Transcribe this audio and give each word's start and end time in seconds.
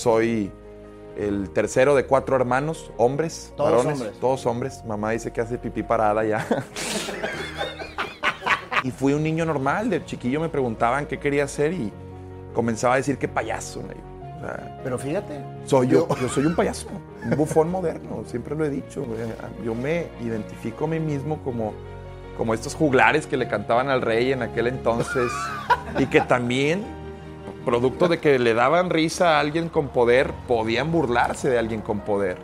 soy 0.00 0.50
el 1.16 1.50
tercero 1.50 1.94
de 1.94 2.06
cuatro 2.06 2.36
hermanos, 2.36 2.90
hombres, 2.96 3.52
Todos 3.56 3.70
varones, 3.70 4.00
hombres. 4.00 4.20
todos 4.20 4.46
hombres. 4.46 4.84
Mamá 4.86 5.10
dice 5.10 5.32
que 5.32 5.40
hace 5.40 5.58
pipí 5.58 5.82
parada 5.82 6.24
ya. 6.24 6.46
y 8.84 8.90
fui 8.90 9.12
un 9.12 9.22
niño 9.22 9.44
normal, 9.44 9.90
de 9.90 10.04
chiquillo 10.04 10.40
me 10.40 10.48
preguntaban 10.48 11.06
qué 11.06 11.18
quería 11.18 11.44
hacer 11.44 11.72
y 11.72 11.92
comenzaba 12.54 12.94
a 12.94 12.96
decir 12.96 13.18
que 13.18 13.28
payaso. 13.28 13.80
O 13.80 14.40
sea, 14.40 14.80
Pero 14.82 14.98
fíjate. 14.98 15.44
soy 15.66 15.88
yo, 15.88 16.08
yo 16.20 16.28
soy 16.28 16.46
un 16.46 16.56
payaso, 16.56 16.88
un 17.24 17.36
bufón 17.36 17.70
moderno, 17.70 18.24
siempre 18.26 18.56
lo 18.56 18.64
he 18.64 18.70
dicho. 18.70 19.04
Yo 19.62 19.74
me 19.74 20.06
identifico 20.22 20.86
a 20.86 20.88
mí 20.88 20.98
mismo 20.98 21.42
como, 21.42 21.74
como 22.38 22.54
estos 22.54 22.74
juglares 22.74 23.26
que 23.26 23.36
le 23.36 23.48
cantaban 23.48 23.90
al 23.90 24.00
rey 24.00 24.32
en 24.32 24.42
aquel 24.42 24.68
entonces 24.68 25.30
y 25.98 26.06
que 26.06 26.22
también, 26.22 26.82
producto 27.64 28.08
de 28.08 28.18
que 28.18 28.38
le 28.38 28.54
daban 28.54 28.90
risa 28.90 29.36
a 29.36 29.40
alguien 29.40 29.68
con 29.68 29.88
poder, 29.88 30.32
podían 30.48 30.90
burlarse 30.90 31.48
de 31.48 31.58
alguien 31.58 31.80
con 31.82 32.00
poder. 32.00 32.38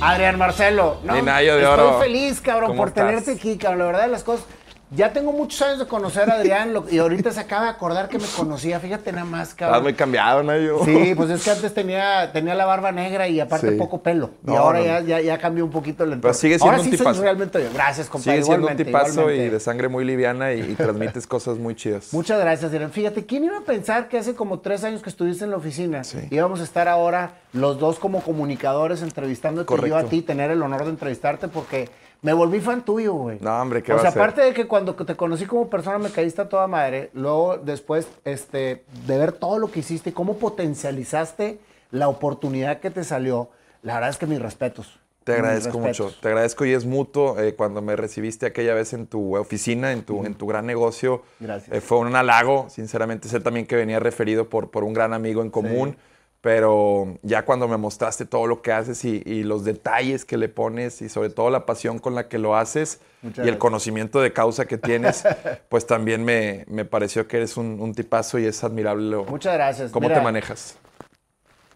Adrián 0.00 0.38
Marcelo. 0.38 0.98
No, 1.02 1.14
Mi 1.14 1.22
Nayo 1.22 1.56
de 1.56 1.62
estoy 1.62 1.78
oro. 1.86 1.98
feliz, 1.98 2.40
cabrón, 2.40 2.68
¿Cómo 2.68 2.78
por 2.78 2.88
estás? 2.88 3.06
tenerte 3.06 3.32
aquí, 3.32 3.56
cabrón. 3.56 3.78
La 3.80 3.86
verdad 3.86 4.02
de 4.02 4.08
las 4.08 4.22
cosas. 4.22 4.44
Ya 4.90 5.12
tengo 5.12 5.32
muchos 5.32 5.60
años 5.62 5.78
de 5.80 5.86
conocer 5.86 6.30
a 6.30 6.34
Adrián 6.34 6.72
lo- 6.72 6.84
y 6.88 6.98
ahorita 6.98 7.32
se 7.32 7.40
acaba 7.40 7.64
de 7.64 7.70
acordar 7.70 8.08
que 8.08 8.18
me 8.18 8.26
conocía. 8.36 8.78
Fíjate 8.78 9.10
nada 9.12 9.24
más, 9.24 9.48
Estás 9.48 9.58
cabrón. 9.68 9.82
muy 9.82 9.94
cambiado, 9.94 10.42
Nayo. 10.44 10.84
Sí, 10.84 11.14
pues 11.16 11.30
es 11.30 11.42
que 11.42 11.50
antes 11.50 11.74
tenía, 11.74 12.30
tenía 12.32 12.54
la 12.54 12.64
barba 12.64 12.92
negra 12.92 13.26
y 13.26 13.40
aparte 13.40 13.70
Sí. 13.70 13.76
poco 13.76 14.02
pelo. 14.02 14.30
y 14.46 14.50
No, 14.50 14.58
ahora 14.58 14.78
no, 14.80 14.84
ya, 14.84 15.00
no. 15.00 15.06
ya, 15.06 15.20
ya 15.20 15.38
cambió 15.38 15.64
un 15.64 15.70
poquito 15.72 16.04
el 16.04 16.12
entorno. 16.12 16.34
sigue 16.34 16.58
siendo 16.58 16.66
ahora 16.66 16.78
un 16.78 16.84
sí 16.84 16.90
soy 16.90 16.98
tipazo. 16.98 17.22
realmente 17.22 17.62
yo. 17.62 17.70
Gracias, 17.74 18.08
compadre. 18.08 18.32
Sigue 18.42 18.44
siendo 18.44 18.68
un 18.68 18.76
tipazo 18.76 19.10
igualmente. 19.22 19.46
y 19.46 19.48
de 19.50 19.60
sangre 19.60 19.88
muy 19.88 20.04
liviana 20.04 20.52
y, 20.52 20.60
y 20.60 20.74
transmites 20.76 21.26
cosas 21.26 21.58
muy 21.58 21.74
chidas. 21.74 22.12
Muchas 22.12 22.38
gracias, 22.38 22.70
Adrián. 22.70 22.92
Fíjate, 22.92 23.24
¿quién 23.26 23.44
iba 23.44 23.58
a 23.58 23.62
pensar 23.62 24.08
que 24.08 24.18
hace 24.18 24.34
como 24.34 24.60
tres 24.60 24.84
años 24.84 25.02
que 25.02 25.10
estuviste 25.10 25.44
en 25.44 25.50
la 25.50 25.56
oficina 25.56 26.04
Sí. 26.04 26.18
íbamos 26.30 26.60
a 26.60 26.64
estar 26.64 26.86
ahora 26.88 27.32
los 27.52 27.78
dos 27.80 27.98
como 27.98 28.20
comunicadores 28.20 29.02
entrevistándote 29.02 29.64
y 29.72 29.76
yo 29.76 29.80
Correcto. 29.80 29.96
a 29.98 30.10
ti, 30.10 30.22
tener 30.22 30.50
el 30.50 30.62
honor 30.62 30.84
de 30.84 30.90
entrevistarte 30.90 31.48
porque 31.48 31.88
me 32.24 32.32
volví 32.32 32.58
fan 32.58 32.84
tuyo, 32.84 33.12
güey. 33.14 33.38
No, 33.40 33.60
hombre, 33.60 33.82
¿qué 33.82 33.92
O 33.92 33.96
va 33.96 34.00
sea, 34.00 34.08
a 34.10 34.12
ser? 34.12 34.22
aparte 34.22 34.40
de 34.40 34.52
que 34.54 34.66
cuando 34.66 34.94
te 34.94 35.14
conocí 35.14 35.44
como 35.46 35.68
persona 35.70 35.98
me 35.98 36.10
caíste 36.10 36.42
a 36.42 36.48
toda 36.48 36.66
madre, 36.66 37.10
luego 37.12 37.58
después 37.58 38.08
este, 38.24 38.82
de 39.06 39.18
ver 39.18 39.32
todo 39.32 39.58
lo 39.58 39.70
que 39.70 39.80
hiciste 39.80 40.10
y 40.10 40.12
cómo 40.12 40.36
potencializaste 40.38 41.58
la 41.90 42.08
oportunidad 42.08 42.80
que 42.80 42.90
te 42.90 43.04
salió, 43.04 43.50
la 43.82 43.94
verdad 43.94 44.10
es 44.10 44.16
que 44.16 44.26
mis 44.26 44.40
respetos. 44.40 44.98
Te 45.24 45.32
agradezco 45.32 45.78
mucho. 45.78 46.12
Te 46.20 46.28
agradezco 46.28 46.66
y 46.66 46.72
es 46.72 46.84
mutuo. 46.84 47.38
eh, 47.40 47.54
cuando 47.54 47.80
me 47.80 47.96
recibiste 47.96 48.44
aquella 48.44 48.74
vez 48.74 48.92
en 48.92 49.06
tu 49.06 49.36
oficina, 49.36 49.92
en 49.92 50.02
tu, 50.02 50.24
en 50.26 50.34
tu 50.34 50.46
gran 50.46 50.66
negocio, 50.66 51.22
Gracias. 51.40 51.74
eh, 51.74 51.80
fue 51.80 51.98
un 51.98 52.14
halago. 52.14 52.66
Sinceramente, 52.68 53.28
sé 53.28 53.40
también 53.40 53.66
que 53.66 53.74
venía 53.76 53.98
referido 54.00 54.50
por, 54.50 54.70
por 54.70 54.84
un 54.84 54.92
gran 54.92 55.14
amigo 55.14 55.40
en 55.40 55.48
común. 55.50 55.96
Pero 56.44 57.16
ya 57.22 57.46
cuando 57.46 57.66
me 57.68 57.78
mostraste 57.78 58.26
todo 58.26 58.46
lo 58.46 58.60
que 58.60 58.70
haces 58.70 59.02
y, 59.06 59.22
y 59.24 59.44
los 59.44 59.64
detalles 59.64 60.26
que 60.26 60.36
le 60.36 60.50
pones 60.50 61.00
y 61.00 61.08
sobre 61.08 61.30
todo 61.30 61.48
la 61.48 61.64
pasión 61.64 61.98
con 61.98 62.14
la 62.14 62.28
que 62.28 62.36
lo 62.36 62.54
haces 62.54 63.00
Muchas 63.22 63.46
y 63.46 63.48
el 63.48 63.56
conocimiento 63.56 64.20
de 64.20 64.34
causa 64.34 64.66
que 64.66 64.76
tienes, 64.76 65.24
pues 65.70 65.86
también 65.86 66.22
me, 66.22 66.66
me 66.68 66.84
pareció 66.84 67.26
que 67.26 67.38
eres 67.38 67.56
un, 67.56 67.80
un 67.80 67.94
tipazo 67.94 68.38
y 68.38 68.44
es 68.44 68.62
admirable 68.62 69.08
lo- 69.10 69.24
Muchas 69.24 69.54
gracias. 69.54 69.90
cómo 69.90 70.06
Mira, 70.06 70.18
te 70.20 70.24
manejas. 70.24 70.76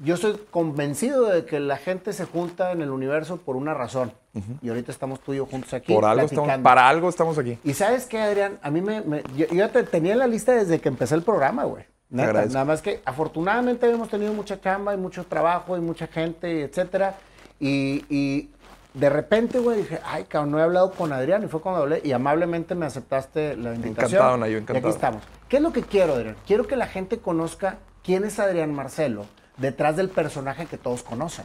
Yo 0.05 0.17
estoy 0.17 0.39
convencido 0.51 1.25
de 1.25 1.47
que 1.47 1.61
la 1.61 1.79
gente 1.79 2.13
se 2.13 2.27
junta 2.27 2.71
en 2.73 2.83
el 2.83 2.91
universo 2.91 3.39
por 3.39 3.57
una 3.57 3.73
razón. 3.73 4.13
Y 4.61 4.69
ahorita 4.69 4.93
estamos 4.93 5.19
tú 5.21 5.33
y 5.33 5.39
yo 5.39 5.47
juntos 5.47 5.73
aquí. 5.73 5.95
Por 5.95 6.05
algo 6.05 6.27
estamos, 6.27 6.45
platicando. 6.45 6.63
para 6.63 6.87
algo 6.89 7.09
estamos 7.09 7.39
aquí. 7.39 7.59
Y 7.65 7.73
sabes 7.73 8.05
qué, 8.05 8.19
Adrián, 8.21 8.59
a 8.63 8.71
mí 8.71 8.83
me, 8.83 9.01
me- 9.01 9.23
yo, 9.35 9.47
yo 9.47 9.55
ya 9.55 9.73
te 9.73 9.83
tenía 9.83 10.13
en 10.13 10.19
la 10.19 10.27
lista 10.27 10.53
desde 10.53 10.79
que 10.79 10.89
empecé 10.91 11.15
el 11.15 11.23
programa, 11.23 11.65
güey. 11.65 11.85
Agradezco. 12.17 12.53
nada 12.55 12.65
más 12.65 12.83
que 12.83 13.03
afortunadamente 13.05 13.89
hemos 13.91 14.09
tenido 14.09 14.33
mucha 14.33 14.61
chamba 14.61 14.95
y 14.95 14.97
mucho 14.97 15.25
trabajo 15.27 15.77
y 15.77 15.81
mucha 15.81 16.07
gente, 16.07 16.63
etcétera. 16.63 17.17
Y, 17.61 18.05
y 18.09 18.51
de 18.95 19.11
repente, 19.11 19.59
güey, 19.59 19.79
dije, 19.83 20.01
ay, 20.05 20.25
cabrón, 20.25 20.53
no 20.53 20.59
he 20.59 20.63
hablado 20.63 20.93
con 20.93 21.13
Adrián. 21.13 21.43
Y 21.45 21.49
fue 21.49 21.61
cuando 21.61 21.83
hablé 21.83 22.01
y 22.05 22.13
amablemente 22.13 22.75
me 22.75 22.87
aceptaste 22.87 23.57
la 23.57 23.75
invitación. 23.75 24.13
Encantado, 24.21 24.37
Nayo, 24.39 24.55
Y 24.59 24.61
encantado. 24.61 24.89
aquí 24.89 24.95
estamos. 24.95 25.23
¿Qué 25.49 25.57
es 25.59 25.63
lo 25.63 25.73
que 25.73 25.83
quiero, 25.83 26.15
Adrián? 26.15 26.37
Quiero 26.47 26.67
que 26.67 26.77
la 26.77 26.87
gente 26.87 27.19
conozca 27.19 27.79
quién 28.03 28.25
es 28.25 28.39
Adrián 28.39 28.73
Marcelo 28.75 29.27
detrás 29.57 29.97
del 29.97 30.09
personaje 30.09 30.67
que 30.67 30.79
todos 30.79 31.03
conocen. 31.03 31.45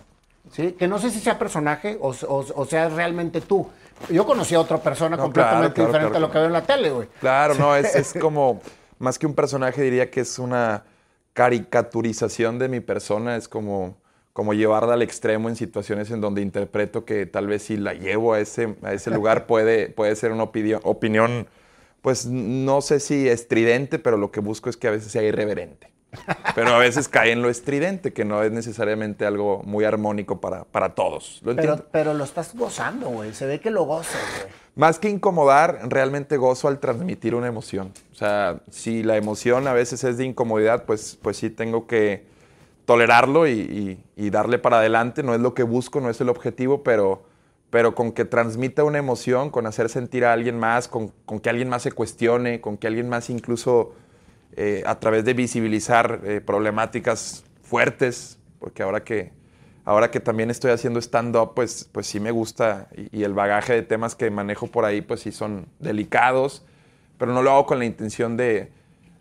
¿Sí? 0.51 0.73
Que 0.73 0.87
no 0.87 0.99
sé 0.99 1.09
si 1.09 1.19
sea 1.19 1.39
personaje 1.39 1.97
o, 2.01 2.09
o- 2.09 2.45
o 2.55 2.65
sea 2.65 2.89
realmente 2.89 3.39
tú. 3.41 3.67
Yo 4.09 4.25
conocí 4.25 4.53
a 4.55 4.59
otra 4.59 4.77
persona 4.77 5.15
No, 5.15 5.23
completamente 5.23 5.73
claro, 5.73 5.73
claro, 5.73 5.87
diferente 5.87 6.11
claro. 6.11 6.25
a 6.25 6.27
lo 6.27 6.31
que 6.33 6.37
veo 6.39 6.47
en 6.47 6.53
la 6.53 6.61
tele, 6.63 6.89
güey. 6.91 7.07
Claro, 7.21 7.53
no, 7.55 7.75
es, 7.75 7.95
es 7.95 8.13
como, 8.19 8.61
más 8.99 9.19
que 9.19 9.25
un 9.25 9.35
personaje, 9.35 9.81
diría 9.81 10.09
que 10.09 10.21
es 10.21 10.39
una 10.39 10.85
caricaturización 11.33 12.59
de 12.59 12.69
mi 12.69 12.79
persona, 12.79 13.35
es 13.35 13.47
como, 13.47 13.97
como 14.33 14.53
llevarla 14.53 14.93
al 14.93 15.01
extremo 15.01 15.49
en 15.49 15.55
situaciones 15.55 16.11
en 16.11 16.21
donde 16.21 16.41
interpreto 16.41 17.05
que 17.05 17.25
tal 17.25 17.47
vez 17.47 17.63
si 17.63 17.77
la 17.77 17.93
llevo 17.93 18.33
a 18.33 18.39
ese, 18.39 18.75
a 18.83 18.93
ese 18.93 19.11
lugar 19.11 19.47
puede, 19.47 19.89
puede 19.89 20.15
ser 20.15 20.31
una 20.31 20.43
opinión, 20.43 20.81
opinión, 20.83 21.47
pues 22.01 22.25
no 22.25 22.81
sé 22.81 22.99
si 22.99 23.27
estridente, 23.27 23.99
pero 23.99 24.17
lo 24.17 24.31
que 24.31 24.39
busco 24.39 24.69
es 24.69 24.77
que 24.77 24.87
a 24.87 24.91
veces 24.91 25.11
sea 25.11 25.23
irreverente. 25.23 25.92
Pero 26.55 26.69
a 26.69 26.77
veces 26.77 27.07
cae 27.07 27.31
en 27.31 27.41
lo 27.41 27.49
estridente, 27.49 28.13
que 28.13 28.25
no 28.25 28.43
es 28.43 28.51
necesariamente 28.51 29.25
algo 29.25 29.61
muy 29.65 29.83
armónico 29.85 30.39
para, 30.39 30.63
para 30.65 30.95
todos. 30.95 31.41
Lo. 31.43 31.55
Pero, 31.55 31.85
pero 31.91 32.13
lo 32.13 32.23
estás 32.23 32.55
gozando, 32.55 33.09
güey. 33.09 33.33
Se 33.33 33.45
ve 33.45 33.59
que 33.59 33.71
lo 33.71 33.83
gozas, 33.85 34.21
güey. 34.41 34.53
Más 34.75 34.97
que 34.99 35.09
incomodar, 35.09 35.79
realmente 35.89 36.37
gozo 36.37 36.67
al 36.67 36.79
transmitir 36.79 37.35
una 37.35 37.47
emoción. 37.47 37.91
O 38.11 38.15
sea, 38.15 38.61
si 38.71 39.03
la 39.03 39.17
emoción 39.17 39.67
a 39.67 39.73
veces 39.73 40.03
es 40.03 40.17
de 40.17 40.25
incomodidad, 40.25 40.85
pues, 40.85 41.17
pues 41.21 41.37
sí 41.37 41.49
tengo 41.49 41.85
que 41.87 42.25
tolerarlo 42.85 43.47
y, 43.47 43.51
y- 43.51 44.03
y 44.25 44.29
darle 44.29 44.59
para 44.59 44.77
adelante. 44.79 45.23
No 45.23 45.33
es 45.35 45.41
lo 45.41 45.53
que 45.53 45.63
busco, 45.63 46.01
no 46.01 46.09
es 46.09 46.19
el 46.21 46.29
objetivo, 46.29 46.83
pero, 46.83 47.23
pero 47.69 47.95
con 47.95 48.11
que 48.11 48.25
transmita 48.25 48.83
una 48.83 48.97
emoción, 48.99 49.49
con 49.51 49.65
hacer 49.67 49.89
sentir 49.89 50.25
a 50.25 50.33
alguien 50.33 50.57
más, 50.59 50.87
con, 50.87 51.11
con 51.25 51.39
que 51.39 51.49
alguien 51.49 51.69
más 51.69 51.83
se 51.83 51.91
cuestione, 51.91 52.59
con 52.61 52.77
que 52.77 52.87
alguien 52.87 53.09
más 53.09 53.29
incluso 53.29 53.93
eh, 54.55 54.83
a 54.85 54.99
través 54.99 55.25
de 55.25 55.33
visibilizar 55.33 56.21
eh, 56.23 56.41
problemáticas 56.41 57.43
fuertes, 57.63 58.39
porque 58.59 58.83
ahora 58.83 59.03
que, 59.03 59.31
ahora 59.85 60.11
que 60.11 60.19
también 60.19 60.49
estoy 60.49 60.71
haciendo 60.71 60.99
stand-up, 61.01 61.53
pues, 61.55 61.89
pues 61.91 62.07
sí 62.07 62.19
me 62.19 62.31
gusta 62.31 62.87
y, 62.95 63.19
y 63.19 63.23
el 63.23 63.33
bagaje 63.33 63.73
de 63.73 63.81
temas 63.83 64.15
que 64.15 64.29
manejo 64.31 64.67
por 64.67 64.85
ahí, 64.85 65.01
pues 65.01 65.21
sí 65.21 65.31
son 65.31 65.67
delicados, 65.79 66.65
pero 67.17 67.33
no 67.33 67.41
lo 67.41 67.51
hago 67.51 67.65
con 67.65 67.79
la 67.79 67.85
intención 67.85 68.37
de, 68.37 68.71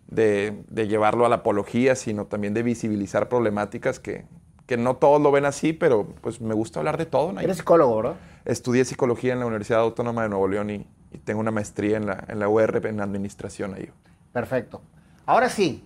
de- 0.09 0.63
de 0.69 0.89
llevarlo 0.89 1.25
a 1.27 1.29
la 1.29 1.37
apología, 1.37 1.95
sino 1.95 2.27
también 2.27 2.55
de 2.55 2.63
visibilizar 2.63 3.29
problemáticas 3.29 3.99
que, 4.01 4.25
que 4.67 4.77
no 4.77 4.97
todos 4.97 5.21
lo 5.21 5.31
ven 5.33 5.45
así, 5.45 5.73
pero 5.73 6.07
pues 6.21 6.41
me 6.41 6.55
gusta 6.55 6.81
hablar 6.81 6.97
de 6.99 7.07
todo. 7.07 7.39
Eres 7.41 7.57
psicólogo, 7.59 7.97
¿verdad? 7.97 8.15
Estudié 8.45 8.85
psicología 8.85 9.33
en 9.33 9.41
la 9.41 9.47
Universidad 9.47 9.81
Autónoma 9.81 10.23
de 10.25 10.29
Nuevo 10.29 10.49
León 10.49 10.71
y, 10.71 10.87
y 11.13 11.19
tengo 11.19 11.41
una 11.41 11.51
maestría 11.51 11.97
en 11.97 12.07
la, 12.07 12.25
en 12.29 12.39
la 12.39 12.49
UR 12.49 12.87
en 12.87 13.01
administración 13.01 13.75
ahí. 13.75 13.89
Perfecto. 14.33 14.83
Ahora 15.27 15.49
sí, 15.49 15.85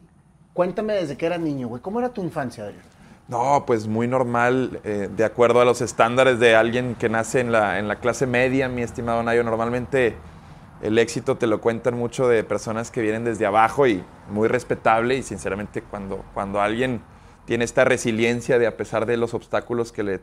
cuéntame 0.55 0.95
desde 0.95 1.17
que 1.17 1.27
eras 1.27 1.41
niño, 1.41 1.69
güey. 1.69 1.83
¿Cómo 1.83 2.01
era 2.01 2.09
tu 2.09 2.23
infancia, 2.23 2.65
Adrián? 2.65 2.83
No, 3.29 3.65
pues 3.67 3.89
muy 3.89 4.07
normal, 4.07 4.81
eh, 4.85 5.09
de 5.15 5.25
acuerdo 5.25 5.61
a 5.61 5.65
los 5.65 5.81
estándares 5.81 6.39
de 6.39 6.55
alguien 6.55 6.95
que 6.95 7.09
nace 7.09 7.41
en 7.41 7.51
la, 7.51 7.79
en 7.79 7.89
la 7.89 7.97
clase 7.97 8.27
media, 8.27 8.69
mi 8.69 8.83
estimado 8.83 9.23
Nayo. 9.23 9.43
Normalmente 9.43 10.17
el 10.81 10.97
éxito 10.99 11.37
te 11.37 11.47
lo 11.47 11.61
cuentan 11.61 11.97
mucho 11.99 12.29
de 12.29 12.45
personas 12.45 12.91
que 12.91 13.03
vienen 13.03 13.25
desde 13.25 13.45
abajo 13.45 13.87
y 13.87 14.05
muy 14.31 14.47
respetable 14.47 15.17
y 15.17 15.23
sinceramente 15.23 15.83
cuando, 15.83 16.25
cuando 16.35 16.61
alguien 16.61 17.03
tiene 17.47 17.65
esta 17.65 17.85
resiliencia 17.85 18.59
de 18.59 18.67
a 18.67 18.77
pesar 18.77 19.07
de 19.07 19.17
los 19.17 19.35
obstáculos 19.35 19.91
que 19.91 20.03
le, 20.05 20.21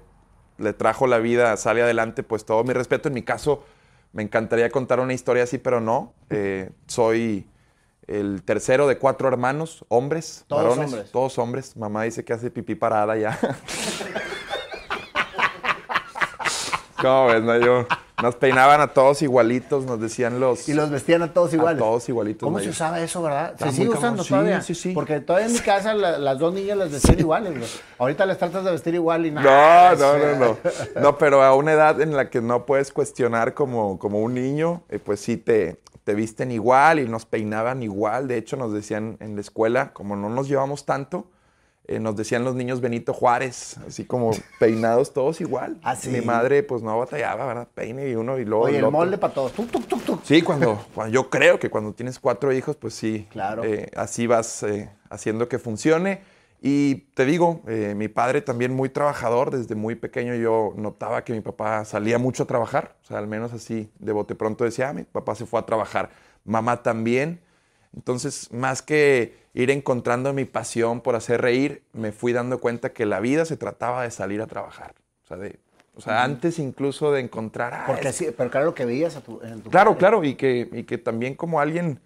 le 0.58 0.74
trajo 0.74 1.06
la 1.06 1.18
vida, 1.20 1.56
sale 1.58 1.82
adelante, 1.82 2.24
pues 2.24 2.46
todo 2.46 2.64
mi 2.64 2.74
respeto. 2.74 3.10
En 3.10 3.16
mi 3.16 3.24
caso, 3.24 3.64
me 4.14 4.24
encantaría 4.24 4.70
contar 4.70 5.00
una 5.02 5.14
historia 5.14 5.44
así, 5.44 5.58
pero 5.58 5.82
no. 5.82 6.14
Eh, 6.30 6.72
soy 6.88 7.48
el 8.08 8.44
tercero 8.44 8.88
de 8.88 8.98
cuatro 8.98 9.28
hermanos, 9.28 9.86
hombres, 9.90 10.46
Todos 10.48 10.64
varones, 10.64 10.86
hombres. 10.94 11.12
todos 11.12 11.38
hombres. 11.40 11.78
Mamá 11.78 12.04
dice 12.04 12.24
que 12.24 12.34
hace 12.34 12.52
pipí 12.52 12.76
parada 12.76 13.16
ya. 13.18 13.40
¿Cómo 17.02 17.28
ves, 17.28 17.42
no? 17.44 17.88
Nos 18.22 18.36
peinaban 18.36 18.80
a 18.80 18.88
todos 18.94 19.22
igualitos, 19.22 19.86
nos 19.86 20.00
decían 20.00 20.40
los... 20.40 20.70
Y 20.70 20.74
los 20.74 20.90
vestían 20.92 21.24
a 21.24 21.34
todos 21.34 21.54
iguales. 21.54 21.80
todos 21.80 22.08
igualitos, 22.08 22.46
¿Cómo 22.46 22.60
se 22.60 22.70
usaba 22.70 23.02
eso, 23.02 23.22
verdad? 23.24 23.56
¿Se 23.58 23.72
sigue 23.72 23.90
usando 23.90 24.24
todavía? 24.24 24.62
sí, 24.62 24.76
sí. 24.76 24.92
Porque 24.94 25.20
todavía 25.20 25.48
en 25.48 25.54
mi 25.54 25.60
casa 25.60 25.94
la- 25.94 26.20
las 26.20 26.38
dos 26.38 26.54
niñas 26.54 26.78
las 26.78 26.92
vestían 26.92 27.20
iguales. 27.20 27.82
Ahorita 27.98 28.26
les 28.26 28.38
tratas 28.38 28.64
de 28.64 28.72
vestir 28.72 28.94
igual 28.94 29.26
y 29.26 29.32
No, 29.32 29.42
nada. 29.44 29.96
no, 29.96 30.18
no, 30.18 30.36
no. 30.38 30.58
No, 31.02 31.18
pero 31.18 31.42
a 31.44 31.56
una 31.56 31.74
edad 31.74 32.00
en 32.02 32.16
la 32.16 32.30
que 32.30 32.40
no 32.42 32.66
puedes 32.66 32.92
cuestionar 32.94 33.54
como, 33.56 33.98
como 34.00 34.20
un 34.20 34.36
niño, 34.36 34.84
eh, 34.90 35.00
pues 35.00 35.20
sí 35.20 35.36
te, 35.38 35.82
te 36.04 36.14
visten 36.14 36.52
igual 36.52 37.00
y 37.00 37.08
nos 37.08 37.26
peinaban 37.26 37.82
igual. 37.84 38.28
De 38.28 38.38
hecho, 38.38 38.58
nos 38.58 38.72
decían 38.74 39.18
en 39.22 39.36
la 39.36 39.42
escuela, 39.42 39.92
como 39.92 40.16
no 40.16 40.30
nos 40.30 40.48
llevamos 40.48 40.86
tanto, 40.86 41.26
eh, 41.86 42.00
nos 42.00 42.16
decían 42.16 42.44
los 42.44 42.56
niños 42.56 42.80
Benito 42.82 43.14
Juárez, 43.14 43.78
así 43.88 44.06
como 44.06 44.32
peinados 44.60 45.14
todos 45.14 45.42
igual. 45.42 45.78
Ah, 45.84 45.96
sí. 45.96 46.10
Mi 46.10 46.22
madre, 46.22 46.64
pues 46.64 46.82
no 46.82 46.98
batallaba, 46.98 47.46
¿verdad? 47.46 47.68
Peine 47.74 48.08
y 48.10 48.16
uno 48.16 48.40
y 48.40 48.46
luego. 48.46 48.66
Oye, 48.66 48.78
el 48.80 48.86
el 48.86 48.92
molde 48.92 49.18
para 49.18 49.34
todos. 49.34 49.52
Tuc, 49.54 49.70
tuc, 49.70 49.86
tuc, 49.88 50.02
tuc. 50.04 50.24
Sí, 50.24 50.42
cuando, 50.42 50.84
cuando- 50.96 51.14
yo 51.14 51.30
creo 51.30 51.60
que 51.60 51.70
cuando 51.70 51.94
tienes 51.94 52.20
cuatro 52.20 52.54
hijos, 52.54 52.76
pues 52.78 52.94
sí. 52.94 53.28
Claro. 53.32 53.64
eh, 53.66 53.92
así 53.96 54.28
vas 54.28 54.64
eh, 54.64 54.90
haciendo 55.10 55.48
que 55.50 55.60
funcione. 55.60 56.22
Y 56.66 56.96
te 57.14 57.26
digo, 57.26 57.62
eh, 57.68 57.94
mi 57.94 58.08
padre 58.08 58.40
también 58.42 58.74
muy 58.74 58.88
trabajador. 58.88 59.52
Desde 59.52 59.76
muy 59.76 59.96
pequeño 59.96 60.34
yo 60.36 60.72
notaba 60.78 61.26
que 61.26 61.34
mi 61.34 61.42
papá 61.42 61.84
salía 61.84 62.18
mucho 62.18 62.44
a 62.44 62.48
trabajar. 62.48 62.96
O 63.04 63.08
sea, 63.08 63.18
al 63.18 63.28
menos 63.28 63.52
así 63.52 63.92
de 64.00 64.14
bote 64.14 64.34
pronto 64.36 64.64
decía, 64.64 64.88
ah, 64.90 64.94
mi 64.94 65.04
papá 65.04 65.36
se 65.36 65.46
fue 65.46 65.60
a 65.60 65.66
trabajar. 65.66 66.12
Mamá 66.46 66.82
también. 66.82 67.42
Entonces, 67.96 68.52
más 68.52 68.82
que 68.82 69.36
ir 69.54 69.70
encontrando 69.72 70.34
mi 70.34 70.46
pasión 70.46 71.02
por 71.02 71.16
hacer 71.16 71.42
reír, 71.42 71.84
me 71.94 72.12
fui 72.12 72.34
dando 72.34 72.60
cuenta 72.60 72.92
que 72.92 73.06
la 73.06 73.20
vida 73.20 73.46
se 73.46 73.56
trataba 73.58 74.04
de 74.04 74.12
salir 74.12 74.42
a 74.42 74.48
trabajar. 74.48 74.94
O 75.24 75.28
sea, 75.28 75.38
de, 75.38 75.60
o 75.96 76.02
sea 76.02 76.24
antes 76.24 76.58
incluso 76.60 77.12
de 77.12 77.22
encontrar... 77.22 77.74
ah, 77.74 77.84
Porque 77.88 78.10
es- 78.10 78.16
sí, 78.16 78.28
pero 78.36 78.50
claro 78.50 78.66
lo 78.68 78.74
que 78.74 78.86
veías 78.86 79.16
a 79.16 79.22
tu, 79.22 79.40
en 79.44 79.62
tu 79.62 79.70
Claro, 79.70 79.92
padre. 79.92 80.00
claro, 80.00 80.24
y 80.24 80.36
que, 80.36 80.70
y 80.72 80.84
que 80.84 80.98
también 80.98 81.36
como 81.36 81.60
alguien 81.60 82.00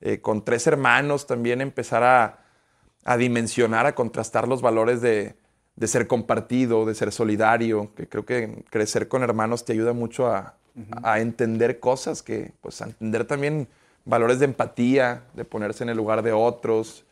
eh, 0.00 0.20
con 0.20 0.44
tres 0.44 0.66
hermanos 0.66 1.26
también 1.26 1.60
empezar 1.60 2.02
a, 2.04 2.38
a 3.04 3.16
dimensionar, 3.16 3.86
a 3.86 3.94
contrastar 3.96 4.46
los 4.46 4.62
valores 4.62 5.00
de, 5.00 5.34
de 5.74 5.86
ser 5.88 6.06
compartido, 6.06 6.84
de 6.86 6.94
ser 6.94 7.10
solidario, 7.10 7.92
que 7.96 8.08
creo 8.08 8.24
que 8.24 8.64
crecer 8.70 9.08
con 9.08 9.22
hermanos 9.24 9.64
te 9.64 9.72
ayuda 9.72 9.92
mucho 9.92 10.28
a, 10.28 10.54
a 11.02 11.18
entender 11.20 11.80
cosas, 11.80 12.22
que 12.22 12.52
pues 12.60 12.80
a 12.80 12.86
entender 12.86 13.24
también 13.24 13.68
valores 14.04 14.38
de 14.38 14.46
empatía, 14.46 15.24
de 15.34 15.44
ponerse 15.44 15.84
en 15.84 15.90
el 15.90 15.96
lugar 15.96 16.22
de 16.22 16.32
otros. 16.32 17.04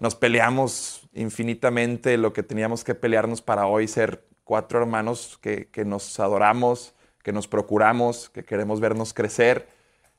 Nos 0.00 0.14
peleamos 0.14 1.08
infinitamente 1.14 2.16
lo 2.16 2.32
que 2.32 2.42
teníamos 2.42 2.84
que 2.84 2.94
pelearnos 2.94 3.42
para 3.42 3.66
hoy 3.66 3.86
ser 3.88 4.24
cuatro 4.44 4.80
hermanos 4.80 5.38
que, 5.40 5.68
que 5.68 5.84
nos 5.84 6.18
adoramos, 6.18 6.94
que 7.22 7.32
nos 7.32 7.46
procuramos, 7.46 8.28
que 8.30 8.44
queremos 8.44 8.80
vernos 8.80 9.14
crecer 9.14 9.68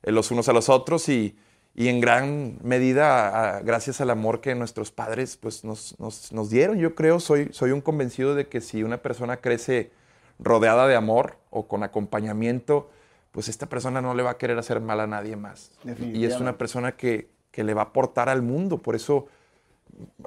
eh, 0.04 0.12
los 0.12 0.32
unos 0.32 0.48
a 0.48 0.54
los 0.54 0.70
otros 0.70 1.10
y, 1.10 1.38
y 1.76 1.90
en 1.90 2.00
gran 2.00 2.58
medida 2.64 3.60
gracias 3.66 4.00
al 4.00 4.10
amor 4.10 4.40
que 4.40 4.56
nuestros 4.56 4.92
padres 4.92 5.36
pues, 5.36 5.66
nos, 5.66 6.00
nos- 6.00 6.32
nos 6.32 6.50
dieron. 6.50 6.78
Yo 6.78 6.96
creo, 6.96 7.20
soy, 7.20 7.50
soy 7.52 7.72
un 7.72 7.82
convencido 7.82 8.36
de 8.36 8.48
que 8.48 8.62
si 8.62 8.84
una 8.84 9.02
persona 9.02 9.38
crece 9.38 9.92
rodeada 10.40 10.88
de 10.88 10.96
amor 10.96 11.38
o 11.50 11.68
con 11.68 11.84
acompañamiento, 11.84 12.90
pues 13.34 13.50
esta 13.50 13.68
persona 13.68 14.02
no 14.02 14.14
le 14.14 14.24
va 14.24 14.30
a 14.32 14.38
querer 14.38 14.58
hacer 14.58 14.80
mal 14.80 15.02
a 15.02 15.08
nadie 15.08 15.36
más. 15.36 15.72
Y 16.16 16.24
es 16.26 16.40
una 16.40 16.58
persona 16.58 16.94
que, 16.94 17.28
que 17.52 17.66
le 17.66 17.74
va 17.74 17.82
a 17.82 17.86
aportar 17.86 18.30
al 18.30 18.42
mundo. 18.42 18.78
Por 18.78 18.96
eso 18.96 19.28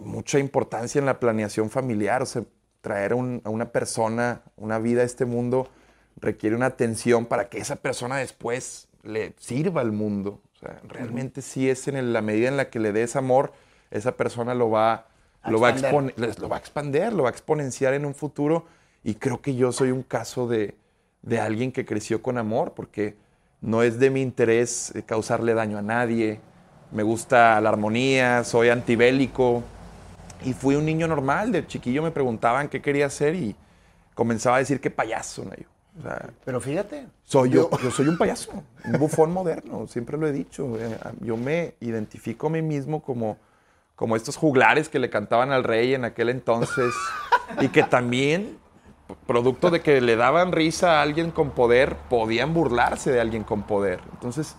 mucha 0.03 0.39
importancia 0.39 0.99
en 0.99 1.07
la 1.07 1.19
planeación 1.19 1.71
familiar. 1.71 2.21
O 2.23 2.27
sea, 2.27 2.43
traer 2.81 3.13
a, 3.13 3.15
un- 3.17 3.41
a 3.45 3.51
una 3.51 3.71
persona, 3.71 4.43
una 4.57 4.79
vida 4.79 5.01
a 5.03 5.05
este 5.05 5.25
mundo, 5.25 5.69
requiere 6.17 6.55
una 6.57 6.67
atención 6.67 7.27
para 7.27 7.49
que 7.49 7.59
esa 7.59 7.77
persona 7.77 8.17
después 8.19 8.89
le 9.03 9.35
sirva 9.39 9.81
al 9.81 9.93
mundo. 9.93 10.41
O 10.57 10.59
sea, 10.59 10.81
realmente 10.89 11.43
sí 11.43 11.69
es 11.71 11.89
en 11.89 11.97
el- 11.97 12.13
la 12.13 12.23
medida 12.23 12.49
en 12.49 12.57
la 12.57 12.71
que 12.71 12.79
le 12.81 12.93
des 12.93 13.17
amor, 13.17 13.53
esa 13.91 14.17
persona 14.17 14.55
lo 14.55 14.69
va, 14.71 15.07
A 15.43 15.51
lo 15.53 15.61
va, 15.61 15.69
a 15.69 15.73
lo 16.41 16.49
va 16.49 16.57
a 16.57 16.59
expander, 16.59 17.13
lo 17.13 17.23
va 17.23 17.29
a 17.29 17.33
exponenciar 17.33 17.95
en 17.95 18.05
un 18.05 18.15
futuro. 18.15 18.67
Y 19.05 19.15
creo 19.15 19.41
que 19.41 19.55
yo 19.55 19.71
soy 19.71 19.93
un 19.93 20.03
caso 20.03 20.49
de, 20.49 20.75
de 21.27 21.39
alguien 21.41 21.73
que 21.73 21.85
creció 21.85 22.23
con 22.23 22.39
amor, 22.39 22.73
porque 22.75 23.17
no 23.61 23.83
es 23.83 23.99
de 23.99 24.09
mi 24.09 24.23
interés 24.23 24.95
eh, 24.95 25.03
causarle 25.03 25.53
daño 25.53 25.77
a 25.77 25.83
nadie. 25.83 26.41
Me 26.93 27.03
gusta 27.03 27.61
la 27.61 27.69
armonía, 27.69 28.43
soy 28.45 28.71
antibélico. 28.71 29.63
Y 30.45 30.53
fui 30.55 30.77
un 30.77 30.85
niño 30.87 31.09
normal, 31.09 31.51
de 31.53 31.67
chiquillo 31.67 32.03
me 32.03 32.11
preguntaban 32.11 32.69
qué 32.69 32.81
quería 32.81 33.07
hacer 33.07 33.35
y 33.35 33.57
comenzaba 34.15 34.57
a 34.57 34.59
decir 34.61 34.81
que 34.81 34.91
payaso, 34.91 35.45
Nayo. 35.45 35.67
O 35.99 36.03
sea, 36.03 36.29
Pero 36.45 36.61
fíjate. 36.61 37.07
soy 37.25 37.51
yo, 37.51 37.71
yo 37.83 37.91
soy 37.91 38.07
un 38.09 38.19
payaso, 38.19 38.53
un 38.85 38.99
bufón 38.99 39.33
moderno, 39.33 39.87
siempre 39.87 40.19
lo 40.19 40.27
he 40.29 40.33
dicho. 40.33 40.79
Eh, 40.79 40.97
Yo 41.21 41.37
me 41.39 41.75
identifico 41.81 42.49
a 42.49 42.51
mí 42.51 42.61
mismo 42.63 43.03
como, 43.03 43.39
como 43.97 44.15
estos 44.15 44.37
juglares 44.37 44.91
que 44.91 44.99
le 44.99 45.09
cantaban 45.09 45.53
al 45.53 45.65
rey 45.65 45.95
en 45.95 46.05
aquel 46.05 46.29
entonces 46.29 46.93
y 47.63 47.69
que 47.69 47.83
también, 47.83 48.59
producto 49.27 49.71
de 49.71 49.81
que 49.81 50.01
le 50.01 50.17
daban 50.17 50.53
risa 50.53 50.99
a 50.99 51.03
alguien 51.03 51.31
con 51.31 51.51
poder, 51.51 51.97
podían 52.09 52.55
burlarse 52.55 53.11
de 53.11 53.21
alguien 53.21 53.45
con 53.45 53.63
poder. 53.63 54.01
Entonces, 54.13 54.57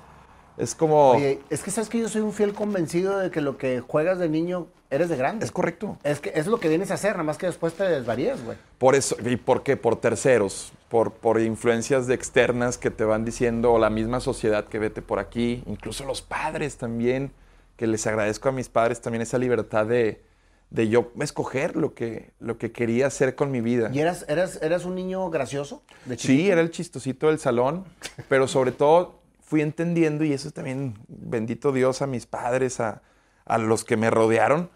es 0.57 0.73
como... 0.75 1.11
Oye, 1.11 1.39
es 1.49 1.63
que 1.63 1.71
sabes 1.71 1.89
que 1.89 1.99
yo 1.99 2.09
soy 2.09 2.21
un 2.21 2.33
fiel 2.33 2.53
convencido 2.53 3.17
de 3.19 3.31
que 3.31 3.41
lo 3.41 3.57
que 3.57 3.81
juegas 3.81 4.19
de 4.19 4.29
niño 4.29 4.67
eres 4.89 5.09
de 5.09 5.17
grande. 5.17 5.45
es 5.45 5.51
correcto. 5.51 5.97
Es 6.03 6.19
que 6.19 6.31
es 6.33 6.47
lo 6.47 6.59
que 6.59 6.69
vienes 6.69 6.91
a 6.91 6.95
hacer, 6.95 7.11
nada 7.13 7.23
más 7.23 7.37
que 7.37 7.45
después 7.45 7.73
te 7.73 7.83
desvarías, 7.83 8.43
güey. 8.43 8.57
Por 8.77 8.95
eso, 8.95 9.17
¿y 9.23 9.35
por 9.35 9.63
qué? 9.63 9.77
Por 9.77 9.97
terceros, 9.97 10.71
por, 10.89 11.11
por 11.11 11.41
influencias 11.41 12.07
de 12.07 12.15
externas 12.15 12.77
que 12.77 12.89
te 12.89 13.03
van 13.03 13.25
diciendo, 13.25 13.73
o 13.73 13.79
la 13.79 13.89
misma 13.89 14.19
sociedad 14.19 14.65
que 14.65 14.79
vete 14.79 15.01
por 15.01 15.19
aquí, 15.19 15.63
incluso 15.67 16.05
los 16.05 16.21
padres 16.21 16.77
también, 16.77 17.31
que 17.75 17.85
les 17.85 18.07
agradezco 18.07 18.49
a 18.49 18.51
mis 18.51 18.69
padres 18.69 19.01
también 19.01 19.21
esa 19.21 19.37
libertad 19.37 19.85
de, 19.85 20.21
de 20.69 20.89
yo 20.89 21.11
escoger 21.21 21.75
lo 21.75 21.93
que, 21.93 22.31
lo 22.39 22.57
que 22.57 22.71
quería 22.71 23.07
hacer 23.07 23.35
con 23.35 23.51
mi 23.51 23.61
vida. 23.61 23.89
¿Y 23.93 23.99
eras, 23.99 24.25
eras, 24.27 24.59
eras 24.61 24.85
un 24.85 24.95
niño 24.95 25.29
gracioso? 25.29 25.83
De 26.05 26.17
Sí, 26.17 26.49
era 26.49 26.61
el 26.61 26.71
chistosito 26.71 27.27
del 27.27 27.39
salón, 27.39 27.85
pero 28.29 28.47
sobre 28.47 28.71
todo 28.71 29.21
fui 29.41 29.61
entendiendo, 29.61 30.25
y 30.25 30.33
eso 30.33 30.51
también, 30.51 30.95
bendito 31.07 31.71
Dios, 31.71 32.01
a 32.01 32.07
mis 32.07 32.25
padres, 32.25 32.79
a, 32.79 33.01
a 33.45 33.57
los 33.57 33.85
que 33.85 33.95
me 33.95 34.09
rodearon, 34.09 34.69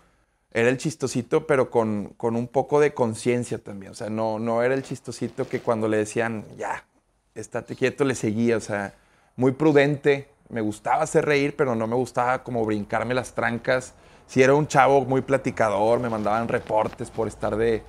era 0.54 0.70
el 0.70 0.78
chistosito, 0.78 1.48
pero 1.48 1.70
con, 1.70 2.14
con 2.18 2.36
un 2.36 2.48
poco 2.48 2.80
de 2.80 2.94
conciencia 2.94 3.58
también. 3.58 3.94
O 3.94 3.96
sea, 3.96 4.10
no, 4.10 4.38
no 4.38 4.64
era 4.64 4.74
el 4.74 4.84
chistosito 4.84 5.48
que 5.48 5.62
cuando 5.62 5.88
le 5.88 5.98
decían, 5.98 6.46
ya, 6.58 6.86
estate 7.36 7.76
quieto, 7.76 8.04
le 8.04 8.16
seguía. 8.16 8.58
O 8.58 8.62
sea, 8.62 8.94
muy 9.38 9.54
prudente. 9.54 10.30
Me 10.50 10.60
gustaba 10.60 11.04
hacer 11.04 11.26
reír, 11.26 11.56
pero 11.56 11.76
no 11.76 11.88
me 11.88 11.96
gustaba 11.96 12.44
como 12.44 12.66
brincarme 12.66 13.14
las 13.14 13.34
trancas. 13.34 13.94
Si 14.32 14.42
era 14.42 14.56
un 14.56 14.66
chavo 14.66 15.04
muy 15.04 15.20
platicador, 15.20 16.00
me 16.00 16.10
mandaban 16.10 16.48
reportes 16.48 17.12
por 17.12 17.28
estar 17.28 17.58
de, 17.58 17.84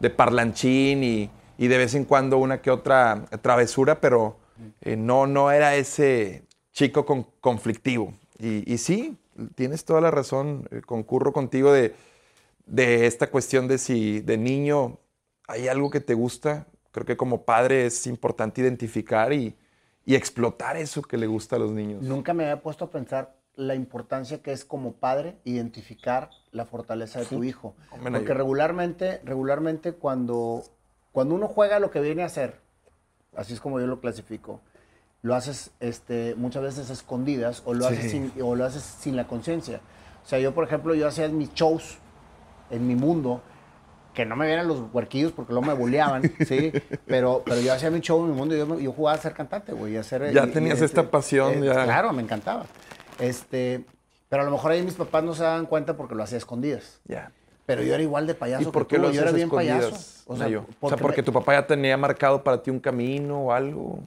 de 0.00 0.10
parlanchín 0.10 1.04
y, 1.04 1.30
y 1.58 1.68
de 1.68 1.78
vez 1.78 1.94
en 1.94 2.04
cuando 2.04 2.38
una 2.38 2.60
que 2.60 2.72
otra 2.72 3.26
travesura, 3.40 4.00
pero 4.00 4.36
eh, 4.80 4.96
no, 4.96 5.28
no 5.28 5.52
era 5.52 5.76
ese 5.76 6.42
chico 6.72 7.06
con- 7.06 7.28
conflictivo. 7.40 8.14
Y, 8.36 8.68
y 8.72 8.78
sí, 8.78 9.16
tienes 9.54 9.84
toda 9.84 10.00
la 10.00 10.10
razón, 10.10 10.68
eh, 10.72 10.80
concurro 10.84 11.32
contigo 11.32 11.72
de, 11.72 11.94
de 12.66 13.06
esta 13.06 13.30
cuestión 13.30 13.68
de 13.68 13.78
si 13.78 14.18
de 14.18 14.38
niño 14.38 14.98
hay 15.46 15.68
algo 15.68 15.88
que 15.90 16.00
te 16.00 16.14
gusta. 16.14 16.66
Creo 16.90 17.06
que 17.06 17.16
como 17.16 17.44
padre 17.44 17.86
es 17.86 18.08
importante 18.08 18.60
identificar 18.60 19.32
y, 19.32 19.54
y 20.04 20.16
explotar 20.16 20.76
eso 20.76 21.00
que 21.00 21.16
le 21.16 21.28
gusta 21.28 21.54
a 21.54 21.58
los 21.60 21.70
niños. 21.70 22.02
Nunca 22.02 22.34
me 22.34 22.42
había 22.42 22.60
puesto 22.60 22.86
a 22.86 22.90
pensar 22.90 23.36
la 23.56 23.74
importancia 23.74 24.42
que 24.42 24.52
es 24.52 24.64
como 24.64 24.92
padre 24.92 25.36
identificar 25.44 26.30
la 26.52 26.64
fortaleza 26.66 27.20
de 27.20 27.26
tu 27.26 27.42
hijo. 27.42 27.74
Hombre, 27.90 28.12
Porque 28.12 28.34
regularmente, 28.34 29.20
regularmente 29.24 29.92
cuando, 29.92 30.62
cuando 31.12 31.34
uno 31.34 31.48
juega 31.48 31.78
lo 31.80 31.90
que 31.90 32.00
viene 32.00 32.22
a 32.22 32.26
hacer, 32.26 32.60
así 33.34 33.54
es 33.54 33.60
como 33.60 33.80
yo 33.80 33.86
lo 33.86 34.00
clasifico, 34.00 34.60
lo 35.22 35.34
haces 35.34 35.70
este, 35.80 36.34
muchas 36.36 36.62
veces 36.62 36.90
escondidas 36.90 37.62
o 37.64 37.72
lo, 37.74 37.88
Sí. 37.88 37.94
haces 37.94 38.10
sin, 38.10 38.32
o 38.42 38.54
lo 38.54 38.64
haces 38.64 38.82
sin 38.82 39.16
la 39.16 39.26
conciencia. 39.26 39.80
O 40.24 40.28
sea, 40.28 40.38
yo, 40.38 40.54
por 40.54 40.64
ejemplo, 40.64 40.94
yo 40.94 41.08
hacía 41.08 41.28
mis 41.28 41.52
shows 41.54 41.98
en 42.70 42.86
mi 42.86 42.94
mundo, 42.94 43.40
que 44.12 44.24
no 44.24 44.34
me 44.36 44.46
vieran 44.46 44.66
los 44.68 44.82
huerquillos 44.92 45.32
porque 45.32 45.52
luego 45.52 45.66
me 45.68 45.74
bulleaban, 45.74 46.22
¿sí? 46.46 46.72
Pero, 47.06 47.42
pero 47.44 47.60
yo 47.60 47.72
hacía 47.72 47.90
mi 47.90 48.00
show 48.00 48.22
en 48.24 48.30
mi 48.32 48.36
mundo 48.36 48.54
y 48.54 48.58
yo, 48.58 48.78
yo 48.78 48.92
jugaba 48.92 49.16
a 49.18 49.20
ser 49.20 49.32
cantante, 49.34 49.72
güey. 49.72 49.96
a 49.96 50.02
ser- 50.02 50.32
Ya 50.32 50.44
y- 50.44 50.48
y 50.48 50.52
tenías 50.52 50.74
este, 50.74 50.86
esta 50.86 51.10
pasión, 51.10 51.62
ya. 51.62 51.84
Claro, 51.84 52.12
me 52.12 52.22
encantaba. 52.22 52.66
Este, 53.18 53.84
pero 54.28 54.42
a 54.42 54.44
lo 54.44 54.50
mejor 54.50 54.72
ahí 54.72 54.82
mis 54.82 54.94
papás 54.94 55.24
no 55.24 55.34
se 55.34 55.42
daban 55.42 55.66
cuenta 55.66 55.96
porque 55.96 56.14
lo 56.14 56.22
hacía 56.22 56.36
a 56.36 56.38
escondidas. 56.38 57.00
Ya. 57.04 57.32
Pero 57.66 57.82
yo 57.82 57.94
era 57.94 58.02
igual 58.02 58.26
de 58.28 58.34
payaso 58.34 58.68
¿Y 58.68 58.72
por 58.72 58.86
que 58.86 58.94
qué 58.94 58.96
tú, 58.96 59.02
lo 59.08 59.10
yo 59.12 59.22
era 59.22 59.32
bien 59.32 59.50
payaso. 59.50 60.22
O 60.26 60.36
sea, 60.36 60.46
Nayo? 60.46 60.66
O 60.80 60.88
sea, 60.88 60.96
porque 60.98 61.22
me- 61.22 61.26
tu 61.26 61.32
papá 61.32 61.54
ya 61.54 61.66
tenía 61.66 61.96
marcado 61.96 62.42
para 62.44 62.62
ti 62.62 62.70
un 62.70 62.78
camino 62.78 63.46
o 63.46 63.52
algo. 63.52 63.98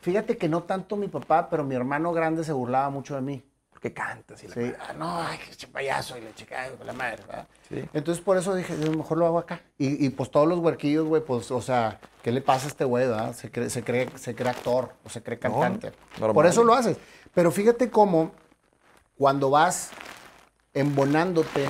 Fíjate 0.00 0.36
que 0.36 0.48
no 0.48 0.62
tanto 0.62 0.96
mi 0.96 1.08
papá, 1.08 1.48
pero 1.50 1.62
mi 1.62 1.74
hermano 1.74 2.12
grande 2.12 2.42
se 2.42 2.52
burlaba 2.52 2.88
mucho 2.90 3.14
de 3.14 3.20
mí. 3.20 3.42
Porque 3.70 3.92
cantas 3.92 4.42
y 4.44 4.48
la 4.48 4.54
Sí, 4.54 4.72
ah, 4.78 4.92
no, 4.94 5.20
ay, 5.20 5.38
que 5.58 5.66
payaso 5.66 6.16
y 6.16 6.20
la 6.22 6.32
chica, 6.34 6.68
la 6.86 6.92
madre, 6.92 7.22
¿verdad? 7.26 7.46
Sí. 7.68 7.84
Entonces 7.92 8.22
por 8.22 8.36
eso 8.36 8.54
dije, 8.54 8.74
yo 8.80 8.92
mejor 8.92 9.18
lo 9.18 9.26
hago 9.26 9.38
acá. 9.38 9.60
Y, 9.76 10.06
y, 10.06 10.08
pues 10.10 10.30
todos 10.30 10.46
los 10.48 10.60
huerquillos, 10.60 11.06
güey, 11.06 11.22
pues, 11.22 11.50
o 11.50 11.60
sea, 11.60 12.00
¿qué 12.22 12.30
le 12.32 12.40
pasa 12.40 12.66
a 12.66 12.68
este 12.68 12.84
güey, 12.84 13.08
verdad? 13.08 13.34
Se 13.34 13.50
cree, 13.50 13.68
se 13.70 13.82
cree, 13.82 14.08
se 14.16 14.34
cree 14.34 14.50
actor 14.50 14.92
o 15.04 15.10
se 15.10 15.22
cree 15.22 15.38
cantante. 15.38 15.92
normal. 16.18 16.34
por 16.34 16.46
eso 16.46 16.64
lo 16.64 16.74
haces. 16.74 16.96
Pero 17.34 17.50
fíjate 17.50 17.90
cómo 17.90 18.32
cuando 19.16 19.50
vas 19.50 19.90
embonándote 20.74 21.68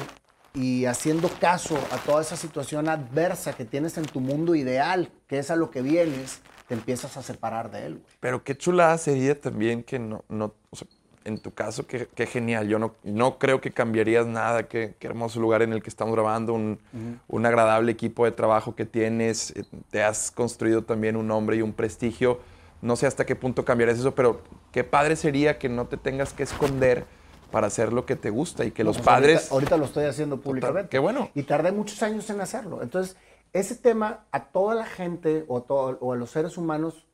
y 0.55 0.85
haciendo 0.85 1.29
caso 1.41 1.79
a 1.91 1.97
toda 1.99 2.23
esa 2.23 2.37
situación 2.37 2.89
adversa 2.89 3.55
que 3.55 3.65
tienes 3.65 3.97
en 3.97 4.05
tu 4.05 4.21
mundo 4.21 4.55
ideal, 4.55 5.11
que 5.27 5.39
es 5.39 5.51
a 5.51 5.57
lo 5.57 5.71
que 5.71 5.83
vienes, 5.83 6.41
te 6.69 6.75
empiezas 6.75 7.17
a 7.17 7.23
separar 7.23 7.71
de 7.71 7.87
él, 7.87 7.93
güey. 7.95 8.07
Pero 8.21 8.45
qué 8.45 8.57
chulada 8.57 8.99
sería 8.99 9.41
también 9.41 9.83
que 9.83 9.99
no, 9.99 10.25
no 10.29 10.55
o 10.71 10.77
sea, 10.77 10.87
en 11.25 11.41
tu 11.41 11.53
caso, 11.55 11.87
qué, 11.87 12.09
qué 12.15 12.27
genial. 12.27 12.69
Yo 12.69 12.79
no, 12.79 12.97
no 13.05 13.39
creo 13.39 13.61
que 13.61 13.71
cambiarías 13.71 14.27
nada. 14.27 14.65
Qué, 14.65 14.97
qué 14.99 15.07
hermoso 15.07 15.41
lugar 15.41 15.63
en 15.63 15.73
el 15.73 15.83
que 15.83 15.89
estamos 15.89 16.15
grabando, 16.15 16.53
un, 16.53 16.81
un 17.29 17.47
agradable 17.47 17.93
equipo 17.93 18.25
de 18.25 18.33
trabajo 18.33 18.75
que 18.75 18.85
tienes. 18.87 19.53
eh, 19.53 19.65
Te 19.91 20.03
has 20.03 20.31
construido 20.33 20.83
también 20.83 21.17
un 21.17 21.29
nombre 21.29 21.57
y 21.57 21.63
un 21.63 21.73
prestigio. 21.73 22.41
No 22.81 22.97
sé 22.97 23.07
hasta 23.07 23.25
qué 23.25 23.37
punto 23.37 23.65
cambiarías 23.65 24.01
eso, 24.01 24.15
pero 24.17 24.43
qué 24.73 24.83
padre 24.83 25.15
sería 25.15 25.59
que 25.59 25.69
no 25.69 25.87
te 25.87 25.97
tengas 25.97 26.33
que 26.33 26.43
esconder 26.43 27.05
para 27.53 27.69
hacer 27.69 27.93
lo 27.93 28.05
que 28.05 28.17
te 28.17 28.31
gusta 28.31 28.65
y 28.65 28.73
que 28.73 28.83
los 28.83 28.97
Pues 28.97 29.07
padres... 29.07 29.37
Ahorita, 29.37 29.55
ahorita 29.55 29.77
lo 29.77 29.85
estoy 29.85 30.05
haciendo 30.07 30.41
públicamente. 30.41 30.89
qué 30.89 30.99
bueno. 30.99 31.31
Y 31.35 31.45
tardé 31.45 31.71
muchos 31.71 32.03
años 32.03 32.29
en 32.31 32.41
hacerlo. 32.41 32.83
Entonces, 32.83 33.17
ese 33.53 33.77
tema 33.77 34.25
a 34.33 34.47
toda 34.47 34.75
la 34.75 34.87
gente 34.87 35.45
o, 35.47 35.63
to- 35.63 35.99
o 36.01 36.13
a 36.13 36.17
los 36.17 36.31
seres 36.31 36.57
humanos, 36.59 37.07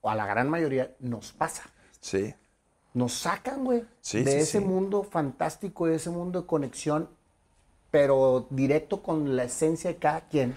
o 0.00 0.10
a 0.10 0.14
la 0.14 0.26
gran 0.26 0.48
mayoría, 0.48 0.92
nos 1.00 1.32
pasa. 1.32 1.64
Sí, 2.00 2.34
Nos 2.94 3.14
sacan, 3.14 3.64
güey, 3.64 3.84
Sí, 4.02 4.22
de 4.22 4.30
sí, 4.32 4.36
ese 4.38 4.58
sí. 4.58 4.64
mundo 4.64 5.02
fantástico, 5.02 5.86
de 5.86 5.94
ese 5.96 6.10
mundo 6.10 6.42
de 6.42 6.46
conexión, 6.46 7.08
pero 7.90 8.46
directo 8.50 9.02
con 9.02 9.36
la 9.36 9.44
esencia 9.44 9.90
de 9.90 9.96
cada 9.96 10.22
quien, 10.28 10.56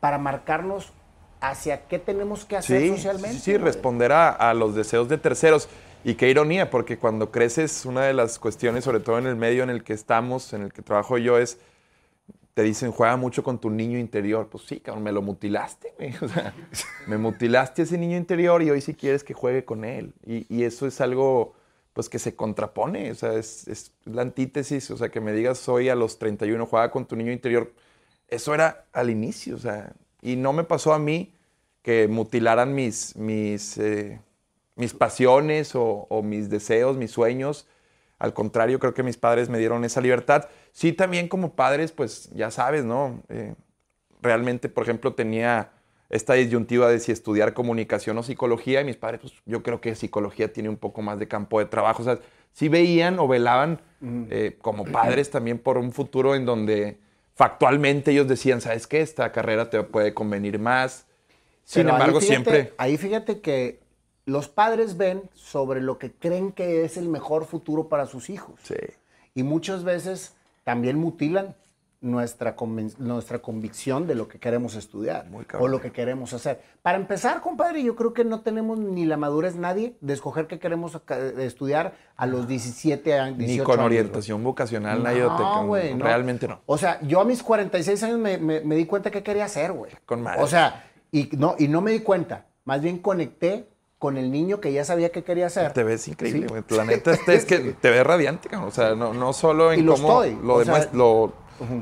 para 0.00 0.18
marcarnos 0.18 0.92
hacia 1.40 1.86
qué 1.88 1.98
tenemos 1.98 2.44
que 2.44 2.56
hacer 2.56 2.88
socialmente. 2.88 3.36
sí, 3.38 3.40
sí, 3.52 3.56
responder 3.58 4.12
a, 4.12 4.30
a 4.30 4.54
los 4.54 4.74
deseos 4.74 5.08
de 5.08 5.18
terceros. 5.18 5.68
Y 6.04 6.14
qué 6.14 6.28
ironía, 6.28 6.70
porque 6.70 6.98
cuando 6.98 7.30
creces, 7.30 7.86
una 7.86 8.02
de 8.02 8.12
las 8.12 8.38
cuestiones, 8.38 8.84
sobre 8.84 9.00
todo 9.00 9.18
en 9.18 9.26
el 9.26 9.36
medio 9.36 9.62
en 9.62 9.70
el 9.70 9.82
que 9.82 9.94
estamos, 9.94 10.52
en 10.52 10.62
el 10.62 10.72
que 10.72 10.82
trabajo 10.82 11.16
yo, 11.16 11.38
es, 11.38 11.58
te 12.52 12.62
dicen, 12.62 12.92
juega 12.92 13.16
mucho 13.16 13.42
con 13.42 13.58
tu 13.58 13.70
niño 13.70 13.98
interior. 13.98 14.48
Pues 14.48 14.64
sí, 14.64 14.80
cabrón, 14.80 15.02
me 15.02 15.12
lo 15.12 15.22
mutilaste, 15.22 15.94
güey. 15.98 16.14
O 16.22 16.28
sea, 16.28 16.54
me 17.06 17.18
mutilaste 17.18 17.82
ese 17.82 17.98
niño 17.98 18.16
interior 18.16 18.62
y 18.62 18.70
hoy 18.70 18.80
sí 18.80 18.94
quieres 18.94 19.24
que 19.24 19.34
juegue 19.34 19.64
con 19.64 19.84
él. 19.84 20.12
Y, 20.26 20.46
y 20.54 20.64
eso 20.64 20.86
es 20.86 21.00
algo, 21.00 21.54
pues, 21.94 22.08
que 22.08 22.18
se 22.18 22.36
contrapone. 22.36 23.10
O 23.10 23.14
sea, 23.14 23.32
es, 23.34 23.66
es 23.66 23.92
la 24.04 24.22
antítesis. 24.22 24.90
O 24.90 24.96
sea, 24.96 25.08
que 25.08 25.20
me 25.20 25.32
digas 25.32 25.68
hoy 25.68 25.88
a 25.88 25.94
los 25.94 26.18
31, 26.18 26.66
juega 26.66 26.90
con 26.90 27.06
tu 27.06 27.16
niño 27.16 27.32
interior. 27.32 27.72
Eso 28.28 28.54
era 28.54 28.86
al 28.92 29.10
inicio, 29.10 29.56
o 29.56 29.58
sea, 29.58 29.92
y 30.22 30.36
no 30.36 30.52
me 30.52 30.64
pasó 30.64 30.94
a 30.94 30.98
mí 30.98 31.32
que 31.82 32.08
mutilaran 32.08 32.74
mis, 32.74 33.14
mis, 33.16 33.76
eh, 33.78 34.20
mis 34.76 34.92
pasiones 34.94 35.74
o, 35.74 36.06
o 36.08 36.22
mis 36.22 36.50
deseos, 36.50 36.96
mis 36.96 37.10
sueños. 37.10 37.66
Al 38.18 38.32
contrario, 38.32 38.78
creo 38.78 38.94
que 38.94 39.02
mis 39.02 39.16
padres 39.16 39.48
me 39.48 39.58
dieron 39.58 39.84
esa 39.84 40.00
libertad. 40.00 40.48
Sí, 40.72 40.92
también 40.92 41.28
como 41.28 41.54
padres, 41.54 41.92
pues 41.92 42.30
ya 42.32 42.50
sabes, 42.50 42.84
¿no? 42.84 43.22
Eh, 43.28 43.54
realmente, 44.22 44.68
por 44.68 44.84
ejemplo, 44.84 45.14
tenía 45.14 45.70
esta 46.10 46.34
disyuntiva 46.34 46.88
de 46.88 47.00
si 47.00 47.12
estudiar 47.12 47.54
comunicación 47.54 48.16
o 48.18 48.22
psicología 48.22 48.80
y 48.80 48.84
mis 48.84 48.96
padres, 48.96 49.20
pues 49.20 49.32
yo 49.46 49.62
creo 49.62 49.80
que 49.80 49.94
psicología 49.94 50.52
tiene 50.52 50.68
un 50.68 50.76
poco 50.76 51.02
más 51.02 51.18
de 51.18 51.26
campo 51.28 51.58
de 51.58 51.66
trabajo. 51.66 52.02
O 52.02 52.04
sea, 52.04 52.18
sí 52.52 52.68
veían 52.68 53.18
o 53.18 53.26
velaban 53.26 53.80
eh, 54.30 54.56
como 54.62 54.84
padres 54.84 55.30
también 55.30 55.58
por 55.58 55.76
un 55.76 55.92
futuro 55.92 56.34
en 56.34 56.46
donde 56.46 56.98
factualmente 57.34 58.12
ellos 58.12 58.28
decían, 58.28 58.60
¿sabes 58.60 58.86
qué? 58.86 59.00
Esta 59.00 59.32
carrera 59.32 59.70
te 59.70 59.82
puede 59.82 60.14
convenir 60.14 60.58
más. 60.58 61.06
Sin 61.64 61.82
Pero 61.84 61.96
ahí 61.96 62.00
embargo, 62.00 62.20
fíjate- 62.20 62.26
siempre... 62.26 62.72
Ahí 62.78 62.96
fíjate 62.96 63.40
que 63.40 63.80
los 64.26 64.48
padres 64.48 64.96
ven 64.96 65.28
sobre 65.34 65.80
lo 65.80 65.98
que 65.98 66.12
creen 66.12 66.52
que 66.52 66.84
es 66.84 66.96
el 66.96 67.08
mejor 67.08 67.44
futuro 67.44 67.88
para 67.88 68.06
sus 68.06 68.30
hijos. 68.30 68.58
Sí. 68.62 68.74
Y 69.34 69.42
muchas 69.42 69.84
veces 69.84 70.34
también 70.64 70.98
mutilan 70.98 71.54
nuestra, 72.00 72.54
nuestra 72.98 73.38
convicción 73.40 74.06
de 74.06 74.14
lo 74.14 74.28
que 74.28 74.38
queremos 74.38 74.74
estudiar 74.76 75.26
Muy 75.30 75.46
o 75.58 75.68
lo 75.68 75.80
que 75.80 75.90
queremos 75.90 76.34
hacer. 76.34 76.60
Para 76.82 76.98
empezar, 76.98 77.40
compadre, 77.40 77.82
yo 77.82 77.96
creo 77.96 78.12
que 78.12 78.24
no 78.24 78.40
tenemos 78.42 78.78
ni 78.78 79.06
la 79.06 79.16
madurez 79.16 79.56
nadie 79.56 79.96
de 80.02 80.12
escoger 80.12 80.46
qué 80.46 80.58
queremos 80.58 80.98
estudiar 81.38 81.94
a 82.16 82.26
los 82.26 82.46
17 82.46 83.18
años. 83.18 83.38
18 83.38 83.58
Ni 83.62 83.64
con 83.64 83.74
años, 83.80 83.86
orientación 83.86 84.44
vocacional, 84.44 85.02
Nayo, 85.02 85.34
te- 85.34 85.42
No, 85.42 85.64
no. 85.96 86.04
Realmente 86.04 86.46
no. 86.46 86.60
O 86.66 86.76
sea, 86.76 87.00
yo 87.02 87.20
a 87.20 87.24
mis 87.24 87.42
46 87.42 88.02
años 88.02 88.18
me, 88.18 88.36
me- 88.36 88.60
me 88.60 88.74
di 88.74 88.84
cuenta 88.84 89.10
qué 89.10 89.22
quería 89.22 89.46
hacer, 89.46 89.72
güey. 89.72 89.92
Con 90.04 90.22
madre. 90.22 90.42
O 90.42 90.46
sea, 90.46 90.84
y 91.10 91.30
no, 91.36 91.56
y 91.58 91.68
no 91.68 91.80
me 91.80 91.92
di 91.92 92.00
cuenta. 92.00 92.44
Más 92.66 92.82
bien 92.82 92.98
conecté 92.98 93.66
con 93.98 94.16
el 94.18 94.30
niño 94.30 94.60
que 94.60 94.72
ya 94.72 94.84
sabía 94.84 95.10
qué 95.10 95.22
quería 95.24 95.46
hacer. 95.46 95.72
Te 95.72 95.84
ves 95.84 96.06
increíble, 96.08 96.42
Sí. 96.42 96.46
güey. 96.48 96.62
La 96.70 96.84
neta 96.84 97.12
este 97.12 97.34
es 97.34 97.44
que 97.44 97.58
te 97.58 97.90
ves 97.90 98.04
radiante, 98.04 98.48
cabrón. 98.48 98.68
O 98.68 98.72
sea, 98.72 98.94
no, 98.94 99.14
no 99.14 99.32
solo 99.32 99.72
en 99.72 99.80
Y 99.80 99.82
lo 99.82 99.94
cómo 99.94 100.22
estoy, 100.22 100.44
lo 100.44 100.58
demás, 100.58 100.88
lo 100.92 101.32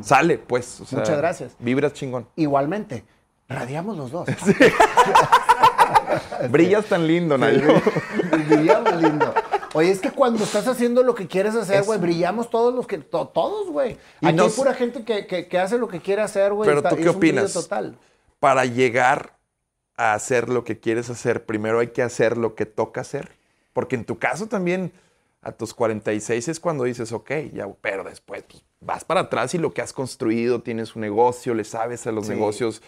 sale, 0.03 0.39
pues. 0.39 0.81
o 0.81 0.85
sea, 0.85 0.99
Muchas 1.01 1.17
gracias. 1.17 1.53
Vibras 1.59 1.93
chingón. 1.95 2.29
Igualmente, 2.37 3.05
radiamos 3.49 3.97
los 3.97 4.11
dos. 4.13 4.29
Brillas 6.51 6.85
tan 6.87 7.07
lindo, 7.07 7.39
Nayo. 7.39 7.69
brillamos 8.49 8.97
lindo. 9.03 9.35
Oye, 9.75 9.91
es 9.91 10.01
que 10.01 10.11
cuando 10.11 10.45
estás 10.45 10.67
haciendo 10.69 11.03
lo 11.03 11.15
que 11.15 11.27
quieres 11.27 11.55
hacer, 11.55 11.85
güey, 11.85 11.99
brillamos 11.99 12.51
todos 12.51 12.75
los 12.75 12.87
que, 12.87 12.99
to- 12.99 13.29
todos, 13.29 13.71
güey. 13.71 13.97
Aquí 14.21 14.35
no 14.35 14.45
hay 14.45 14.51
pura 14.51 14.75
gente 14.75 15.03
que, 15.05 15.27
que- 15.27 15.49
que 15.49 15.59
hace 15.59 15.79
lo 15.79 15.89
que 15.89 16.01
quiere 16.01 16.21
hacer, 16.23 16.53
güey. 16.53 16.67
Pero 16.69 16.79
Está- 16.81 16.91
tú 16.91 16.97
qué 16.97 17.03
es 17.03 17.09
un 17.09 17.19
brillo 17.21 17.35
opinas? 17.41 17.53
total. 17.55 17.97
Para 18.39 18.67
llegar 18.67 19.37
a 20.11 20.15
hacer 20.15 20.49
lo 20.49 20.65
que 20.65 20.81
quieres 20.81 21.11
hacer, 21.11 21.45
primero 21.47 21.79
hay 21.79 21.89
que 21.89 22.03
hacer 22.03 22.37
lo 22.37 22.55
que 22.55 22.67
toca 22.67 23.01
hacer. 23.03 23.31
Porque 23.73 23.97
en 23.97 24.05
tu 24.05 24.19
caso 24.19 24.47
también, 24.49 24.93
a 25.43 25.53
tus 25.53 25.75
46 25.75 26.49
es 26.49 26.61
cuando 26.61 26.85
dices, 26.85 27.13
ok, 27.13 27.31
ya, 27.53 27.69
pero 27.81 28.05
después 28.05 28.43
pues, 28.45 28.65
vas 28.81 29.05
para 29.05 29.21
atrás 29.21 29.55
y 29.55 29.59
lo 29.59 29.73
que 29.73 29.81
has 29.83 29.93
construido, 29.93 30.61
tienes 30.63 30.95
un 30.97 31.03
negocio, 31.03 31.55
le 31.55 31.65
sabes 31.65 32.07
a 32.07 32.13
los 32.13 32.27
Sí. 32.27 32.33
negocios. 32.33 32.83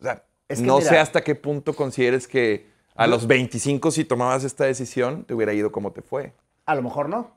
O 0.00 0.04
sea, 0.04 0.24
Es 0.48 0.60
que 0.60 0.66
no 0.66 0.78
mira- 0.78 0.90
sé 0.90 0.98
hasta 0.98 1.22
qué 1.22 1.34
punto 1.34 1.74
consideres 1.74 2.26
que 2.28 2.66
a 2.96 3.06
los 3.06 3.26
25, 3.26 3.90
si 3.90 4.04
tomabas 4.04 4.44
esta 4.44 4.64
decisión, 4.64 5.24
te 5.24 5.34
hubiera 5.34 5.52
ido 5.54 5.72
como 5.72 5.92
te 5.92 6.02
fue. 6.02 6.34
A 6.66 6.74
lo 6.74 6.82
mejor 6.82 7.08
no. 7.08 7.32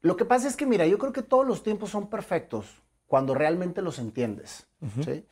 Lo 0.00 0.16
que 0.16 0.24
pasa 0.24 0.46
es 0.46 0.56
que, 0.56 0.64
mira, 0.66 0.86
yo 0.86 0.96
creo 0.98 1.12
que 1.12 1.22
todos 1.22 1.46
los 1.46 1.62
tiempos 1.62 1.90
son 1.90 2.08
perfectos 2.08 2.66
cuando 3.06 3.34
realmente 3.34 3.82
los 3.82 3.98
entiendes. 3.98 4.66
¿sí? 5.04 5.24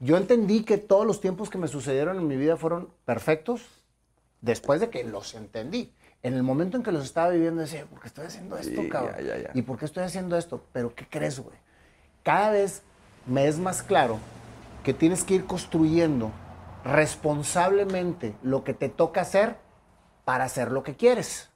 Yo 0.00 0.16
entendí 0.16 0.64
que 0.64 0.78
todos 0.78 1.06
los 1.06 1.20
tiempos 1.20 1.50
que 1.50 1.58
me 1.58 1.68
sucedieron 1.68 2.16
en 2.18 2.26
mi 2.26 2.36
vida 2.36 2.56
fueron 2.56 2.88
perfectos 3.04 3.62
después 4.40 4.80
de 4.80 4.90
que 4.90 5.04
los 5.04 5.34
entendí. 5.34 5.92
En 6.22 6.34
el 6.34 6.42
momento 6.42 6.76
en 6.76 6.82
que 6.82 6.90
los 6.92 7.04
estaba 7.04 7.30
viviendo, 7.30 7.60
decía, 7.62 7.84
¿por 7.86 8.00
qué 8.00 8.08
estoy 8.08 8.26
haciendo 8.26 8.56
esto, 8.58 8.82
Sí, 8.82 8.88
cabrón? 8.88 9.14
ya, 9.18 9.22
ya, 9.36 9.42
ya. 9.44 9.50
¿Y 9.54 9.62
por 9.62 9.78
qué 9.78 9.84
estoy 9.84 10.02
haciendo 10.04 10.36
esto? 10.36 10.64
Pero, 10.72 10.94
¿qué 10.94 11.06
crees, 11.08 11.38
güey? 11.38 11.56
Cada 12.22 12.50
vez 12.50 12.82
me 13.26 13.46
es 13.46 13.58
más 13.58 13.82
claro 13.82 14.18
que 14.84 14.92
tienes 14.94 15.24
que 15.24 15.34
ir 15.34 15.46
construyendo 15.46 16.30
responsablemente 16.84 18.34
lo 18.42 18.64
que 18.64 18.74
te 18.74 18.88
toca 18.88 19.20
hacer 19.20 19.56
para 20.24 20.44
hacer 20.44 20.72
lo 20.72 20.82
que 20.82 20.96
quieres. 20.96 21.50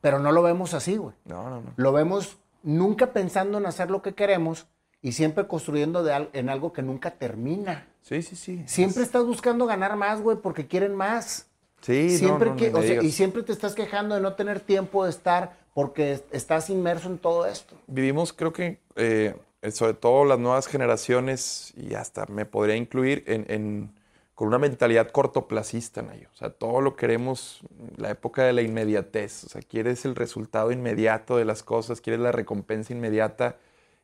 Pero 0.00 0.18
no 0.18 0.32
lo 0.32 0.42
vemos 0.42 0.74
así, 0.74 0.96
güey. 0.96 1.14
No, 1.24 1.48
no, 1.48 1.60
no. 1.62 1.72
Lo 1.76 1.92
vemos 1.92 2.38
nunca 2.62 3.12
pensando 3.12 3.58
en 3.58 3.66
hacer 3.66 3.90
lo 3.90 4.02
que 4.02 4.14
queremos 4.14 4.66
y 5.04 5.12
siempre 5.12 5.46
construyendo 5.46 6.02
de 6.02 6.28
en 6.32 6.48
algo 6.48 6.72
que 6.72 6.80
nunca 6.80 7.10
termina. 7.10 7.86
Sí, 8.00 8.22
sí, 8.22 8.36
sí. 8.36 8.62
Siempre 8.66 9.02
estás 9.02 9.24
buscando 9.26 9.66
ganar 9.66 9.96
más, 9.96 10.22
güey, 10.22 10.38
porque 10.38 10.66
quieren 10.66 10.94
más. 10.94 11.46
Sí, 11.82 12.08
no, 12.12 12.18
siempre 12.18 12.50
no, 12.50 12.56
que, 12.56 12.68
ni 12.68 12.72
me 12.72 12.78
o 12.78 12.82
sea, 12.82 13.02
y 13.02 13.12
siempre 13.12 13.42
te 13.42 13.52
estás 13.52 13.74
quejando 13.74 14.14
de 14.14 14.22
no 14.22 14.32
tener 14.32 14.60
tiempo 14.60 15.04
de 15.04 15.10
estar 15.10 15.58
porque 15.74 16.12
es- 16.12 16.24
estás 16.32 16.70
inmerso 16.70 17.08
en 17.08 17.18
todo 17.18 17.44
esto. 17.46 17.76
vivimos, 17.86 18.32
creo 18.32 18.54
que, 18.54 18.78
eh, 18.96 19.34
sobre 19.72 19.92
todo 19.92 20.24
las 20.24 20.38
nuevas 20.38 20.66
generaciones, 20.68 21.74
y 21.76 21.92
hasta 21.94 22.24
me 22.26 22.46
podría 22.46 22.76
incluir, 22.76 23.24
en, 23.26 23.44
en- 23.48 23.90
con 24.34 24.48
una 24.48 24.58
mentalidad 24.58 25.10
cortoplacista, 25.10 26.00
Nayo. 26.00 26.28
O 26.32 26.36
sea, 26.36 26.48
todo 26.48 26.80
lo 26.80 26.96
queremos, 26.96 27.60
la 27.98 28.08
época 28.10 28.42
de 28.44 28.54
la 28.54 28.62
inmediatez. 28.62 29.44
O 29.44 29.48
sea, 29.50 29.60
quieres 29.60 30.06
el 30.06 30.16
resultado 30.16 30.72
inmediato 30.72 31.36
de 31.36 31.44
las 31.44 31.62
cosas, 31.62 32.00
quieres 32.00 32.20
la 32.20 32.32
recompensa 32.32 32.94
inmediata. 32.94 33.56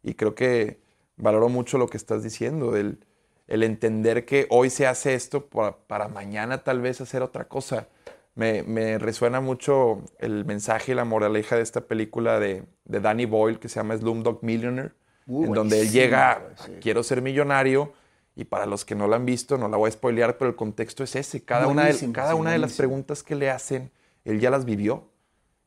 Y 0.03 0.15
creo 0.15 0.35
que 0.35 0.79
valoro 1.21 1.49
mucho 1.49 1.79
lo 1.79 1.89
que 1.89 1.97
estás 1.97 2.23
diciendo, 2.23 2.77
el, 2.77 3.05
el 3.47 3.63
entender 3.63 4.25
que 4.25 4.47
hoy 4.51 4.71
se 4.71 4.87
hace 4.87 5.15
esto 5.15 5.47
para, 5.47 5.77
para 5.77 6.09
mañana 6.09 6.65
tal 6.65 6.81
vez 6.81 7.01
hacer 7.01 7.23
otra 7.23 7.49
cosa. 7.49 7.89
Me, 8.35 8.63
me 8.63 8.99
resuena 8.99 9.41
mucho 9.41 10.03
el 10.19 10.45
mensaje 10.45 10.93
y 10.93 10.95
la 10.95 11.05
moraleja 11.05 11.57
de 11.57 11.63
esta 11.63 11.83
película 11.83 12.39
de, 12.39 12.65
de 12.85 13.01
Danny 13.01 13.27
Boyle 13.27 13.59
que 13.59 13.69
se 13.69 13.81
llama 13.81 13.97
Slumdog 13.97 14.43
Millionaire, 14.43 14.93
en 15.27 15.53
donde 15.53 15.81
él 15.81 15.91
llega, 15.91 16.55
sí. 16.65 16.73
quiero 16.81 17.03
ser 17.03 17.23
millonario, 17.23 17.93
y 18.37 18.45
para 18.45 18.67
los 18.67 18.85
que 18.85 18.95
no 18.95 19.09
la 19.09 19.17
han 19.17 19.27
visto, 19.27 19.59
no 19.59 19.69
la 19.69 19.77
voy 19.77 19.89
a 19.89 19.93
spoilear, 19.93 20.39
pero 20.39 20.51
el 20.51 20.57
contexto 20.57 21.05
es 21.05 21.17
ese. 21.17 21.45
Cada 21.45 21.67
una 21.67 21.85
de, 21.85 22.13
cada 22.13 22.33
sí, 22.33 22.39
una 22.39 22.53
de 22.53 22.59
las 22.59 22.75
preguntas 22.75 23.23
que 23.23 23.35
le 23.35 23.51
hacen, 23.51 23.91
él 24.25 24.41
ya 24.41 24.51
las 24.51 24.65
vivió. 24.65 25.09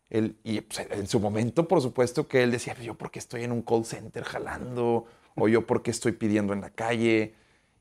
Él, 0.10 0.38
y 0.44 0.62
pues, 0.62 0.88
en 0.90 1.08
su 1.08 1.20
momento, 1.20 1.68
por 1.68 1.82
supuesto, 1.82 2.28
que 2.28 2.44
él 2.44 2.52
decía, 2.52 2.76
yo 2.82 2.96
por 2.96 3.12
qué 3.12 3.20
estoy 3.20 3.44
en 3.44 3.52
un 3.52 3.62
call 3.62 3.86
center 3.86 4.24
jalando, 4.24 5.06
o 5.36 5.48
yo 5.48 5.66
por 5.66 5.82
qué 5.82 5.92
estoy 5.92 6.14
pidiendo 6.14 6.54
en 6.54 6.62
la 6.62 6.70
calle. 6.70 7.36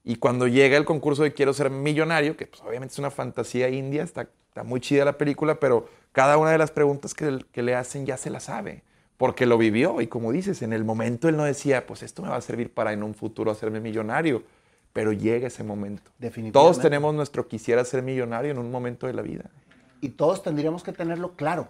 Y 0.04 0.16
cuando 0.16 0.48
llega 0.48 0.76
el 0.76 0.84
concurso 0.84 1.22
de 1.22 1.32
Quiero 1.32 1.52
ser 1.52 1.70
millonario, 1.70 2.36
que 2.36 2.46
pues, 2.46 2.62
obviamente 2.62 2.92
es 2.92 2.98
una 2.98 3.10
fantasía 3.10 3.68
india, 3.68 4.02
está, 4.02 4.28
está 4.48 4.64
muy 4.64 4.80
chida 4.80 5.04
la 5.04 5.18
película, 5.18 5.60
pero 5.60 5.88
cada 6.12 6.38
una 6.38 6.50
de 6.50 6.58
las 6.58 6.70
preguntas 6.70 7.14
que, 7.14 7.38
que 7.52 7.62
le 7.62 7.74
hacen 7.74 8.04
ya 8.04 8.16
se 8.16 8.30
la 8.30 8.40
sabe, 8.40 8.82
porque 9.16 9.46
lo 9.46 9.58
vivió. 9.58 10.00
Y 10.00 10.08
como 10.08 10.32
dices, 10.32 10.62
en 10.62 10.72
el 10.72 10.84
momento 10.84 11.28
él 11.28 11.36
no 11.36 11.44
decía, 11.44 11.86
pues 11.86 12.02
esto 12.02 12.22
me 12.22 12.28
va 12.28 12.36
a 12.36 12.40
servir 12.40 12.72
para 12.72 12.92
en 12.92 13.02
un 13.02 13.14
futuro 13.14 13.50
hacerme 13.50 13.80
millonario, 13.80 14.42
pero 14.92 15.12
llega 15.12 15.46
ese 15.46 15.62
momento. 15.62 16.10
Definitivamente. 16.18 16.52
Todos 16.52 16.80
tenemos 16.80 17.14
nuestro 17.14 17.46
quisiera 17.46 17.84
ser 17.84 18.02
millonario 18.02 18.50
en 18.50 18.58
un 18.58 18.70
momento 18.70 19.06
de 19.06 19.14
la 19.14 19.22
vida. 19.22 19.50
Y 20.00 20.10
todos 20.10 20.42
tendríamos 20.42 20.82
que 20.82 20.92
tenerlo 20.92 21.36
claro. 21.36 21.68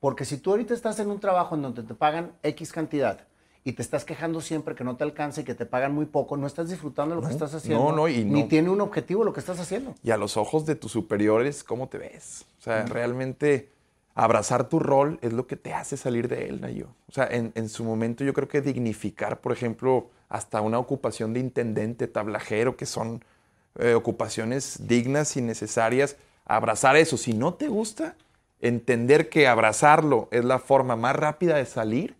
Porque 0.00 0.24
si 0.24 0.38
tú 0.38 0.50
ahorita 0.50 0.74
estás 0.74 0.98
en 0.98 1.10
un 1.10 1.20
trabajo 1.20 1.54
en 1.54 1.62
donde 1.62 1.82
te 1.82 1.94
pagan 1.94 2.32
X 2.42 2.72
cantidad 2.72 3.26
y 3.64 3.72
te 3.72 3.82
estás 3.82 4.04
quejando 4.04 4.40
siempre 4.40 4.74
que 4.74 4.84
no 4.84 4.96
te 4.96 5.04
alcanza 5.04 5.42
y 5.42 5.44
que 5.44 5.54
te 5.54 5.66
pagan 5.66 5.94
muy 5.94 6.06
poco, 6.06 6.36
no 6.36 6.46
estás 6.46 6.70
disfrutando 6.70 7.14
de 7.14 7.20
lo 7.20 7.26
que 7.26 7.32
estás 7.32 7.54
haciendo. 7.54 7.84
no, 7.84 7.92
no, 7.92 8.08
y 8.08 8.24
Ni 8.24 8.42
no. 8.42 8.48
tiene 8.48 8.70
un 8.70 8.80
objetivo 8.80 9.22
lo 9.24 9.32
que 9.32 9.40
estás 9.40 9.60
haciendo. 9.60 9.94
Y 10.02 10.10
a 10.10 10.16
los 10.16 10.36
ojos 10.36 10.64
de 10.66 10.74
tus 10.76 10.92
superiores, 10.92 11.62
¿cómo 11.62 11.88
te 11.88 11.98
ves? 11.98 12.46
O 12.58 12.62
sea, 12.62 12.84
realmente 12.86 13.70
abrazar 14.14 14.68
tu 14.68 14.78
rol 14.78 15.18
es 15.22 15.32
lo 15.32 15.46
que 15.46 15.56
te 15.56 15.72
hace 15.74 15.96
salir 15.96 16.28
de 16.28 16.48
él, 16.48 16.60
Nayo. 16.60 16.88
O 17.08 17.12
sea, 17.12 17.26
en, 17.30 17.52
en 17.54 17.68
su 17.68 17.84
momento 17.84 18.24
yo 18.24 18.32
creo 18.32 18.48
que 18.48 18.60
dignificar, 18.62 19.40
por 19.40 19.52
ejemplo, 19.52 20.08
hasta 20.28 20.60
una 20.60 20.78
ocupación 20.78 21.32
de 21.34 21.40
intendente, 21.40 22.06
tablajero, 22.06 22.76
que 22.76 22.86
son 22.86 23.24
eh, 23.78 23.94
ocupaciones 23.94 24.86
dignas 24.88 25.36
y 25.36 25.42
necesarias, 25.42 26.16
abrazar 26.46 26.96
eso. 26.96 27.16
Si 27.16 27.34
no 27.34 27.54
te 27.54 27.68
gusta, 27.68 28.16
entender 28.60 29.28
que 29.28 29.46
abrazarlo 29.48 30.28
es 30.30 30.44
la 30.44 30.58
forma 30.58 30.96
más 30.96 31.14
rápida 31.16 31.56
de 31.56 31.66
salir, 31.66 32.16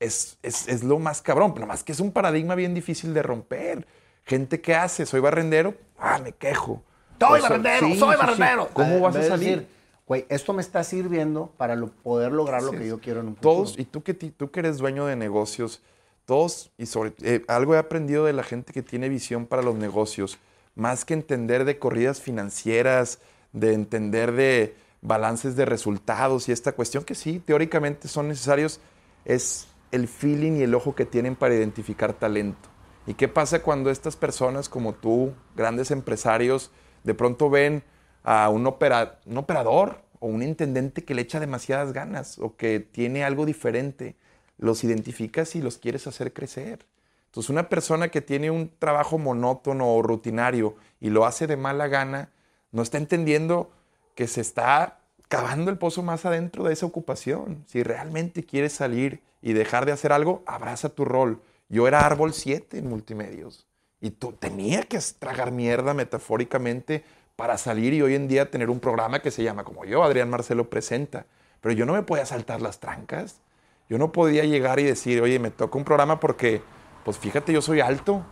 es, 0.00 0.38
es, 0.42 0.68
es 0.68 0.82
lo 0.84 0.98
más 0.98 1.22
cabrón. 1.22 1.54
Pero 1.54 1.66
más 1.66 1.82
que 1.84 1.92
es 1.92 2.00
un 2.00 2.12
paradigma 2.12 2.54
bien 2.54 2.74
difícil 2.74 3.14
de 3.14 3.22
romper. 3.22 3.86
Gente 4.24 4.60
que 4.60 4.74
hace, 4.74 5.06
soy 5.06 5.20
barrendero, 5.20 5.74
ah, 5.98 6.18
me 6.22 6.32
quejo. 6.32 6.82
Soy 7.18 7.40
sea, 7.40 7.48
barrendero, 7.48 7.86
sí, 7.88 7.98
soy 7.98 8.14
sí, 8.14 8.20
sí. 8.20 8.26
barrendero. 8.26 8.68
¿Cómo 8.72 9.00
vas 9.00 9.16
a 9.16 9.22
salir? 9.22 9.58
decir, 9.60 9.78
Güey, 10.06 10.24
esto 10.30 10.54
me 10.54 10.62
está 10.62 10.84
sirviendo 10.84 11.52
para 11.58 11.76
lo- 11.76 11.90
poder 11.90 12.32
lograr 12.32 12.62
lo 12.62 12.70
que 12.70 12.86
yo 12.86 12.98
quiero 12.98 13.20
en 13.20 13.28
un 13.28 13.34
futuro. 13.36 13.54
Todos, 13.56 13.78
y 13.78 13.84
tú 13.84 14.02
que, 14.02 14.14
tú 14.14 14.50
que 14.50 14.60
eres 14.60 14.78
dueño 14.78 15.04
de 15.04 15.16
negocios, 15.16 15.82
todos, 16.24 16.70
y 16.78 16.86
sobre 16.86 17.12
eh, 17.22 17.44
algo 17.46 17.74
he 17.74 17.78
aprendido 17.78 18.24
de 18.24 18.32
la 18.32 18.42
gente 18.42 18.72
que 18.72 18.82
tiene 18.82 19.10
visión 19.10 19.44
para 19.46 19.60
los 19.60 19.74
negocios, 19.74 20.38
más 20.74 21.04
que 21.04 21.12
entender 21.12 21.66
de 21.66 21.78
corridas 21.78 22.22
financieras, 22.22 23.18
de 23.52 23.74
entender 23.74 24.32
de 24.32 24.74
balances 25.02 25.56
de 25.56 25.64
resultados 25.66 26.48
y 26.48 26.52
esta 26.52 26.72
cuestión 26.72 27.04
que 27.04 27.14
sí, 27.14 27.42
teóricamente 27.44 28.08
son 28.08 28.28
necesarios, 28.28 28.80
es 29.26 29.66
el 29.90 30.08
feeling 30.08 30.52
y 30.52 30.62
el 30.62 30.74
ojo 30.74 30.94
que 30.94 31.06
tienen 31.06 31.36
para 31.36 31.54
identificar 31.54 32.12
talento. 32.12 32.68
¿Y 33.06 33.14
qué 33.14 33.28
pasa 33.28 33.62
cuando 33.62 33.90
estas 33.90 34.16
personas 34.16 34.68
como 34.68 34.94
tú, 34.94 35.32
grandes 35.56 35.90
empresarios, 35.90 36.70
de 37.04 37.14
pronto 37.14 37.48
ven 37.48 37.82
a 38.22 38.50
un, 38.50 38.66
opera- 38.66 39.18
un 39.24 39.38
operador 39.38 40.02
o 40.20 40.26
un 40.26 40.42
intendente 40.42 41.04
que 41.04 41.14
le 41.14 41.22
echa 41.22 41.40
demasiadas 41.40 41.92
ganas 41.92 42.38
o 42.38 42.56
que 42.56 42.80
tiene 42.80 43.24
algo 43.24 43.46
diferente? 43.46 44.16
Los 44.58 44.84
identificas 44.84 45.56
y 45.56 45.62
los 45.62 45.78
quieres 45.78 46.06
hacer 46.06 46.32
crecer. 46.32 46.84
Entonces, 47.26 47.50
una 47.50 47.68
persona 47.68 48.08
que 48.08 48.20
tiene 48.20 48.50
un 48.50 48.70
trabajo 48.78 49.18
monótono 49.18 49.94
o 49.94 50.02
rutinario 50.02 50.76
y 51.00 51.10
lo 51.10 51.24
hace 51.24 51.46
de 51.46 51.56
mala 51.56 51.86
gana, 51.86 52.30
no 52.72 52.82
está 52.82 52.98
entendiendo 52.98 53.70
que 54.14 54.26
se 54.26 54.40
está 54.40 54.97
cavando 55.28 55.70
el 55.70 55.78
pozo 55.78 56.02
más 56.02 56.24
adentro 56.24 56.64
de 56.64 56.72
esa 56.72 56.86
ocupación. 56.86 57.64
Si 57.66 57.82
realmente 57.82 58.44
quieres 58.44 58.72
salir 58.72 59.22
y 59.42 59.52
dejar 59.52 59.86
de 59.86 59.92
hacer 59.92 60.12
algo, 60.12 60.42
abraza 60.46 60.88
tu 60.88 61.04
rol. 61.04 61.40
Yo 61.68 61.86
era 61.86 62.00
árbol 62.00 62.32
7 62.32 62.78
en 62.78 62.88
multimedios 62.88 63.66
y 64.00 64.10
tú 64.10 64.32
tenía 64.32 64.82
que 64.82 64.98
tragar 65.18 65.52
mierda 65.52 65.92
metafóricamente 65.92 67.04
para 67.36 67.58
salir 67.58 67.92
y 67.92 68.02
hoy 68.02 68.14
en 68.14 68.26
día 68.26 68.50
tener 68.50 68.70
un 68.70 68.80
programa 68.80 69.20
que 69.20 69.30
se 69.30 69.42
llama 69.42 69.64
como 69.64 69.84
yo, 69.84 70.02
Adrián 70.02 70.30
Marcelo 70.30 70.70
Presenta. 70.70 71.26
Pero 71.60 71.74
yo 71.74 71.86
no 71.86 71.92
me 71.92 72.02
podía 72.02 72.24
saltar 72.24 72.62
las 72.62 72.80
trancas. 72.80 73.40
Yo 73.88 73.98
no 73.98 74.12
podía 74.12 74.44
llegar 74.44 74.80
y 74.80 74.84
decir, 74.84 75.20
oye, 75.20 75.38
me 75.38 75.50
toca 75.50 75.78
un 75.78 75.84
programa 75.84 76.20
porque, 76.20 76.62
pues 77.04 77.18
fíjate, 77.18 77.52
yo 77.52 77.62
soy 77.62 77.80
alto 77.80 78.24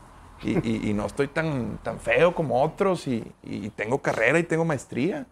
y, 0.42 0.92
no 0.92 1.06
estoy 1.06 1.28
tan, 1.28 1.78
tan 1.78 1.98
feo 1.98 2.34
como 2.34 2.62
otros 2.62 3.06
y 3.06 3.24
tengo 3.74 3.98
carrera 3.98 4.38
y 4.38 4.42
tengo 4.42 4.64
maestría. 4.64 5.26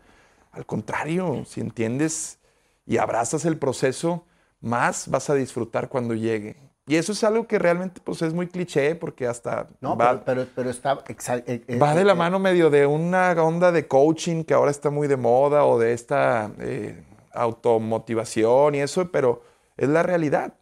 Al 0.55 0.67
contrario, 0.67 1.45
si 1.47 1.61
entiendes 1.61 2.39
y 2.87 2.99
abrazas 2.99 3.45
el 3.45 3.59
proceso, 3.59 4.25
más 4.61 5.09
vas 5.09 5.31
a 5.31 5.35
disfrutar 5.35 5.89
cuando 5.89 6.15
llegue. 6.15 6.57
Y 6.87 6.97
eso 6.97 7.13
es 7.13 7.25
algo 7.25 7.47
que 7.47 7.59
realmente 7.59 8.01
pues, 8.05 8.21
es 8.23 8.35
muy 8.35 8.47
cliché 8.47 8.95
porque 8.95 9.27
hasta 9.27 9.69
No, 9.81 9.97
va, 9.97 10.23
pero, 10.25 10.25
pero, 10.25 10.47
pero 10.55 10.71
está... 10.71 11.03
eh, 11.47 11.65
eh, 11.67 11.79
va 11.79 11.95
de 11.95 12.05
la 12.05 12.13
eh, 12.13 12.17
mano 12.17 12.39
medio 12.39 12.69
de 12.69 12.87
una 12.87 13.33
onda 13.43 13.73
de 13.73 13.87
coaching 13.89 14.45
que 14.45 14.53
ahora 14.53 14.71
está 14.71 14.91
muy 14.91 15.09
de 15.09 15.17
moda 15.17 15.65
o 15.65 15.79
de 15.79 15.95
esta 15.95 16.51
eh, 16.61 17.03
automotivación 17.33 18.75
y 18.75 18.81
eso, 18.81 19.11
pero 19.11 19.43
es 19.77 19.89
la 19.89 20.03
realidad. 20.03 20.55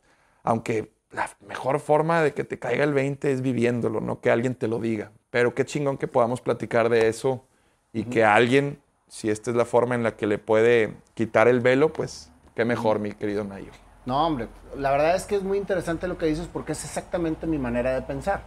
Aunque 0.44 0.92
la 1.10 1.28
mejor 1.46 1.80
forma 1.80 2.22
de 2.22 2.34
que 2.34 2.44
te 2.44 2.58
caiga 2.58 2.84
el 2.84 2.94
20 2.94 3.32
es 3.32 3.42
viviéndolo, 3.42 4.00
no 4.00 4.20
que 4.20 4.30
alguien 4.30 4.54
te 4.54 4.68
lo 4.68 4.78
diga. 4.78 5.12
Pero 5.30 5.54
qué 5.54 5.64
chingón 5.64 5.98
que 5.98 6.08
podamos 6.08 6.40
platicar 6.40 6.88
de 6.88 7.08
eso 7.08 7.44
y 7.92 8.04
que 8.04 8.24
alguien, 8.24 8.80
si 9.12 9.28
esta 9.28 9.50
es 9.50 9.56
la 9.58 9.66
forma 9.66 9.94
en 9.94 10.02
la 10.02 10.16
que 10.16 10.26
le 10.26 10.38
puede 10.38 10.96
quitar 11.12 11.46
el 11.46 11.60
velo, 11.60 11.92
pues 11.92 12.30
qué 12.54 12.64
mejor, 12.64 12.98
mi 12.98 13.12
querido 13.12 13.44
Nayo. 13.44 13.70
No, 14.06 14.26
hombre, 14.26 14.48
la 14.74 14.90
verdad 14.90 15.14
es 15.14 15.26
que 15.26 15.36
es 15.36 15.42
muy 15.42 15.58
interesante 15.58 16.08
lo 16.08 16.16
que 16.16 16.24
dices 16.24 16.48
porque 16.50 16.72
es 16.72 16.82
exactamente 16.82 17.46
mi 17.46 17.58
manera 17.58 17.92
de 17.92 18.00
pensar. 18.00 18.42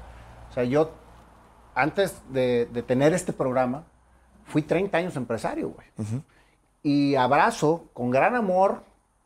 O 0.49 0.53
sea, 0.55 0.63
yo, 0.63 0.89
antes 1.75 2.19
de, 2.29 2.67
de 2.73 2.81
tener 2.81 3.13
este 3.13 3.31
programa, 3.31 3.83
fui 4.45 4.63
30 4.63 4.97
años 4.97 5.15
empresario, 5.15 5.69
güey. 5.69 5.87
Y 6.81 7.13
abrazo 7.13 7.85
con 7.93 8.09
gran 8.09 8.35
amor 8.35 8.81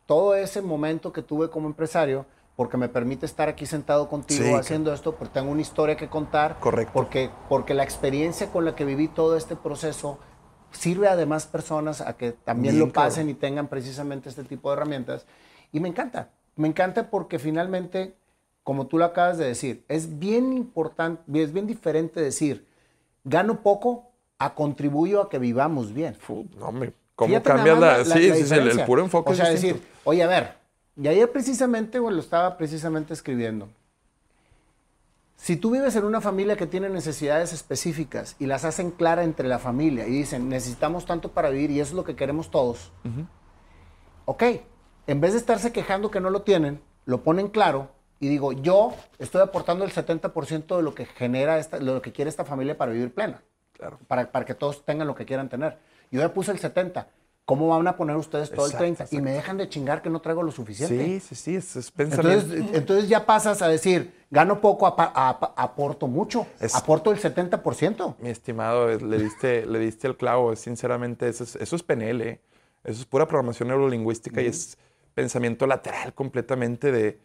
todo 0.08 0.36
ese 0.36 0.62
momento 0.62 1.14
que 1.14 1.22
tuve 1.22 1.50
como 1.50 1.68
empresario 1.68 2.26
porque 2.58 2.76
me 2.76 2.90
permite 2.90 3.26
estar 3.26 3.48
aquí 3.48 3.66
sentado 3.66 4.10
contigo 4.10 4.44
Sí, 4.44 4.54
haciendo 4.54 4.94
esto, 4.94 5.16
porque 5.16 5.36
tengo 5.36 5.52
una 5.52 5.62
historia 5.62 5.96
que 5.96 6.10
contar. 6.10 6.60
Correcto. 6.60 6.92
Porque, 6.92 7.30
porque 7.48 7.74
la 7.74 7.84
experiencia 7.84 8.52
con 8.52 8.66
la 8.66 8.76
que 8.76 8.84
viví 8.84 9.08
todo 9.08 9.38
este 9.38 9.56
proceso 9.56 10.20
sirve 10.72 11.08
a 11.08 11.16
demás 11.16 11.48
personas 11.48 12.02
a 12.02 12.18
que 12.18 12.32
también 12.32 12.76
Bien, 12.76 12.88
lo 12.88 12.94
pasen 12.94 13.24
cabrón. 13.24 13.30
y 13.30 13.34
tengan 13.36 13.68
precisamente 13.68 14.30
este 14.30 14.44
tipo 14.44 14.70
de 14.70 14.78
herramientas. 14.78 15.26
Y 15.72 15.80
me 15.80 15.90
encanta, 15.90 16.30
me 16.56 16.68
encanta 16.68 17.10
porque 17.10 17.40
finalmente, 17.40 18.16
como 18.64 18.88
tú 18.88 18.98
lo 18.98 19.06
acabas 19.06 19.38
de 19.38 19.46
decir, 19.46 19.84
es 19.88 20.20
bien 20.20 20.54
importante, 20.54 21.22
es 21.42 21.54
bien 21.54 21.68
diferente 21.68 22.20
decir, 22.22 22.68
gano 23.24 23.62
poco 23.62 24.12
a 24.38 24.56
contribuyo 24.56 25.22
a 25.22 25.30
que 25.30 25.40
vivamos 25.40 25.94
bien. 25.94 26.18
No, 26.58 26.68
hombre, 26.68 26.94
¿cómo 27.16 27.42
cambias 27.44 27.80
más 27.80 28.08
la, 28.08 28.16
sí, 28.16 28.32
sí, 28.34 28.46
sí, 28.46 28.54
el, 28.54 28.70
el 28.70 28.86
puro 28.86 29.04
enfoque 29.04 29.32
O 29.32 29.36
sea, 29.36 29.52
es 29.52 29.62
decir, 29.62 29.82
oye, 30.04 30.24
a 30.24 30.28
ver, 30.28 30.60
y 31.02 31.08
ayer 31.08 31.32
precisamente, 31.32 32.00
güey, 32.00 32.14
lo 32.14 32.22
estaba 32.22 32.58
precisamente 32.58 33.14
escribiendo. 33.14 33.70
Si 35.42 35.56
tú 35.56 35.72
vives 35.72 35.96
en 35.96 36.04
una 36.04 36.20
familia 36.20 36.58
que 36.58 36.68
tiene 36.68 36.90
necesidades 36.90 37.54
específicas 37.54 38.36
y 38.40 38.46
las 38.46 38.66
hacen 38.66 38.92
clara 38.92 39.24
entre 39.24 39.48
la 39.48 39.58
familia 39.58 40.06
y 40.06 40.12
dicen, 40.12 40.50
necesitamos 40.50 41.06
tanto 41.06 41.32
para 41.32 41.50
vivir 41.50 41.72
y 41.72 41.80
eso 41.80 41.92
es 41.92 41.96
lo 41.96 42.04
que 42.04 42.18
queremos 42.18 42.52
todos, 42.52 42.92
ok, 44.26 44.44
en 45.08 45.22
vez 45.22 45.32
de 45.32 45.40
estarse 45.40 45.72
quejando 45.72 46.12
que 46.12 46.20
no 46.20 46.30
lo 46.30 46.42
tienen, 46.42 46.82
lo 47.06 47.24
ponen 47.24 47.48
claro 47.48 47.90
y 48.20 48.28
digo, 48.28 48.52
yo 48.52 48.94
estoy 49.18 49.42
aportando 49.42 49.86
el 49.86 49.92
70% 49.94 50.76
de 50.76 50.84
lo 50.84 50.94
que 50.94 51.06
genera, 51.06 51.58
esta, 51.58 51.80
lo 51.80 52.02
que 52.02 52.12
quiere 52.12 52.28
esta 52.28 52.44
familia 52.44 52.78
para 52.78 52.92
vivir 52.92 53.14
plena 53.14 53.42
Claro. 53.72 53.98
para, 54.10 54.30
para 54.30 54.44
que 54.44 54.54
todos 54.56 54.84
tengan 54.84 55.08
lo 55.08 55.16
que 55.16 55.26
quieran 55.26 55.48
tener. 55.48 55.78
Yo 56.12 56.20
ya 56.20 56.34
puse 56.34 56.52
el 56.52 56.60
70. 56.60 57.08
¿Cómo 57.50 57.68
van 57.68 57.88
a 57.88 57.98
poner 57.98 58.16
ustedes 58.16 58.52
todo 58.52 58.68
Exacto, 58.68 58.84
el 58.86 58.96
30? 58.96 59.04
Y 59.04 59.06
exacto. 59.06 59.24
me 59.26 59.32
dejan 59.32 59.58
de 59.58 59.68
chingar 59.70 60.04
que 60.04 60.10
no 60.12 60.22
traigo 60.22 60.44
lo 60.44 60.52
suficiente. 60.52 61.04
Sí, 61.04 61.20
sí, 61.20 61.34
sí, 61.36 61.56
es, 61.56 61.76
es 61.76 61.90
pensamiento. 61.90 62.46
Entonces, 62.54 62.76
entonces 62.78 63.10
ya 63.10 63.26
pasas 63.26 63.64
a 63.64 63.68
decir, 63.68 64.14
gano 64.30 64.62
poco, 64.62 64.86
aporto 64.86 66.08
mucho, 66.08 66.46
Es- 66.60 66.76
aporto 66.76 67.12
el 67.12 67.18
70%. 67.18 68.16
Mi 68.20 68.30
estimado, 68.30 68.90
es- 68.92 69.02
le 69.02 69.18
diste, 69.18 69.66
le 69.66 69.80
diste 69.80 70.08
el 70.08 70.16
clavo. 70.16 70.56
Sinceramente, 70.56 71.28
eso 71.28 71.44
es, 71.44 71.56
eso 71.56 71.76
es 71.76 71.82
PNL. 71.82 72.22
¿eh? 72.22 72.40
Eso 72.84 73.00
es 73.02 73.06
pura 73.06 73.28
programación 73.28 73.70
neurolingüística 73.70 74.42
y 74.44 74.46
es 74.46 74.78
pensamiento 75.16 75.66
lateral 75.66 76.14
completamente 76.14 76.92
de, 76.92 77.20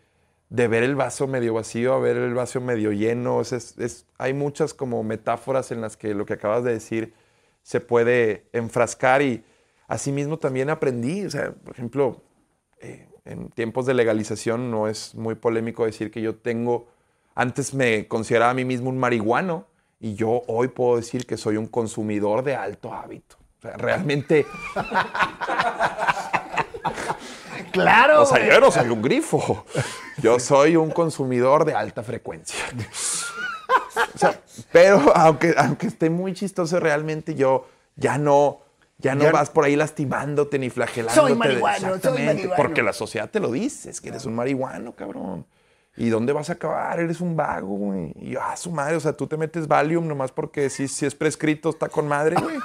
de 0.48 0.68
ver 0.68 0.82
el 0.84 0.96
vaso 0.96 1.26
medio 1.26 1.52
vacío 1.52 1.92
a 1.92 1.98
ver 1.98 2.16
el 2.16 2.32
vaso 2.32 2.62
medio 2.62 2.92
lleno. 2.92 3.42
Es- 3.42 3.52
es- 3.52 3.78
es- 3.78 4.06
hay 4.16 4.32
muchas 4.32 4.72
como 4.72 5.02
metáforas 5.02 5.70
en 5.70 5.82
las 5.82 5.98
que 5.98 6.14
lo 6.14 6.24
que 6.24 6.32
acabas 6.32 6.64
de 6.64 6.72
decir 6.72 7.12
se 7.62 7.80
puede 7.80 8.46
enfrascar 8.52 9.20
y 9.20 9.44
asimismo 9.88 10.38
también 10.38 10.70
aprendí. 10.70 11.24
O 11.26 11.30
sea, 11.30 11.52
por 11.52 11.74
ejemplo, 11.74 12.22
eh, 12.80 13.08
en 13.24 13.48
tiempos 13.50 13.86
de 13.86 13.94
legalización 13.94 14.70
no 14.70 14.88
es 14.88 15.14
muy 15.14 15.34
polémico 15.34 15.84
decir 15.84 16.10
que 16.10 16.20
yo 16.20 16.34
tengo, 16.36 16.86
antes 17.34 17.74
me 17.74 18.06
consideraba 18.08 18.50
a 18.50 18.54
mí 18.54 18.64
mismo 18.64 18.90
un 18.90 18.98
marihuano 18.98 19.66
y 20.00 20.14
yo 20.14 20.42
hoy 20.46 20.68
puedo 20.68 20.96
decir 20.96 21.26
que 21.26 21.36
soy 21.36 21.56
un 21.56 21.66
consumidor 21.66 22.42
de 22.44 22.54
alto 22.54 22.92
hábito. 22.92 23.36
O 23.58 23.62
sea, 23.62 23.76
realmente, 23.76 24.46
Claro. 27.72 28.22
o 28.22 28.26
sea, 28.26 28.46
yo 28.46 28.60
no 28.60 28.70
soy 28.70 28.88
un 28.88 29.02
grifo, 29.02 29.64
yo 30.18 30.38
soy 30.38 30.76
un 30.76 30.90
consumidor 30.90 31.64
de 31.64 31.74
alta 31.74 32.02
frecuencia. 32.02 32.64
O 34.14 34.18
sea, 34.18 34.40
pero 34.72 35.12
aunque, 35.16 35.54
aunque 35.56 35.86
esté 35.86 36.10
muy 36.10 36.34
chistoso, 36.34 36.80
realmente 36.80 37.34
yo 37.36 37.66
ya 37.96 38.18
no, 38.18 38.60
ya 39.04 39.14
no 39.14 39.24
Ya- 39.24 39.32
vas 39.32 39.50
por 39.50 39.64
ahí 39.64 39.76
lastimándote 39.76 40.58
ni 40.58 40.70
flagelándote. 40.70 41.28
Soy 41.28 41.36
marihuano, 41.36 41.78
soy 41.78 41.86
Exactamente, 41.96 42.24
marihuano. 42.34 42.56
Porque 42.56 42.82
la 42.82 42.92
sociedad 42.94 43.28
te 43.30 43.38
lo 43.38 43.52
dice, 43.52 43.90
es 43.90 44.00
que 44.00 44.08
eres 44.08 44.24
un 44.24 44.34
marihuano, 44.34 44.94
cabrón. 44.94 45.46
¿Y 45.96 46.08
dónde 46.08 46.32
vas 46.32 46.50
a 46.50 46.54
acabar? 46.54 46.98
Eres 46.98 47.20
un 47.20 47.36
vago, 47.36 47.68
güey. 47.76 48.12
Y 48.16 48.34
ah, 48.36 48.56
su 48.56 48.70
madre, 48.72 48.96
o 48.96 49.00
sea, 49.00 49.12
tú 49.12 49.26
te 49.26 49.36
metes 49.36 49.68
Valium 49.68 50.08
nomás 50.08 50.32
porque 50.32 50.68
si, 50.70 50.88
si 50.88 51.06
es 51.06 51.14
prescrito 51.14 51.68
está 51.70 51.88
con 51.88 52.08
madre, 52.08 52.34
güey. 52.42 52.56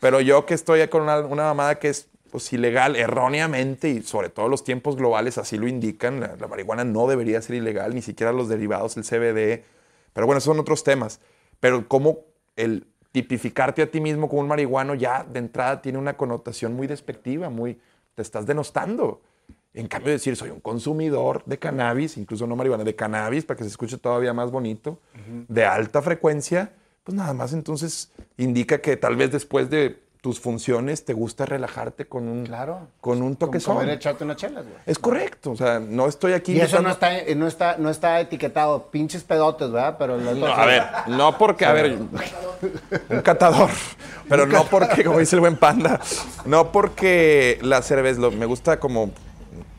Pero 0.00 0.20
yo 0.20 0.44
que 0.44 0.54
estoy 0.54 0.86
con 0.88 1.02
una, 1.02 1.20
una 1.20 1.44
mamada 1.44 1.78
que 1.78 1.88
es 1.88 2.08
pues 2.30 2.52
ilegal 2.52 2.94
erróneamente 2.94 3.88
y 3.88 4.02
sobre 4.02 4.28
todo 4.28 4.48
los 4.48 4.62
tiempos 4.64 4.96
globales 4.96 5.38
así 5.38 5.56
lo 5.56 5.66
indican. 5.66 6.20
La, 6.20 6.36
la 6.38 6.46
marihuana 6.46 6.84
no 6.84 7.06
debería 7.06 7.40
ser 7.40 7.56
ilegal, 7.56 7.94
ni 7.94 8.02
siquiera 8.02 8.32
los 8.32 8.48
derivados, 8.50 8.96
el 8.98 9.04
CBD. 9.04 9.64
Pero 10.12 10.26
bueno, 10.26 10.40
son 10.40 10.58
otros 10.58 10.84
temas. 10.84 11.20
Pero 11.60 11.88
cómo 11.88 12.18
el 12.56 12.86
tipificarte 13.12 13.82
a 13.82 13.90
ti 13.90 14.00
mismo 14.00 14.28
como 14.28 14.42
un 14.42 14.48
marihuano 14.48 14.94
ya 14.94 15.24
de 15.24 15.38
entrada 15.38 15.80
tiene 15.80 15.98
una 15.98 16.16
connotación 16.16 16.74
muy 16.74 16.86
despectiva, 16.86 17.50
muy 17.50 17.80
te 18.14 18.22
estás 18.22 18.46
denostando. 18.46 19.20
En 19.74 19.86
cambio, 19.86 20.12
decir 20.12 20.34
soy 20.34 20.50
un 20.50 20.60
consumidor 20.60 21.42
de 21.44 21.58
cannabis, 21.58 22.16
incluso 22.16 22.46
no 22.46 22.56
marihuana, 22.56 22.84
de 22.84 22.96
cannabis, 22.96 23.44
para 23.44 23.58
que 23.58 23.64
se 23.64 23.70
escuche 23.70 23.98
todavía 23.98 24.32
más 24.32 24.50
bonito, 24.50 24.98
de 25.46 25.64
alta 25.64 26.02
frecuencia, 26.02 26.72
pues 27.04 27.16
nada 27.16 27.32
más 27.32 27.52
entonces 27.52 28.10
indica 28.36 28.80
que 28.80 28.96
tal 28.96 29.16
vez 29.16 29.30
después 29.30 29.70
de 29.70 30.00
tus 30.20 30.40
funciones 30.40 31.04
te 31.04 31.12
gusta 31.12 31.46
relajarte 31.46 32.06
con 32.06 32.26
un, 32.28 32.44
Claro. 32.44 32.88
con 33.00 33.22
un 33.22 33.36
toque 33.36 33.60
Como 33.60 33.78
comer, 33.80 33.94
echarte 33.94 34.24
una 34.24 34.34
chela, 34.34 34.62
güey. 34.62 34.74
Es 34.84 34.98
correcto, 34.98 35.52
o 35.52 35.56
sea, 35.56 35.78
no 35.78 36.06
estoy 36.08 36.32
aquí. 36.32 36.52
Y 36.54 36.60
eso 36.60 36.82
no 36.82 36.90
está, 36.90 37.16
eh, 37.18 37.34
no, 37.36 37.46
está, 37.46 37.76
no 37.78 37.88
está 37.88 38.18
etiquetado, 38.20 38.90
pinches 38.90 39.22
pedotes, 39.22 39.70
¿verdad? 39.70 39.96
Pero 39.98 40.16
No, 40.18 40.46
a 40.46 40.66
ver, 40.66 40.82
no 41.06 41.38
porque, 41.38 41.64
a 41.66 41.72
ver, 41.72 41.98
un 43.10 43.20
catador, 43.22 43.70
pero 44.28 44.46
no 44.46 44.64
porque, 44.64 45.04
como 45.04 45.20
dice 45.20 45.36
el 45.36 45.40
buen 45.40 45.56
panda, 45.56 46.00
no 46.44 46.72
porque 46.72 47.58
la 47.62 47.80
cerveza, 47.82 48.20
lo- 48.20 48.30
me 48.32 48.46
gusta 48.46 48.80
como 48.80 49.10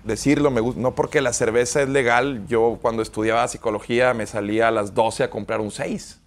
decirlo, 0.06 0.52
me 0.52 0.62
gus- 0.62 0.78
no 0.78 0.96
porque 0.96 1.20
la 1.22 1.34
cerveza 1.34 1.82
es 1.82 1.90
legal, 1.90 2.46
yo 2.48 2.80
cuando 2.82 3.02
estudiaba 3.02 3.46
psicología 3.50 4.14
me 4.14 4.26
salía 4.26 4.70
a 4.70 4.72
las 4.72 4.94
12 4.94 5.24
a 5.24 5.30
comprar 5.30 5.60
un 5.60 5.72
6. 5.72 6.20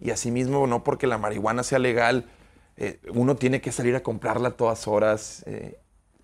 Y 0.00 0.10
asimismo, 0.12 0.66
no 0.66 0.82
porque 0.82 1.06
la 1.06 1.18
marihuana 1.18 1.62
sea 1.62 1.78
legal, 1.78 2.24
eh, 2.80 3.00
uno 3.14 3.36
tiene 3.36 3.60
que 3.60 3.70
salir 3.70 3.94
a 3.94 4.02
comprarla 4.02 4.48
a 4.48 4.56
todas 4.56 4.88
horas. 4.88 5.44
eh, 5.46 5.78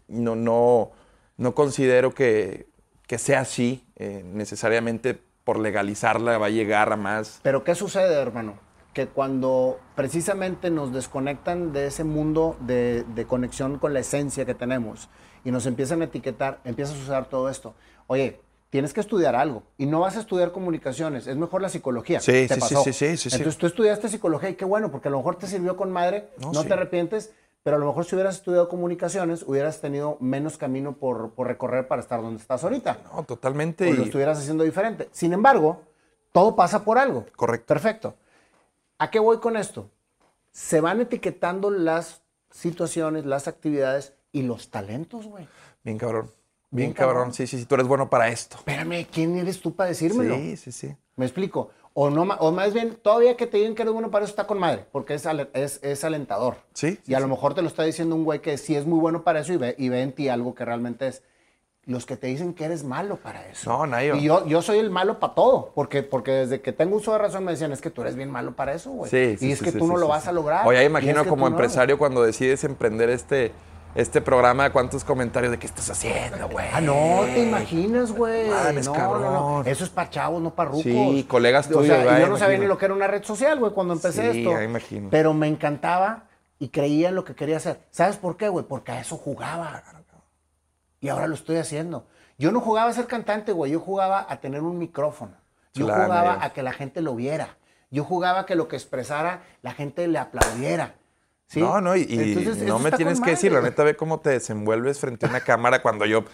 no, 0.08 0.36
no, 0.36 0.92
no 1.36 1.54
considero 1.54 2.14
que, 2.14 2.68
que 3.06 3.18
sea 3.18 3.40
así, 3.40 3.84
eh, 3.96 4.22
necesariamente 4.24 5.20
por 5.44 5.58
legalizarla 5.58 6.38
va 6.38 6.46
a 6.46 6.50
llegar 6.50 6.92
a 6.92 6.96
más. 6.96 7.40
Pero 7.42 7.62
¿qué 7.62 7.74
sucede, 7.74 8.14
hermano? 8.14 8.58
Que 8.94 9.06
cuando 9.06 9.78
precisamente 9.94 10.70
nos 10.70 10.92
desconectan 10.92 11.72
de 11.72 11.86
ese 11.86 12.04
mundo 12.04 12.56
de, 12.60 13.04
de 13.14 13.26
conexión 13.26 13.78
con 13.78 13.92
la 13.92 14.00
esencia 14.00 14.44
que 14.44 14.54
tenemos 14.54 15.08
y 15.44 15.50
nos 15.50 15.66
empiezan 15.66 16.00
a 16.00 16.06
etiquetar, 16.06 16.60
empieza 16.64 16.94
a 16.94 16.96
suceder 16.96 17.26
todo 17.26 17.48
esto. 17.50 17.74
Oye, 18.06 18.40
tienes 18.76 18.92
que 18.92 19.00
estudiar 19.00 19.34
algo 19.34 19.62
y 19.78 19.86
no 19.86 20.00
vas 20.00 20.18
a 20.18 20.20
estudiar 20.20 20.52
comunicaciones, 20.52 21.26
es 21.26 21.34
mejor 21.34 21.62
la 21.62 21.70
psicología. 21.70 22.20
Sí, 22.20 22.30
Te 22.46 22.48
sí, 22.48 22.54
sí, 22.56 22.60
pasó. 22.60 22.84
sí, 22.84 22.92
sí, 22.92 23.16
sí, 23.16 23.30
sí. 23.30 23.36
Entonces 23.36 23.56
tú 23.58 23.66
estudiaste 23.66 24.10
psicología 24.10 24.50
y 24.50 24.54
qué 24.54 24.66
bueno, 24.66 24.90
porque 24.90 25.08
a 25.08 25.10
lo 25.10 25.16
mejor 25.16 25.36
te 25.38 25.46
sirvió 25.46 25.78
con 25.78 25.90
madre, 25.90 26.28
No, 26.36 26.52
no, 26.52 26.60
sí. 26.60 26.68
te 26.68 26.74
arrepientes, 26.74 27.32
pero 27.62 27.76
a 27.76 27.78
lo 27.78 27.86
mejor 27.86 28.04
si 28.04 28.14
hubieras 28.14 28.34
estudiado 28.34 28.68
comunicaciones, 28.68 29.44
hubieras 29.46 29.80
tenido 29.80 30.18
menos 30.20 30.58
camino 30.58 30.92
por, 30.98 31.30
por 31.30 31.46
recorrer 31.46 31.88
para 31.88 32.02
estar 32.02 32.20
donde 32.20 32.38
estás 32.38 32.64
ahorita. 32.64 32.98
No, 33.14 33.22
totalmente. 33.22 33.88
o 33.90 33.94
lo 33.94 34.02
estuvieras 34.02 34.38
haciendo 34.38 34.62
diferente. 34.62 35.08
Sin 35.10 35.32
embargo, 35.32 35.80
todo 36.32 36.54
pasa 36.54 36.84
por 36.84 36.98
algo. 36.98 37.24
Correcto. 37.34 37.66
Perfecto. 37.68 38.14
¿A 38.98 39.10
qué 39.10 39.18
voy 39.20 39.38
con 39.38 39.56
esto? 39.56 39.88
Se 40.52 40.82
van 40.82 41.00
etiquetando 41.00 41.70
las 41.70 42.20
situaciones, 42.50 43.24
las 43.24 43.48
actividades 43.48 44.12
y 44.32 44.42
los 44.42 44.70
talentos, 44.70 45.24
güey. 45.26 45.48
Bien 45.82 45.96
cabrón. 45.96 46.30
Bien, 46.70 46.88
Bien 46.88 46.92
cabrón. 46.92 47.14
cabrón. 47.16 47.34
Sí, 47.34 47.46
sí, 47.46 47.58
sí, 47.58 47.64
tú 47.66 47.74
eres 47.76 47.86
bueno 47.86 48.10
para 48.10 48.28
esto. 48.28 48.56
Espérame, 48.56 49.06
¿quién 49.10 49.36
eres 49.38 49.60
tú 49.60 49.74
para 49.74 49.88
decírmelo? 49.88 50.34
Sí, 50.36 50.56
sí, 50.56 50.72
sí. 50.72 50.96
¿Me 51.16 51.24
explico? 51.24 51.70
O, 51.94 52.10
no, 52.10 52.22
o 52.22 52.52
más 52.52 52.74
bien, 52.74 52.98
todavía 53.02 53.36
que 53.38 53.46
te 53.46 53.56
digan 53.56 53.74
que 53.74 53.80
eres 53.82 53.94
bueno 53.94 54.10
para 54.10 54.24
eso 54.24 54.30
está 54.32 54.46
con 54.46 54.58
madre, 54.58 54.84
porque 54.92 55.14
es, 55.14 55.26
es, 55.54 55.78
es 55.82 56.04
alentador. 56.04 56.56
Sí, 56.74 56.98
sí, 57.02 57.12
Y 57.12 57.14
a 57.14 57.20
lo 57.20 57.26
sí. 57.26 57.30
mejor 57.30 57.54
te 57.54 57.62
lo 57.62 57.68
está 57.68 57.84
diciendo 57.84 58.14
un 58.14 58.24
güey 58.24 58.40
que 58.40 58.58
sí 58.58 58.76
es 58.76 58.84
muy 58.84 58.98
bueno 58.98 59.22
para 59.22 59.40
eso 59.40 59.52
y 59.54 59.56
ve, 59.56 59.74
y 59.78 59.88
ve 59.88 60.02
en 60.02 60.12
ti 60.12 60.28
algo 60.28 60.54
que 60.54 60.64
realmente 60.64 61.08
es. 61.08 61.22
Los 61.86 62.04
que 62.04 62.16
te 62.16 62.26
dicen 62.26 62.52
que 62.52 62.64
eres 62.64 62.82
malo 62.82 63.14
para 63.16 63.46
eso. 63.48 63.70
No, 63.70 63.86
Nayo. 63.86 64.16
Y 64.16 64.24
yo, 64.24 64.44
yo 64.46 64.60
soy 64.60 64.80
el 64.80 64.90
malo 64.90 65.20
para 65.20 65.34
todo, 65.34 65.70
porque, 65.72 66.02
porque 66.02 66.32
desde 66.32 66.60
que 66.60 66.72
tengo 66.72 66.96
uso 66.96 67.12
de 67.12 67.18
razón 67.18 67.44
me 67.44 67.52
decían, 67.52 67.70
es 67.70 67.80
que 67.80 67.90
tú 67.90 68.02
eres 68.02 68.16
bien 68.16 68.28
malo 68.30 68.56
para 68.56 68.74
eso, 68.74 68.90
güey. 68.90 69.08
Sí, 69.08 69.36
sí, 69.38 69.46
y 69.48 69.52
es 69.52 69.60
sí, 69.60 69.64
que 69.66 69.70
sí, 69.70 69.78
tú 69.78 69.86
no 69.86 69.94
sí, 69.94 70.00
lo 70.00 70.06
sí, 70.06 70.10
vas 70.10 70.24
sí. 70.24 70.28
a 70.28 70.32
lograr. 70.32 70.66
Oye, 70.66 70.84
imagino 70.84 71.18
es 71.18 71.22
que 71.22 71.28
como 71.28 71.48
no. 71.48 71.54
empresario 71.54 71.96
cuando 71.96 72.22
decides 72.24 72.64
emprender 72.64 73.08
este, 73.08 73.52
este 73.96 74.20
programa, 74.20 74.70
cuántos 74.72 75.02
comentarios 75.04 75.50
de 75.50 75.58
qué 75.58 75.66
estás 75.66 75.88
haciendo, 75.90 76.48
güey. 76.48 76.66
Ah, 76.72 76.80
no, 76.80 77.20
te 77.24 77.40
imaginas, 77.42 78.12
güey. 78.12 78.48
Mames, 78.50 78.86
No, 78.86 78.94
no, 78.94 79.30
no. 79.62 79.62
Eso 79.64 79.84
es 79.84 79.90
para 79.90 80.10
chavos, 80.10 80.40
no 80.42 80.54
para 80.54 80.68
rucos. 80.70 80.84
Sí, 80.84 81.26
colegas 81.28 81.66
O 81.66 81.70
tuyos, 81.70 81.86
sea, 81.86 81.98
¿verdad? 81.98 82.18
y 82.18 82.20
yo 82.20 82.26
no 82.28 82.36
sabía 82.38 82.58
ni 82.58 82.66
lo 82.66 82.76
que 82.78 82.84
era 82.84 82.94
una 82.94 83.06
red 83.06 83.24
social, 83.24 83.58
güey, 83.58 83.72
cuando 83.72 83.94
empecé 83.94 84.32
Sí, 84.32 84.38
esto. 84.40 84.52
ya 84.52 84.62
imagino. 84.62 85.08
Pero 85.10 85.32
me 85.34 85.48
encantaba 85.48 86.24
y 86.58 86.68
creía 86.68 87.08
en 87.08 87.14
lo 87.14 87.24
que 87.24 87.34
quería 87.34 87.56
hacer. 87.56 87.80
¿Sabes 87.90 88.16
por 88.16 88.36
qué, 88.36 88.48
güey? 88.48 88.64
Porque 88.66 88.92
a 88.92 89.00
eso 89.00 89.16
jugaba. 89.16 89.82
Y 91.00 91.08
ahora 91.08 91.26
lo 91.26 91.34
estoy 91.34 91.56
haciendo. 91.56 92.06
Yo 92.38 92.52
no 92.52 92.60
jugaba 92.60 92.90
a 92.90 92.92
ser 92.92 93.06
cantante, 93.06 93.52
güey. 93.52 93.72
Yo 93.72 93.80
jugaba 93.80 94.26
a 94.28 94.36
tener 94.40 94.62
un 94.62 94.78
micrófono. 94.78 95.32
Yo 95.74 95.86
Claro, 95.86 96.04
jugaba 96.04 96.38
a 96.44 96.52
que 96.52 96.62
la 96.62 96.72
gente 96.72 97.00
lo 97.00 97.14
viera. 97.14 97.56
Yo 97.90 98.04
jugaba 98.04 98.40
a 98.40 98.46
que 98.46 98.54
lo 98.56 98.68
que 98.68 98.76
expresara 98.76 99.42
la 99.62 99.72
gente 99.72 100.06
le 100.08 100.18
aplaudiera. 100.18 100.94
¿Sí? 101.48 101.60
No, 101.60 101.80
no, 101.80 101.96
y, 101.96 102.06
Entonces, 102.08 102.62
no 102.64 102.78
me 102.78 102.90
tienes 102.90 103.20
que 103.20 103.30
decir, 103.30 103.52
la 103.52 103.60
neta, 103.60 103.84
ve 103.84 103.96
cómo 103.96 104.20
te 104.20 104.30
desenvuelves 104.30 104.98
frente 104.98 105.26
a 105.26 105.28
una 105.28 105.40
cámara 105.40 105.80
cuando 105.80 106.04
yo 106.04 106.24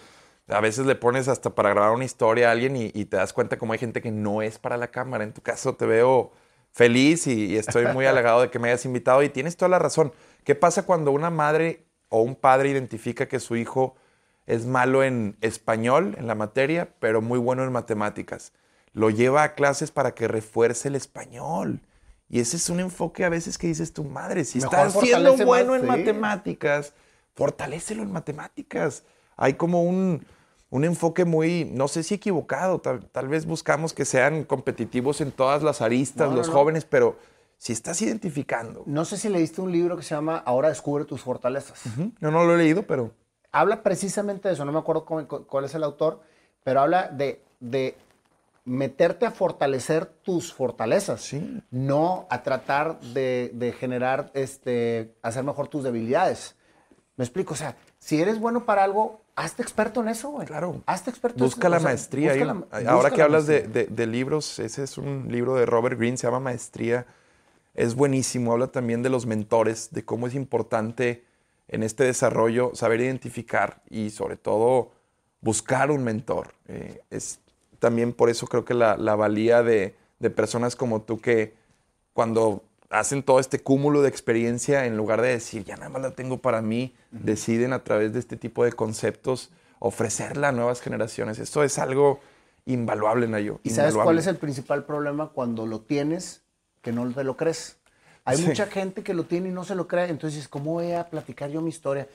a 0.47 0.59
veces 0.59 0.85
le 0.85 0.95
pones 0.95 1.27
hasta 1.27 1.53
para 1.53 1.69
grabar 1.69 1.91
una 1.91 2.03
historia 2.03 2.49
a 2.49 2.51
alguien 2.51 2.75
y, 2.75 2.91
y 2.93 3.05
te 3.05 3.17
das 3.17 3.31
cuenta 3.31 3.57
como 3.57 3.73
hay 3.73 3.79
gente 3.79 4.01
que 4.01 4.11
no 4.11 4.41
es 4.41 4.59
para 4.59 4.77
la 4.77 4.87
cámara. 4.89 5.23
En 5.23 5.33
tu 5.33 5.41
caso 5.41 5.75
te 5.75 5.85
veo 5.85 6.31
feliz 6.71 7.27
y, 7.27 7.45
y 7.45 7.57
estoy 7.57 7.85
muy 7.87 8.05
halagado 8.05 8.41
de 8.41 8.49
que 8.49 8.59
me 8.59 8.69
hayas 8.69 8.85
invitado 8.85 9.23
y 9.23 9.29
tienes 9.29 9.55
toda 9.55 9.69
la 9.69 9.79
razón. 9.79 10.11
¿Qué 10.43 10.55
pasa 10.55 10.85
cuando 10.85 11.11
una 11.11 11.29
madre 11.29 11.85
o 12.09 12.21
un 12.21 12.35
padre 12.35 12.69
identifica 12.69 13.27
que 13.27 13.39
su 13.39 13.55
hijo 13.55 13.95
es 14.45 14.65
malo 14.65 15.03
en 15.03 15.37
español, 15.41 16.15
en 16.17 16.27
la 16.27 16.35
materia, 16.35 16.89
pero 16.99 17.21
muy 17.21 17.39
bueno 17.39 17.63
en 17.63 17.71
matemáticas? 17.71 18.51
Lo 18.91 19.09
lleva 19.09 19.43
a 19.43 19.53
clases 19.55 19.91
para 19.91 20.13
que 20.13 20.27
refuerce 20.27 20.89
el 20.89 20.95
español. 20.95 21.81
Y 22.29 22.39
ese 22.39 22.57
es 22.57 22.69
un 22.69 22.79
enfoque 22.79 23.25
a 23.25 23.29
veces 23.29 23.57
que 23.57 23.67
dices 23.67 23.93
tu 23.93 24.03
madre, 24.03 24.43
si 24.43 24.59
Mejor 24.59 24.87
estás 24.87 24.99
siendo 24.99 25.37
bueno 25.45 25.73
más, 25.73 25.75
en 25.75 25.81
sí. 25.81 25.87
matemáticas, 25.87 26.93
fortalécelo 27.35 28.01
en 28.03 28.11
matemáticas. 28.11 29.03
Hay 29.37 29.53
como 29.53 29.83
un, 29.83 30.25
un 30.69 30.83
enfoque 30.83 31.25
muy, 31.25 31.65
no 31.65 31.87
sé 31.87 32.01
si 32.03 32.15
equivocado, 32.15 32.79
tal, 32.79 33.05
tal 33.09 33.27
vez 33.27 33.45
buscamos 33.45 33.93
que 33.93 34.05
sean 34.05 34.43
competitivos 34.43 35.21
en 35.21 35.31
todas 35.31 35.61
las 35.63 35.81
aristas, 35.81 36.27
No, 36.27 36.31
no, 36.31 36.37
los 36.37 36.47
no. 36.47 36.53
jóvenes, 36.53 36.85
pero 36.85 37.17
si 37.57 37.71
estás 37.73 38.01
identificando, 38.01 38.83
No 38.87 39.05
sé 39.05 39.17
si 39.17 39.29
leíste 39.29 39.61
un 39.61 39.71
libro 39.71 39.95
que 39.95 40.03
se 40.03 40.15
llama 40.15 40.37
Ahora 40.45 40.69
descubre 40.69 41.05
tus 41.05 41.21
fortalezas. 41.21 41.85
Ujú, 41.85 42.11
yo 42.19 42.31
no 42.31 42.43
lo 42.43 42.55
he 42.55 42.57
leído, 42.57 42.83
pero 42.83 43.11
Habla 43.51 43.83
precisamente 43.83 44.47
de 44.47 44.55
eso, 44.55 44.65
no 44.65 44.71
me 44.71 44.79
acuerdo 44.79 45.05
cómo- 45.05 45.27
cu- 45.27 45.45
cuál 45.45 45.65
es 45.65 45.75
el 45.75 45.83
autor, 45.83 46.21
pero 46.63 46.81
habla 46.81 47.07
de, 47.09 47.43
de 47.59 47.95
meterte 48.65 49.25
a 49.25 49.31
fortalecer 49.31 50.05
tus 50.05 50.53
fortalezas, 50.53 51.21
Sí. 51.21 51.61
no 51.71 52.27
a 52.29 52.43
tratar 52.43 52.99
de, 53.01 53.51
de 53.53 53.73
generar, 53.73 54.31
este, 54.33 55.13
hacer 55.21 55.43
mejor 55.43 55.67
tus 55.67 55.83
debilidades. 55.83 56.55
Me 57.17 57.25
explico, 57.25 57.53
o 57.53 57.57
sea, 57.57 57.75
si 57.99 58.21
eres 58.21 58.39
bueno 58.39 58.65
para 58.65 58.83
algo, 58.83 59.21
hazte 59.35 59.61
experto 59.61 60.01
en 60.01 60.07
eso, 60.07 60.29
güey. 60.29 60.47
Claro. 60.47 60.81
Hazte 60.85 61.09
experto 61.09 61.39
en 61.39 61.45
busca 61.45 61.67
eso, 61.67 61.69
la 61.69 61.77
o 61.77 61.79
sea, 61.81 61.89
maestría. 61.89 62.29
busca 62.33 62.45
la- 62.45 62.53
busca 62.53 62.91
ahora 62.91 63.09
que 63.11 63.17
la 63.17 63.23
hablas 63.25 63.47
de, 63.47 63.59
maestría. 63.61 63.83
de- 63.85 63.89
de 63.95 64.07
libros, 64.07 64.59
ese 64.59 64.83
es 64.83 64.97
un 64.97 65.27
libro 65.29 65.55
de 65.55 65.65
Robert 65.65 65.97
Greene, 65.99 66.17
se 66.17 66.27
llama 66.27 66.39
Maestría. 66.39 67.05
Es 67.75 67.95
buenísimo, 67.95 68.53
habla 68.53 68.67
también 68.67 69.03
de 69.03 69.09
los 69.09 69.25
mentores, 69.25 69.89
de 69.91 70.05
cómo 70.05 70.27
es 70.27 70.35
importante 70.35 71.25
en 71.67 71.83
este 71.83 72.03
desarrollo 72.03 72.71
saber 72.75 73.01
identificar 73.01 73.81
y 73.89 74.09
sobre 74.11 74.37
todo 74.37 74.91
buscar 75.41 75.91
un 75.91 76.03
mentor. 76.03 76.53
Eh, 76.67 77.01
es 77.09 77.39
también 77.83 78.13
por 78.13 78.29
eso 78.29 78.47
creo 78.47 78.63
que 78.63 78.73
la, 78.73 78.95
la 78.95 79.13
valía 79.15 79.61
de, 79.61 79.93
de 80.19 80.29
personas 80.29 80.77
como 80.77 81.01
tú 81.01 81.19
que 81.19 81.53
cuando 82.13 82.63
hacen 82.89 83.23
todo 83.23 83.41
este 83.41 83.59
cúmulo 83.59 84.01
de 84.01 84.07
experiencia, 84.07 84.85
en 84.85 84.95
lugar 84.95 85.21
de 85.21 85.27
decir, 85.27 85.65
ya 85.65 85.75
nada 85.75 85.89
más 85.89 86.01
la 86.01 86.11
tengo 86.11 86.37
para 86.37 86.61
mí, 86.61 86.93
deciden 87.11 87.73
a 87.73 87.83
través 87.83 88.13
de 88.13 88.19
este 88.19 88.37
tipo 88.37 88.63
de 88.63 88.71
conceptos 88.71 89.49
ofrecerla 89.79 90.47
a 90.47 90.51
nuevas 90.53 90.79
generaciones. 90.79 91.39
Esto 91.39 91.61
es 91.61 91.77
algo 91.77 92.21
invaluable, 92.65 93.27
Nayo. 93.27 93.59
¿Y 93.63 93.71
sabes 93.71 93.95
cuál 93.95 94.17
es 94.17 94.27
el 94.27 94.37
principal 94.37 94.85
problema 94.85 95.31
cuando 95.31 95.67
lo 95.67 95.81
tienes 95.81 96.41
que 96.81 96.93
no 96.93 97.11
te 97.11 97.25
lo 97.25 97.35
crees? 97.35 97.75
Hay 98.23 98.37
Sí. 98.37 98.45
mucha 98.47 98.67
gente 98.67 99.03
que 99.03 99.13
lo 99.13 99.25
tiene 99.25 99.49
y 99.49 99.51
no 99.51 99.65
se 99.65 99.75
lo 99.75 99.89
cree. 99.89 100.07
Entonces, 100.07 100.47
¿cómo 100.47 100.71
voy 100.71 100.93
a 100.93 101.09
platicar 101.09 101.49
yo 101.49 101.61
mi 101.61 101.67
historia? 101.67 102.07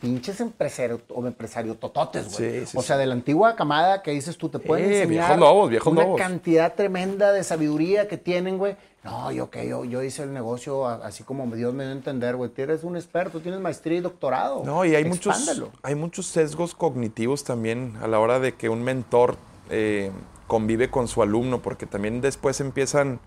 Pinches 0.00 0.40
empresario 0.40 1.00
o 1.08 1.26
empresario 1.26 1.74
tototes, 1.76 2.36
güey. 2.38 2.60
Sí, 2.60 2.66
sí, 2.66 2.76
o 2.76 2.82
sí. 2.82 2.86
sea, 2.88 2.98
de 2.98 3.06
la 3.06 3.14
antigua 3.14 3.56
camada 3.56 4.02
que 4.02 4.10
dices 4.10 4.36
tú, 4.36 4.48
te 4.50 4.58
pueden 4.58 4.84
Eh, 4.90 5.02
enseñar 5.02 5.08
viejos 5.08 5.38
lobos, 5.38 5.70
viejos 5.70 5.92
una 5.92 6.02
lobos. 6.02 6.20
cantidad 6.20 6.74
tremenda 6.74 7.32
de 7.32 7.42
sabiduría 7.42 8.06
que 8.06 8.18
tienen, 8.18 8.58
güey. 8.58 8.76
No, 9.04 9.30
yo 9.32 9.48
que 9.50 9.66
yo, 9.68 9.84
yo 9.84 10.02
hice 10.02 10.24
el 10.24 10.34
negocio 10.34 10.86
así 10.86 11.22
como 11.22 11.46
Dios 11.54 11.72
me 11.72 11.84
dio 11.84 11.92
a 11.92 11.96
entender, 11.96 12.36
güey. 12.36 12.50
Tú 12.50 12.60
eres 12.62 12.84
un 12.84 12.96
experto, 12.96 13.40
tienes 13.40 13.60
maestría 13.60 13.98
y 13.98 14.00
doctorado. 14.00 14.64
No, 14.64 14.84
y 14.84 14.94
hay 14.94 15.04
muchos, 15.04 15.62
hay 15.82 15.94
muchos 15.94 16.26
sesgos 16.26 16.74
cognitivos 16.74 17.44
también 17.44 17.96
a 18.02 18.06
la 18.08 18.18
hora 18.18 18.38
de 18.40 18.54
que 18.54 18.68
un 18.68 18.82
mentor 18.82 19.36
eh, 19.70 20.10
convive 20.46 20.90
con 20.90 21.08
su 21.08 21.22
alumno, 21.22 21.62
porque 21.62 21.86
también 21.86 22.20
después 22.20 22.60
empiezan 22.60 23.18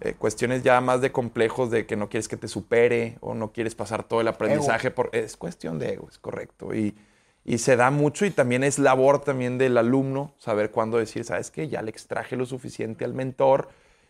eh, 0.00 0.14
cuestiones 0.14 0.62
ya 0.62 0.80
más 0.80 1.00
de 1.00 1.10
complejos 1.12 1.70
de 1.70 1.86
que 1.86 1.96
no 1.96 2.08
quieres 2.08 2.28
que 2.28 2.36
te 2.36 2.48
supere 2.48 3.16
o 3.20 3.34
no 3.34 3.52
quieres 3.52 3.74
pasar 3.74 4.04
todo 4.04 4.20
el 4.20 4.28
aprendizaje 4.28 4.90
por 4.90 5.10
es 5.12 5.36
cuestión 5.36 5.78
de 5.78 5.94
ego, 5.94 6.08
es 6.10 6.18
correcto 6.18 6.74
y, 6.74 6.96
y 7.44 7.58
se 7.58 7.76
da 7.76 7.90
mucho 7.90 8.24
y 8.26 8.30
también 8.30 8.62
es 8.62 8.78
labor 8.78 9.20
también 9.20 9.58
del 9.58 9.76
alumno 9.76 10.32
saber 10.38 10.70
cuándo 10.70 10.98
decir, 10.98 11.24
sabes 11.24 11.50
qué, 11.50 11.68
ya 11.68 11.82
le 11.82 11.90
extraje 11.90 12.36
lo 12.36 12.46
suficiente 12.46 13.04
al 13.04 13.14
mentor 13.14 13.68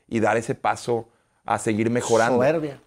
y 0.08 0.20
dar 0.20 0.36
ese 0.36 0.54
paso 0.54 1.08
a 1.44 1.58
seguir 1.58 1.88
mejorando. 1.90 2.36
Soberbia. 2.36 2.80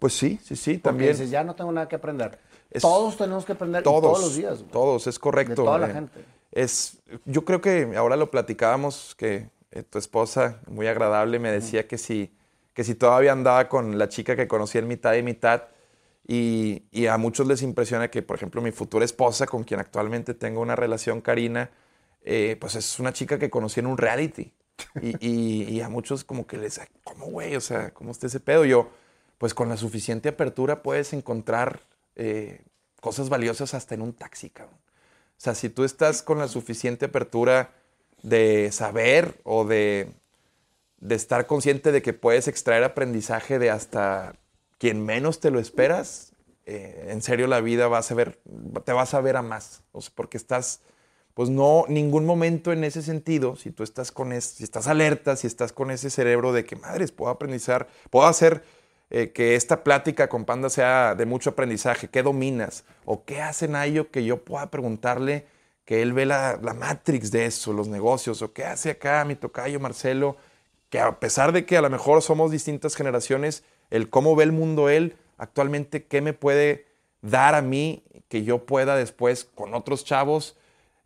Pues 0.00 0.14
sí, 0.14 0.40
sí, 0.42 0.56
sí, 0.56 0.72
Porque 0.72 0.82
también. 0.82 1.12
dices, 1.12 1.30
ya 1.30 1.44
no 1.44 1.54
tengo 1.54 1.70
nada 1.70 1.86
que 1.86 1.96
aprender. 1.96 2.38
Es- 2.70 2.82
todos 2.82 3.16
tenemos 3.16 3.44
que 3.44 3.52
aprender 3.52 3.82
todos, 3.82 4.00
todos 4.00 4.20
los 4.20 4.36
días. 4.36 4.58
güey. 4.60 4.70
Todos, 4.70 5.06
es 5.06 5.18
correcto. 5.18 5.50
De 5.62 5.66
toda 5.66 5.78
la 5.78 5.90
eh, 5.90 5.92
gente. 5.92 6.24
Es, 6.52 6.98
yo 7.26 7.44
creo 7.44 7.60
que 7.60 7.92
ahora 7.96 8.16
lo 8.16 8.30
platicábamos, 8.30 9.14
que 9.16 9.50
eh, 9.72 9.82
tu 9.82 9.98
esposa, 9.98 10.60
muy 10.66 10.86
agradable, 10.86 11.38
me 11.38 11.52
decía 11.52 11.86
que 11.86 11.98
si, 11.98 12.32
que 12.80 12.84
si 12.84 12.94
todavía 12.94 13.32
andaba 13.32 13.68
con 13.68 13.98
la 13.98 14.08
chica 14.08 14.36
que 14.36 14.48
conocí 14.48 14.78
en 14.78 14.88
mitad 14.88 15.12
y 15.14 15.22
mitad, 15.22 15.64
y, 16.26 16.84
y 16.90 17.06
a 17.08 17.18
muchos 17.18 17.46
les 17.46 17.60
impresiona 17.60 18.08
que, 18.10 18.22
por 18.22 18.36
ejemplo, 18.36 18.62
mi 18.62 18.70
futura 18.72 19.04
esposa, 19.04 19.44
con 19.46 19.64
quien 19.64 19.80
actualmente 19.80 20.32
tengo 20.32 20.62
una 20.62 20.76
relación, 20.76 21.20
Karina, 21.20 21.70
eh, 22.22 22.56
pues 22.58 22.76
es 22.76 22.98
una 22.98 23.12
chica 23.12 23.38
que 23.38 23.50
conocí 23.50 23.80
en 23.80 23.86
un 23.86 23.98
reality. 23.98 24.54
Y, 25.02 25.14
y- 25.20 25.64
y 25.64 25.80
a 25.82 25.90
muchos 25.90 26.24
como 26.24 26.46
que 26.46 26.56
les, 26.56 26.80
¿cómo 27.04 27.26
güey? 27.26 27.54
O 27.54 27.60
sea, 27.60 27.92
¿cómo 27.92 28.12
está 28.12 28.28
ese 28.28 28.40
pedo? 28.40 28.64
Yo, 28.64 28.88
pues 29.36 29.52
con 29.52 29.68
la 29.68 29.76
suficiente 29.76 30.30
apertura 30.30 30.82
puedes 30.82 31.12
encontrar 31.12 31.80
eh, 32.16 32.62
cosas 33.02 33.28
valiosas 33.28 33.74
hasta 33.74 33.94
en 33.94 34.00
un 34.00 34.14
taxi, 34.14 34.48
cabrón. 34.48 34.78
O 35.36 35.42
sea, 35.42 35.54
si 35.54 35.68
tú 35.68 35.84
estás 35.84 36.22
con 36.22 36.38
la 36.38 36.48
suficiente 36.48 37.06
apertura 37.06 37.74
de 38.22 38.72
saber 38.72 39.40
o 39.44 39.66
de, 39.66 40.12
de 41.00 41.14
estar 41.14 41.46
consciente 41.46 41.92
de 41.92 42.02
que 42.02 42.12
puedes 42.12 42.46
extraer 42.46 42.84
aprendizaje 42.84 43.58
de 43.58 43.70
hasta 43.70 44.34
quien 44.78 45.04
menos 45.04 45.40
te 45.40 45.50
lo 45.50 45.58
esperas, 45.58 46.32
eh, 46.66 47.08
en 47.08 47.22
serio 47.22 47.46
la 47.46 47.60
vida 47.60 47.88
vas 47.88 48.10
a 48.10 48.14
ver, 48.14 48.40
te 48.84 48.92
vas 48.92 49.14
a 49.14 49.20
ver 49.20 49.36
a 49.36 49.42
más. 49.42 49.82
Porque 50.14 50.36
estás, 50.36 50.82
pues 51.34 51.48
no, 51.48 51.84
ningún 51.88 52.26
momento 52.26 52.72
en 52.72 52.84
ese 52.84 53.02
sentido, 53.02 53.56
si 53.56 53.70
tú 53.70 53.82
estás 53.82 54.12
con 54.12 54.32
es, 54.32 54.44
si 54.44 54.64
estás 54.64 54.86
alerta, 54.86 55.36
si 55.36 55.46
estás 55.46 55.72
con 55.72 55.90
ese 55.90 56.10
cerebro 56.10 56.52
de 56.52 56.64
que, 56.64 56.76
madres, 56.76 57.12
puedo 57.12 57.30
aprendizar, 57.30 57.88
puedo 58.10 58.26
hacer 58.26 58.62
eh, 59.10 59.32
que 59.32 59.56
esta 59.56 59.82
plática 59.82 60.28
con 60.28 60.44
Panda 60.44 60.68
sea 60.70 61.14
de 61.14 61.26
mucho 61.26 61.50
aprendizaje, 61.50 62.08
¿qué 62.08 62.22
dominas? 62.22 62.84
¿O 63.04 63.24
qué 63.24 63.40
hace 63.40 63.68
Nayo 63.68 64.10
que 64.10 64.24
yo 64.24 64.44
pueda 64.44 64.70
preguntarle 64.70 65.46
que 65.84 66.02
él 66.02 66.12
ve 66.12 66.26
la, 66.26 66.58
la 66.62 66.74
matrix 66.74 67.30
de 67.30 67.46
eso, 67.46 67.72
los 67.72 67.88
negocios? 67.88 68.42
¿O 68.42 68.52
qué 68.52 68.64
hace 68.64 68.90
acá 68.90 69.24
mi 69.24 69.34
tocayo 69.34 69.80
Marcelo? 69.80 70.36
Que 70.90 71.00
a 71.00 71.18
pesar 71.18 71.52
de 71.52 71.64
que 71.64 71.76
a 71.76 71.82
lo 71.82 71.88
mejor 71.88 72.20
somos 72.20 72.50
distintas 72.50 72.94
generaciones, 72.94 73.64
el 73.90 74.10
cómo 74.10 74.36
ve 74.36 74.44
el 74.44 74.52
mundo 74.52 74.88
él, 74.88 75.16
actualmente, 75.38 76.04
¿qué 76.04 76.20
me 76.20 76.32
puede 76.32 76.86
dar 77.22 77.54
a 77.54 77.62
mí 77.62 78.04
que 78.28 78.44
yo 78.44 78.66
pueda 78.66 78.96
después 78.96 79.44
con 79.44 79.74
otros 79.74 80.04
chavos 80.04 80.56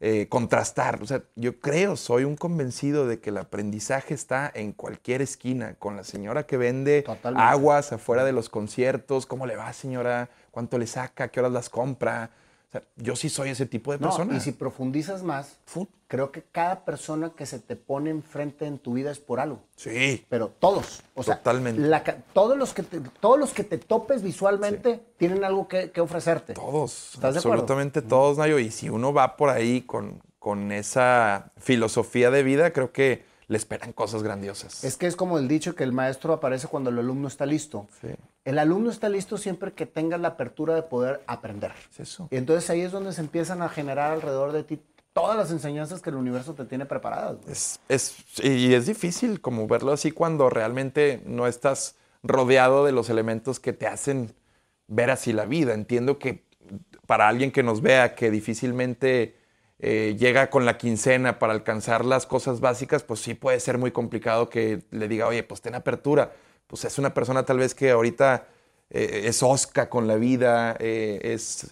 eh, 0.01 0.27
contrastar? 0.29 1.03
O 1.03 1.07
sea, 1.07 1.23
yo 1.37 1.61
creo, 1.61 1.97
soy 1.97 2.25
un 2.25 2.37
convencido 2.37 3.07
de 3.07 3.21
que 3.21 3.31
el 3.31 3.39
aprendizaje 3.39 4.15
está 4.15 4.51
en 4.55 4.73
cualquier 4.73 5.23
esquina, 5.23 5.75
con 5.75 5.97
la 5.97 6.05
señora 6.05 6.47
que 6.47 6.57
vende 6.57 7.03
Totalmente. 7.03 7.47
aguas 7.47 7.93
afuera 7.93 8.25
de 8.25 8.33
los 8.33 8.49
conciertos, 8.49 9.27
¿cómo 9.27 9.47
le 9.47 9.57
va 9.57 9.73
señora? 9.73 10.31
¿Cuánto 10.51 10.79
le 10.79 10.87
saca? 10.87 11.29
¿Qué 11.29 11.41
horas 11.41 11.53
las 11.53 11.69
compra? 11.69 12.31
Sea, 12.75 12.83
yo 12.97 13.15
sí 13.15 13.29
soy 13.29 13.51
ese 13.51 13.67
tipo 13.67 13.93
de 13.93 13.99
No, 13.99 14.09
persona. 14.09 14.37
y 14.37 14.41
si 14.41 14.51
profundizas 14.51 15.23
más, 15.23 15.59
creo 16.09 16.33
que 16.33 16.43
cada 16.43 16.85
persona 16.85 17.31
que 17.31 17.47
se 17.47 17.61
te 17.61 17.77
pone 17.77 18.11
enfrente 18.11 18.67
en 18.67 18.79
tu 18.79 18.95
vida 18.95 19.13
es 19.13 19.21
por 19.21 19.39
algo. 19.39 19.61
Sí, 19.77 20.27
Pero 20.29 20.49
todos. 20.59 21.03
O 21.15 21.23
sea, 21.23 21.37
Totalmente. 21.37 21.81
la 21.81 22.03
todos, 22.33 22.59
los 22.59 22.75
que 22.75 22.83
te, 22.83 23.01
todos 23.21 23.39
los 23.39 23.53
que 23.53 23.63
te 23.63 23.79
topes 23.79 24.23
visualmente 24.25 25.01
tienen 25.19 25.45
algo 25.45 25.69
que, 25.69 25.93
que 25.93 26.01
ofrecerte. 26.01 26.55
Todos, 26.55 27.15
¿Estás 27.15 27.35
de 27.35 27.39
acuerdo? 27.41 27.63
absolutamente 27.63 28.03
todos, 28.03 28.39
Nayo. 28.39 28.59
Y 28.59 28.73
si 28.73 28.89
uno 28.89 29.13
va 29.13 29.37
por 29.37 29.51
ahí 29.51 29.83
con, 29.83 30.21
con 30.41 30.73
esa 30.73 31.53
filosofía 31.59 32.33
de 32.33 32.43
vida, 32.43 32.73
creo 32.73 32.91
que 32.91 33.25
le 33.47 33.57
esperan 33.57 33.93
cosas 33.93 34.23
grandiosas. 34.23 34.85
Es 34.85 34.97
que 34.97 35.07
es 35.07 35.17
como 35.17 35.39
el 35.39 35.49
dicho 35.49 35.75
que 35.75 35.85
el 35.85 35.93
maestro 35.93 36.33
aparece 36.33 36.67
cuando 36.69 36.91
el 36.91 36.99
alumno 36.99 37.29
está 37.29 37.47
listo. 37.47 37.87
Sí. 38.01 38.09
El 38.45 38.59
alumno 38.59 38.91
está 38.91 39.09
listo 39.09 39.37
siempre 39.39 39.73
que 39.73 39.87
tenga 39.87 40.19
la 40.19 40.29
apertura 40.29 40.75
de 40.75 40.83
poder 40.83 41.23
aprender. 41.27 41.73
Es 41.93 42.01
eso. 42.01 42.29
Y 42.31 42.37
entonces 42.37 42.69
ahí 42.71 42.81
es 42.83 42.93
donde 42.93 43.13
se 43.13 43.21
empiezan 43.21 43.63
a 43.63 43.69
generar 43.69 44.13
alrededor 44.13 44.53
de 44.53 44.65
ti 44.65 44.81
todas 45.13 45.37
las 45.37 45.51
enseñanzas 45.51 46.01
que 46.03 46.11
el 46.11 46.17
universo 46.17 46.55
te 46.55 46.65
tiene 46.65 46.87
preparadas. 46.87 47.79
es- 47.89 48.17
y 48.43 48.75
es 48.75 48.87
difícil 48.87 49.41
como 49.41 49.67
verlo 49.69 49.93
así 49.93 50.11
cuando 50.11 50.51
realmente 50.51 51.23
no 51.27 51.47
estás 51.47 51.95
rodeado 52.23 52.85
de 52.85 52.93
los 52.93 53.11
elementos 53.11 53.61
que 53.61 53.73
te 53.73 53.87
hacen 53.87 54.35
ver 54.89 55.11
así 55.11 55.33
la 55.33 55.45
vida. 55.45 55.73
Entiendo 55.75 56.19
que 56.19 56.45
para 57.07 57.29
alguien 57.29 57.53
que 57.53 57.63
nos 57.63 57.81
vea 57.83 58.15
que 58.15 58.31
difícilmente 58.31 59.37
eh, 59.87 60.17
llega 60.19 60.49
con 60.49 60.65
la 60.65 60.79
quincena 60.79 61.39
para 61.39 61.53
alcanzar 61.53 62.07
las 62.07 62.25
cosas 62.25 62.61
básicas, 62.61 63.03
pues 63.03 63.21
sí 63.21 63.35
puede 63.35 63.61
ser 63.61 63.77
muy 63.77 63.91
complicado 63.91 64.49
que 64.49 64.81
le 64.91 65.09
diga, 65.09 65.27
oye, 65.27 65.43
pues 65.43 65.61
ten 65.61 65.75
apertura. 65.75 66.33
Pues 66.67 66.87
es 66.87 66.99
una 66.99 67.13
persona 67.13 67.43
tal 67.43 67.59
vez 67.59 67.75
que 67.75 67.91
ahorita 67.91 68.47
eh, 68.89 69.25
es 69.27 69.43
osca 69.43 69.91
con 69.91 70.09
la 70.09 70.15
vida, 70.15 70.75
eh, 70.81 71.21
es, 71.23 71.67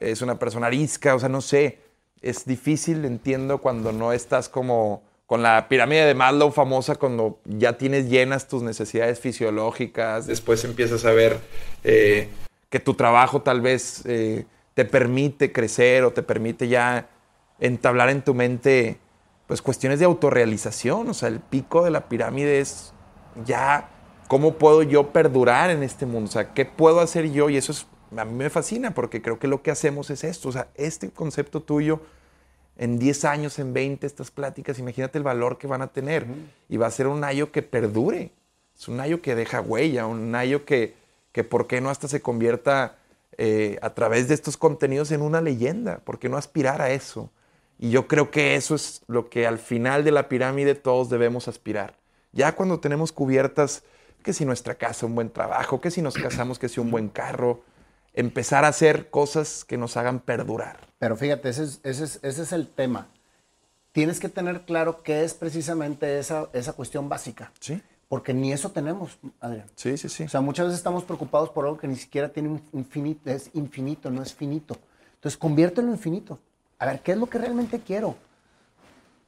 es 0.00 0.22
una 0.22 0.40
persona 0.40 0.66
arisca, 0.66 1.14
o 1.14 1.20
sea, 1.20 1.28
no 1.28 1.40
sé. 1.40 1.78
Es 2.20 2.46
difícil, 2.46 3.04
entiendo, 3.04 3.58
cuando 3.58 3.92
no 3.92 4.12
estás 4.12 4.48
como 4.48 5.04
con 5.26 5.40
la 5.40 5.68
pirámide 5.68 6.04
de 6.04 6.14
Maslow 6.14 6.50
famosa, 6.50 6.96
cuando 6.96 7.38
ya 7.44 7.78
tienes 7.78 8.10
llenas 8.10 8.48
tus 8.48 8.64
necesidades 8.64 9.20
fisiológicas, 9.20 10.26
después 10.26 10.64
empiezas 10.64 11.04
a 11.04 11.12
ver 11.12 11.38
que 11.84 12.80
tu 12.80 12.94
trabajo 12.94 13.40
tal 13.42 13.60
vez 13.60 14.02
te 14.02 14.84
permite 14.84 15.52
crecer 15.52 16.02
o 16.02 16.12
te 16.12 16.24
permite 16.24 16.66
ya 16.66 17.08
entablar 17.62 18.10
en 18.10 18.22
tu 18.22 18.34
mente 18.34 18.98
pues 19.46 19.62
cuestiones 19.62 19.98
de 19.98 20.04
autorrealización, 20.04 21.08
o 21.08 21.14
sea, 21.14 21.28
el 21.28 21.40
pico 21.40 21.84
de 21.84 21.90
la 21.90 22.08
pirámide 22.08 22.60
es 22.60 22.92
ya 23.44 23.88
cómo 24.28 24.54
puedo 24.54 24.82
yo 24.82 25.12
perdurar 25.12 25.70
en 25.70 25.82
este 25.82 26.06
mundo, 26.06 26.28
o 26.28 26.32
sea, 26.32 26.52
qué 26.54 26.64
puedo 26.64 27.00
hacer 27.00 27.30
yo 27.32 27.50
y 27.50 27.56
eso 27.56 27.72
es 27.72 27.86
a 28.16 28.24
mí 28.24 28.34
me 28.34 28.50
fascina 28.50 28.92
porque 28.92 29.22
creo 29.22 29.38
que 29.38 29.48
lo 29.48 29.62
que 29.62 29.70
hacemos 29.70 30.10
es 30.10 30.24
esto, 30.24 30.48
o 30.48 30.52
sea, 30.52 30.68
este 30.74 31.10
concepto 31.10 31.62
tuyo 31.62 32.00
en 32.76 32.98
10 32.98 33.24
años, 33.24 33.58
en 33.58 33.72
20, 33.72 34.06
estas 34.06 34.30
pláticas, 34.30 34.78
imagínate 34.78 35.18
el 35.18 35.24
valor 35.24 35.58
que 35.58 35.66
van 35.66 35.82
a 35.82 35.88
tener. 35.88 36.26
Y 36.68 36.78
va 36.78 36.86
a 36.86 36.90
ser 36.90 37.06
un 37.06 37.20
Nayo 37.20 37.52
que 37.52 37.62
perdure. 37.62 38.32
Es 38.76 38.88
un 38.88 38.96
Nayo 38.96 39.20
que 39.20 39.34
deja 39.34 39.60
huella, 39.60 40.06
un 40.06 40.30
Nayo 40.30 40.64
que, 40.64 40.94
que 41.32 41.44
¿por 41.44 41.66
qué 41.66 41.80
no 41.80 41.90
hasta 41.90 42.08
se 42.08 42.22
convierta 42.22 42.96
eh, 43.36 43.78
a 43.82 43.90
través 43.90 44.28
de 44.28 44.34
estos 44.34 44.56
contenidos 44.56 45.12
en 45.12 45.22
una 45.22 45.40
leyenda? 45.40 45.98
¿Por 45.98 46.18
qué 46.18 46.28
no 46.28 46.36
aspirar 46.36 46.80
a 46.80 46.90
eso? 46.90 47.30
Y 47.82 47.90
yo 47.90 48.06
creo 48.06 48.30
que 48.30 48.54
eso 48.54 48.76
es 48.76 49.02
lo 49.08 49.28
que 49.28 49.44
al 49.44 49.58
final 49.58 50.04
de 50.04 50.12
la 50.12 50.28
pirámide 50.28 50.76
todos 50.76 51.10
debemos 51.10 51.48
aspirar. 51.48 51.96
Ya 52.30 52.54
cuando 52.54 52.78
tenemos 52.78 53.10
cubiertas, 53.10 53.82
que 54.22 54.32
si 54.32 54.44
nuestra 54.44 54.76
casa, 54.76 55.04
un 55.04 55.16
buen 55.16 55.30
trabajo, 55.30 55.80
que 55.80 55.90
si 55.90 56.00
nos 56.00 56.14
casamos, 56.14 56.60
que 56.60 56.68
si 56.68 56.78
un 56.78 56.92
buen 56.92 57.08
carro, 57.08 57.64
empezar 58.14 58.64
a 58.64 58.68
hacer 58.68 59.10
cosas 59.10 59.64
que 59.64 59.76
nos 59.78 59.96
hagan 59.96 60.20
perdurar. 60.20 60.76
Pero 61.00 61.16
fíjate, 61.16 61.48
ese 61.48 61.64
es, 61.64 61.80
ese 61.82 62.04
es- 62.04 62.20
ese 62.22 62.42
es 62.42 62.52
el 62.52 62.68
tema. 62.68 63.08
Tienes 63.90 64.20
que 64.20 64.28
tener 64.28 64.60
claro 64.62 65.02
qué 65.02 65.24
es 65.24 65.34
precisamente 65.34 66.20
esa, 66.20 66.48
esa 66.52 66.74
cuestión 66.74 67.08
básica. 67.08 67.52
Sí, 67.58 67.82
Porque 68.08 68.32
ni 68.32 68.52
eso 68.52 68.70
tenemos, 68.70 69.18
Adrián. 69.40 69.66
sí, 69.74 69.96
sí, 69.96 70.08
sí. 70.08 70.22
O 70.22 70.28
sea, 70.28 70.40
muchas 70.40 70.66
veces 70.66 70.78
estamos 70.78 71.02
preocupados 71.02 71.50
por 71.50 71.64
algo 71.64 71.78
que 71.78 71.88
ni 71.88 71.96
siquiera 71.96 72.28
tiene 72.28 72.48
un 72.50 72.62
infinito, 72.74 73.28
es 73.28 73.50
infinito, 73.54 74.08
no 74.10 74.22
es 74.22 74.32
finito. 74.34 74.76
Entonces, 75.14 75.36
conviértelo 75.36 75.88
en 75.88 75.94
infinito. 75.94 76.38
A 76.82 76.86
ver, 76.86 77.00
¿qué 77.00 77.12
es 77.12 77.18
lo 77.18 77.26
que 77.28 77.38
realmente 77.38 77.78
quiero? 77.78 78.16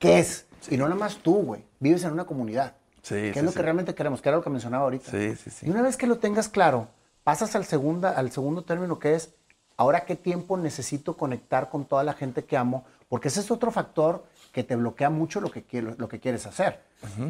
¿Qué 0.01 0.19
es? 0.19 0.45
Y 0.71 0.77
no 0.77 0.85
nada 0.89 0.99
más 0.99 1.19
tú, 1.19 1.35
güey. 1.37 1.63
Vives 1.79 2.03
en 2.03 2.11
una 2.11 2.25
comunidad. 2.25 2.73
Sí, 3.01 3.15
¿Qué 3.15 3.33
sí, 3.35 3.39
es 3.39 3.45
lo 3.45 3.51
sí. 3.53 3.57
que 3.57 3.63
realmente 3.63 3.95
queremos? 3.95 4.21
Que 4.21 4.29
era 4.31 4.39
lo 4.39 4.43
que 4.43 4.51
mencionaba 4.51 4.83
ahorita. 4.83 5.09
Sí, 5.09 5.37
sí, 5.37 5.51
sí. 5.51 5.67
Y 5.67 5.71
una 5.71 5.83
vez 5.83 5.97
que 5.97 6.09
lo 6.09 6.19
tengas 6.19 6.49
claro, 6.49 6.89
pasas 7.23 7.55
al, 7.55 7.65
segunda, 7.65 8.11
al 8.11 8.33
segundo 8.33 8.63
término 8.63 8.99
que 8.99 9.15
es, 9.15 9.31
ahora 9.77 10.05
qué 10.05 10.17
tiempo 10.17 10.57
necesito 10.57 11.17
conectar 11.17 11.69
con 11.71 11.85
toda 11.85 12.03
la 12.03 12.15
gente 12.15 12.45
que 12.45 12.57
amo, 12.57 12.85
porque 13.09 13.29
ese 13.29 13.39
es 13.39 13.53
otro 13.53 13.71
factor 13.71 14.25
que 14.51 14.65
te 14.65 14.75
bloquea 14.75 15.11
mucho 15.11 15.41
lo 15.41 15.51
que, 15.53 15.63
quiero- 15.63 15.95
lo 15.97 16.09
que 16.09 16.19
quieres 16.19 16.47
hacer. 16.47 16.81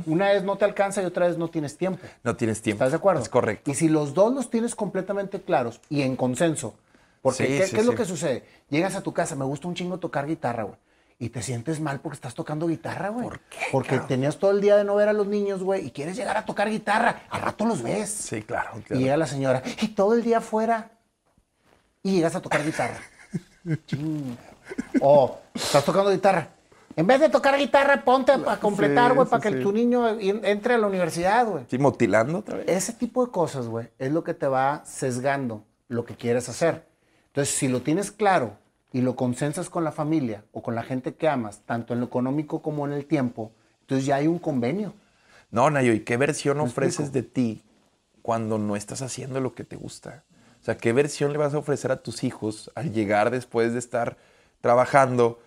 Una 0.06 0.28
vez 0.30 0.42
no 0.42 0.56
te 0.56 0.64
alcanza 0.64 1.02
y 1.02 1.04
otra 1.04 1.26
vez 1.26 1.36
no 1.36 1.48
tienes 1.48 1.76
tiempo. 1.76 2.00
No 2.22 2.34
tienes 2.34 2.62
tiempo. 2.62 2.82
¿Estás 2.82 2.92
de 2.92 2.96
acuerdo? 2.96 3.20
Es 3.20 3.28
correcto. 3.28 3.70
Y 3.70 3.74
si 3.74 3.88
los 3.90 4.14
dos 4.14 4.32
los 4.32 4.48
tienes 4.48 4.74
completamente 4.74 5.42
claros 5.42 5.82
y 5.90 6.00
en 6.02 6.16
consenso, 6.16 6.74
porque 7.24 7.46
Sí, 7.46 7.58
¿qué, 7.58 7.66
sí, 7.66 7.74
qué 7.74 7.80
es 7.80 7.86
lo 7.86 7.94
que 7.94 8.04
sucede? 8.04 8.44
Llegas 8.68 8.94
a 8.96 9.00
tu 9.02 9.14
casa, 9.14 9.34
me 9.34 9.46
gusta 9.46 9.66
un 9.66 9.74
chingo 9.74 9.98
tocar 9.98 10.26
guitarra, 10.26 10.64
güey. 10.64 10.76
Y 11.18 11.30
te 11.30 11.40
sientes 11.42 11.80
mal 11.80 12.00
porque 12.00 12.16
estás 12.16 12.34
tocando 12.34 12.66
guitarra, 12.66 13.08
güey. 13.08 13.24
¿Por 13.26 13.40
qué, 13.40 13.58
Porque 13.72 13.88
cabrón? 13.90 14.08
tenías 14.08 14.36
todo 14.36 14.50
el 14.50 14.60
día 14.60 14.76
de 14.76 14.84
no 14.84 14.94
ver 14.96 15.08
a 15.08 15.12
los 15.14 15.26
niños, 15.26 15.62
güey, 15.62 15.86
y 15.86 15.90
quieres 15.90 16.16
llegar 16.16 16.36
a 16.36 16.44
tocar 16.44 16.68
guitarra. 16.68 17.22
Al 17.30 17.40
rato 17.40 17.64
los 17.64 17.82
ves. 17.82 18.10
Sí, 18.10 18.42
claro. 18.42 18.72
Y 18.90 18.98
llega 18.98 19.16
la 19.16 19.26
señora, 19.26 19.62
y 19.80 19.88
todo 19.88 20.12
el 20.14 20.22
día 20.22 20.38
afuera, 20.38 20.90
y 22.02 22.16
llegas 22.16 22.34
a 22.36 22.42
tocar 22.42 22.62
guitarra. 22.64 22.98
O 25.00 25.38
estás 25.54 25.84
tocando 25.84 26.10
guitarra, 26.10 26.48
En 26.96 27.06
vez 27.06 27.20
de 27.20 27.28
tocar 27.28 27.56
guitarra, 27.58 28.02
ponte 28.04 28.32
a 28.32 28.58
completar, 28.60 29.14
güey, 29.14 29.26
sí, 29.26 29.30
para 29.30 29.42
que 29.42 29.52
sí. 29.52 29.60
tu 29.62 29.72
niño 29.72 30.08
en- 30.18 30.44
entre 30.44 30.74
a 30.74 30.78
la 30.78 30.86
universidad, 30.86 31.44
güey. 31.46 31.64
Sí, 31.68 31.76
motilando 31.78 32.38
otra 32.38 32.58
vez. 32.58 32.68
Ese 32.68 32.92
tipo 32.92 33.24
de 33.26 33.32
cosas, 33.32 33.66
güey, 33.66 33.88
es 33.98 34.12
lo 34.12 34.22
que 34.24 34.32
te 34.34 34.46
va 34.46 34.82
sesgando 34.84 35.64
lo 35.88 36.04
que 36.04 36.14
quieres 36.14 36.48
hacer. 36.48 36.86
Entonces, 37.34 37.54
si 37.54 37.68
lo 37.68 37.82
tienes 37.82 38.12
claro 38.12 38.56
y 38.92 39.00
lo 39.02 39.16
consensas 39.16 39.68
con 39.68 39.84
la 39.84 39.92
familia 39.92 40.44
o 40.52 40.62
con 40.62 40.74
la 40.76 40.84
gente 40.84 41.14
que 41.16 41.28
amas, 41.28 41.62
tanto 41.66 41.92
en 41.92 42.00
lo 42.00 42.06
económico 42.06 42.62
como 42.62 42.86
en 42.86 42.92
el 42.92 43.06
tiempo, 43.06 43.52
entonces 43.82 44.06
ya 44.06 44.16
hay 44.16 44.28
un 44.28 44.38
convenio. 44.38 44.94
No, 45.50 45.70
Nayo, 45.70 45.92
¿y 45.92 46.00
qué 46.00 46.16
versión 46.16 46.58
¿Me 46.58 46.62
ofreces 46.64 47.10
explico? 47.10 47.12
de 47.12 47.22
ti 47.22 47.62
cuando 48.22 48.58
no 48.58 48.76
estás 48.76 49.02
haciendo 49.02 49.40
lo 49.40 49.54
que 49.54 49.64
te 49.64 49.76
gusta? 49.76 50.24
O 50.60 50.64
sea, 50.64 50.76
¿qué 50.76 50.92
versión 50.92 51.32
le 51.32 51.38
vas 51.38 51.54
a 51.54 51.58
ofrecer 51.58 51.92
a 51.92 52.02
tus 52.02 52.24
hijos 52.24 52.70
al 52.74 52.92
llegar 52.92 53.30
después 53.30 53.72
de 53.72 53.78
estar 53.78 54.16
trabajando 54.60 55.40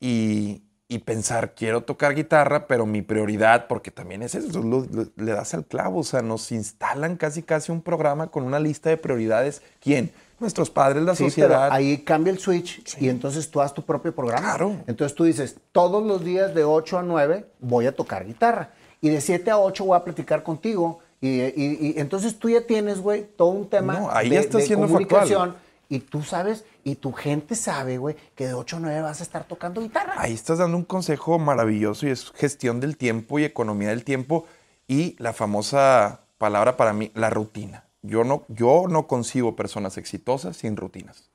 y, 0.00 0.62
y 0.88 1.00
pensar, 1.00 1.54
quiero 1.54 1.82
tocar 1.84 2.14
guitarra, 2.14 2.66
pero 2.66 2.86
mi 2.86 3.02
prioridad, 3.02 3.66
porque 3.68 3.90
también 3.90 4.22
es 4.22 4.34
eso, 4.34 4.62
lo- 4.62 4.86
lo- 4.92 5.08
le 5.16 5.32
das 5.32 5.54
al 5.54 5.66
clavo, 5.66 6.00
o 6.00 6.04
sea, 6.04 6.22
nos 6.22 6.52
instalan 6.52 7.16
casi 7.16 7.42
casi 7.42 7.72
un 7.72 7.82
programa 7.82 8.28
con 8.30 8.44
una 8.44 8.60
lista 8.60 8.90
de 8.90 8.96
prioridades. 8.98 9.62
¿Quién? 9.80 10.12
Nuestros 10.40 10.70
padres, 10.70 11.02
la 11.02 11.14
Sí, 11.16 11.24
sociedad. 11.24 11.48
pero 11.68 11.72
ahí 11.74 11.98
cambia 11.98 12.32
el 12.32 12.38
switch 12.38 12.96
y 13.00 13.08
entonces 13.08 13.50
tú 13.50 13.60
haz 13.60 13.74
tu 13.74 13.82
propio 13.82 14.14
programa. 14.14 14.40
Claro. 14.42 14.76
Entonces 14.86 15.14
tú 15.16 15.24
dices, 15.24 15.56
todos 15.72 16.04
los 16.06 16.24
días 16.24 16.54
de 16.54 16.64
8 16.64 16.98
a 16.98 17.02
9 17.02 17.44
voy 17.60 17.86
a 17.86 17.92
tocar 17.96 18.24
guitarra. 18.26 18.70
Y 19.00 19.08
de 19.10 19.20
7 19.20 19.50
a 19.50 19.58
8 19.58 19.84
voy 19.84 19.96
a 19.96 20.04
platicar 20.04 20.42
contigo. 20.42 21.00
Y, 21.20 21.28
y- 21.42 21.78
y 21.80 21.94
entonces 22.00 22.38
tú 22.38 22.48
ya 22.48 22.64
tienes, 22.66 23.00
güey, 23.00 23.26
todo 23.36 23.48
un 23.48 23.68
tema 23.68 23.94
No, 23.98 24.10
ahí 24.12 24.28
de, 24.28 24.36
ya 24.36 24.40
está 24.40 24.58
de 24.58 24.64
siendo 24.66 24.86
comunicación. 24.86 25.56
Y 25.90 26.00
tú 26.00 26.22
sabes, 26.22 26.64
y 26.84 26.96
tu 26.96 27.12
gente 27.12 27.56
sabe, 27.56 27.96
güey, 27.98 28.14
que 28.34 28.46
de 28.46 28.54
8 28.54 28.76
a 28.76 28.80
9 28.80 29.00
vas 29.00 29.20
a 29.20 29.22
estar 29.24 29.44
tocando 29.44 29.80
guitarra. 29.80 30.14
Ahí 30.18 30.34
estás 30.34 30.58
dando 30.58 30.76
un 30.76 30.84
consejo 30.84 31.38
maravilloso 31.38 32.06
y 32.06 32.10
es 32.10 32.30
gestión 32.36 32.78
del 32.78 32.96
tiempo 32.96 33.38
y 33.38 33.44
economía 33.44 33.88
del 33.88 34.04
tiempo 34.04 34.44
y 34.86 35.16
la 35.18 35.32
famosa 35.32 36.20
palabra 36.36 36.76
para 36.76 36.92
mí, 36.92 37.10
la 37.14 37.30
rutina. 37.30 37.84
Yo 38.02 38.24
no, 38.24 38.44
yo 38.48 38.84
no 38.88 39.06
concibo 39.06 39.56
personas 39.56 39.98
exitosas 39.98 40.56
sin 40.56 40.76
rutinas. 40.76 41.30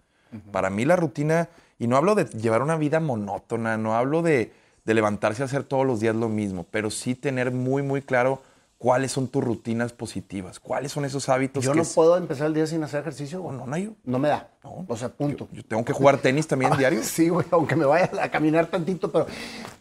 Para 0.52 0.72
mí 0.72 0.84
la 0.84 0.96
rutina, 0.96 1.50
y 1.78 1.86
no 1.86 1.96
hablo 1.96 2.16
de 2.16 2.26
llevar 2.26 2.64
una 2.64 2.76
vida 2.76 3.00
monótona, 3.00 3.78
no 3.78 3.96
hablo 3.96 4.24
de, 4.24 4.52
de 4.84 4.94
levantarse 4.96 5.44
a 5.44 5.46
hacer 5.46 5.64
todos 5.64 5.86
los 5.86 6.00
días 6.00 6.16
lo 6.16 6.28
mismo, 6.28 6.66
pero 6.72 6.90
sí 6.90 7.14
tener 7.14 7.52
muy, 7.52 7.84
muy 7.84 8.02
claro 8.02 8.42
cuáles 8.84 9.14
son 9.14 9.30
tus 9.30 9.42
rutinas 9.42 9.94
positivas, 9.94 10.60
cuáles 10.60 10.92
son 10.92 11.06
esos 11.06 11.30
hábitos 11.30 11.64
Yo 11.64 11.72
que 11.72 11.78
no 11.78 11.84
es- 11.84 11.94
puedo 11.94 12.18
empezar 12.18 12.48
el 12.48 12.54
día 12.54 12.68
sin 12.68 12.84
hacer 12.84 13.00
ejercicio, 13.00 13.42
güey. 13.42 13.56
No, 13.58 13.66
no, 13.66 13.78
yo- 13.78 13.92
No 14.04 14.20
me 14.20 14.28
da. 14.28 14.50
No. 14.62 14.84
O 14.90 14.98
sea, 14.98 15.08
punto. 15.08 15.48
yo 15.54 15.64
tengo 15.64 15.86
que 15.86 15.94
jugar 15.94 16.18
tenis 16.18 16.48
también 16.48 16.70
diario. 16.78 17.02
Sí, 17.02 17.30
güey, 17.30 17.46
aunque 17.52 17.78
me 17.78 17.86
vaya 17.86 18.12
a 18.22 18.30
caminar 18.30 18.66
tantito, 18.66 19.10
pero 19.10 19.26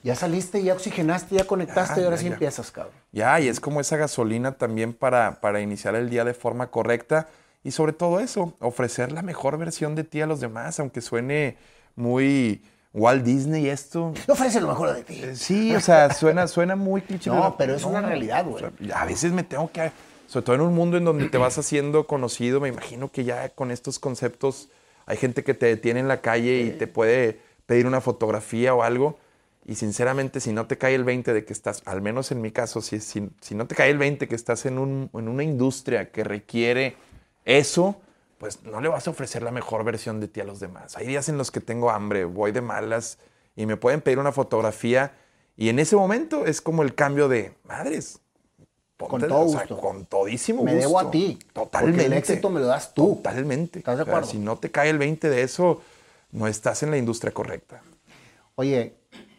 ya 0.04 0.14
saliste, 0.14 0.62
ya 0.62 0.74
oxigenaste, 0.74 1.34
ya 1.34 1.44
conectaste 1.48 1.96
Ya, 1.96 2.02
y 2.02 2.04
ahora 2.04 2.16
ya, 2.16 2.22
sí 2.22 2.28
ya. 2.28 2.32
empiezas, 2.34 2.70
cabrón. 2.70 2.92
Ya, 3.10 3.40
y 3.40 3.48
es 3.48 3.58
como 3.58 3.80
esa 3.80 3.96
gasolina 3.96 4.52
también 4.52 4.92
para, 4.92 5.40
para 5.40 5.60
iniciar 5.60 5.96
el 5.96 6.08
día 6.08 6.24
de 6.24 6.34
forma 6.34 6.68
correcta 6.70 7.26
y 7.64 7.72
sobre 7.72 7.92
todo 7.94 8.20
eso, 8.20 8.54
ofrecer 8.60 9.10
la 9.10 9.22
mejor 9.22 9.58
versión 9.58 9.96
de 9.96 10.04
ti 10.04 10.20
a 10.20 10.26
los 10.28 10.38
demás, 10.38 10.78
aunque 10.78 11.00
suene 11.00 11.56
muy 11.96 12.62
Walt 12.94 13.24
Disney 13.24 13.68
esto. 13.68 14.12
Ofrece 14.28 14.60
lo 14.60 14.68
mejor 14.68 14.94
de 14.94 15.02
ti. 15.04 15.20
Eh, 15.22 15.34
Sí, 15.36 15.74
o 15.74 15.80
sea, 15.80 16.12
suena, 16.12 16.46
suena 16.46 16.76
muy 16.76 17.00
cliché. 17.02 17.30
No, 17.30 17.56
pero 17.56 17.74
es 17.74 17.84
una 17.84 18.00
realidad, 18.02 18.44
güey. 18.44 18.64
o 18.64 18.70
sea, 18.86 19.00
a 19.00 19.06
veces 19.06 19.32
me 19.32 19.42
tengo 19.44 19.70
que, 19.72 19.90
sobre 20.26 20.44
todo 20.44 20.56
en 20.56 20.60
un 20.62 20.74
mundo 20.74 20.96
en 20.98 21.04
donde 21.04 21.28
te 21.28 21.38
vas 21.38 21.56
haciendo 21.58 22.06
conocido, 22.06 22.60
me 22.60 22.68
imagino 22.68 23.10
que 23.10 23.24
ya 23.24 23.48
con 23.50 23.70
estos 23.70 23.98
conceptos 23.98 24.68
hay 25.06 25.16
gente 25.16 25.42
que 25.42 25.54
te 25.54 25.66
detiene 25.66 26.00
en 26.00 26.08
la 26.08 26.20
calle 26.20 26.60
y 26.60 26.70
te 26.70 26.86
puede 26.86 27.40
pedir 27.66 27.86
una 27.86 28.00
fotografía 28.00 28.74
o 28.74 28.82
algo. 28.82 29.18
Y 29.64 29.76
sinceramente, 29.76 30.40
si 30.40 30.52
no 30.52 30.66
te 30.66 30.76
cae 30.76 30.94
el 30.94 31.04
20 31.04 31.32
de 31.32 31.44
que 31.44 31.52
estás, 31.52 31.82
al 31.86 32.02
menos 32.02 32.30
en 32.32 32.40
mi 32.40 32.50
caso, 32.50 32.82
si, 32.82 32.98
si, 33.00 33.30
si 33.40 33.54
no 33.54 33.66
te 33.66 33.74
cae 33.76 33.90
el 33.90 33.98
20 33.98 34.26
que 34.28 34.34
estás 34.34 34.66
en, 34.66 34.78
un- 34.78 35.08
en 35.14 35.28
una 35.28 35.44
industria 35.44 36.10
que 36.10 36.24
requiere 36.24 36.96
eso, 37.44 38.00
pues 38.42 38.60
no 38.64 38.80
le 38.80 38.88
vas 38.88 39.06
a 39.06 39.10
ofrecer 39.10 39.40
la 39.44 39.52
mejor 39.52 39.84
versión 39.84 40.18
de 40.18 40.26
ti 40.26 40.40
a 40.40 40.44
los 40.44 40.58
demás. 40.58 40.96
Hay 40.96 41.06
días 41.06 41.28
en 41.28 41.38
los 41.38 41.52
que 41.52 41.60
tengo 41.60 41.92
hambre, 41.92 42.24
voy 42.24 42.50
de 42.50 42.60
malas 42.60 43.18
y 43.54 43.66
me 43.66 43.76
pueden 43.76 44.00
pedir 44.00 44.18
una 44.18 44.32
fotografía 44.32 45.14
y 45.56 45.68
en 45.68 45.78
ese 45.78 45.94
momento 45.94 46.44
es 46.44 46.60
como 46.60 46.82
el 46.82 46.92
cambio 46.96 47.28
de 47.28 47.54
madres. 47.62 48.18
Con 48.98 49.20
todo 49.20 49.42
o 49.46 49.48
sea, 49.48 49.60
gusto. 49.60 49.78
con 49.78 50.06
todísimo 50.06 50.64
Me 50.64 50.72
gusto. 50.74 50.88
debo 50.88 50.98
a 50.98 51.10
ti, 51.12 51.38
porque 51.40 51.52
Totalmente. 51.52 52.04
el 52.06 52.12
éxito 52.14 52.50
me 52.50 52.58
lo 52.58 52.66
das 52.66 52.92
tú. 52.94 53.14
Totalmente. 53.14 53.78
¿Estás 53.78 53.96
de 53.98 54.02
O 54.02 54.06
sea, 54.06 54.12
acuerdo? 54.12 54.28
si 54.32 54.38
no 54.40 54.56
te 54.58 54.72
cae 54.72 54.90
el 54.90 54.98
20 54.98 55.30
de 55.30 55.42
eso, 55.42 55.80
no 56.32 56.48
estás 56.48 56.82
en 56.82 56.90
la 56.90 56.96
industria 56.98 57.30
correcta. 57.32 57.80
Oye, 58.56 58.96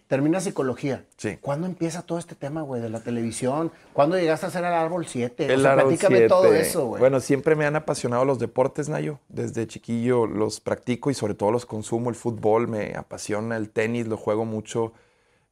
termina 0.07 0.39
psicología. 0.39 1.05
Sí. 1.17 1.37
¿Cuándo 1.41 1.67
empieza 1.67 2.01
todo 2.01 2.17
este 2.17 2.35
tema, 2.35 2.61
güey, 2.61 2.81
de 2.81 2.89
la 2.89 2.99
televisión? 2.99 3.71
¿Cuándo 3.93 4.17
llegaste 4.17 4.45
a 4.45 4.49
hacer 4.49 4.63
el 4.63 4.73
árbol 4.73 5.05
7? 5.05 5.45
El 5.45 5.59
o 5.59 5.63
sea, 5.63 5.75
platícame 5.75 6.27
todo 6.27 6.53
eso, 6.53 6.87
güey. 6.87 6.99
Bueno, 6.99 7.19
siempre 7.19 7.55
me 7.55 7.65
han 7.65 7.75
apasionado 7.75 8.25
los 8.25 8.39
deportes, 8.39 8.89
Nayo. 8.89 9.19
Desde 9.29 9.67
chiquillo 9.67 10.27
los 10.27 10.59
practico 10.59 11.09
y 11.11 11.13
sobre 11.13 11.33
todo 11.33 11.51
los 11.51 11.65
consumo. 11.65 12.09
El 12.09 12.15
fútbol 12.15 12.67
me 12.67 12.93
apasiona, 12.95 13.57
el 13.57 13.69
tenis 13.69 14.07
lo 14.07 14.17
juego 14.17 14.45
mucho. 14.45 14.93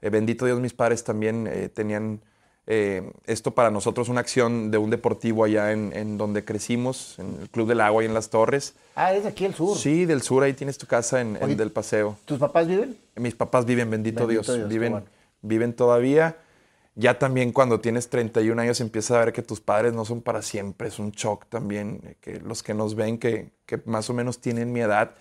Eh, 0.01 0.09
bendito 0.09 0.45
Dios, 0.45 0.59
mis 0.59 0.73
padres 0.73 1.03
también 1.03 1.47
eh, 1.47 1.69
tenían 1.69 2.21
eh, 2.73 3.11
esto 3.25 3.51
para 3.51 3.69
nosotros 3.69 4.07
una 4.07 4.21
acción 4.21 4.71
de 4.71 4.77
un 4.77 4.89
deportivo 4.89 5.43
allá 5.43 5.73
en, 5.73 5.91
en 5.93 6.17
donde 6.17 6.45
crecimos, 6.45 7.19
en 7.19 7.37
el 7.41 7.49
Club 7.49 7.67
del 7.67 7.81
Agua 7.81 8.01
y 8.01 8.05
en 8.05 8.13
Las 8.13 8.29
Torres. 8.29 8.75
ah, 8.95 9.13
es 9.13 9.23
de 9.23 9.29
aquí 9.29 9.43
el 9.43 9.53
sur. 9.53 9.77
Sí, 9.77 10.05
del 10.05 10.21
sur, 10.21 10.41
ahí 10.41 10.53
tienes 10.53 10.77
tu 10.77 10.87
casa 10.87 11.19
en, 11.19 11.35
en 11.35 11.43
Oye, 11.43 11.55
Del 11.55 11.71
Paseo. 11.71 12.15
¿Tus 12.23 12.39
papás 12.39 12.67
viven? 12.67 12.97
Mis 13.17 13.35
papás 13.35 13.65
viven, 13.65 13.89
bendito, 13.89 14.25
Bendito 14.25 14.53
Dios, 14.53 14.69
viven, 14.69 14.91
bueno. 14.93 15.05
viven 15.41 15.73
todavía. 15.73 16.37
Ya 16.95 17.19
también 17.19 17.51
cuando 17.51 17.81
tienes 17.81 18.09
31 18.09 18.61
años 18.61 18.79
empiezas 18.79 19.17
a 19.17 19.25
ver 19.25 19.33
que 19.33 19.41
tus 19.41 19.59
padres 19.59 19.91
no 19.91 20.05
son 20.05 20.21
para 20.21 20.41
siempre, 20.41 20.87
es 20.87 20.97
un 20.97 21.11
shock 21.11 21.47
también, 21.47 21.99
eh, 22.05 22.15
que 22.21 22.39
los 22.39 22.63
que 22.63 22.73
nos 22.73 22.95
ven 22.95 23.17
que, 23.17 23.51
que 23.65 23.81
más 23.85 24.09
o 24.09 24.13
menos 24.13 24.39
tienen 24.39 24.71
mi 24.71 24.79
edad, 24.79 25.11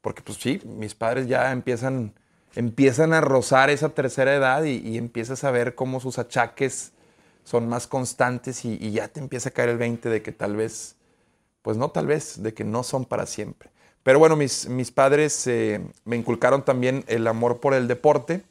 porque 0.00 0.22
pues 0.22 0.38
sí, 0.38 0.60
mis 0.64 0.94
padres 0.94 1.26
ya 1.26 1.50
empiezan, 1.50 2.14
empiezan 2.56 3.12
a 3.12 3.20
rozar 3.20 3.70
esa 3.70 3.90
tercera 3.90 4.34
edad 4.34 4.64
y, 4.64 4.96
empiezas 4.96 5.44
a 5.44 5.50
ver 5.50 5.74
cómo 5.74 6.00
sus 6.00 6.18
achaques 6.18 6.92
son 7.44 7.68
más 7.68 7.86
constantes 7.86 8.64
y, 8.64 8.92
ya 8.92 9.08
te 9.08 9.20
empieza 9.20 9.48
a 9.50 9.52
caer 9.52 9.70
el 9.70 9.78
20 9.78 10.08
de 10.08 10.22
que 10.22 10.32
tal 10.32 10.56
vez 10.56 10.96
pues 11.62 11.78
no 11.78 11.90
tal 11.90 12.06
vez, 12.06 12.42
de 12.42 12.52
que 12.52 12.62
no 12.62 12.82
son 12.82 13.06
para 13.06 13.24
siempre. 13.24 13.70
Pero 14.02 14.18
bueno, 14.18 14.36
mis, 14.36 14.68
mis 14.68 14.90
padres 14.90 15.46
eh, 15.46 15.80
me 16.04 16.14
inculcaron 16.14 16.62
también 16.62 17.04
el 17.06 17.26
amor 17.26 17.60
por 17.60 17.72
el 17.72 17.88
deporte 17.88 18.42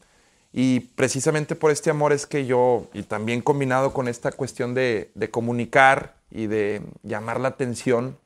y 0.52 0.80
precisamente 0.80 1.56
por 1.56 1.70
este 1.70 1.92
amor 1.92 2.12
es 2.12 2.26
que 2.26 2.48
yo, 2.48 2.88
y 2.92 3.04
también 3.04 3.42
combinado 3.42 3.94
con 3.94 4.08
esta 4.08 4.32
cuestión 4.32 4.74
de, 4.74 5.12
de 5.14 5.30
comunicar 5.30 6.16
y 6.32 6.48
de 6.48 6.82
llamar 7.04 7.40
la 7.40 7.50
atención, 7.50 8.18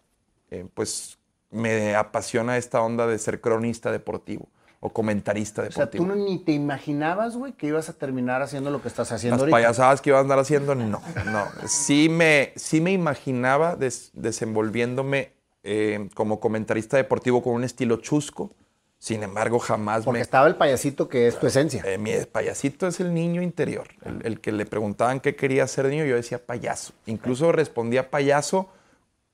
eh, 0.51 0.65
pues 0.73 1.17
me 1.51 1.95
apasiona 1.95 2.55
esta 2.55 2.81
onda 2.81 3.07
de 3.07 3.19
ser 3.19 3.41
cronista 3.41 3.91
deportivo 3.91 4.47
o 4.79 4.89
comentarista 4.91 5.63
O 5.63 5.71
sea, 5.71 5.85
deportivo. 5.87 6.05
tú 6.05 6.15
ni 6.15 6.37
te 6.39 6.51
imaginabas, 6.51 7.35
güey, 7.35 7.53
que 7.53 7.67
ibas 7.67 7.89
a 7.89 7.93
terminar 7.93 8.41
haciendo 8.43 8.69
lo 8.69 8.81
que 8.81 8.87
estás 8.87 9.11
haciendo 9.11 9.37
Las 9.37 9.41
ahorita. 9.41 9.55
payasadas 9.55 10.01
que 10.01 10.09
iba 10.11 10.19
a 10.19 10.21
andar 10.21 10.37
haciendo, 10.39 10.75
no, 10.75 11.01
no. 11.25 11.47
Sí 11.67 12.09
me, 12.09 12.53
sí 12.55 12.79
me 12.81 12.91
imaginaba 12.91 13.75
des- 13.75 14.11
desenvolviéndome 14.13 15.31
eh, 15.63 16.09
como 16.13 16.39
comentarista 16.39 16.95
deportivo 16.97 17.41
con 17.41 17.53
un 17.53 17.63
estilo 17.63 17.97
chusco. 17.97 18.51
Sin 18.99 19.21
embargo, 19.21 19.59
jamás 19.59 20.05
Porque 20.05 20.17
me... 20.19 20.21
estaba 20.23 20.47
el 20.47 20.55
payasito 20.55 21.07
que 21.07 21.27
es 21.27 21.39
tu 21.39 21.45
esencia. 21.45 21.83
Eh, 21.85 21.97
mi 21.99 22.13
payasito 22.31 22.87
es 22.87 22.99
el 22.99 23.13
niño 23.13 23.43
interior, 23.43 23.87
el, 24.03 24.25
el 24.25 24.39
que 24.41 24.51
le 24.51 24.65
preguntaban 24.65 25.19
qué 25.19 25.35
quería 25.35 25.67
ser 25.67 25.85
niño, 25.85 26.05
yo 26.05 26.15
decía 26.15 26.43
payaso. 26.43 26.93
Incluso 27.05 27.51
respondía 27.51 28.09
payaso 28.09 28.69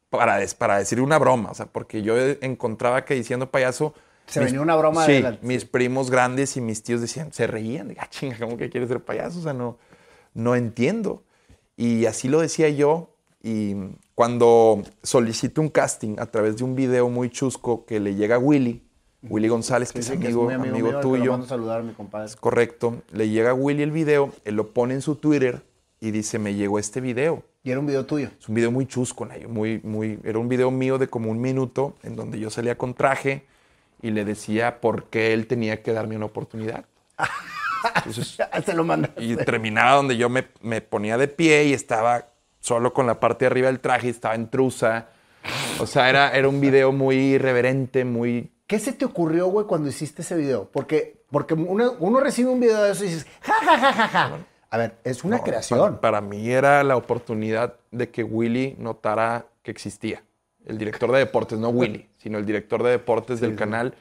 para, 0.10 0.38
para 0.58 0.78
decir 0.80 1.00
una 1.00 1.18
broma, 1.18 1.52
o 1.52 1.54
sea, 1.54 1.66
porque 1.66 2.02
yo 2.02 2.18
encontraba 2.42 3.04
que 3.06 3.14
diciendo 3.14 3.52
payaso... 3.52 3.94
Se 4.34 4.40
venía 4.40 4.62
una 4.62 4.76
broma 4.76 5.06
Sí, 5.06 5.12
adelante. 5.12 5.46
mis 5.46 5.66
primos 5.66 6.10
grandes 6.10 6.58
y 6.58 6.62
mis 6.62 6.82
tíos 6.82 7.02
decían, 7.02 7.32
se 7.32 7.46
reían, 7.46 7.90
de, 7.90 7.98
ah, 8.00 8.08
chinga, 8.10 8.38
¿cómo 8.40 8.58
que 8.58 8.70
quieres 8.70 8.90
ser 8.90 9.00
payaso? 9.00 9.40
O 9.40 9.44
sea, 9.44 9.54
no, 9.54 9.78
no 10.34 10.56
entiendo. 10.56 11.24
Y 11.78 12.06
así 12.06 12.28
lo 12.28 12.42
decía 12.42 12.70
yo. 12.70 13.10
Y 13.44 13.76
cuando 14.16 14.82
solicito 15.04 15.62
un 15.62 15.70
casting 15.70 16.16
a 16.18 16.26
través 16.26 16.58
de 16.58 16.64
un 16.64 16.76
video 16.76 17.10
muy 17.10 17.30
chusco 17.30 17.86
que 17.86 18.00
le 18.00 18.16
llega 18.16 18.36
a 18.36 18.40
Willy, 18.40 18.82
Willy 19.22 19.50
González, 19.50 19.92
que 19.92 20.00
es 20.00 20.10
que 20.10 20.16
amigo, 20.16 20.46
muy 20.46 20.54
amigo, 20.54 20.76
mío, 20.76 20.86
que 20.86 20.92
lo 20.94 21.00
tuyo, 21.02 21.32
mando 21.32 21.46
a 21.46 21.50
saludar 21.50 21.82
a 21.82 21.84
mi 21.84 21.94
compadre. 21.94 22.32
correcto, 22.40 23.02
le 23.12 23.30
llega 23.30 23.52
a 23.52 23.54
Willy 23.54 23.84
el 23.84 23.92
video, 23.92 24.32
él 24.46 24.56
lo 24.56 24.74
pone 24.74 24.94
en 24.96 25.02
su 25.02 25.16
Twitter 25.16 25.62
y 26.00 26.12
dice, 26.12 26.40
me 26.40 26.56
llegó 26.56 26.80
este 26.80 27.02
video. 27.02 27.44
Y 27.64 27.72
era 27.72 27.80
un 27.80 27.86
video 27.86 28.06
tuyo. 28.06 28.30
Es 28.40 28.50
un 28.50 28.56
video 28.56 28.72
muy 28.72 28.86
chusco, 28.86 29.28
muy, 29.48 29.80
muy, 29.84 30.20
era 30.24 30.40
un 30.40 30.50
video 30.50 30.72
mío 30.72 30.98
de 30.98 31.08
como 31.08 31.30
un 31.30 31.40
minuto 31.40 31.96
en 32.04 32.16
donde 32.16 32.40
yo 32.40 32.50
salía 32.50 32.78
con 32.78 32.94
traje 32.94 33.46
y 34.04 34.12
le 34.12 34.24
decía 34.26 34.80
por 34.82 35.06
qué 35.06 35.34
él 35.34 35.48
tenía 35.48 35.82
que 35.82 35.94
darme 35.94 36.16
una 36.16 36.26
oportunidad. 36.28 36.86
Entonces, 37.96 38.38
Se 38.66 38.74
lo 38.74 38.84
manda. 38.84 39.10
y 39.18 39.36
terminaba 39.38 39.94
donde 39.96 40.16
yo 40.18 40.30
me, 40.30 40.48
me 40.62 40.82
ponía 40.82 41.18
de 41.18 41.28
pie 41.28 41.66
y 41.66 41.74
estaba 41.74 42.28
solo 42.60 42.94
con 42.94 43.08
la 43.08 43.20
parte 43.20 43.46
de 43.46 43.48
arriba 43.48 43.68
del 43.68 43.80
traje 43.80 44.08
y 44.08 44.12
estaba 44.12 44.36
en 44.36 44.50
trusa. 44.50 45.08
O 45.80 45.88
sea, 45.88 46.10
era, 46.10 46.32
era 46.32 46.48
un 46.48 46.62
video 46.62 46.92
muy 46.92 47.16
irreverente, 47.16 48.06
muy... 48.06 48.52
¿Qué 48.68 48.80
se 48.80 48.94
te 48.94 49.04
ocurrió, 49.06 49.48
güey, 49.48 49.66
cuando 49.68 49.90
hiciste 49.90 50.22
ese 50.22 50.36
video? 50.36 50.70
Porque 50.72 51.24
Porque 51.30 51.54
uno, 51.54 51.96
uno 52.00 52.20
recibe 52.20 52.50
un 52.50 52.60
video 52.60 52.82
de 52.84 52.92
eso 52.92 53.04
y 53.04 53.08
dices, 53.08 53.28
ja, 53.42 53.54
ja, 53.66 53.78
ja, 53.78 53.94
ja, 53.94 54.08
ja. 54.08 54.38
A 54.70 54.78
ver, 54.78 54.96
es 55.04 55.24
una 55.24 55.38
No, 55.38 55.44
creación. 55.44 55.80
Para, 55.80 56.02
para 56.02 56.22
mí 56.22 56.50
era 56.50 56.84
la 56.84 56.96
oportunidad 56.96 57.76
de 57.92 58.10
que 58.10 58.24
Willy 58.24 58.76
notara 58.80 59.46
que 59.62 59.72
existía. 59.72 60.24
El 60.66 60.78
director 60.78 61.12
de 61.12 61.20
deportes, 61.20 61.60
no 61.60 61.70
Willy, 61.70 62.08
sino 62.24 62.38
el 62.40 62.46
director 62.46 62.82
de 62.82 62.92
deportes 62.92 63.40
del 63.42 63.56
canal. 63.56 63.94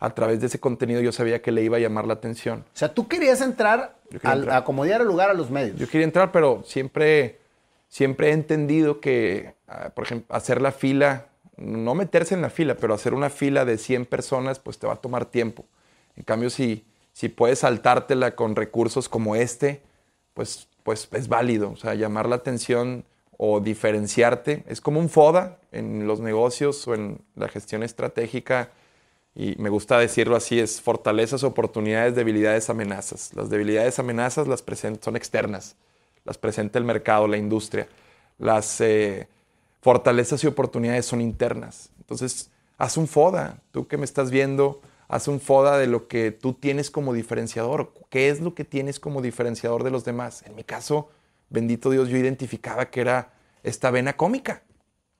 A 0.00 0.10
través 0.14 0.40
de 0.40 0.46
ese 0.46 0.60
contenido 0.60 1.00
yo 1.00 1.10
sabía 1.12 1.40
que 1.42 1.50
le 1.52 1.62
iba 1.62 1.76
a 1.76 1.80
llamar 1.80 2.06
la 2.06 2.14
atención. 2.14 2.60
O 2.74 2.76
sea, 2.76 2.92
tú 2.92 3.08
querías 3.08 3.40
entrar, 3.40 3.96
quería 4.10 4.30
al- 4.30 4.38
entrar. 4.40 4.56
a 4.56 4.58
acomodar 4.58 5.00
el 5.00 5.06
lugar 5.06 5.30
a 5.30 5.34
los 5.34 5.50
medios. 5.50 5.76
Yo 5.78 5.88
quería 5.88 6.04
entrar, 6.04 6.30
pero 6.32 6.62
siempre, 6.66 7.38
siempre 7.88 8.28
he 8.28 8.32
entendido 8.32 9.00
que, 9.00 9.54
ah, 9.66 9.90
por 9.94 10.04
ejemplo, 10.04 10.34
hacer 10.36 10.60
la 10.60 10.70
fila, 10.72 11.26
no 11.56 11.94
meterse 11.96 12.34
en 12.34 12.42
la 12.42 12.50
fila, 12.50 12.76
pero 12.76 12.94
hacer 12.94 13.12
una 13.14 13.30
fila 13.30 13.64
de 13.64 13.78
100 13.78 14.06
personas, 14.06 14.58
pues 14.60 14.78
te 14.78 14.86
va 14.86 14.92
a 14.94 14.96
tomar 15.00 15.24
tiempo. 15.24 15.64
En 16.16 16.22
cambio, 16.22 16.50
si, 16.50 16.84
si 17.12 17.28
puedes 17.28 17.60
saltártela 17.60 18.36
con 18.36 18.54
recursos 18.54 19.08
como 19.08 19.34
este, 19.34 19.82
pues, 20.34 20.68
pues 20.84 21.08
es 21.12 21.26
válido. 21.28 21.70
O 21.72 21.76
sea, 21.76 21.94
llamar 21.94 22.28
la 22.28 22.36
atención 22.36 23.04
o 23.38 23.60
diferenciarte. 23.60 24.64
Es 24.66 24.82
como 24.82 25.00
un 25.00 25.08
FODA 25.08 25.58
en 25.72 26.06
los 26.06 26.20
negocios 26.20 26.86
o 26.86 26.94
en 26.94 27.22
la 27.36 27.48
gestión 27.48 27.82
estratégica. 27.82 28.72
Y 29.34 29.54
me 29.58 29.70
gusta 29.70 29.98
decirlo 29.98 30.34
así, 30.34 30.58
es 30.58 30.80
fortalezas, 30.80 31.44
oportunidades, 31.44 32.16
debilidades, 32.16 32.68
amenazas. 32.68 33.32
Las 33.34 33.48
debilidades, 33.48 33.98
amenazas 34.00 34.48
las 34.48 34.64
son 35.00 35.16
externas, 35.16 35.76
las 36.24 36.36
presenta 36.36 36.78
el 36.78 36.84
mercado, 36.84 37.28
la 37.28 37.36
industria. 37.36 37.86
Las 38.38 38.80
eh, 38.80 39.28
fortalezas 39.80 40.42
y 40.42 40.48
oportunidades 40.48 41.06
son 41.06 41.20
internas. 41.20 41.90
Entonces, 41.98 42.50
haz 42.76 42.96
un 42.96 43.06
FODA, 43.06 43.62
tú 43.70 43.86
que 43.86 43.96
me 43.98 44.04
estás 44.04 44.32
viendo, 44.32 44.80
haz 45.06 45.28
un 45.28 45.40
FODA 45.40 45.78
de 45.78 45.86
lo 45.86 46.08
que 46.08 46.32
tú 46.32 46.54
tienes 46.54 46.90
como 46.90 47.12
diferenciador. 47.12 47.92
¿Qué 48.10 48.30
es 48.30 48.40
lo 48.40 48.56
que 48.56 48.64
tienes 48.64 48.98
como 48.98 49.22
diferenciador 49.22 49.84
de 49.84 49.92
los 49.92 50.04
demás? 50.04 50.42
En 50.44 50.56
mi 50.56 50.64
caso, 50.64 51.10
bendito 51.50 51.90
Dios, 51.90 52.08
yo 52.08 52.16
identificaba 52.16 52.90
que 52.90 53.00
era 53.00 53.32
esta 53.62 53.90
vena 53.90 54.16
cómica. 54.16 54.62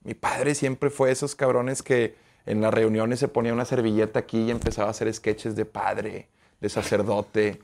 Mi 0.03 0.15
padre 0.15 0.55
siempre 0.55 0.91
fue 0.91 1.11
esos 1.11 1.35
cabrones 1.35 1.83
que 1.83 2.15
en 2.47 2.61
las 2.61 2.73
reuniones 2.73 3.19
se 3.19 3.29
ponía 3.29 3.53
una 3.53 3.65
servilleta 3.65 4.21
aquí 4.21 4.45
y 4.45 4.51
empezaba 4.51 4.89
a 4.89 4.91
hacer 4.93 5.13
sketches 5.13 5.55
de 5.55 5.65
padre, 5.65 6.29
de 6.61 6.69
sacerdote, 6.69 7.61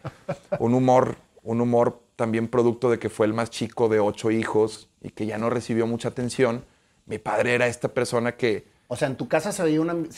un 0.58 0.74
humor, 0.74 1.16
un 1.42 1.60
humor 1.60 2.02
también 2.16 2.48
producto 2.48 2.90
de 2.90 2.98
que 2.98 3.08
fue 3.08 3.26
el 3.26 3.32
más 3.32 3.50
chico 3.50 3.88
de 3.88 4.00
ocho 4.00 4.30
hijos 4.30 4.88
y 5.00 5.10
que 5.10 5.26
ya 5.26 5.38
no 5.38 5.50
recibió 5.50 5.86
mucha 5.86 6.08
atención. 6.08 6.64
Mi 7.06 7.18
padre 7.18 7.54
era 7.54 7.66
esta 7.66 7.88
persona 7.88 8.36
que 8.36 8.66
O 8.88 8.96
sea, 8.96 9.08
en 9.08 9.16
tu 9.16 9.28
casa 9.28 9.52
se, 9.52 9.64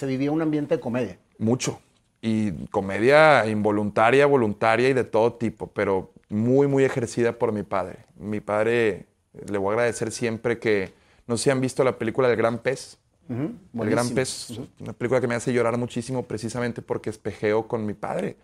vivía 0.06 0.30
un 0.30 0.42
ambiente 0.42 0.76
de 0.76 0.80
comedia. 0.80 1.18
mucho 1.38 1.80
y 2.20 2.50
comedia 2.68 3.46
involuntaria, 3.46 4.26
voluntaria 4.26 4.88
y 4.88 4.94
de 4.94 5.04
todo 5.04 5.34
tipo, 5.34 5.68
pero 5.68 6.10
muy 6.28 6.66
muy 6.66 6.84
ejercida 6.84 7.38
por 7.38 7.52
mi 7.52 7.62
padre. 7.62 8.06
Mi 8.16 8.40
padre 8.40 9.06
le 9.48 9.58
voy 9.58 9.70
a 9.70 9.72
agradecer 9.72 10.10
siempre 10.10 10.58
que 10.58 10.92
no 11.26 11.36
sé 11.36 11.44
si 11.44 11.50
han 11.50 11.60
visto 11.60 11.84
la 11.84 11.98
película 11.98 12.28
El 12.28 12.36
Gran 12.36 12.58
Pez. 12.58 12.98
El 13.28 13.90
Gran. 13.90 14.10
Pez, 14.10 14.60
una 14.78 14.92
película 14.92 15.20
que 15.20 15.26
me 15.26 15.34
hace 15.34 15.52
llorar 15.52 15.76
muchísimo 15.76 16.22
precisamente 16.24 16.80
porque 16.80 17.10
espejeo 17.10 17.66
con 17.66 17.84
mi 17.84 17.94
padre, 17.94 18.36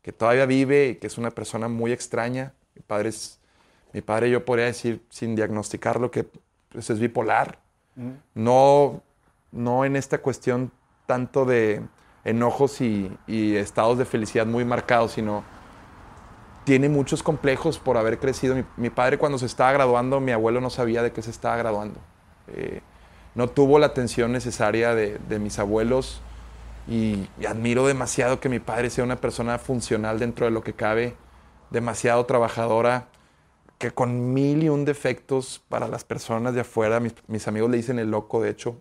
que 0.00 0.12
todavía 0.12 0.46
vive 0.46 0.88
y 0.88 0.94
que 0.96 1.08
es 1.08 1.18
una 1.18 1.30
persona 1.30 1.68
muy 1.68 1.92
extraña. 1.92 2.54
Mi 2.74 2.82
padre 2.82 3.10
es, 3.10 3.38
mi 3.92 4.00
padre 4.00 4.30
yo 4.30 4.44
podría 4.44 4.66
decir 4.66 5.04
sin 5.10 5.36
diagnosticarlo 5.36 6.10
que 6.10 6.24
pues, 6.70 6.88
es 6.88 6.98
bipolar. 6.98 7.58
No, 8.34 9.02
no 9.52 9.84
en 9.84 9.94
esta 9.94 10.22
cuestión 10.22 10.70
tanto 11.04 11.44
de 11.44 11.82
enojos 12.24 12.80
y, 12.80 13.14
y 13.26 13.56
estados 13.56 13.98
de 13.98 14.06
felicidad 14.06 14.46
muy 14.46 14.64
marcados, 14.64 15.12
sino 15.12 15.44
tiene 16.70 16.88
muchos 16.88 17.24
complejos 17.24 17.80
por 17.80 17.96
haber 17.96 18.20
crecido. 18.20 18.54
Mi, 18.54 18.62
mi 18.76 18.90
padre 18.90 19.18
cuando 19.18 19.38
se 19.38 19.46
estaba 19.46 19.72
graduando, 19.72 20.20
mi 20.20 20.30
abuelo 20.30 20.60
no 20.60 20.70
sabía 20.70 21.02
de 21.02 21.10
qué 21.10 21.20
se 21.20 21.32
estaba 21.32 21.56
graduando. 21.56 21.98
Eh, 22.46 22.80
no 23.34 23.48
tuvo 23.48 23.80
la 23.80 23.86
atención 23.86 24.30
necesaria 24.30 24.94
de, 24.94 25.18
de 25.18 25.40
mis 25.40 25.58
abuelos 25.58 26.22
y, 26.86 27.26
y 27.40 27.46
admiro 27.46 27.88
demasiado 27.88 28.38
que 28.38 28.48
mi 28.48 28.60
padre 28.60 28.88
sea 28.88 29.02
una 29.02 29.16
persona 29.16 29.58
funcional 29.58 30.20
dentro 30.20 30.46
de 30.46 30.52
lo 30.52 30.62
que 30.62 30.74
cabe, 30.74 31.16
demasiado 31.70 32.24
trabajadora, 32.24 33.08
que 33.78 33.90
con 33.90 34.32
mil 34.32 34.62
y 34.62 34.68
un 34.68 34.84
defectos 34.84 35.60
para 35.68 35.88
las 35.88 36.04
personas 36.04 36.54
de 36.54 36.60
afuera, 36.60 37.00
mis, 37.00 37.14
mis 37.26 37.48
amigos 37.48 37.68
le 37.68 37.78
dicen 37.78 37.98
el 37.98 38.12
loco, 38.12 38.40
de 38.40 38.50
hecho, 38.50 38.80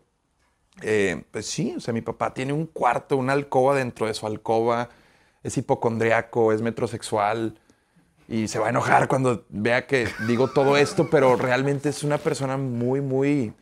eh, 0.84 1.24
pues 1.32 1.48
sí, 1.48 1.74
o 1.76 1.80
sea, 1.80 1.92
mi 1.92 2.02
papá 2.02 2.36
tiene 2.36 2.54
un 2.54 2.68
cuarto, 2.68 3.18
una 3.18 3.34
alcoba 3.34 3.74
dentro 3.74 4.06
de 4.06 4.14
su 4.14 4.28
alcoba, 4.28 4.90
es 5.42 5.58
hipocondriaco, 5.58 6.54
es 6.54 6.62
metrosexual 6.62 7.60
y 8.30 8.48
se 8.48 8.60
va 8.60 8.68
a 8.68 8.70
enojar 8.70 9.08
cuando 9.08 9.46
vea 9.50 9.88
que 9.88 10.08
digo 10.28 10.50
todo 10.50 10.78
esto, 10.78 11.10
pero 11.10 11.36
realmente 11.36 11.90
es 11.90 12.04
una 12.04 12.20
persona 12.20 12.58
muy, 12.58 13.02
muy, 13.02 13.54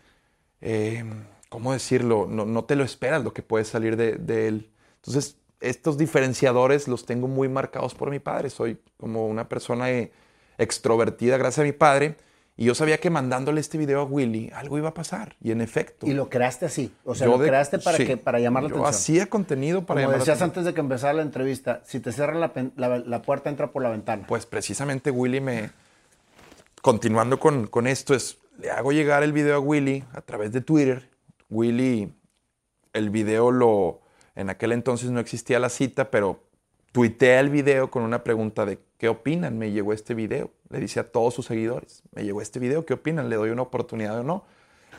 eh, 0.60 1.06
¿cómo 1.48 1.72
decirlo? 1.72 2.28
No, 2.30 2.46
no 2.46 2.66
te 2.66 2.76
lo 2.76 2.84
esperas 2.84 3.24
lo 3.24 3.34
que 3.34 3.42
puede 3.42 3.64
salir 3.64 3.96
de, 3.96 4.18
de 4.18 4.50
él. 4.50 4.70
Entonces, 4.98 5.38
estos 5.62 5.98
diferenciadores 5.98 6.90
los 6.90 7.06
tengo 7.06 7.30
muy 7.30 7.48
marcados 7.48 7.96
por 7.96 8.10
mi 8.10 8.20
padre. 8.20 8.50
Soy 8.50 8.78
como 8.98 9.28
una 9.28 9.48
persona 9.48 9.90
eh, 9.90 10.12
extrovertida 10.58 11.38
gracias 11.38 11.64
a 11.64 11.66
mi 11.66 11.72
padre. 11.72 12.18
Y 12.60 12.66
yo 12.66 12.74
sabía 12.74 12.98
que 13.00 13.12
mandándole 13.12 13.62
este 13.62 13.78
video 13.78 14.02
a 14.02 14.04
Willy, 14.04 14.52
algo 14.56 14.80
iba 14.80 14.90
a 14.90 14.94
pasar. 14.96 15.36
Y 15.40 15.52
en 15.52 15.62
efecto. 15.62 16.08
Y 16.08 16.14
lo 16.14 16.28
creaste 16.28 16.66
así. 16.66 16.92
O 17.06 17.14
sea, 17.14 17.28
lo 17.28 17.38
de- 17.38 17.48
creaste 17.48 17.78
para, 17.78 17.98
sí, 17.98 18.06
que, 18.08 18.18
para 18.18 18.40
llamar 18.40 18.64
la 18.64 18.70
yo 18.70 18.76
atención. 18.78 18.96
hacía 18.96 19.28
contenido 19.28 19.86
para 19.86 20.00
Como 20.02 20.12
llamar 20.14 20.20
decías 20.26 20.42
antes 20.42 20.66
de 20.66 20.74
que 20.74 20.80
empezara 20.80 21.14
la 21.14 21.22
entrevista, 21.22 21.82
si 21.86 22.00
te 22.00 22.12
cierran 22.12 22.40
la, 22.40 22.52
la- 22.76 22.98
la 22.98 23.22
puerta, 23.22 23.52
entra 23.52 23.72
por 23.72 23.84
la 23.84 23.90
ventana. 23.90 24.26
Pues 24.28 24.48
precisamente 24.48 25.12
Willy 25.12 25.40
me. 25.40 25.70
Continuando 26.82 27.40
con, 27.40 27.68
con 27.68 27.88
esto, 27.88 28.14
es. 28.14 28.38
Le 28.60 28.72
hago 28.72 28.92
llegar 28.92 29.22
el 29.22 29.34
video 29.34 29.56
a 29.56 29.60
Willy 29.60 30.04
a 30.14 30.22
través 30.22 30.52
de 30.52 30.62
Twitter. 30.62 31.08
Willy, 31.50 32.12
el 32.94 33.10
video 33.12 33.52
lo. 33.52 34.02
En 34.36 34.50
aquel 34.50 34.72
entonces 34.72 35.12
no 35.12 35.20
existía 35.20 35.60
la 35.60 35.70
cita, 35.70 36.10
pero 36.10 36.40
tuitea 36.92 37.40
el 37.40 37.50
video 37.52 37.92
con 37.92 38.02
una 38.04 38.24
pregunta 38.24 38.66
de 38.66 38.80
¿qué 38.98 39.10
opinan? 39.10 39.60
Me 39.60 39.72
llegó 39.72 39.94
este 39.94 40.16
video. 40.16 40.50
Le 40.70 40.80
dice 40.80 41.00
a 41.00 41.04
todos 41.10 41.34
sus 41.34 41.46
seguidores, 41.46 42.02
me 42.14 42.24
llegó 42.24 42.42
este 42.42 42.60
video, 42.60 42.86
¿qué 42.86 42.94
opinan? 42.94 43.30
¿Le 43.30 43.36
doy 43.38 43.50
una 43.52 43.62
oportunidad 43.62 44.20
o 44.20 44.24
no? 44.24 44.44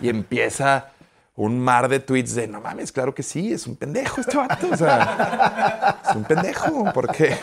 Y 0.01 0.09
empieza 0.09 0.93
un 1.37 1.61
mar 1.61 1.89
de 1.89 2.01
tweets 2.01 2.35
de 2.35 2.49
no 2.49 2.61
mames, 2.61 2.91
claro 2.91 3.15
que 3.15 3.23
sí, 3.23 3.53
es 3.53 3.67
un 3.67 3.77
pendejo 3.77 4.21
este 4.21 4.37
vato. 4.37 4.67
O 4.73 4.77
sea, 4.77 6.01
es 6.09 6.17
un 6.17 6.25
pendejo, 6.25 6.85
porque 6.95 7.37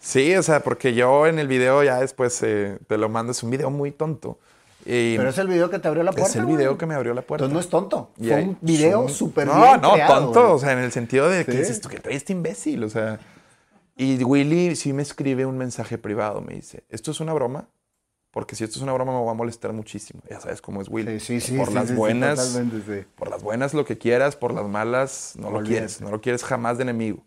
sí, 0.00 0.34
o 0.36 0.42
sea, 0.42 0.60
porque 0.60 0.94
yo 0.94 1.26
en 1.26 1.38
el 1.38 1.48
video 1.48 1.82
ya 1.82 1.98
después 2.00 2.40
eh, 2.42 2.78
te 2.86 2.98
lo 2.98 3.08
mando, 3.08 3.32
es 3.32 3.42
un 3.42 3.50
video 3.50 3.70
muy 3.70 3.90
tonto. 3.90 4.38
Y 4.84 5.16
Pero 5.16 5.30
es 5.30 5.38
el 5.38 5.48
video 5.48 5.68
que 5.68 5.80
te 5.80 5.88
abrió 5.88 6.04
la 6.04 6.12
puerta. 6.12 6.30
es 6.30 6.36
el 6.36 6.44
güey. 6.44 6.56
video 6.58 6.78
que 6.78 6.86
me 6.86 6.94
abrió 6.94 7.12
la 7.14 7.22
puerta. 7.22 7.46
Entonces 7.46 7.54
no 7.72 7.78
es 7.78 7.82
tonto. 7.88 8.10
Y 8.20 8.28
Fue 8.28 8.42
un 8.44 8.58
video 8.60 9.08
súper 9.08 9.48
No, 9.48 9.60
bien 9.60 9.80
no, 9.80 9.94
creado, 9.94 10.24
tonto. 10.26 10.40
güey. 10.42 10.52
O 10.54 10.58
sea, 10.60 10.72
en 10.72 10.78
el 10.78 10.92
sentido 10.92 11.28
de 11.28 11.44
que 11.44 11.50
Sí. 11.52 11.58
dices 11.58 11.80
tú 11.80 11.88
que 11.88 11.98
trae 11.98 12.14
este 12.14 12.32
imbécil. 12.32 12.84
O 12.84 12.88
sea. 12.88 13.18
Y 13.96 14.22
Willy 14.22 14.76
sí 14.76 14.92
me 14.92 15.02
escribe 15.02 15.46
un 15.46 15.56
mensaje 15.58 15.98
privado. 15.98 16.40
Me 16.40 16.54
dice: 16.54 16.84
¿Esto 16.88 17.10
es 17.10 17.20
una 17.20 17.32
broma? 17.32 17.68
Porque 18.30 18.54
si 18.54 18.64
esto 18.64 18.76
es 18.78 18.82
una 18.82 18.92
broma, 18.92 19.18
me 19.18 19.24
va 19.24 19.30
a 19.30 19.34
molestar 19.34 19.72
muchísimo. 19.72 20.20
Ya 20.28 20.38
sabes 20.40 20.60
cómo 20.60 20.82
es 20.82 20.88
Willy. 20.88 21.18
Sí, 21.20 21.40
sí, 21.40 21.52
sí. 21.52 21.56
Por 21.56 21.68
sí, 21.68 21.74
las 21.74 21.88
sí, 21.88 21.94
buenas. 21.94 22.38
sí. 22.86 23.04
Por 23.14 23.30
las 23.30 23.42
buenas 23.42 23.72
lo 23.72 23.86
que 23.86 23.96
quieras, 23.96 24.36
por 24.36 24.52
las 24.52 24.66
malas 24.68 25.34
no 25.38 25.50
lo 25.50 25.58
Olvídate. 25.58 25.68
quieres. 25.74 26.00
No 26.02 26.10
lo 26.10 26.20
quieres 26.20 26.44
jamás 26.44 26.76
de 26.76 26.82
enemigo. 26.82 27.22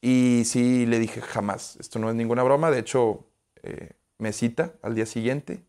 Y 0.00 0.42
sí 0.46 0.86
le 0.86 0.98
dije 0.98 1.20
jamás. 1.20 1.76
Esto 1.78 1.98
no 2.00 2.08
es 2.10 2.16
ninguna 2.16 2.42
broma. 2.42 2.70
De 2.72 2.80
hecho, 2.80 3.24
eh, 3.62 3.90
me 4.18 4.32
cita 4.32 4.72
al 4.82 4.96
día 4.96 5.06
siguiente 5.06 5.62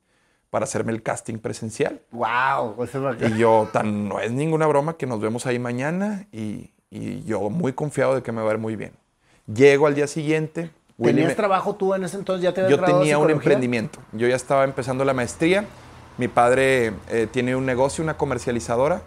para 0.49 0.63
hacerme 0.63 0.91
el 0.93 1.03
casting 1.03 1.37
presencial. 1.37 2.01
Wow. 2.11 2.75
sea, 2.87 3.17
Y 3.27 3.37
yo, 3.37 3.69
tan 3.71 4.09
no 4.09 4.19
es 4.19 4.31
ninguna 4.31 4.65
broma 4.65 4.97
que 4.97 5.05
nos 5.05 5.21
vemos 5.21 5.45
ahí 5.45 5.59
mañana 5.59 6.27
y, 6.31 6.71
y 6.89 7.23
yo 7.23 7.49
muy 7.51 7.73
confiado 7.73 8.15
de 8.15 8.23
que 8.23 8.31
me 8.31 8.41
va 8.41 8.49
a 8.49 8.53
ir 8.53 8.59
muy 8.59 8.75
bien. 8.75 8.93
Llego 9.53 9.87
al 9.87 9.95
día 9.95 10.07
siguiente. 10.07 10.71
Willy 10.97 11.13
¿Tenías 11.13 11.29
me- 11.29 11.35
trabajo 11.35 11.75
tú 11.75 11.93
en 11.95 12.03
ese 12.03 12.17
entonces? 12.17 12.43
¿Ya 12.43 12.53
te 12.53 12.69
yo 12.69 12.79
tenía 12.79 13.17
un 13.17 13.29
emprendimiento. 13.29 13.99
Yo 14.11 14.27
ya 14.27 14.35
estaba 14.35 14.63
empezando 14.63 15.03
la 15.03 15.13
maestría. 15.13 15.65
Mi 16.17 16.27
padre 16.27 16.93
eh, 17.09 17.27
tiene 17.31 17.55
un 17.55 17.65
negocio, 17.65 18.03
una 18.03 18.17
comercializadora, 18.17 19.01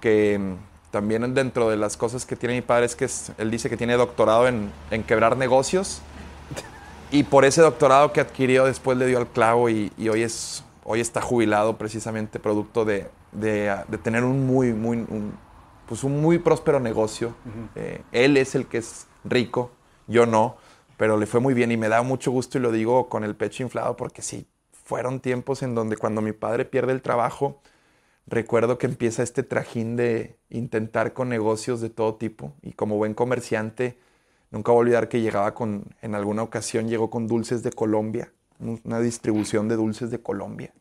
que 0.00 0.38
mm, 0.38 0.54
también 0.90 1.32
dentro 1.34 1.70
de 1.70 1.76
las 1.76 1.96
cosas 1.96 2.26
que 2.26 2.36
tiene 2.36 2.54
mi 2.56 2.60
padre 2.62 2.86
es 2.86 2.94
que 2.94 3.06
es- 3.06 3.32
él 3.38 3.50
dice 3.50 3.70
que 3.70 3.76
tiene 3.76 3.94
doctorado 3.96 4.46
en, 4.48 4.70
en 4.90 5.02
quebrar 5.02 5.36
negocios. 5.36 6.02
Y 7.10 7.22
por 7.22 7.44
ese 7.44 7.62
doctorado 7.62 8.12
que 8.12 8.20
adquirió 8.20 8.64
después 8.64 8.98
le 8.98 9.06
dio 9.06 9.18
al 9.18 9.28
clavo 9.28 9.68
y, 9.70 9.92
y 9.96 10.08
hoy, 10.08 10.22
es, 10.22 10.64
hoy 10.84 11.00
está 11.00 11.20
jubilado 11.22 11.76
precisamente 11.78 12.38
producto 12.40 12.84
de, 12.84 13.08
de, 13.32 13.70
ah, 13.70 13.84
de 13.88 13.98
tener 13.98 14.24
un 14.24 14.46
muy, 14.46 14.72
muy, 14.72 14.98
un, 14.98 15.32
pues 15.88 16.02
un 16.02 16.20
muy 16.20 16.38
próspero 16.38 16.80
negocio. 16.80 17.32
Eh, 17.76 18.02
él 18.12 18.36
es 18.36 18.54
el 18.56 18.66
que 18.66 18.78
es 18.78 19.06
rico, 19.24 19.70
yo 20.06 20.26
no, 20.26 20.56
pero 20.96 21.16
le 21.16 21.26
fue 21.26 21.40
muy 21.40 21.54
bien 21.54 21.72
y 21.72 21.76
me 21.76 21.88
da 21.88 22.02
mucho 22.02 22.30
gusto 22.30 22.58
y 22.58 22.60
lo 22.60 22.72
digo 22.72 23.08
con 23.08 23.24
el 23.24 23.34
pecho 23.34 23.62
inflado 23.62 23.96
porque 23.96 24.22
sí, 24.22 24.46
fueron 24.72 25.20
tiempos 25.20 25.62
en 25.62 25.74
donde 25.74 25.96
cuando 25.96 26.20
mi 26.20 26.32
padre 26.32 26.64
pierde 26.64 26.92
el 26.92 27.02
trabajo, 27.02 27.60
recuerdo 28.26 28.78
que 28.78 28.86
empieza 28.86 29.22
este 29.22 29.42
trajín 29.42 29.96
de 29.96 30.38
intentar 30.50 31.12
con 31.12 31.28
negocios 31.28 31.80
de 31.80 31.90
todo 31.90 32.16
tipo 32.16 32.54
y 32.62 32.72
como 32.72 32.96
buen 32.96 33.14
comerciante 33.14 33.98
Nunca 34.54 34.70
voy 34.70 34.78
a 34.78 34.82
olvidar 34.82 35.08
que 35.08 35.20
llegaba 35.20 35.52
con, 35.52 35.96
en 36.00 36.14
alguna 36.14 36.44
ocasión 36.44 36.88
llegó 36.88 37.10
con 37.10 37.26
dulces 37.26 37.64
de 37.64 37.72
Colombia, 37.72 38.32
una 38.60 39.00
distribución 39.00 39.66
de 39.66 39.74
dulces 39.74 40.12
de 40.12 40.22
Colombia. 40.22 40.72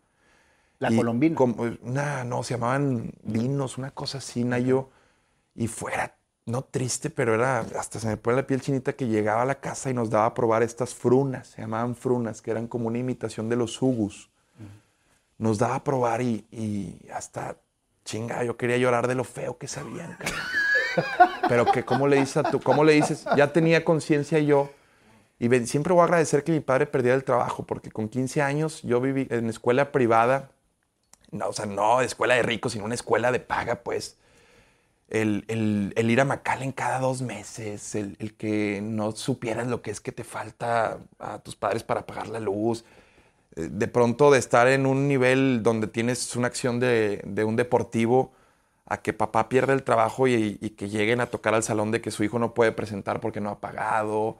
La 0.77 0.95
colombina. 0.95 1.35
una, 1.81 2.23
no, 2.23 2.43
se 2.43 2.53
llamaban 2.53 3.13
vinos, 3.23 3.79
una 3.79 3.89
cosa 3.89 4.19
así, 4.19 4.43
Nayo. 4.43 4.91
Y 5.55 5.67
fuera, 5.67 6.15
no 6.45 6.63
triste, 6.63 7.09
pero 7.09 7.35
era, 7.35 7.59
hasta 7.79 7.99
se 7.99 8.07
me 8.07 8.17
pone 8.17 8.37
la 8.37 8.47
piel 8.47 8.61
chinita 8.61 8.93
que 8.93 9.07
llegaba 9.07 9.43
a 9.43 9.45
la 9.45 9.55
casa 9.55 9.89
y 9.89 9.93
nos 9.93 10.09
daba 10.09 10.25
a 10.27 10.33
probar 10.33 10.63
estas 10.63 10.93
frunas, 10.93 11.47
se 11.47 11.61
llamaban 11.61 11.95
frunas, 11.95 12.41
que 12.41 12.51
eran 12.51 12.67
como 12.67 12.87
una 12.87 12.97
imitación 12.97 13.49
de 13.49 13.55
los 13.55 13.81
hugus. 13.81 14.29
Nos 15.37 15.57
daba 15.57 15.75
a 15.75 15.83
probar 15.83 16.21
y, 16.21 16.45
y 16.51 17.09
hasta, 17.13 17.57
chinga, 18.05 18.43
yo 18.43 18.55
quería 18.55 18.77
llorar 18.77 19.07
de 19.07 19.15
lo 19.15 19.23
feo 19.23 19.57
que 19.57 19.67
sabían, 19.67 20.17
Pero 21.49 21.65
que, 21.65 21.83
¿cómo 21.83 22.07
le 22.07 22.17
dices 22.19 22.37
a 22.37 22.43
tú? 22.43 22.59
¿Cómo 22.61 22.83
le 22.83 22.93
dices? 22.93 23.25
Ya 23.35 23.51
tenía 23.51 23.83
conciencia 23.83 24.39
yo. 24.39 24.69
Y 25.39 25.49
siempre 25.65 25.91
voy 25.93 26.01
a 26.01 26.05
agradecer 26.05 26.43
que 26.43 26.51
mi 26.51 26.59
padre 26.59 26.85
perdiera 26.85 27.15
el 27.15 27.23
trabajo, 27.23 27.65
porque 27.65 27.91
con 27.91 28.07
15 28.07 28.41
años 28.41 28.81
yo 28.83 29.01
viví 29.01 29.27
en 29.29 29.49
escuela 29.49 29.91
privada, 29.91 30.51
no, 31.31 31.47
o 31.47 31.53
sea, 31.53 31.65
no 31.65 32.01
escuela 32.01 32.35
de 32.35 32.43
ricos, 32.43 32.73
sino 32.73 32.85
una 32.85 32.95
escuela 32.95 33.31
de 33.31 33.39
paga, 33.39 33.83
pues. 33.83 34.17
El, 35.13 35.93
ir 35.95 36.21
a 36.21 36.25
McAllen 36.25 36.71
cada 36.71 36.99
dos 36.99 37.21
meses, 37.21 37.93
el, 37.95 38.35
que 38.35 38.81
no 38.81 39.11
supieras 39.13 39.67
lo 39.67 39.81
que 39.83 39.91
es 39.91 40.01
que 40.01 40.11
te 40.11 40.23
falta 40.23 40.99
a 41.19 41.39
tus 41.39 41.55
padres 41.55 41.83
para 41.83 42.05
pagar 42.07 42.29
la 42.29 42.39
luz, 42.39 42.83
eh, 43.55 43.69
de 43.71 43.87
pronto 43.87 44.31
de 44.31 44.39
estar 44.39 44.67
en 44.67 44.85
un 44.87 45.07
nivel 45.07 45.61
donde 45.63 45.87
tienes 45.87 46.35
una 46.35 46.47
acción 46.47 46.79
de, 46.79 47.21
un 47.45 47.55
deportivo, 47.55 48.33
a 48.85 49.01
que 49.01 49.13
papá 49.13 49.49
pierda 49.49 49.73
el 49.73 49.83
trabajo 49.83 50.27
y, 50.27 50.57
que 50.77 50.89
lleguen 50.89 51.21
a 51.21 51.27
tocar 51.27 51.53
al 51.53 51.63
salón 51.63 51.91
de 51.91 52.01
que 52.01 52.11
su 52.11 52.23
hijo 52.23 52.39
no 52.39 52.53
puede 52.53 52.71
presentar 52.71 53.19
porque 53.21 53.39
no 53.41 53.49
ha 53.51 53.59
pagado, 53.59 54.39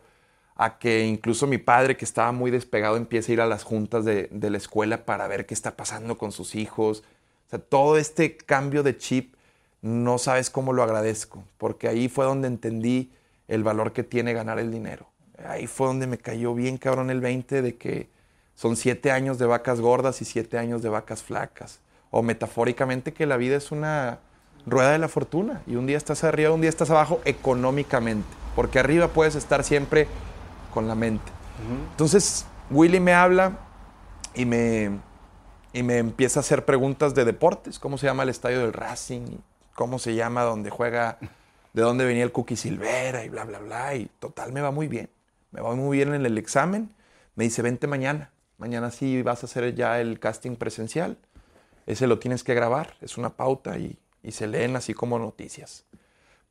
a 0.55 0.79
que 0.79 1.05
incluso 1.05 1.47
mi 1.47 1.57
padre, 1.59 1.97
que 1.97 2.05
estaba 2.05 2.31
muy 2.31 2.51
despegado, 2.51 2.97
empiece 2.97 3.31
a 3.31 3.33
ir 3.33 3.41
a 3.41 3.45
las 3.47 3.63
juntas 3.63 4.05
de, 4.05 4.29
la 4.31 4.57
escuela 4.57 5.05
para 5.05 5.27
ver 5.27 5.45
qué 5.45 5.53
está 5.53 5.75
pasando 5.75 6.17
con 6.17 6.31
sus 6.31 6.55
hijos. 6.55 7.03
O 7.47 7.49
sea, 7.49 7.59
todo 7.59 7.97
este 7.97 8.37
cambio 8.37 8.83
de 8.83 8.97
chip, 8.97 9.35
no 9.83 10.17
sabes 10.17 10.49
cómo 10.49 10.71
lo 10.71 10.81
agradezco, 10.81 11.43
porque 11.57 11.89
ahí 11.89 12.07
fue 12.07 12.25
donde 12.25 12.47
entendí 12.47 13.11
el 13.49 13.63
valor 13.63 13.91
que 13.91 14.03
tiene 14.03 14.33
ganar 14.33 14.57
el 14.57 14.71
dinero. 14.71 15.07
Ahí 15.45 15.67
fue 15.67 15.87
donde 15.87 16.07
me 16.07 16.17
cayó 16.17 16.55
bien 16.55 16.77
cabrón 16.77 17.09
el 17.09 17.19
20 17.19 17.61
de 17.61 17.75
que 17.75 18.09
son 18.55 18.77
siete 18.77 19.11
años 19.11 19.37
de 19.39 19.45
vacas 19.45 19.81
gordas 19.81 20.21
y 20.21 20.25
siete 20.25 20.57
años 20.57 20.81
de 20.81 20.89
vacas 20.89 21.21
flacas. 21.21 21.81
O 22.11 22.23
metafóricamente 22.23 23.11
que 23.11 23.25
la 23.25 23.35
vida 23.35 23.57
es 23.57 23.71
una 23.71 24.19
rueda 24.65 24.93
de 24.93 24.99
la 24.99 25.09
fortuna 25.09 25.61
y 25.67 25.75
un 25.75 25.85
día 25.85 25.97
estás 25.97 26.23
arriba, 26.23 26.51
un 26.51 26.61
día 26.61 26.69
estás 26.69 26.89
abajo 26.89 27.19
económicamente, 27.25 28.29
porque 28.55 28.79
arriba 28.79 29.09
puedes 29.09 29.35
estar 29.35 29.65
siempre 29.65 30.07
con 30.73 30.87
la 30.87 30.95
mente. 30.95 31.29
Entonces, 31.91 32.45
Willy 32.71 33.01
me 33.01 33.13
habla 33.13 33.57
y 34.33 34.45
me, 34.45 34.91
y 35.73 35.83
me 35.83 35.97
empieza 35.97 36.39
a 36.39 36.41
hacer 36.41 36.63
preguntas 36.63 37.13
de 37.15 37.25
deportes. 37.25 37.79
¿Cómo 37.79 37.97
se 37.97 38.05
llama 38.05 38.23
el 38.23 38.29
estadio 38.29 38.61
del 38.61 38.71
Racing? 38.71 39.39
¿Cómo 39.75 39.99
se 39.99 40.15
llama 40.15 40.43
donde 40.43 40.69
juega? 40.69 41.17
¿De 41.73 41.81
dónde 41.81 42.05
venía 42.05 42.23
el 42.23 42.31
Cookie 42.31 42.55
Silvera? 42.55 43.25
Y 43.25 43.29
bla, 43.29 43.43
bla, 43.45 43.59
bla. 43.59 43.95
Y 43.95 44.05
total, 44.19 44.51
me 44.51 44.61
va 44.61 44.71
muy 44.71 44.87
bien. 44.87 45.09
Me 45.51 45.61
va 45.61 45.75
muy 45.75 45.97
bien 45.97 46.13
en 46.13 46.25
el 46.25 46.37
examen. 46.37 46.93
Me 47.35 47.43
dice, 47.45 47.61
vente 47.61 47.87
mañana. 47.87 48.31
Mañana 48.57 48.91
sí 48.91 49.21
vas 49.23 49.43
a 49.43 49.47
hacer 49.47 49.73
ya 49.75 49.99
el 49.99 50.19
casting 50.19 50.55
presencial. 50.55 51.17
Ese 51.85 52.07
lo 52.07 52.19
tienes 52.19 52.43
que 52.43 52.53
grabar. 52.53 52.95
Es 53.01 53.17
una 53.17 53.31
pauta 53.31 53.77
y, 53.77 53.97
y 54.21 54.31
se 54.31 54.47
leen 54.47 54.75
así 54.75 54.93
como 54.93 55.19
noticias. 55.19 55.85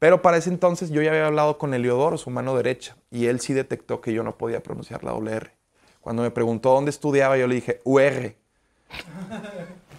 Pero 0.03 0.21
para 0.21 0.37
ese 0.37 0.51
entonces 0.51 0.91
yo 0.91 1.01
ya 1.01 1.11
había 1.11 1.27
hablado 1.27 1.59
con 1.59 1.75
Eliodoro, 1.75 2.19
su 2.19 2.29
mano 2.29 2.57
derecha, 2.57 2.97
y 3.13 3.27
él 3.27 3.39
sí 3.39 3.53
detectó 3.53 4.01
que 4.01 4.13
yo 4.13 4.25
no 4.25 4.37
podía 4.37 4.61
pronunciar 4.61 5.05
la 5.05 5.13
doble 5.13 5.33
R. 5.35 5.53
Cuando 6.01 6.23
me 6.23 6.33
preguntó 6.33 6.71
dónde 6.71 6.91
estudiaba, 6.91 7.39
yo 7.39 7.47
le 7.47 7.55
dije 7.55 7.81
UR. 7.85 8.35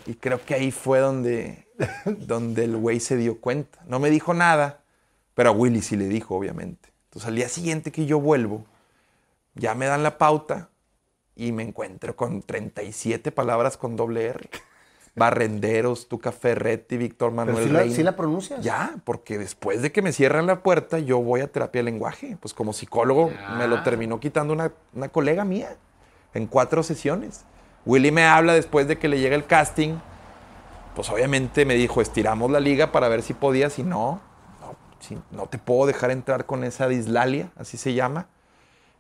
Y 0.06 0.16
creo 0.16 0.44
que 0.44 0.56
ahí 0.56 0.72
fue 0.72 1.00
donde, 1.00 1.63
donde 2.06 2.66
el 2.66 2.78
güey 2.78 3.00
se 3.00 3.18
dio 3.18 3.40
cuenta. 3.40 3.80
No 3.88 4.00
me 4.00 4.10
dijo 4.10 4.34
nada, 4.34 4.82
pero 5.34 5.50
a 5.50 5.52
Willy 5.52 5.82
sí 5.82 5.96
le 5.96 6.08
dijo, 6.08 6.36
obviamente. 6.36 6.90
Entonces 7.06 7.28
al 7.28 7.36
día 7.36 7.50
siguiente 7.50 7.92
que 7.92 8.06
yo 8.06 8.20
vuelvo, 8.20 8.66
ya 9.56 9.76
me 9.76 9.86
dan 9.86 10.04
la 10.04 10.18
pauta 10.18 10.70
y 11.36 11.52
me 11.52 11.64
encuentro 11.64 12.16
con 12.16 12.42
37 12.42 13.32
palabras 13.32 13.78
con 13.78 13.96
doble 13.96 14.26
R. 14.26 14.50
Barrenderos, 15.16 16.08
Tuca 16.08 16.32
Ferretti, 16.32 16.98
Víctor 16.98 17.32
Manuel 17.32 17.70
Pero 17.72 17.92
sí 17.92 18.02
la, 18.02 18.16
pronuncias? 18.16 18.64
Ya, 18.64 18.96
porque 19.04 19.38
después 19.38 19.84
de 19.84 19.92
que 19.92 20.02
me 20.02 20.12
cierran 20.12 20.48
la 20.48 20.64
puerta, 20.64 20.98
yo 20.98 21.20
voy 21.20 21.42
a 21.42 21.52
terapia 21.52 21.80
de 21.80 21.84
lenguaje. 21.84 22.36
Pues 22.40 22.54
como 22.56 22.74
psicólogo 22.74 23.32
me 23.58 23.68
lo 23.68 23.84
terminó 23.84 24.20
quitando 24.20 24.54
una, 24.54 24.72
una 24.94 25.10
colega 25.10 25.46
mía 25.46 25.76
en 26.34 26.48
cuatro 26.48 26.82
sesiones. 26.82 27.46
Willy 27.86 28.12
me 28.12 28.26
habla 28.26 28.54
después 28.54 28.88
de 28.88 28.98
que 28.98 29.08
le 29.08 29.20
llega 29.20 29.36
el 29.36 29.46
casting. 29.46 29.98
Pues 30.96 31.10
obviamente 31.10 31.66
me 31.66 31.76
dijo, 31.76 32.02
estiramos 32.02 32.52
la 32.52 32.60
liga 32.60 32.92
para 32.92 33.08
ver 33.08 33.22
si 33.22 33.34
podía, 33.34 33.70
si 33.70 33.84
no, 33.84 34.22
no, 34.62 34.76
si, 35.00 35.18
no 35.32 35.48
te 35.48 35.58
puedo 35.58 35.88
dejar 35.88 36.12
entrar 36.12 36.46
con 36.46 36.64
esa 36.64 36.88
dislalia, 36.88 37.52
así 37.56 37.78
se 37.78 37.94
llama. 37.94 38.28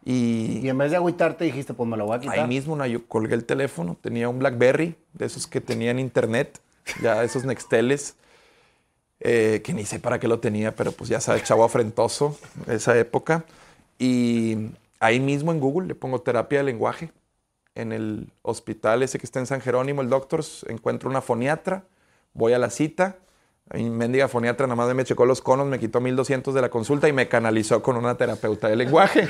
Y, 0.05 0.67
en 0.67 0.77
vez 0.77 0.91
de 0.91 0.97
agüitarte 0.97 1.45
dijiste, 1.45 1.73
pues 1.73 1.87
me 1.87 1.95
lo 1.95 2.05
voy 2.05 2.17
a 2.17 2.19
quitar. 2.19 2.39
Ahí 2.39 2.47
mismo 2.47 2.75
no, 2.75 2.85
yo 2.85 3.07
colgué 3.07 3.35
el 3.35 3.45
teléfono, 3.45 3.95
tenía 4.01 4.27
un 4.27 4.39
BlackBerry, 4.39 4.95
de 5.13 5.25
esos 5.25 5.47
que 5.47 5.61
tenían 5.61 5.99
internet, 5.99 6.59
ya 7.01 7.23
esos 7.23 7.45
Nexteles, 7.45 8.15
eh, 9.21 9.61
que 9.63 9.73
ni 9.73 9.85
sé 9.85 9.99
para 9.99 10.19
qué 10.19 10.27
lo 10.27 10.39
tenía, 10.39 10.75
pero 10.75 10.91
pues 10.91 11.09
ya 11.09 11.21
sabes, 11.21 11.43
chavo 11.43 11.63
afrentoso, 11.63 12.37
esa 12.67 12.97
época. 12.97 13.45
Y 13.97 14.71
ahí 14.99 15.19
mismo 15.21 15.53
en 15.53 15.61
Google 15.61 15.87
le 15.87 15.95
pongo 15.95 16.19
terapia 16.19 16.59
de 16.59 16.65
lenguaje. 16.65 17.11
En 17.75 17.91
el 17.91 18.31
hospital 18.41 19.03
ese 19.03 19.17
que 19.17 19.25
está 19.25 19.39
en 19.39 19.47
San 19.47 19.61
Jerónimo, 19.61 20.01
el 20.01 20.09
Doctors, 20.09 20.65
encuentro 20.69 21.09
una 21.09 21.21
foniatra, 21.21 21.85
voy 22.33 22.53
a 22.53 22.59
la 22.59 22.69
cita, 22.69 23.17
mi 23.71 23.89
mendiga 23.89 24.27
foniatra 24.27 24.67
nada 24.67 24.75
más 24.75 24.93
me 24.93 25.05
checó 25.05 25.25
los 25.25 25.41
conos, 25.41 25.67
me 25.67 25.79
quitó 25.79 26.01
1200 26.01 26.53
de 26.53 26.61
la 26.61 26.69
consulta 26.69 27.07
y 27.07 27.13
me 27.13 27.27
canalizó 27.27 27.81
con 27.81 27.95
una 27.95 28.15
terapeuta 28.15 28.67
de 28.67 28.75
lenguaje. 28.75 29.27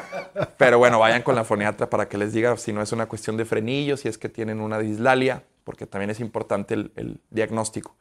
Pero 0.58 0.78
bueno, 0.78 0.98
vayan 0.98 1.22
con 1.22 1.34
la 1.34 1.44
foniatra 1.44 1.88
para 1.88 2.08
que 2.08 2.18
les 2.18 2.32
diga 2.32 2.56
si 2.56 2.72
no 2.72 2.82
es 2.82 2.92
una 2.92 3.06
cuestión 3.06 3.36
de 3.36 3.44
frenillos, 3.44 4.00
si 4.00 4.08
es 4.08 4.18
que 4.18 4.28
tienen 4.28 4.60
una 4.60 4.78
dislalia, 4.78 5.44
porque 5.64 5.86
también 5.86 6.10
es 6.10 6.20
importante 6.20 6.74
el, 6.74 7.20
diagnóstico. 7.30 7.96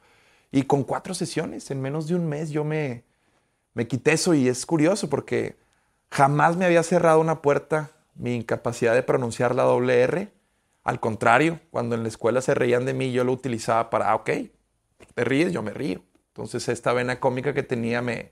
Y 0.52 0.64
con 0.64 0.84
cuatro 0.84 1.14
sesiones, 1.14 1.72
en 1.72 1.82
menos 1.82 2.08
de 2.08 2.16
un 2.16 2.28
mes, 2.28 2.50
yo 2.50 2.64
me, 2.64 3.04
me 3.74 3.88
quité 3.88 4.12
eso 4.12 4.34
y 4.34 4.48
es 4.48 4.66
curioso 4.66 5.10
porque 5.10 5.58
jamás 6.12 6.58
me 6.58 6.66
había 6.66 6.84
cerrado 6.84 7.20
una 7.20 7.42
puerta 7.42 7.92
mi 8.16 8.36
incapacidad 8.36 8.94
de 8.94 9.04
pronunciar 9.04 9.56
la 9.56 9.64
doble 9.64 10.02
R. 10.02 10.32
Al 10.84 11.00
contrario, 11.00 11.60
cuando 11.72 11.96
en 11.96 12.04
la 12.04 12.10
escuela 12.10 12.42
se 12.42 12.54
reían 12.54 12.86
de 12.86 12.94
mí, 12.94 13.12
yo 13.12 13.24
lo 13.24 13.32
utilizaba 13.32 13.90
para, 13.90 14.12
ah, 14.12 14.16
ok, 14.16 14.30
te 15.14 15.24
ríes, 15.24 15.52
yo 15.52 15.62
me 15.62 15.72
río. 15.72 16.02
Entonces 16.30 16.68
esta 16.70 16.94
vena 16.94 17.20
cómica 17.20 17.54
que 17.54 17.64
tenía 17.64 18.02
me, 18.02 18.32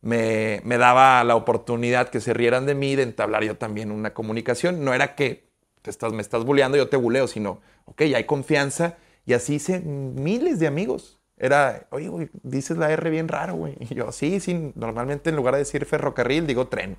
me, 0.00 0.78
daba 0.78 1.24
la 1.24 1.36
oportunidad 1.36 2.08
que 2.08 2.20
se 2.20 2.34
rieran 2.34 2.66
de 2.66 2.74
mí, 2.74 2.94
de 2.94 3.04
entablar 3.04 3.42
yo 3.44 3.56
también 3.56 3.90
una 3.90 4.12
comunicación. 4.12 4.84
No 4.84 4.92
era 4.92 5.14
que 5.14 5.48
te 5.82 5.90
estás, 5.90 6.12
me 6.12 6.22
estás 6.22 6.44
bulleando, 6.44 6.76
yo 6.76 6.88
te 6.88 6.96
buleo, 6.96 7.26
sino, 7.26 7.60
ok, 7.86 8.02
hay 8.02 8.24
confianza. 8.24 8.96
Y 9.26 9.32
así 9.32 9.54
hice 9.54 9.80
miles 9.80 10.58
de 10.58 10.66
amigos. 10.66 11.20
Era, 11.36 11.86
oye, 11.90 12.30
dices 12.42 12.76
la 12.76 12.90
R 12.92 13.10
bien 13.10 13.28
raro, 13.28 13.54
güey. 13.54 13.76
Y 13.80 13.94
yo, 13.94 14.12
sí, 14.12 14.40
sí, 14.40 14.72
normalmente 14.74 15.30
en 15.30 15.36
lugar 15.36 15.54
de 15.54 15.60
decir 15.60 15.84
ferrocarril, 15.86 16.46
digo 16.46 16.68
tren. 16.68 16.96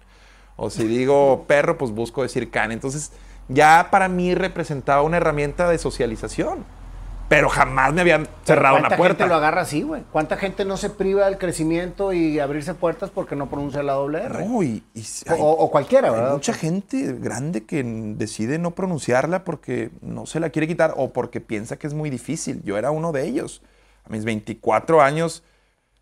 O 0.56 0.70
si 0.70 0.86
digo 0.88 1.45
perro, 1.47 1.78
pues 1.78 1.91
busco 1.91 2.24
decir 2.24 2.49
can. 2.49 2.72
Entonces, 2.72 3.12
ya 3.47 3.89
para 3.91 4.08
mí 4.08 4.34
representaba 4.36 5.01
una 5.01 5.18
herramienta 5.18 5.70
de 5.70 5.78
socialización 5.78 6.66
pero 7.28 7.49
jamás 7.49 7.93
me 7.93 8.01
habían 8.01 8.28
cerrado 8.43 8.78
una 8.78 8.89
puerta. 8.89 8.97
¿Cuánta 8.97 9.18
gente 9.18 9.28
lo 9.28 9.36
agarra 9.36 9.62
así, 9.62 9.82
güey? 9.82 10.03
¿Cuánta 10.12 10.38
gente 10.38 10.64
no 10.64 10.78
se 10.78 10.91
priva 10.91 11.26
del 11.26 11.38
crecimiento 11.38 12.14
y 12.14 12.39
abrirse 12.39 12.76
puertas 12.76 13.10
porque 13.10 13.36
no 13.36 13.49
pronuncia 13.49 13.82
la 13.82 13.93
doble 13.93 14.24
R? 14.24 14.45
No, 14.45 14.62
y, 14.62 14.84
o, 15.39 15.72
cualquiera, 15.72 16.12
¿verdad? 16.12 16.28
Hay 16.30 16.34
mucha 16.34 16.53
gente 16.53 17.14
grande 17.14 17.66
que 17.66 17.84
decide 17.84 18.60
no 18.60 18.72
pronunciarla 18.72 19.43
porque 19.43 19.89
no 20.01 20.28
se 20.28 20.39
la 20.39 20.49
quiere 20.51 20.68
quitar 20.68 20.93
o 20.97 21.14
porque 21.14 21.41
piensa 21.41 21.78
que 21.78 21.88
es 21.88 21.93
muy 21.93 22.10
difícil. 22.10 22.62
Yo 22.64 22.78
era 22.78 22.91
uno 22.91 23.12
de 23.12 23.26
ellos. 23.26 23.64
A 24.03 24.10
mis 24.10 24.24
24 24.24 25.01
años, 25.01 25.43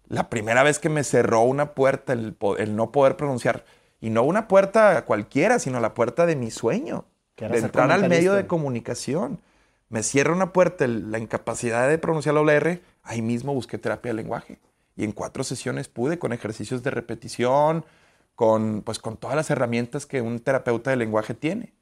la 0.09 0.29
primera 0.29 0.61
vez 0.63 0.79
que 0.79 0.89
me 0.89 1.05
cerró 1.05 1.41
una 1.41 1.71
puerta, 1.71 2.11
el, 2.11 2.35
el 2.57 2.75
no 2.75 2.91
poder 2.91 3.15
pronunciar, 3.15 3.63
y 4.03 4.09
no 4.09 4.23
una 4.23 4.49
puerta 4.49 5.05
cualquiera, 5.05 5.59
sino 5.59 5.79
la 5.79 5.93
puerta 5.93 6.25
de 6.25 6.35
mi 6.35 6.51
sueño, 6.51 7.05
de 7.37 7.57
entrar 7.57 7.89
al 7.89 8.09
medio 8.09 8.33
de 8.33 8.47
comunicación 8.47 9.39
me 9.87 10.03
cierra 10.03 10.33
una 10.33 10.51
puerta 10.51 10.87
la 10.87 11.19
incapacidad 11.19 11.87
de 11.87 11.97
pronunciar 11.97 12.35
la 12.35 12.53
R, 12.53 12.81
ahí 13.03 13.21
mismo 13.21 13.53
busqué 13.53 13.77
terapia 13.77 14.09
de 14.11 14.15
lenguaje. 14.15 14.59
Y 14.97 15.05
en 15.05 15.13
cuatro 15.13 15.45
sesiones 15.45 15.87
pude, 15.87 16.19
con 16.19 16.33
ejercicios 16.33 16.83
de 16.83 16.89
repetición, 16.89 17.85
con, 18.35 18.81
pues, 18.81 18.99
con 18.99 19.15
todas 19.15 19.37
las 19.37 19.51
herramientas 19.51 20.05
que 20.05 20.19
un 20.19 20.39
terapeuta 20.39 20.89
de 20.89 20.97
lenguaje 20.97 21.33
tiene. 21.33 21.73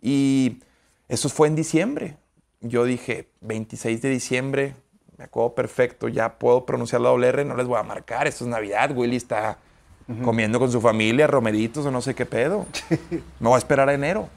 Y 0.00 0.62
eso 1.06 1.28
fue 1.28 1.46
en 1.46 1.54
diciembre. 1.54 2.16
Yo 2.60 2.84
dije, 2.84 3.28
26 3.42 4.02
de 4.02 4.08
diciembre, 4.08 4.74
me 5.16 5.24
acuerdo 5.24 5.54
perfecto, 5.54 6.08
ya 6.08 6.40
puedo 6.40 6.66
pronunciar 6.66 7.02
la 7.02 7.10
doble 7.10 7.28
R, 7.28 7.44
no 7.44 7.54
les 7.54 7.66
voy 7.66 7.78
a 7.78 7.84
marcar, 7.84 8.26
esto 8.26 8.44
es 8.44 8.50
Navidad, 8.50 8.96
Willy 8.96 9.16
está 9.16 9.58
comiendo 10.24 10.58
con 10.58 10.72
su 10.72 10.80
familia, 10.80 11.26
romeritos 11.26 11.84
o 11.84 11.90
no 11.90 12.00
sé 12.00 12.14
qué 12.14 12.24
pedo. 12.24 12.66
Me 13.40 13.48
voy 13.48 13.54
a 13.54 13.58
esperar 13.58 13.88
a 13.88 13.94
enero. 13.94 14.28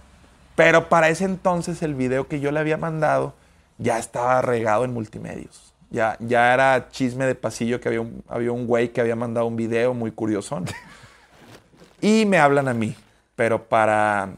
Pero 0.55 0.89
para 0.89 1.09
ese 1.09 1.25
entonces 1.25 1.81
el 1.81 1.95
video 1.95 2.27
que 2.27 2.39
yo 2.39 2.51
le 2.51 2.59
había 2.59 2.77
mandado 2.77 3.33
ya 3.77 3.97
estaba 3.97 4.41
regado 4.41 4.83
en 4.83 4.93
multimedios. 4.93 5.73
Ya, 5.89 6.17
ya 6.19 6.53
era 6.53 6.89
chisme 6.89 7.25
de 7.25 7.35
pasillo 7.35 7.79
que 7.79 7.87
había 7.89 8.01
un, 8.01 8.23
había 8.27 8.51
un 8.51 8.67
güey 8.67 8.89
que 8.89 9.01
había 9.01 9.15
mandado 9.15 9.47
un 9.47 9.55
video 9.55 9.93
muy 9.93 10.11
curioso. 10.11 10.61
y 12.01 12.25
me 12.25 12.37
hablan 12.37 12.67
a 12.67 12.73
mí, 12.73 12.95
pero 13.35 13.63
para, 13.67 14.35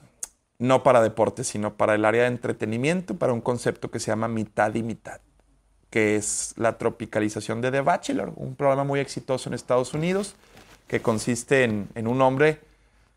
no 0.60 0.84
para 0.84 1.02
deporte, 1.02 1.44
sino 1.44 1.74
para 1.74 1.96
el 1.96 2.06
área 2.06 2.24
de 2.24 2.30
entretenimiento, 2.30 3.16
para 3.16 3.34
un 3.34 3.42
concepto 3.42 3.92
que 3.92 4.00
se 4.00 4.12
llama 4.12 4.28
mitad 4.28 4.74
y 4.76 4.84
mitad, 4.84 5.20
que 5.90 6.16
es 6.16 6.54
la 6.58 6.78
tropicalización 6.78 7.62
de 7.62 7.72
The 7.72 7.82
Bachelor, 7.82 8.34
un 8.36 8.56
programa 8.56 8.84
muy 8.84 9.00
exitoso 9.00 9.50
en 9.50 9.56
Estados 9.56 9.94
Unidos 9.94 10.36
que 10.88 11.02
consiste 11.02 11.64
en, 11.64 11.90
en 11.96 12.08
un 12.08 12.22
hombre 12.22 12.60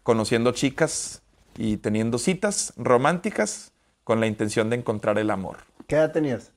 conociendo 0.03 0.53
chicas 0.53 1.23
y 1.57 1.79
teniendo 1.79 2.19
citas 2.19 2.73
románticas 2.77 3.73
con 4.05 4.21
la 4.21 4.27
intención 4.27 4.71
de 4.71 4.77
encontrar 4.77 5.19
el 5.19 5.31
amor. 5.31 5.59
¿Qué 5.87 5.97
edad 5.97 6.12
tenías? 6.12 6.53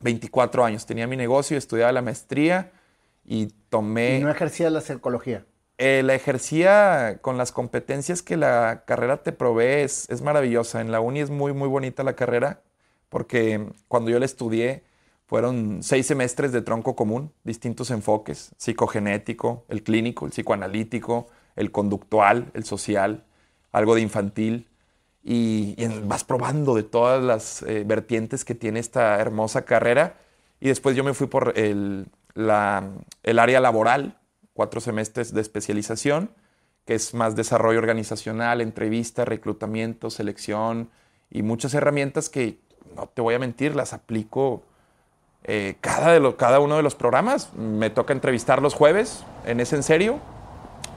24 0.00 0.64
años. 0.64 0.86
Tenía 0.86 1.06
mi 1.06 1.16
negocio, 1.16 1.56
estudiaba 1.56 1.92
la 1.92 2.02
maestría 2.02 2.72
y 3.24 3.46
tomé... 3.68 4.18
¿Y 4.18 4.20
no 4.20 4.30
ejercías 4.30 4.72
la 4.72 4.80
psicología? 4.80 5.44
Eh, 5.78 6.02
la 6.04 6.14
ejercía 6.14 7.18
con 7.20 7.38
las 7.38 7.50
competencias 7.50 8.22
que 8.22 8.36
la 8.36 8.84
carrera 8.86 9.22
te 9.22 9.32
provee. 9.32 9.82
Es, 9.82 10.08
es, 10.10 10.22
maravillosa. 10.22 10.80
En 10.80 10.92
la 10.92 11.00
uni 11.00 11.20
es 11.20 11.30
muy, 11.30 11.52
muy 11.52 11.68
bonita 11.68 12.02
la 12.02 12.14
carrera 12.14 12.62
porque 13.08 13.66
cuando 13.88 14.10
yo 14.10 14.18
la 14.18 14.24
estudié 14.24 14.84
fueron 15.32 15.82
seis 15.82 16.08
semestres 16.08 16.52
de 16.52 16.60
tronco 16.60 16.94
común, 16.94 17.32
distintos 17.42 17.90
enfoques, 17.90 18.52
psicogenético, 18.58 19.64
el 19.70 19.82
clínico, 19.82 20.26
el 20.26 20.32
psicoanalítico, 20.32 21.26
el 21.56 21.72
conductual, 21.72 22.50
el 22.52 22.64
social, 22.64 23.24
algo 23.72 23.94
de 23.94 24.02
infantil. 24.02 24.68
Y, 25.24 25.74
y 25.78 25.86
vas 26.04 26.24
probando 26.24 26.74
de 26.74 26.82
todas 26.82 27.24
las 27.24 27.62
eh, 27.62 27.82
vertientes 27.86 28.44
que 28.44 28.54
tiene 28.54 28.78
esta 28.78 29.18
hermosa 29.20 29.64
carrera. 29.64 30.18
Y 30.60 30.68
después 30.68 30.94
yo 30.96 31.02
me 31.02 31.14
fui 31.14 31.28
por 31.28 31.54
el, 31.56 32.08
la, 32.34 32.90
el 33.22 33.38
área 33.38 33.60
laboral, 33.60 34.18
cuatro 34.52 34.82
semestres 34.82 35.32
de 35.32 35.40
especialización, 35.40 36.30
que 36.84 36.94
es 36.94 37.14
más 37.14 37.36
desarrollo 37.36 37.78
organizacional, 37.78 38.60
entrevista, 38.60 39.24
reclutamiento, 39.24 40.10
selección 40.10 40.90
y 41.30 41.40
muchas 41.42 41.72
herramientas 41.72 42.28
que, 42.28 42.60
no 42.94 43.06
te 43.06 43.22
voy 43.22 43.34
a 43.34 43.38
mentir, 43.38 43.74
las 43.74 43.94
aplico 43.94 44.64
eh, 45.44 45.76
cada, 45.80 46.12
de 46.12 46.20
lo, 46.20 46.36
cada 46.36 46.60
uno 46.60 46.76
de 46.76 46.82
los 46.82 46.94
programas. 46.94 47.52
Me 47.54 47.90
toca 47.90 48.12
entrevistar 48.12 48.62
los 48.62 48.74
jueves, 48.74 49.24
en 49.46 49.60
ese 49.60 49.76
en 49.76 49.82
serio, 49.82 50.20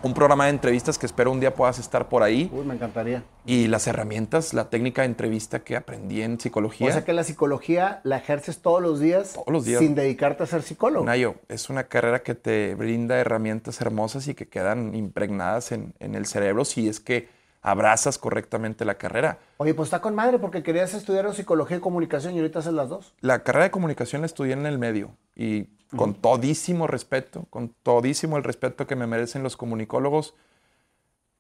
un 0.06 0.14
programa 0.14 0.46
de 0.46 0.52
entrevistas 0.52 1.00
que 1.00 1.08
espero 1.08 1.32
un 1.32 1.40
día 1.40 1.56
puedas 1.56 1.80
estar 1.80 2.10
por 2.10 2.22
ahí. 2.22 2.50
Uy, 2.54 2.64
me 2.64 2.76
encantaría. 2.76 3.24
Y 3.44 3.68
las 3.68 3.88
herramientas, 3.88 4.54
la 4.54 4.70
técnica 4.70 5.02
de 5.02 5.08
entrevista 5.08 5.64
que 5.64 5.76
aprendí 5.76 6.22
en 6.22 6.40
psicología. 6.40 6.90
O 6.90 6.92
sea 6.92 7.04
que 7.04 7.14
la 7.14 7.24
psicología 7.24 8.02
la 8.04 8.18
ejerces 8.18 8.60
todos 8.60 8.84
los 8.84 9.00
días, 9.00 9.34
todos 9.34 9.48
los 9.48 9.66
días. 9.66 9.80
sin 9.80 9.96
dedicarte 9.96 10.44
a 10.44 10.46
ser 10.46 10.62
psicólogo. 10.62 11.06
Nayo, 11.06 11.36
es 11.50 11.72
una 11.72 11.86
carrera 11.86 12.22
que 12.22 12.36
te 12.36 12.76
brinda 12.76 13.18
herramientas 13.18 13.82
hermosas 13.82 14.28
y 14.28 14.36
que 14.36 14.48
quedan 14.48 14.94
impregnadas 14.94 15.72
en, 15.72 15.96
en 16.00 16.14
el 16.14 16.28
cerebro 16.28 16.66
si 16.66 16.88
es 16.88 17.00
que 17.00 17.28
abrazas 17.66 18.20
correctamente 18.20 18.86
la 18.86 18.96
carrera. 18.96 19.40
Oye, 19.58 19.74
pues 19.74 19.88
está 19.88 20.00
con 20.00 20.14
madre 20.14 20.38
porque 20.38 20.62
querías 20.62 20.94
estudiar 20.94 21.34
psicología 21.34 21.78
y 21.78 21.80
comunicación 21.80 22.36
y 22.36 22.38
ahorita 22.38 22.60
haces 22.60 22.74
las 22.74 22.90
dos. 22.90 23.16
La 23.22 23.44
carrera 23.44 23.66
de 23.66 23.72
comunicación 23.72 24.22
la 24.22 24.28
estudié 24.28 24.54
en 24.54 24.68
el 24.68 24.78
medio 24.78 25.18
y 25.36 25.64
con 25.96 26.14
todísimo 26.14 26.86
respeto, 26.86 27.48
con 27.50 27.70
todísimo 27.82 28.38
el 28.38 28.44
respeto 28.44 28.86
que 28.86 28.96
me 28.96 29.08
merecen 29.08 29.42
los 29.42 29.58
comunicólogos. 29.58 30.36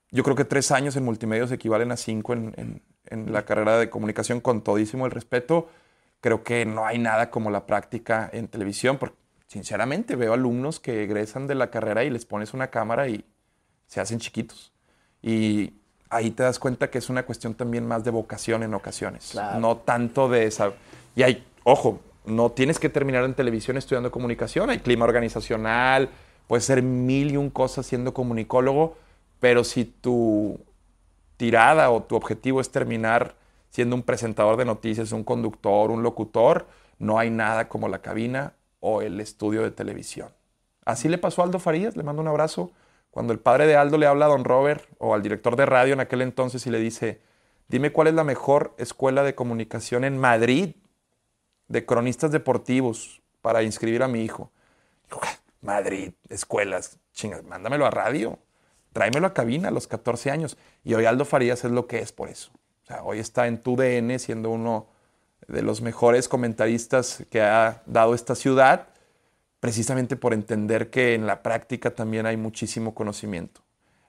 Yo 0.09 0.23
creo 0.23 0.35
que 0.35 0.45
tres 0.45 0.71
años 0.71 0.95
en 0.95 1.05
multimedios 1.05 1.51
equivalen 1.51 1.91
a 1.91 1.97
cinco 1.97 2.33
en, 2.33 2.55
en, 2.57 2.81
en, 3.05 3.31
la 3.31 3.45
carrera 3.45 3.77
de 3.77 3.91
comunicación, 3.91 4.41
con 4.41 4.63
todísimo 4.63 5.05
el 5.05 5.11
respeto. 5.11 5.69
Creo 6.21 6.43
que 6.43 6.65
no 6.65 6.87
hay 6.87 6.97
nada 6.97 7.29
como 7.29 7.51
la 7.51 7.67
práctica 7.67 8.27
en 8.33 8.47
televisión, 8.47 8.97
porque 8.97 9.15
sinceramente 9.45 10.15
veo 10.15 10.33
alumnos 10.33 10.79
que 10.79 11.03
egresan 11.03 11.45
de 11.45 11.53
la 11.53 11.69
carrera 11.69 12.03
y 12.03 12.09
les 12.09 12.25
pones 12.25 12.55
una 12.55 12.71
cámara 12.71 13.09
y 13.09 13.25
se 13.85 14.01
hacen 14.01 14.17
chiquitos. 14.17 14.73
Y 15.21 15.84
ahí 16.09 16.31
te 16.31 16.43
das 16.43 16.59
cuenta 16.59 16.89
que 16.89 16.97
es 16.99 17.09
una 17.09 17.23
cuestión 17.25 17.53
también 17.55 17.87
más 17.87 18.03
de 18.03 18.11
vocación 18.11 18.63
en 18.63 18.73
ocasiones, 18.73 19.29
Claro. 19.31 19.59
no 19.59 19.77
tanto 19.77 20.29
de 20.29 20.45
esa... 20.45 20.73
Y 21.15 21.23
hay, 21.23 21.45
ojo, 21.63 21.99
no 22.25 22.51
tienes 22.51 22.79
que 22.79 22.89
terminar 22.89 23.23
en 23.23 23.33
televisión 23.33 23.77
estudiando 23.77 24.11
comunicación, 24.11 24.69
hay 24.69 24.79
clima 24.79 25.05
organizacional, 25.05 26.09
puedes 26.47 26.65
ser 26.65 26.81
mil 26.81 27.31
y 27.31 27.37
un 27.37 27.49
cosas 27.49 27.85
siendo 27.85 28.13
comunicólogo, 28.13 28.97
pero 29.39 29.63
si 29.63 29.85
tu 29.85 30.59
tirada 31.37 31.89
o 31.91 32.03
tu 32.03 32.15
objetivo 32.15 32.61
es 32.61 32.71
terminar 32.71 33.35
siendo 33.69 33.95
un 33.95 34.03
presentador 34.03 34.57
de 34.57 34.65
noticias, 34.65 35.11
un 35.11 35.23
conductor, 35.23 35.91
un 35.91 36.01
locutor, 36.01 36.65
no 36.97 37.19
hay 37.19 37.29
nada 37.29 37.67
como 37.67 37.89
la 37.89 37.99
cabina 37.99 38.53
o 38.79 39.01
el 39.01 39.19
estudio 39.19 39.63
de 39.63 39.71
televisión. 39.71 40.29
Así 40.85 41.09
le 41.09 41.17
pasó 41.17 41.41
a 41.41 41.45
Aldo 41.45 41.59
Farías, 41.59 41.97
le 41.97 42.03
mando 42.03 42.21
un 42.21 42.27
abrazo. 42.27 42.71
Cuando 43.15 43.31
el 43.31 43.39
padre 43.39 43.65
de 43.65 43.77
Aldo 43.77 43.97
le 43.97 44.07
habla 44.07 44.25
a 44.25 44.27
don 44.27 44.43
Robert 44.43 44.89
o 44.97 45.13
al 45.13 45.21
director 45.23 45.55
de 45.55 45.65
radio 45.65 45.93
en 45.93 46.01
aquel 46.01 46.21
entonces 46.21 46.67
y 46.67 46.69
le 46.69 46.79
dice, 46.79 47.21
dime 47.69 47.93
cuál 47.93 48.07
es 48.07 48.13
la 48.13 48.25
mejor 48.25 48.75
escuela 48.77 49.23
de 49.23 49.35
comunicación 49.35 50.03
en 50.03 50.17
Madrid 50.17 50.75
de 51.69 51.85
cronistas 51.85 52.33
deportivos 52.33 53.21
para 53.41 53.63
inscribir 53.63 54.03
a 54.03 54.09
mi 54.09 54.25
hijo. 54.25 54.51
Dijo, 55.05 55.21
"Ah, 55.23 55.39
Madrid, 55.61 56.11
escuelas, 56.27 56.99
chingas, 57.13 57.45
mándamelo 57.45 57.85
a 57.85 57.89
radio, 57.89 58.37
tráemelo 58.91 59.27
a 59.27 59.33
cabina 59.33 59.69
a 59.69 59.71
los 59.71 59.87
14 59.87 60.29
años. 60.29 60.57
Y 60.83 60.93
hoy 60.95 61.05
Aldo 61.05 61.23
Farías 61.23 61.63
es 61.63 61.71
lo 61.71 61.87
que 61.87 61.99
es 61.99 62.11
por 62.11 62.27
eso. 62.27 62.51
O 62.83 62.85
sea, 62.85 63.01
hoy 63.05 63.19
está 63.19 63.47
en 63.47 63.63
tu 63.63 63.77
DN 63.77 64.19
siendo 64.19 64.49
uno 64.49 64.89
de 65.47 65.61
los 65.61 65.79
mejores 65.79 66.27
comentaristas 66.27 67.23
que 67.31 67.41
ha 67.41 67.81
dado 67.85 68.13
esta 68.13 68.35
ciudad 68.35 68.89
precisamente 69.59 70.15
por 70.15 70.33
entender 70.33 70.89
que 70.89 71.13
en 71.13 71.27
la 71.27 71.41
práctica 71.41 71.91
también 71.91 72.25
hay 72.25 72.37
muchísimo 72.37 72.93
conocimiento. 72.93 73.61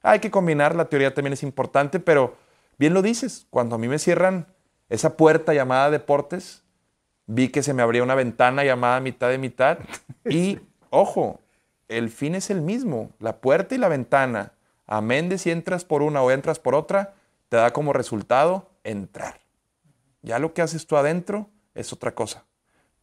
Hay 0.03 0.21
que 0.21 0.31
combinar, 0.31 0.75
la 0.75 0.89
teoría 0.89 1.15
también 1.15 1.33
es 1.33 1.43
importante, 1.43 2.01
pero 2.01 2.37
bien 2.79 2.95
lo 2.95 3.03
dices, 3.03 3.47
cuando 3.51 3.77
a 3.77 3.79
mí 3.79 3.89
me 3.89 3.99
cierran 3.99 4.47
esa 4.89 5.17
puerta 5.17 5.55
llamada 5.55 5.91
deportes, 5.91 6.63
vi 7.27 7.49
que 7.49 7.63
se 7.63 7.75
me 7.75 7.83
abría 7.83 8.03
una 8.03 8.15
ventana 8.15 8.65
llamada 8.65 9.01
mitad 9.01 9.31
de 9.31 9.39
mitad 9.39 9.79
y, 10.25 10.61
ojo, 10.91 11.41
el 11.89 12.11
fin 12.11 12.35
es 12.35 12.51
el 12.51 12.61
mismo, 12.61 13.11
la 13.19 13.41
puerta 13.41 13.75
y 13.75 13.79
la 13.79 13.89
ventana, 13.89 14.53
amén 14.87 15.29
de 15.29 15.39
si 15.39 15.51
entras 15.51 15.85
por 15.85 16.03
una 16.03 16.23
o 16.23 16.31
entras 16.31 16.59
por 16.59 16.75
otra, 16.75 17.15
te 17.49 17.57
da 17.57 17.73
como 17.73 17.93
resultado 17.93 18.71
entrar. 18.85 19.41
Ya 20.23 20.39
lo 20.39 20.53
que 20.53 20.63
haces 20.63 20.87
tú 20.87 20.97
adentro 20.97 21.49
es 21.75 21.93
otra 21.93 22.15
cosa 22.15 22.45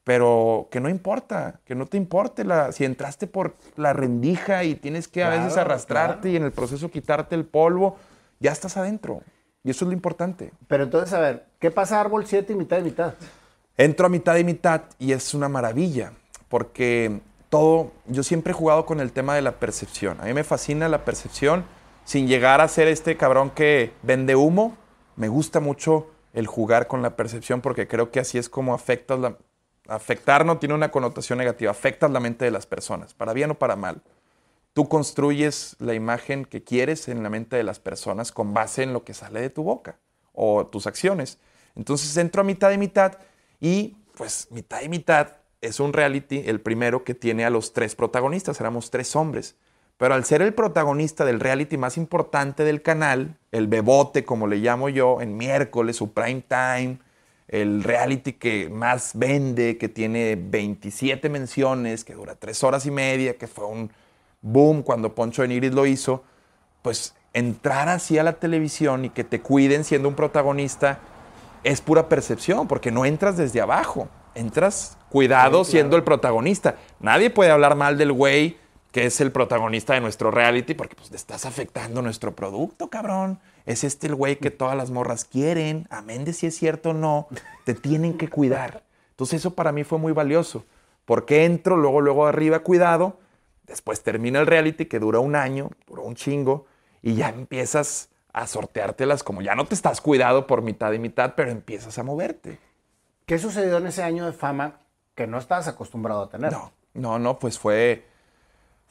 pero 0.04 0.68
que 0.72 0.80
no 0.80 0.90
importa, 0.90 1.60
que 1.66 1.76
no 1.76 1.86
te 1.86 1.98
importe 1.98 2.44
la, 2.44 2.72
si 2.72 2.84
entraste 2.86 3.28
por 3.28 3.56
la 3.76 3.94
rendija 3.94 4.64
y 4.64 4.76
tienes 4.76 5.08
que 5.08 5.24
a 5.24 5.28
Claro, 5.28 5.44
veces 5.44 5.58
arrastrarte 5.58 6.22
claro. 6.22 6.34
y 6.34 6.36
en 6.38 6.44
el 6.44 6.52
proceso 6.52 6.90
quitarte 6.92 7.36
el 7.36 7.46
polvo, 7.46 7.98
ya 8.40 8.52
estás 8.52 8.76
adentro. 8.78 9.22
Y 9.64 9.70
eso 9.70 9.86
es 9.86 9.88
lo 9.88 9.94
importante. 9.94 10.52
Pero 10.68 10.84
entonces, 10.84 11.14
a 11.14 11.20
ver, 11.22 11.46
¿qué 11.60 11.72
pasa 11.72 12.02
árbol 12.02 12.26
7 12.26 12.52
y 12.52 12.56
mitad 12.58 12.80
y 12.80 12.84
mitad? 12.84 13.14
Entro 13.78 14.08
a 14.08 14.10
mitad 14.10 14.36
y 14.36 14.44
mitad 14.44 14.82
y 15.00 15.14
es 15.14 15.34
una 15.34 15.48
maravilla, 15.48 16.12
porque 16.50 17.22
todo, 17.50 17.92
yo 18.08 18.24
siempre 18.24 18.52
he 18.52 18.54
jugado 18.54 18.86
con 18.86 19.00
el 19.00 19.14
tema 19.14 19.36
de 19.36 19.42
la 19.42 19.54
percepción. 19.54 20.20
A 20.20 20.26
mí 20.26 20.34
me 20.34 20.44
fascina 20.44 20.90
la 20.90 21.06
percepción, 21.06 21.64
sin 22.04 22.28
llegar 22.28 22.60
a 22.60 22.68
ser 22.68 22.90
este 22.90 23.16
cabrón 23.16 23.52
que 23.52 23.94
vende 24.04 24.36
humo. 24.36 24.76
Me 25.16 25.30
gusta 25.30 25.62
mucho 25.62 26.08
el 26.34 26.46
jugar 26.48 26.88
con 26.88 27.02
la 27.02 27.16
percepción 27.16 27.62
porque 27.62 27.88
creo 27.88 28.12
que 28.12 28.20
así 28.20 28.38
es 28.38 28.50
como 28.50 28.74
afectas 28.74 29.18
la... 29.20 29.38
Afectar 29.94 30.46
no 30.46 30.58
tiene 30.58 30.76
una 30.76 30.92
connotación 30.92 31.38
negativa, 31.38 31.72
afectas 31.72 32.10
la 32.12 32.20
mente 32.20 32.46
de 32.46 32.52
las 32.52 32.66
personas, 32.66 33.14
para 33.14 33.34
bien 33.34 33.52
o 33.52 33.56
para 33.56 33.76
mal. 33.76 34.02
Tú 34.74 34.90
construyes 34.90 35.76
la 35.80 35.94
imagen 35.94 36.46
que 36.46 36.64
quieres 36.64 37.08
en 37.08 37.22
la 37.22 37.30
mente 37.30 37.56
de 37.56 37.64
las 37.64 37.80
personas 37.80 38.32
con 38.32 38.54
base 38.54 38.82
en 38.82 38.92
lo 38.92 39.04
que 39.04 39.14
sale 39.14 39.40
de 39.40 39.52
tu 39.52 39.64
boca 39.64 40.00
o 40.34 40.66
tus 40.66 40.88
acciones. 40.88 41.38
Entonces 41.76 42.18
entro 42.18 42.42
a 42.42 42.44
mitad 42.44 42.72
y 42.72 42.78
mitad 42.80 43.20
y 43.60 43.96
pues 44.16 44.48
mitad 44.50 44.82
y 44.82 44.90
mitad 44.90 45.38
es 45.62 45.80
un 45.80 45.94
reality, 45.94 46.44
el 46.46 46.60
primero 46.60 47.04
que 47.04 47.14
tiene 47.14 47.46
a 47.46 47.50
los 47.50 47.72
tres 47.72 47.96
protagonistas, 47.96 48.60
éramos 48.60 48.90
tres 48.90 49.16
hombres. 49.16 49.56
Pero 49.98 50.16
al 50.16 50.26
ser 50.26 50.42
el 50.42 50.54
protagonista 50.54 51.24
del 51.24 51.40
reality 51.40 51.78
más 51.78 51.98
importante 51.98 52.64
del 52.64 52.82
canal, 52.82 53.38
el 53.52 53.68
bebote 53.68 54.26
como 54.26 54.48
le 54.48 54.58
llamo 54.58 54.90
yo, 54.90 55.22
en 55.22 55.38
miércoles, 55.38 55.96
su 55.96 56.14
prime 56.14 56.42
time, 56.42 57.00
el 57.54 57.84
reality 57.84 58.34
que 58.34 58.68
más 58.68 59.12
vende, 59.14 59.78
que 59.78 59.88
tiene 59.88 60.36
27 60.36 61.30
menciones, 61.30 62.04
que 62.04 62.16
dura 62.16 62.34
tres 62.34 62.64
horas 62.64 62.88
y 62.88 62.92
media, 62.92 63.38
que 63.38 63.46
fue 63.46 63.68
un 63.68 63.92
boom 64.42 64.82
cuando 64.82 65.14
Poncho 65.14 65.44
de 65.44 65.50
Nigris 65.50 65.72
lo 65.72 65.86
hizo, 65.86 66.24
pues 66.82 67.14
entrar 67.32 67.90
así 67.90 68.18
a 68.18 68.24
la 68.24 68.34
televisión 68.34 69.06
y 69.06 69.10
que 69.12 69.24
te 69.24 69.40
cuiden 69.40 69.84
siendo 69.84 70.10
un 70.10 70.16
protagonista 70.16 70.98
es 71.64 71.80
pura 71.80 72.10
percepción, 72.10 72.68
porque 72.68 72.90
no 72.92 73.06
entras 73.06 73.38
desde 73.38 73.62
abajo, 73.62 74.10
entras 74.34 74.98
cuidado 75.10 75.44
Sí, 75.46 75.50
claro. 75.52 75.64
siendo 75.66 75.96
el 75.98 76.04
protagonista. 76.04 76.78
Nadie 77.00 77.30
puede 77.30 77.52
hablar 77.52 77.76
mal 77.76 78.00
del 78.00 78.12
güey 78.14 78.58
que 78.92 79.06
es 79.06 79.22
el 79.22 79.32
protagonista 79.32 79.94
de 79.94 80.02
nuestro 80.02 80.32
reality, 80.32 80.74
porque 80.74 80.96
pues 80.96 81.10
te 81.12 81.16
estás 81.16 81.46
afectando 81.46 82.02
nuestro 82.02 82.36
producto, 82.36 82.90
cabrón. 82.90 83.40
Es 83.66 83.84
este 83.84 84.08
el 84.08 84.16
güey 84.16 84.38
que 84.38 84.52
todas 84.52 84.76
las 84.76 84.92
morras 84.92 85.26
quieren, 85.26 85.88
amén 85.90 86.26
de 86.26 86.34
si 86.34 86.48
es 86.48 86.56
cierto 86.56 86.90
o 86.90 86.94
no, 86.94 87.28
te 87.66 87.74
tienen 87.74 88.18
que 88.18 88.28
cuidar. 88.28 88.84
Entonces 89.12 89.42
eso 89.42 89.54
para 89.54 89.72
mí 89.72 89.84
fue 89.84 90.00
muy 90.00 90.12
valioso, 90.12 90.66
porque 91.06 91.46
entro 91.46 91.78
luego, 91.78 92.02
luego 92.02 92.26
arriba, 92.26 92.60
cuidado, 92.60 93.20
después 93.68 94.02
termina 94.02 94.40
el 94.40 94.48
reality 94.48 94.86
que 94.86 95.00
dura 95.00 95.20
un 95.20 95.36
año, 95.36 95.72
duró 95.88 96.04
un 96.04 96.16
chingo, 96.16 96.66
y 97.02 97.16
ya 97.16 97.30
empiezas 97.30 98.10
a 98.32 98.48
sorteártelas 98.48 99.24
como 99.24 99.42
ya 99.42 99.54
no 99.54 99.66
te 99.66 99.76
estás 99.76 100.02
cuidado 100.02 100.48
por 100.48 100.64
mitad 100.64 100.92
y 100.94 101.00
mitad, 101.00 101.34
pero 101.36 101.52
empiezas 101.52 101.98
a 102.00 102.04
moverte. 102.04 102.60
¿Qué 103.26 103.38
sucedió 103.38 103.78
en 103.78 103.88
ese 103.88 104.04
año 104.04 104.26
de 104.26 104.34
fama 104.34 104.80
que 105.14 105.28
no 105.28 105.38
estabas 105.38 105.68
acostumbrado 105.68 106.24
a 106.24 106.30
tener? 106.30 106.52
No, 106.52 106.72
no, 106.94 107.20
no, 107.20 107.40
pues 107.40 107.60
fue, 107.60 108.06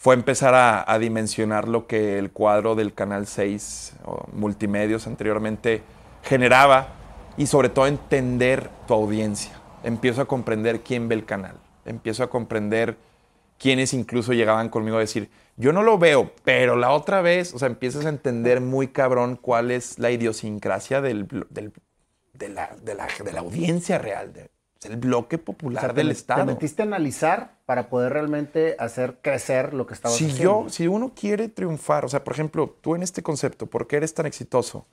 fue 0.03 0.17
empezar 0.17 0.53
a, 0.89 0.99
dimensionar 0.99 1.69
lo 1.69 1.87
que 1.87 2.19
el 2.19 2.33
cuadro 2.33 2.75
del 2.75 2.93
Canal 2.93 3.29
6 3.29 3.99
o 4.05 4.27
multimedios 4.33 5.07
anteriormente 5.07 5.81
generaba 6.25 6.89
y 7.37 7.47
sobre 7.47 7.69
todo 7.69 7.87
entender 7.87 8.69
tu 8.89 8.95
audiencia. 8.95 9.53
Empiezo 9.85 10.21
a 10.23 10.25
comprender 10.25 10.81
quién 10.81 11.09
ve 11.09 11.15
el 11.15 11.25
canal, 11.25 11.55
empiezo 11.85 12.25
a 12.25 12.31
comprender 12.31 12.97
quiénes 13.61 13.95
incluso 13.95 14.33
llegaban 14.33 14.71
conmigo 14.71 14.97
a 14.97 15.01
decir, 15.01 15.31
yo 15.57 15.73
no 15.73 15.85
lo 15.85 15.99
veo, 15.99 16.33
pero 16.43 16.75
la 16.75 16.91
otra 16.91 17.23
vez, 17.23 17.55
o 17.55 17.61
sea, 17.61 17.69
empiezas 17.69 18.05
a 18.05 18.09
entender 18.09 18.61
muy 18.61 18.89
cabrón 18.89 19.39
cuál 19.41 19.71
es 19.71 20.01
la 20.01 20.11
idiosincrasia 20.11 21.01
de, 21.01 21.15
la, 21.15 22.77
de, 22.83 22.95
la, 22.97 23.41
audiencia 23.41 23.99
real, 23.99 24.33
de, 24.33 24.51
el 24.85 24.97
bloque 24.97 25.39
popular 25.39 25.95
del 25.95 26.11
Estado. 26.11 26.45
Te 26.45 26.53
metiste 26.53 26.83
a 26.83 26.85
analizar 26.85 27.57
para 27.67 27.89
poder 27.89 28.13
realmente 28.13 28.77
hacer 28.79 29.19
crecer 29.23 29.75
lo 29.75 29.87
que 29.87 29.95
estaba 29.95 30.15
si 30.15 30.25
haciendo. 30.27 30.65
Yo, 30.65 30.71
si 30.71 30.87
uno 30.89 31.13
quiere 31.15 31.49
triunfar, 31.49 32.05
o 32.05 32.09
sea, 32.09 32.25
por 32.25 32.33
ejemplo, 32.33 32.77
tú 32.81 32.95
en 32.95 33.03
este 33.03 33.23
concepto, 33.23 33.67
¿por 33.67 33.87
qué 33.87 33.97
eres 33.97 34.15
tan 34.15 34.27
exitoso? 34.27 34.87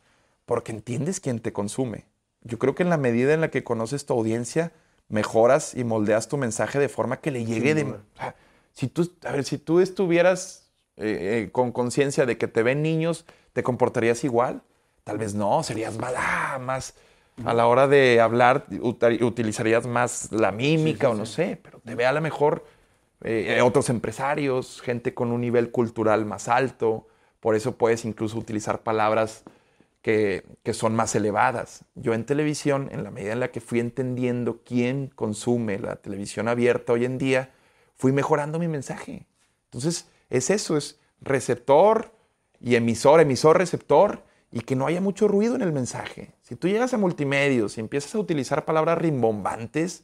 Porque 0.46 0.72
entiendes 0.72 1.20
quién 1.20 1.40
te 1.40 1.54
consume. 1.54 2.06
Yo 2.42 2.58
creo 2.58 2.76
que 2.76 2.84
en 2.84 2.90
la 2.90 2.98
medida 2.98 3.34
en 3.34 3.42
la 3.42 3.50
que 3.50 3.64
conoces 3.64 4.06
tu 4.06 4.14
audiencia, 4.14 4.72
mejoras 5.08 5.74
y 5.76 5.84
moldeas 5.84 6.28
tu 6.28 6.38
mensaje 6.38 6.80
de 6.80 6.90
forma 6.90 7.18
que 7.18 7.32
le 7.32 7.46
llegue 7.46 7.76
de... 7.76 7.96
Si 8.74 8.88
tú, 8.88 9.12
a 9.26 9.32
ver, 9.32 9.44
si 9.44 9.58
tú 9.58 9.82
estuvieras 9.82 10.70
eh, 10.96 11.44
eh, 11.48 11.52
con 11.52 11.72
conciencia 11.72 12.26
de 12.26 12.38
que 12.38 12.48
te 12.48 12.64
ven 12.64 12.82
niños, 12.82 13.26
¿te 13.52 13.64
comportarías 13.64 14.24
igual? 14.24 14.62
Tal 15.04 15.18
vez 15.18 15.34
no, 15.34 15.64
serías 15.64 15.98
más, 15.98 16.14
ah, 16.16 16.60
más 16.62 16.94
a 17.46 17.54
la 17.54 17.68
hora 17.68 17.88
de 17.88 18.20
hablar, 18.22 18.66
utilizarías 18.82 19.88
más 19.88 20.32
la 20.32 20.52
mímica 20.52 21.10
o 21.10 21.16
no 21.16 21.26
sé, 21.26 21.60
pero 21.62 21.80
te 21.80 21.96
ve 21.96 22.06
a 22.06 22.12
lo 22.12 22.22
mejor 22.22 22.66
eh, 23.24 23.62
otros 23.62 23.90
empresarios, 23.90 24.82
gente 24.82 25.14
con 25.14 25.32
un 25.32 25.42
nivel 25.42 25.72
cultural 25.72 26.26
más 26.26 26.48
alto, 26.48 27.08
por 27.40 27.56
eso 27.56 27.78
puedes 27.78 28.06
incluso 28.06 28.38
utilizar 28.38 28.82
palabras 28.82 29.44
que, 30.02 30.46
que, 30.64 30.74
son 30.74 30.96
más 30.96 31.16
elevadas. 31.16 31.84
Yo 31.96 32.14
en 32.14 32.26
televisión, 32.26 32.90
en 32.92 33.04
la 33.04 33.12
medida 33.12 33.34
en 33.34 33.40
la 33.40 33.52
que 33.52 33.62
fui 33.62 33.80
entendiendo 33.80 34.62
quién 34.64 35.08
consume 35.08 35.80
la 35.80 35.98
televisión 35.98 36.48
abierta 36.48 36.94
hoy 36.94 37.06
en 37.06 37.18
día, 37.18 37.52
fui 37.96 38.14
mejorando 38.14 38.60
mi 38.60 38.68
mensaje. 38.68 39.28
Entonces, 39.66 40.08
es 40.30 40.50
eso, 40.50 40.78
es 40.78 41.00
receptor 41.22 42.12
y 42.62 42.76
emisor, 42.76 43.20
emisor, 43.20 43.58
receptor, 43.58 44.24
y 44.52 44.62
que 44.62 44.76
no 44.76 44.88
haya 44.88 45.02
mucho 45.02 45.28
ruido 45.28 45.56
en 45.56 45.62
el 45.62 45.72
mensaje. 45.72 46.34
Si 46.50 46.56
tú 46.56 46.68
llegas 46.68 46.96
a 46.96 46.98
multimedios 46.98 47.78
y 47.78 47.80
empiezas 47.80 48.16
a 48.16 48.20
utilizar 48.20 48.66
palabras 48.66 48.98
rimbombantes 48.98 50.04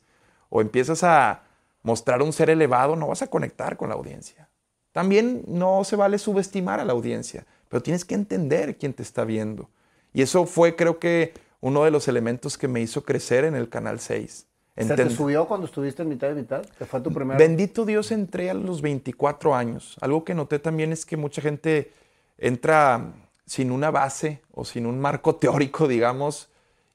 o 0.49 0.61
empiezas 0.61 1.03
a 1.03 1.41
mostrar 1.81 2.21
un 2.21 2.31
ser 2.31 2.51
elevado, 2.51 2.95
no 2.95 3.07
vas 3.07 3.23
a 3.23 3.27
conectar 3.27 3.77
con 3.77 3.89
la 3.89 3.95
audiencia. 3.95 4.47
También 4.91 5.43
no 5.47 5.83
se 5.83 5.95
vale 5.95 6.19
subestimar 6.19 6.79
a 6.79 6.85
la 6.85 6.93
audiencia, 6.93 7.47
pero 7.67 7.81
tienes 7.81 8.05
que 8.05 8.13
entender 8.13 8.77
quién 8.77 8.93
te 8.93 9.01
está 9.01 9.25
viendo. 9.25 9.71
Y 10.13 10.21
eso 10.21 10.45
fue, 10.45 10.75
creo 10.75 10.99
que, 10.99 11.33
uno 11.61 11.83
de 11.83 11.89
los 11.89 12.07
elementos 12.07 12.59
que 12.59 12.67
me 12.67 12.79
hizo 12.79 13.03
crecer 13.03 13.43
en 13.43 13.55
el 13.55 13.67
Canal 13.67 13.99
6. 13.99 14.45
¿Se 14.77 14.95
te 14.95 15.09
subió 15.09 15.47
cuando 15.47 15.65
estuviste 15.65 16.03
en 16.03 16.09
mitad 16.09 16.27
de 16.27 16.35
mitad? 16.35 16.63
¿Que 16.77 16.85
fue 16.85 17.01
tu 17.01 17.11
primer? 17.11 17.39
Bendito 17.39 17.85
Dios, 17.85 18.11
entré 18.11 18.51
a 18.51 18.53
los 18.53 18.83
24 18.83 19.55
años. 19.55 19.97
Algo 19.99 20.23
que 20.23 20.35
noté 20.35 20.59
también 20.59 20.91
es 20.91 21.07
que 21.07 21.17
mucha 21.17 21.41
gente 21.41 21.91
entra 22.37 23.13
sin 23.45 23.71
una 23.71 23.91
base 23.91 24.41
o 24.51 24.65
sin 24.65 24.85
un 24.85 24.99
marco 24.99 25.35
teórico, 25.37 25.87
digamos, 25.87 26.49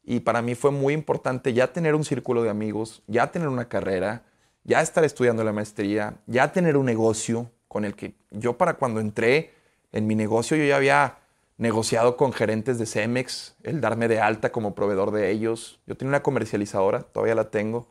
y 0.05 0.21
para 0.21 0.43
mí 0.43 0.55
fue 0.55 0.71
muy 0.71 0.95
importante 0.95 1.53
ya 1.53 1.73
tener 1.73 1.95
un 1.95 2.05
círculo 2.05 2.43
de 2.43 2.51
amigos, 2.51 3.03
ya 3.07 3.31
tener 3.31 3.49
una 3.49 3.69
carrera, 3.69 4.25
ya 4.65 4.81
estar 4.81 5.05
estudiando 5.05 5.45
la 5.45 5.53
maestría, 5.53 6.17
ya 6.27 6.53
tener 6.53 6.77
un 6.77 6.87
negocio 6.87 7.51
con 7.69 7.85
el 7.85 7.95
que 7.95 8.15
yo 8.31 8.59
para 8.59 8.75
cuando 8.75 9.01
entré 9.01 9.53
en 9.93 10.07
mi 10.07 10.15
negocio 10.15 10.57
yo 10.57 10.65
ya 10.65 10.77
había 10.77 11.19
negociado 11.57 12.17
con 12.17 12.33
gerentes 12.33 12.79
de 12.79 12.87
Cemex, 12.87 13.55
el 13.63 13.81
darme 13.81 14.09
de 14.09 14.21
alta 14.21 14.51
como 14.51 14.75
proveedor 14.75 15.11
de 15.11 15.31
ellos. 15.31 15.79
Yo 15.87 15.95
tenía 15.95 16.09
una 16.11 16.23
comercializadora, 16.23 17.03
todavía 17.03 17.35
la 17.35 17.51
tengo, 17.51 17.87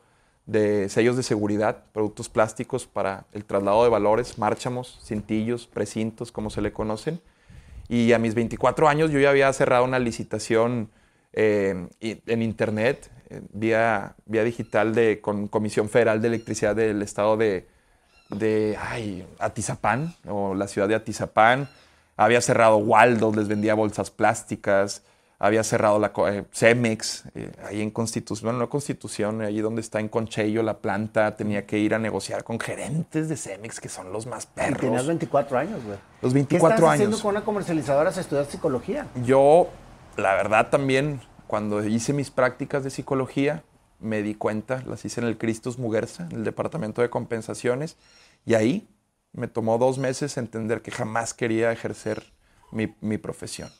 de 0.46 0.88
sellos 0.88 1.16
de 1.16 1.22
seguridad, 1.22 1.84
productos 1.92 2.28
plásticos 2.28 2.86
para 2.86 3.26
el 3.32 3.44
traslado 3.44 3.84
de 3.84 3.90
valores, 3.90 4.38
márchamos, 4.38 5.00
cintillos, 5.04 5.68
precintos, 5.68 6.32
como 6.32 6.50
se 6.50 6.60
le 6.60 6.72
conocen. 6.72 7.20
Y 7.90 8.12
a 8.12 8.20
mis 8.20 8.36
24 8.36 8.88
años 8.88 9.10
yo 9.10 9.18
ya 9.18 9.30
había 9.30 9.52
cerrado 9.52 9.82
una 9.82 9.98
licitación 9.98 10.90
eh, 11.32 11.88
en 12.00 12.40
internet, 12.40 13.10
eh, 13.30 13.42
vía, 13.52 14.14
vía 14.26 14.44
digital, 14.44 14.94
de, 14.94 15.20
con 15.20 15.48
Comisión 15.48 15.88
Federal 15.88 16.22
de 16.22 16.28
Electricidad 16.28 16.76
del 16.76 17.02
Estado 17.02 17.36
de, 17.36 17.66
de 18.28 18.78
Atizapán, 19.40 20.14
o 20.28 20.54
la 20.54 20.68
ciudad 20.68 20.86
de 20.86 20.94
Atizapán. 20.94 21.68
Había 22.16 22.40
cerrado 22.40 22.76
Waldo, 22.76 23.32
les 23.34 23.48
vendía 23.48 23.74
bolsas 23.74 24.12
plásticas, 24.12 25.02
había 25.40 25.64
cerrado 25.64 25.98
la 25.98 26.12
eh, 26.28 26.44
Cemex, 26.52 27.24
eh, 27.34 27.50
ahí 27.66 27.80
en 27.80 27.90
Constitución, 27.90 28.46
bueno, 28.46 28.58
no 28.60 28.68
Constitución, 28.68 29.40
ahí 29.40 29.60
donde 29.60 29.80
está 29.80 29.98
en 29.98 30.08
Conchello 30.08 30.62
la 30.62 30.78
planta, 30.78 31.34
tenía 31.34 31.66
que 31.66 31.78
ir 31.78 31.94
a 31.94 31.98
negociar 31.98 32.44
con 32.44 32.60
gerentes 32.60 33.28
de 33.28 33.36
Cemex, 33.36 33.80
que 33.80 33.88
son 33.88 34.12
los 34.12 34.26
más 34.26 34.46
perros. 34.46 34.82
Y 34.82 34.86
tenías 34.86 35.06
24 35.06 35.58
años, 35.58 35.84
güey. 35.84 35.98
Los 36.20 36.34
24 36.34 36.68
¿Qué 36.68 36.74
estás 36.74 36.84
años. 36.84 36.94
haciendo 36.94 37.18
con 37.20 37.30
una 37.30 37.44
comercializadora 37.44 38.12
si 38.12 38.20
estudias 38.20 38.48
psicología? 38.48 39.06
Yo, 39.24 39.68
la 40.16 40.34
verdad 40.34 40.68
también, 40.68 41.20
cuando 41.46 41.84
hice 41.84 42.12
mis 42.12 42.30
prácticas 42.30 42.84
de 42.84 42.90
psicología, 42.90 43.64
me 43.98 44.22
di 44.22 44.34
cuenta, 44.34 44.82
las 44.86 45.04
hice 45.04 45.20
en 45.20 45.26
el 45.26 45.38
Cristus 45.38 45.78
Muguerza, 45.78 46.28
en 46.30 46.38
el 46.38 46.44
departamento 46.44 47.02
de 47.02 47.10
compensaciones, 47.10 47.96
y 48.44 48.54
ahí 48.54 48.88
me 49.32 49.48
tomó 49.48 49.78
dos 49.78 49.98
meses 49.98 50.36
entender 50.36 50.82
que 50.82 50.90
jamás 50.90 51.34
quería 51.34 51.72
ejercer 51.72 52.32
mi, 52.72 53.18
profesión. 53.18 53.70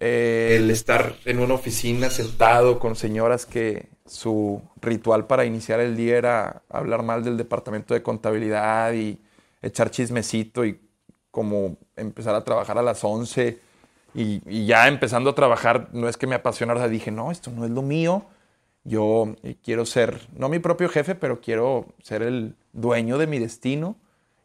Eh, 0.00 0.56
el 0.58 0.70
estar 0.70 1.14
en 1.24 1.38
una 1.38 1.54
oficina 1.54 2.10
sentado 2.10 2.78
con 2.78 2.96
señoras 2.96 3.46
que 3.46 3.88
su 4.04 4.60
ritual 4.80 5.26
para 5.26 5.44
iniciar 5.44 5.80
el 5.80 5.96
día 5.96 6.18
era 6.18 6.62
hablar 6.68 7.02
mal 7.02 7.24
del 7.24 7.36
departamento 7.36 7.94
de 7.94 8.02
contabilidad 8.02 8.92
y 8.92 9.18
echar 9.62 9.90
chismecito 9.90 10.64
y 10.64 10.80
como 11.30 11.76
empezar 11.96 12.34
a 12.34 12.44
trabajar 12.44 12.78
a 12.78 12.82
las 12.82 13.02
11 13.04 13.60
y, 14.14 14.42
y 14.46 14.66
ya 14.66 14.88
empezando 14.88 15.30
a 15.30 15.34
trabajar 15.34 15.88
no 15.92 16.08
es 16.08 16.16
que 16.16 16.26
me 16.26 16.34
apasionara, 16.34 16.88
dije, 16.88 17.10
no, 17.10 17.30
esto 17.30 17.50
no 17.50 17.64
es 17.64 17.70
lo 17.70 17.82
mío, 17.82 18.26
yo 18.84 19.36
quiero 19.62 19.86
ser, 19.86 20.20
no 20.36 20.48
mi 20.48 20.58
propio 20.58 20.88
jefe, 20.88 21.14
pero 21.14 21.40
quiero 21.40 21.86
ser 22.02 22.22
el 22.22 22.56
dueño 22.72 23.18
de 23.18 23.26
mi 23.26 23.38
destino 23.38 23.96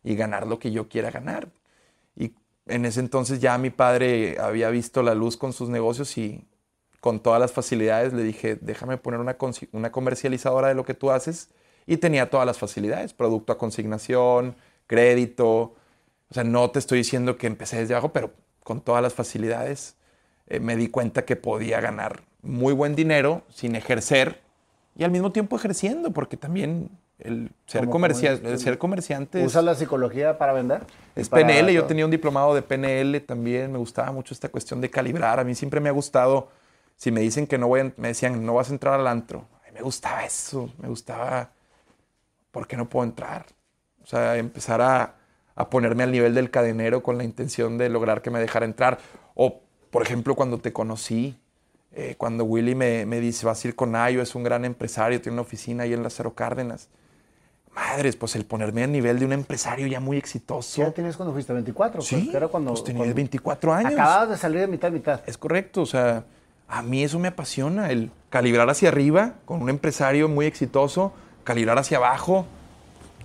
y 0.04 0.16
ganar 0.16 0.48
lo 0.48 0.60
que 0.60 0.72
yo 0.72 0.88
quiera 0.88 1.12
ganar. 1.12 1.50
En 2.68 2.86
ese 2.86 3.00
entonces 3.00 3.40
ya 3.40 3.58
mi 3.58 3.70
padre 3.70 4.38
había 4.40 4.70
visto 4.70 5.04
la 5.04 5.16
luz 5.16 5.38
con 5.38 5.54
sus 5.54 5.70
negocios 5.70 6.18
y 6.18 6.46
con 7.00 7.20
todas 7.20 7.40
las 7.40 7.52
facilidades 7.52 8.14
le 8.14 8.24
dije, 8.24 8.58
déjame 8.60 8.98
poner 8.98 9.20
una, 9.20 9.38
una 9.72 9.92
comercializadora 9.92 10.68
de 10.68 10.76
lo 10.76 10.84
que 10.84 10.94
tú 10.94 11.12
haces. 11.12 11.50
Y 11.86 11.98
tenía 11.98 12.30
todas 12.30 12.46
las 12.46 12.58
facilidades, 12.58 13.14
producto 13.14 13.54
a 13.54 13.58
consignación, 13.58 14.56
crédito. 14.88 15.76
O 16.30 16.34
sea, 16.34 16.44
no 16.44 16.70
te 16.72 16.80
estoy 16.80 16.98
diciendo 16.98 17.38
que 17.38 17.48
empecé 17.48 17.78
desde 17.78 17.94
abajo, 17.94 18.12
pero 18.12 18.32
con 18.64 18.82
todas 18.82 19.02
las 19.02 19.14
facilidades 19.14 19.96
eh, 20.48 20.60
me 20.60 20.76
di 20.76 20.90
cuenta 20.90 21.24
que 21.24 21.38
podía 21.38 21.80
ganar 21.80 22.24
muy 22.42 22.74
buen 22.74 22.96
dinero 22.96 23.44
sin 23.50 23.76
ejercer 23.76 24.42
y 24.98 25.04
al 25.04 25.12
mismo 25.12 25.32
tiempo 25.32 25.56
ejerciendo, 25.56 26.12
porque 26.12 26.38
también 26.38 26.90
el 27.20 27.52
ser, 27.66 27.90
comercial, 27.90 28.42
el 28.44 28.60
ser 28.60 28.78
comerciante. 28.78 29.44
¿Usa 29.44 29.62
la 29.62 29.74
psicología 29.74 30.38
para 30.38 30.54
vender? 30.54 30.84
Es 31.16 31.30
PNL, 31.30 31.72
yo 31.72 31.86
tenía 31.86 32.06
un 32.06 32.12
diplomado 32.12 32.54
de 32.54 32.62
PNL 32.62 33.20
también, 33.22 33.72
me 33.72 33.80
gustaba 33.80 34.12
mucho 34.12 34.34
esta 34.34 34.50
cuestión 34.50 34.82
de 34.82 34.90
calibrar. 34.90 35.40
A 35.40 35.44
mí 35.44 35.56
siempre 35.56 35.80
me 35.80 35.90
ha 35.90 35.92
gustado, 35.92 36.50
si 36.96 37.12
me 37.12 37.22
dicen 37.22 37.48
que 37.48 37.58
no 37.58 37.68
voy, 37.68 37.92
me 37.98 38.10
decían, 38.10 38.46
no 38.46 38.54
vas 38.54 38.70
a 38.70 38.74
entrar 38.74 39.00
al 39.00 39.08
antro. 39.08 39.48
A 39.56 39.68
mí 39.68 39.74
me 39.74 39.82
gustaba 39.82 40.24
eso, 40.26 40.72
me 40.78 40.88
gustaba, 40.88 41.52
¿por 42.52 42.68
qué 42.68 42.78
no 42.78 42.88
puedo 42.88 43.06
entrar? 43.06 43.48
O 44.04 44.06
sea, 44.06 44.38
empezar 44.38 44.82
a, 44.82 45.16
a 45.56 45.70
ponerme 45.70 46.04
al 46.04 46.12
nivel 46.12 46.36
del 46.36 46.52
cadenero 46.52 47.02
con 47.02 47.18
la 47.18 47.24
intención 47.24 47.80
de 47.80 47.90
lograr 47.90 48.22
que 48.22 48.30
me 48.30 48.40
dejara 48.40 48.66
entrar. 48.66 49.00
O, 49.34 49.62
por 49.90 50.04
ejemplo, 50.04 50.36
cuando 50.36 50.60
te 50.60 50.72
conocí, 50.72 51.36
eh, 51.94 52.14
cuando 52.16 52.44
Willy 52.44 52.76
me, 52.76 53.08
me 53.08 53.20
dice, 53.20 53.48
vas 53.48 53.66
a 53.66 53.70
ir 53.70 53.76
con 53.76 53.96
Ayo, 53.96 54.22
es 54.22 54.36
un 54.36 54.44
gran 54.44 54.66
empresario, 54.66 55.20
tiene 55.20 55.34
una 55.34 55.42
oficina 55.42 55.84
ahí 55.84 55.94
en 55.94 56.04
Lázaro 56.04 56.36
Cárdenas 56.36 56.90
madres, 57.78 58.16
pues 58.16 58.36
el 58.36 58.46
ponerme 58.46 58.84
a 58.84 58.88
nivel 58.88 59.20
de 59.20 59.26
un 59.26 59.34
empresario 59.34 59.86
ya 59.88 60.00
muy 60.00 60.18
exitoso. 60.18 60.76
¿Qué 60.78 60.82
edad 60.82 60.94
tenías 60.94 61.16
cuando 61.16 61.34
fuiste? 61.34 61.54
¿24? 61.54 62.02
Sí, 62.02 62.32
Era 62.34 62.48
cuando, 62.48 62.72
pues 62.72 62.84
tenía 62.84 63.00
cuando 63.00 63.16
24 63.16 63.74
años. 63.74 63.94
Acababas 63.94 64.30
de 64.30 64.38
salir 64.38 64.60
de 64.62 64.68
mitad 64.68 64.88
a 64.90 64.92
mitad. 64.92 65.22
Es 65.28 65.38
correcto, 65.38 65.82
o 65.82 65.86
sea, 65.86 66.24
a 66.68 66.82
mí 66.82 67.04
eso 67.04 67.20
me 67.20 67.28
apasiona, 67.28 67.90
el 67.92 68.12
calibrar 68.30 68.70
hacia 68.70 68.90
arriba 68.90 69.34
con 69.46 69.62
un 69.62 69.70
empresario 69.70 70.28
muy 70.28 70.46
exitoso, 70.48 71.14
calibrar 71.44 71.78
hacia 71.78 71.98
abajo, 71.98 72.46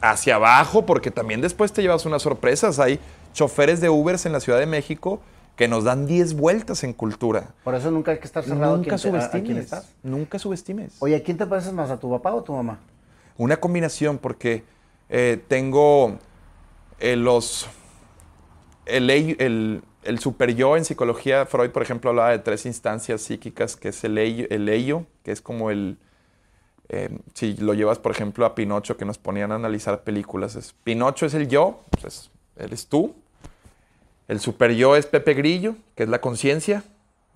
hacia 0.01 0.37
abajo, 0.37 0.85
porque 0.87 1.11
también 1.11 1.41
después 1.41 1.73
te 1.73 1.83
llevas 1.83 2.05
unas 2.07 2.23
sorpresas. 2.23 2.79
Hay 2.79 3.01
choferes 3.33 3.81
de 3.81 3.89
Ubers 3.89 4.27
en 4.27 4.33
la 4.33 4.41
Ciudad 4.41 4.59
de 4.59 4.67
México 4.67 5.21
que 5.57 5.69
nos 5.69 5.85
dan 5.85 6.07
10 6.07 6.35
vueltas 6.35 6.83
en 6.85 6.93
cultura. 6.93 7.49
Por 7.65 7.75
eso 7.75 7.91
nunca 7.91 8.11
hay 8.13 8.19
que 8.19 8.25
estar 8.27 8.43
cerrado 8.45 8.77
Nunca 8.77 8.95
a 8.97 8.99
quién 8.99 9.13
te- 9.13 9.19
a- 9.19 9.21
a 9.21 9.29
subestimes. 9.31 9.65
estás. 9.65 9.89
Nunca 10.03 10.39
subestimes. 10.39 10.93
Oye, 11.01 11.17
¿a 11.17 11.23
quién 11.23 11.37
te 11.37 11.47
pareces 11.47 11.73
más? 11.73 11.91
¿A 11.91 11.99
tu 11.99 12.11
papá 12.11 12.33
o 12.35 12.41
a 12.41 12.45
tu 12.45 12.53
mamá? 12.55 12.79
Una 13.37 13.59
combinación, 13.59 14.19
porque 14.19 14.65
eh, 15.09 15.43
tengo 15.49 16.19
eh, 17.01 17.17
los. 17.17 17.69
El, 18.87 19.11
el, 19.11 20.19
super 20.19 20.55
yo 20.55 20.77
en 20.77 20.85
psicología, 20.85 21.47
Freud, 21.47 21.71
por 21.71 21.83
ejemplo, 21.83 22.11
hablaba 22.11 22.31
de 22.31 22.39
tres 22.39 22.67
instancias 22.67 23.23
psíquicas, 23.23 23.77
que 23.77 23.89
es 23.89 24.05
el 24.05 24.19
ello, 24.19 24.47
el 24.51 25.05
que 25.23 25.33
es 25.33 25.41
como 25.41 25.71
el. 25.71 25.99
eh, 26.89 27.19
si 27.35 27.55
lo 27.57 27.75
llevas, 27.75 27.99
por 27.99 28.13
ejemplo, 28.13 28.45
a 28.47 28.55
Pinocho, 28.55 28.97
que 28.97 29.05
nos 29.05 29.19
ponían 29.19 29.53
a 29.53 29.57
analizar 29.57 30.03
películas, 30.03 30.57
es, 30.57 30.75
Pinocho 30.85 31.27
es 31.27 31.35
el 31.35 31.49
yo, 31.49 31.83
pues 32.01 32.31
eres 32.57 32.87
tú. 32.87 33.15
El 34.29 34.41
super 34.41 34.73
yo 34.73 34.97
es 34.97 35.07
Pepe 35.07 35.35
Grillo, 35.35 35.77
que 35.95 36.05
es 36.05 36.09
la 36.09 36.21
conciencia. 36.21 36.85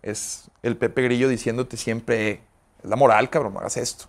Es 0.03 0.51
el 0.62 0.76
Pepe 0.76 1.03
Grillo 1.03 1.28
diciéndote 1.28 1.76
siempre, 1.76 2.40
es 2.82 2.88
la 2.88 2.97
moral, 2.97 3.28
cabrón, 3.28 3.55
no 3.55 3.61
hagas 3.61 3.76
esto. 3.76 4.07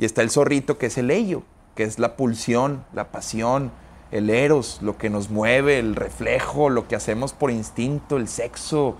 Y 0.00 0.06
está 0.06 0.22
el 0.22 0.30
zorrito, 0.30 0.78
que 0.78 0.86
es 0.86 0.96
el 0.96 1.10
ello, 1.10 1.42
que 1.74 1.82
es 1.82 1.98
la 1.98 2.16
pulsión, 2.16 2.86
la 2.94 3.12
pasión, 3.12 3.70
el 4.10 4.30
eros, 4.30 4.78
lo 4.80 4.96
que 4.96 5.10
nos 5.10 5.28
mueve, 5.28 5.78
el 5.78 5.94
reflejo, 5.94 6.70
lo 6.70 6.88
que 6.88 6.96
hacemos 6.96 7.34
por 7.34 7.50
instinto, 7.50 8.16
el 8.16 8.26
sexo, 8.26 8.96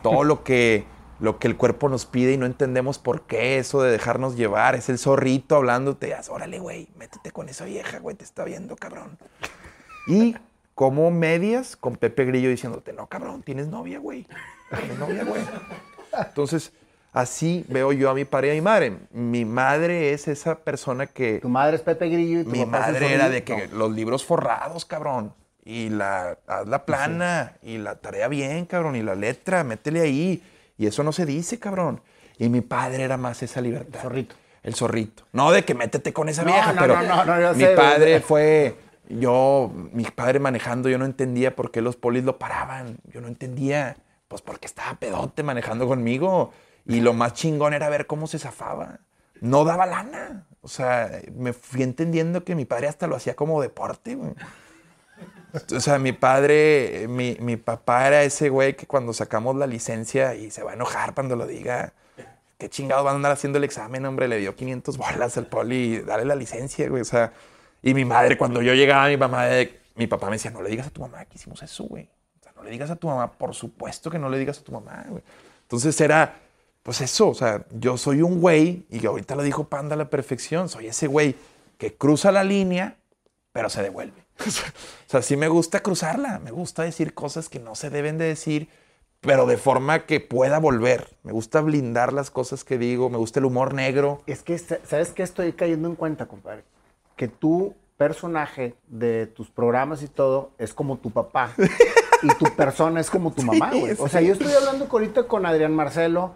todo 0.00 0.22
lo 0.22 0.44
que, 0.44 0.84
lo 1.18 1.40
que 1.40 1.48
el 1.48 1.56
cuerpo 1.56 1.88
nos 1.88 2.06
pide 2.06 2.34
y 2.34 2.36
no 2.36 2.46
entendemos 2.46 3.00
por 3.00 3.22
qué, 3.22 3.58
eso 3.58 3.82
de 3.82 3.90
dejarnos 3.90 4.36
llevar. 4.36 4.76
Es 4.76 4.88
el 4.88 5.00
zorrito 5.00 5.56
hablándote, 5.56 6.14
"Haz, 6.14 6.28
órale, 6.28 6.60
güey, 6.60 6.88
métete 6.96 7.32
con 7.32 7.48
esa 7.48 7.64
vieja, 7.64 7.98
güey, 7.98 8.14
te 8.14 8.22
está 8.22 8.44
viendo, 8.44 8.76
cabrón. 8.76 9.18
Y 10.06 10.36
como 10.76 11.10
medias 11.10 11.74
con 11.74 11.96
Pepe 11.96 12.24
Grillo 12.26 12.48
diciéndote, 12.48 12.92
no, 12.92 13.08
cabrón, 13.08 13.42
tienes 13.42 13.66
novia, 13.66 13.98
güey. 13.98 14.24
Tienes 14.70 14.98
novia, 15.00 15.24
güey. 15.24 15.42
Entonces, 16.16 16.72
así 17.12 17.64
veo 17.68 17.92
yo 17.92 18.10
a 18.10 18.14
mi 18.14 18.24
padre 18.24 18.48
y 18.48 18.50
a 18.50 18.54
mi 18.54 18.60
madre. 18.60 18.98
Mi 19.12 19.44
madre 19.44 20.12
es 20.12 20.28
esa 20.28 20.56
persona 20.58 21.06
que... 21.06 21.40
Tu 21.40 21.48
madre 21.48 21.76
es 21.76 21.82
Pepe 21.82 22.08
Grillo 22.08 22.40
y 22.40 22.44
tu 22.44 22.50
Mi 22.50 22.64
papá 22.64 22.80
es 22.80 22.86
el 22.88 22.92
madre 22.94 23.14
era 23.14 23.28
de 23.28 23.44
que 23.44 23.68
los 23.68 23.92
libros 23.92 24.24
forrados, 24.24 24.84
cabrón. 24.84 25.34
Y 25.64 25.90
la, 25.90 26.38
haz 26.46 26.66
la 26.66 26.86
plana, 26.86 27.52
y 27.62 27.76
la 27.76 27.96
tarea 27.96 28.28
bien, 28.28 28.64
cabrón, 28.64 28.96
y 28.96 29.02
la 29.02 29.14
letra, 29.14 29.64
métele 29.64 30.00
ahí. 30.00 30.42
Y 30.78 30.86
eso 30.86 31.02
no 31.02 31.12
se 31.12 31.26
dice, 31.26 31.58
cabrón. 31.58 32.00
Y 32.38 32.48
mi 32.48 32.60
padre 32.62 33.02
era 33.02 33.16
más 33.16 33.42
esa 33.42 33.60
libertad. 33.60 34.00
zorrito. 34.00 34.34
El 34.62 34.74
zorrito. 34.74 35.24
No 35.32 35.50
de 35.50 35.64
que 35.64 35.74
métete 35.74 36.12
con 36.12 36.28
esa 36.28 36.42
No, 36.42 36.52
vieja, 36.52 36.72
no, 36.72 36.80
pero 36.80 37.02
no, 37.02 37.24
no, 37.24 37.36
no, 37.38 37.54
mi 37.54 37.64
sé, 37.64 37.74
padre 37.74 38.20
fue... 38.20 38.76
Yo, 39.10 39.70
mi 39.92 40.04
padre 40.04 40.38
manejando, 40.38 40.90
yo 40.90 40.98
no 40.98 41.06
entendía 41.06 41.56
por 41.56 41.70
qué 41.70 41.80
los 41.80 41.96
polis 41.96 42.24
lo 42.24 42.38
paraban. 42.38 42.98
Yo 43.12 43.22
no 43.22 43.28
entendía. 43.28 43.96
Pues 44.28 44.42
porque 44.42 44.66
estaba 44.66 44.94
pedote 44.98 45.42
manejando 45.42 45.86
conmigo. 45.86 46.52
Y 46.88 47.00
lo 47.00 47.12
más 47.12 47.34
chingón 47.34 47.74
era 47.74 47.88
ver 47.88 48.06
cómo 48.06 48.26
se 48.26 48.38
zafaba. 48.38 48.98
No 49.40 49.64
daba 49.64 49.86
lana. 49.86 50.46
O 50.62 50.68
sea, 50.68 51.20
me 51.34 51.52
fui 51.52 51.82
entendiendo 51.82 52.42
que 52.44 52.54
mi 52.56 52.64
padre 52.64 52.88
hasta 52.88 53.06
lo 53.06 53.14
hacía 53.14 53.36
como 53.36 53.62
deporte, 53.62 54.16
güey. 54.16 54.32
O 55.74 55.80
sea, 55.80 55.98
mi 55.98 56.12
padre, 56.12 57.06
mi, 57.08 57.36
mi 57.40 57.56
papá 57.56 58.06
era 58.06 58.22
ese 58.22 58.48
güey 58.50 58.76
que 58.76 58.86
cuando 58.86 59.12
sacamos 59.12 59.56
la 59.56 59.66
licencia 59.66 60.34
y 60.34 60.50
se 60.50 60.62
va 60.62 60.72
a 60.72 60.74
enojar 60.74 61.14
cuando 61.14 61.36
lo 61.36 61.46
diga. 61.46 61.92
¿Qué 62.58 62.68
chingados 62.68 63.04
van 63.04 63.12
a 63.14 63.16
andar 63.16 63.32
haciendo 63.32 63.58
el 63.58 63.64
examen, 63.64 64.04
hombre? 64.04 64.26
Le 64.26 64.38
dio 64.38 64.56
500 64.56 64.98
bolas 64.98 65.36
al 65.38 65.46
poli, 65.46 66.00
dale 66.00 66.24
la 66.24 66.34
licencia, 66.34 66.88
güey. 66.88 67.02
O 67.02 67.04
sea, 67.04 67.32
y 67.82 67.94
mi 67.94 68.04
madre, 68.04 68.36
cuando 68.36 68.60
yo 68.62 68.74
llegaba, 68.74 69.06
mi 69.08 69.16
mamá, 69.16 69.46
de- 69.46 69.78
mi 69.94 70.06
papá 70.08 70.26
me 70.26 70.32
decía, 70.32 70.50
no 70.50 70.60
le 70.62 70.68
digas 70.70 70.88
a 70.88 70.90
tu 70.90 71.00
mamá 71.00 71.24
que 71.26 71.36
hicimos 71.36 71.62
eso, 71.62 71.84
güey. 71.84 72.08
O 72.40 72.42
sea, 72.42 72.52
no 72.56 72.62
le 72.64 72.70
digas 72.70 72.90
a 72.90 72.96
tu 72.96 73.06
mamá, 73.06 73.30
por 73.32 73.54
supuesto 73.54 74.10
que 74.10 74.18
no 74.18 74.28
le 74.28 74.38
digas 74.38 74.58
a 74.58 74.64
tu 74.64 74.72
mamá, 74.72 75.04
güey. 75.08 75.22
Entonces 75.62 75.98
era, 76.00 76.34
pues 76.82 77.00
eso, 77.00 77.28
o 77.28 77.34
sea, 77.34 77.66
yo 77.72 77.96
soy 77.96 78.22
un 78.22 78.40
güey, 78.40 78.86
y 78.90 79.04
ahorita 79.04 79.34
lo 79.36 79.42
dijo 79.42 79.64
Panda 79.64 79.94
a 79.94 79.98
la 79.98 80.10
perfección, 80.10 80.68
soy 80.68 80.86
ese 80.86 81.06
güey 81.06 81.34
que 81.76 81.94
cruza 81.94 82.32
la 82.32 82.44
línea, 82.44 82.96
pero 83.52 83.68
se 83.68 83.82
devuelve. 83.82 84.24
o 84.46 85.10
sea, 85.10 85.22
sí 85.22 85.36
me 85.36 85.48
gusta 85.48 85.80
cruzarla, 85.80 86.38
me 86.38 86.50
gusta 86.50 86.82
decir 86.82 87.14
cosas 87.14 87.48
que 87.48 87.58
no 87.58 87.74
se 87.74 87.90
deben 87.90 88.18
de 88.18 88.24
decir, 88.24 88.68
pero 89.20 89.46
de 89.46 89.56
forma 89.56 90.06
que 90.06 90.20
pueda 90.20 90.58
volver. 90.60 91.16
Me 91.24 91.32
gusta 91.32 91.60
blindar 91.60 92.12
las 92.12 92.30
cosas 92.30 92.64
que 92.64 92.78
digo, 92.78 93.10
me 93.10 93.18
gusta 93.18 93.40
el 93.40 93.46
humor 93.46 93.74
negro. 93.74 94.22
Es 94.26 94.42
que, 94.42 94.56
sa- 94.58 94.78
¿sabes 94.84 95.10
qué 95.10 95.24
estoy 95.24 95.52
cayendo 95.52 95.88
en 95.88 95.96
cuenta, 95.96 96.26
compadre? 96.26 96.62
Que 97.16 97.26
tu 97.26 97.74
personaje 97.96 98.74
de 98.86 99.26
tus 99.26 99.50
programas 99.50 100.02
y 100.02 100.08
todo 100.08 100.52
es 100.56 100.72
como 100.72 100.98
tu 100.98 101.10
papá. 101.10 101.52
y 102.22 102.28
tu 102.34 102.44
persona 102.54 103.00
es 103.00 103.10
como 103.10 103.32
tu 103.32 103.42
mamá, 103.42 103.70
güey. 103.72 103.96
O 103.98 104.08
sea, 104.08 104.20
yo 104.20 104.32
estoy 104.32 104.52
hablando 104.52 104.86
ahorita 104.90 105.24
con 105.24 105.46
Adrián 105.46 105.74
Marcelo, 105.74 106.34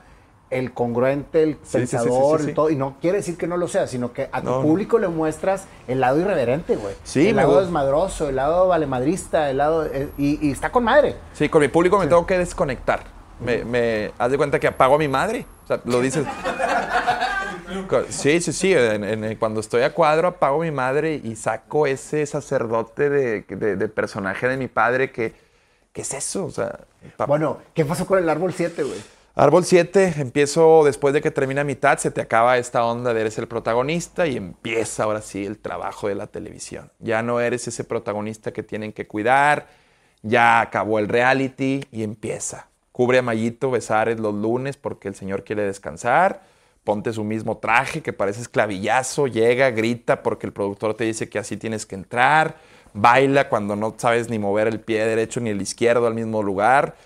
el 0.53 0.73
congruente, 0.73 1.43
el 1.43 1.55
sí, 1.63 1.79
pensador, 1.79 2.39
sí, 2.39 2.45
sí. 2.45 2.51
el 2.51 2.55
todo. 2.55 2.71
Y 2.71 2.77
no 2.77 2.97
quiere 3.01 3.19
decir 3.19 3.37
que 3.37 3.47
no 3.47 3.57
lo 3.57 3.69
sea, 3.69 3.87
sino 3.87 4.13
que 4.13 4.29
a 4.33 4.41
tu 4.41 4.51
No. 4.51 4.63
público 4.63 4.99
le 4.99 5.09
muestras 5.09 5.67
el 5.89 6.01
lado 6.01 6.21
irreverente, 6.21 6.77
güey. 6.77 6.95
Sí, 7.05 7.29
el 7.29 7.37
lado 7.37 7.61
desmadroso, 7.61 8.29
el 8.29 8.37
lado 8.37 8.69
valemadrista, 8.69 9.51
el 9.51 9.59
lado. 9.59 9.87
eh, 9.87 10.09
y, 10.19 10.47
y 10.47 10.53
está 10.53 10.71
con 10.71 10.85
madre. 10.85 11.17
Sí, 11.33 11.49
con 11.49 11.61
mi 11.61 11.69
público 11.69 11.99
me 11.99 12.07
tengo 12.07 12.27
que 12.27 12.39
desconectar. 12.39 13.01
Me, 13.41 13.65
me 13.65 14.13
haz 14.19 14.31
de 14.31 14.37
cuenta 14.37 14.61
que 14.61 14.69
apago 14.69 14.95
a 14.95 14.99
mi 14.99 15.09
madre. 15.09 15.45
O 15.65 15.67
sea, 15.67 15.81
lo 15.85 16.01
dices. 16.01 16.25
Sí, 18.11 18.41
sí, 18.41 18.53
sí. 18.53 18.73
en- 18.75 19.05
en- 19.25 19.37
cuando 19.37 19.61
estoy 19.61 19.83
a 19.83 19.93
cuadro, 19.95 20.29
apago 20.29 20.61
a 20.63 20.65
mi 20.65 20.71
madre 20.71 21.21
y 21.23 21.37
saco 21.37 21.87
ese 21.87 22.25
sacerdote 22.27 23.09
de, 23.11 23.43
de- 23.43 23.77
de 23.77 23.89
personaje 23.89 24.47
de 24.49 24.57
mi 24.57 24.69
padre 24.69 25.11
que. 25.11 25.35
¿Qué 25.93 26.03
es 26.03 26.15
eso? 26.15 26.47
O 26.47 26.51
sea, 26.51 26.79
Bueno, 27.27 27.59
¿qué 27.75 27.85
pasó 27.85 28.07
con 28.07 28.19
el 28.19 28.29
árbol 28.29 28.53
7, 28.55 28.83
güey? 28.83 28.99
Árbol 29.35 29.65
7, 29.65 30.17
empiezo 30.19 30.85
después 30.85 31.15
de 31.15 31.23
que 31.23 31.31
termina 31.31 31.65
mitad, 31.65 31.97
se 31.97 32.11
te 32.11 32.21
acaba 32.21 32.59
esta 32.59 32.85
onda 32.85 33.15
de 33.15 33.23
eres 33.23 33.39
el 33.39 33.49
protagonista 33.49 34.27
y 34.27 34.37
empieza 34.37 35.05
ahora 35.05 35.23
sí 35.23 35.47
el 35.47 35.57
trabajo 35.57 36.07
de 36.07 36.15
la 36.15 36.27
televisión. 36.27 36.93
Ya 36.99 37.23
no 37.23 37.41
eres 37.41 37.67
ese 37.67 37.83
protagonista 37.83 38.53
que 38.53 38.63
tienen 38.63 38.93
que 38.93 39.07
cuidar, 39.07 39.69
ya 40.21 40.61
acabó 40.61 40.99
el 40.99 41.09
reality 41.09 41.83
y 41.91 42.03
empieza. 42.03 42.69
Cubre 42.93 43.21
a 43.21 43.23
Mayito 43.23 43.71
Besares 43.71 44.21
los 44.21 44.35
lunes 44.35 44.77
porque 44.77 45.09
el 45.09 45.15
señor 45.15 45.45
quiere 45.45 45.63
descansar, 45.63 46.43
ponte 46.85 47.15
su 47.15 47.25
mismo 47.25 47.57
traje 47.57 48.03
que 48.03 48.13
parece 48.13 48.43
esclavillazo, 48.43 49.29
llega, 49.29 49.71
grita 49.71 50.23
porque 50.23 50.47
el 50.47 50.53
productor 50.53 50.93
te 50.93 51.05
dice 51.05 51.31
que 51.31 51.39
así 51.39 51.57
tienes 51.57 51.87
que 51.87 51.95
entrar, 51.95 52.57
baila 52.93 53.49
cuando 53.49 53.77
no 53.77 53.95
sabes 53.97 54.29
ni 54.29 54.39
mover 54.39 54.69
el 54.69 54.81
pie 54.81 55.07
derecho 55.07 55.41
ni 55.41 55.49
el 55.49 55.63
izquierdo 55.63 56.07
al 56.07 56.15
mismo 56.15 56.43
lugar. 56.43 56.97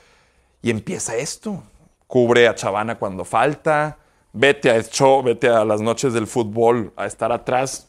Y 0.61 0.71
empieza 0.71 1.15
esto. 1.15 1.63
Cubre 2.07 2.49
a 2.49 2.55
Chavana 2.55 2.99
cuando 2.99 3.25
falta. 3.25 3.99
Vete 4.33 4.71
a 4.71 4.83
show, 4.83 5.23
vete 5.23 5.49
a 5.49 5.65
las 5.65 5.81
noches 5.81 6.13
del 6.13 6.27
fútbol 6.27 6.93
a 6.97 7.07
estar 7.07 7.33
atrás. 7.33 7.89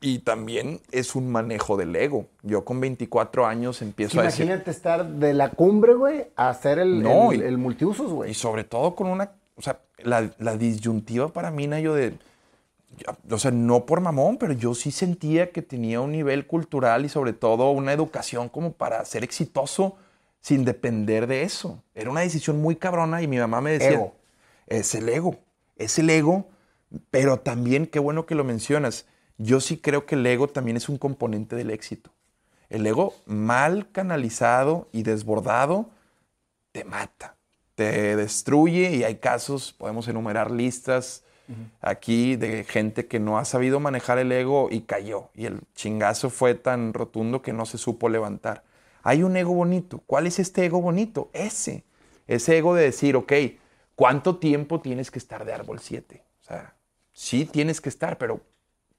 Y 0.00 0.18
también 0.20 0.80
es 0.92 1.14
un 1.16 1.32
manejo 1.32 1.76
del 1.76 1.96
ego. 1.96 2.26
Yo 2.42 2.64
con 2.64 2.80
24 2.80 3.46
años 3.46 3.80
empiezo 3.80 4.20
a 4.20 4.24
decir. 4.24 4.44
Imagínate 4.44 4.70
estar 4.70 5.06
de 5.06 5.32
la 5.32 5.48
cumbre, 5.50 5.94
güey, 5.94 6.26
a 6.36 6.50
hacer 6.50 6.78
el, 6.78 7.02
No, 7.02 7.32
el, 7.32 7.40
y- 7.40 7.44
el 7.44 7.56
multiusos, 7.58 8.10
Y 8.10 8.14
güey. 8.14 8.34
sobre 8.34 8.64
todo 8.64 8.94
con 8.94 9.06
una. 9.08 9.32
O 9.56 9.62
sea, 9.62 9.78
la, 9.98 10.30
la 10.38 10.56
disyuntiva 10.58 11.28
para 11.28 11.50
mí, 11.50 11.66
Nayo, 11.66 11.94
de. 11.94 12.12
O 13.30 13.38
sea, 13.38 13.50
no 13.50 13.84
por 13.84 14.00
mamón, 14.00 14.36
pero 14.38 14.52
yo 14.52 14.74
sí 14.74 14.90
sentía 14.90 15.50
que 15.50 15.60
tenía 15.62 16.00
un 16.00 16.12
nivel 16.12 16.46
cultural 16.46 17.04
y 17.04 17.08
sobre 17.08 17.32
todo 17.32 17.70
una 17.70 17.92
educación 17.92 18.48
como 18.48 18.72
para 18.72 19.04
ser 19.04 19.24
exitoso 19.24 19.96
sin 20.46 20.64
depender 20.64 21.26
de 21.26 21.42
eso. 21.42 21.82
Era 21.92 22.08
una 22.08 22.20
decisión 22.20 22.62
muy 22.62 22.76
cabrona 22.76 23.20
y 23.20 23.26
mi 23.26 23.36
mamá 23.36 23.60
me 23.60 23.72
decía, 23.72 23.94
Ego. 23.94 24.14
es 24.68 24.94
el 24.94 25.08
ego, 25.08 25.40
es 25.74 25.98
el 25.98 26.08
ego, 26.08 26.46
pero 27.10 27.40
también, 27.40 27.88
qué 27.88 27.98
bueno 27.98 28.26
que 28.26 28.36
lo 28.36 28.44
mencionas, 28.44 29.06
yo 29.38 29.58
sí 29.58 29.76
creo 29.76 30.06
que 30.06 30.14
el 30.14 30.24
ego 30.24 30.46
también 30.46 30.76
es 30.76 30.88
un 30.88 30.98
componente 30.98 31.56
del 31.56 31.70
éxito. 31.70 32.12
El 32.68 32.86
ego 32.86 33.12
mal 33.26 33.90
canalizado 33.90 34.88
y 34.92 35.02
desbordado 35.02 35.90
te 36.70 36.84
mata, 36.84 37.34
te 37.74 38.14
destruye 38.14 38.94
y 38.94 39.02
hay 39.02 39.16
casos, 39.16 39.72
podemos 39.72 40.06
enumerar 40.06 40.52
listas 40.52 41.24
aquí 41.80 42.36
de 42.36 42.62
gente 42.62 43.08
que 43.08 43.18
no 43.18 43.38
ha 43.38 43.44
sabido 43.44 43.80
manejar 43.80 44.18
el 44.18 44.30
ego 44.30 44.68
y 44.70 44.82
cayó 44.82 45.28
y 45.34 45.46
el 45.46 45.58
chingazo 45.74 46.30
fue 46.30 46.54
tan 46.54 46.94
rotundo 46.94 47.42
que 47.42 47.52
no 47.52 47.66
se 47.66 47.78
supo 47.78 48.08
levantar. 48.08 48.62
Hay 49.06 49.22
un 49.22 49.36
ego 49.36 49.54
bonito. 49.54 50.02
¿Cuál 50.04 50.26
es 50.26 50.40
este 50.40 50.64
ego 50.64 50.80
bonito? 50.80 51.30
Ese. 51.32 51.84
Ese 52.26 52.58
ego 52.58 52.74
de 52.74 52.82
decir, 52.82 53.14
ok, 53.14 53.32
¿cuánto 53.94 54.38
tiempo 54.38 54.80
tienes 54.80 55.12
que 55.12 55.20
estar 55.20 55.44
de 55.44 55.52
árbol 55.52 55.78
7? 55.78 56.24
O 56.40 56.44
sea, 56.44 56.74
sí 57.12 57.44
tienes 57.44 57.80
que 57.80 57.88
estar, 57.88 58.18
pero 58.18 58.40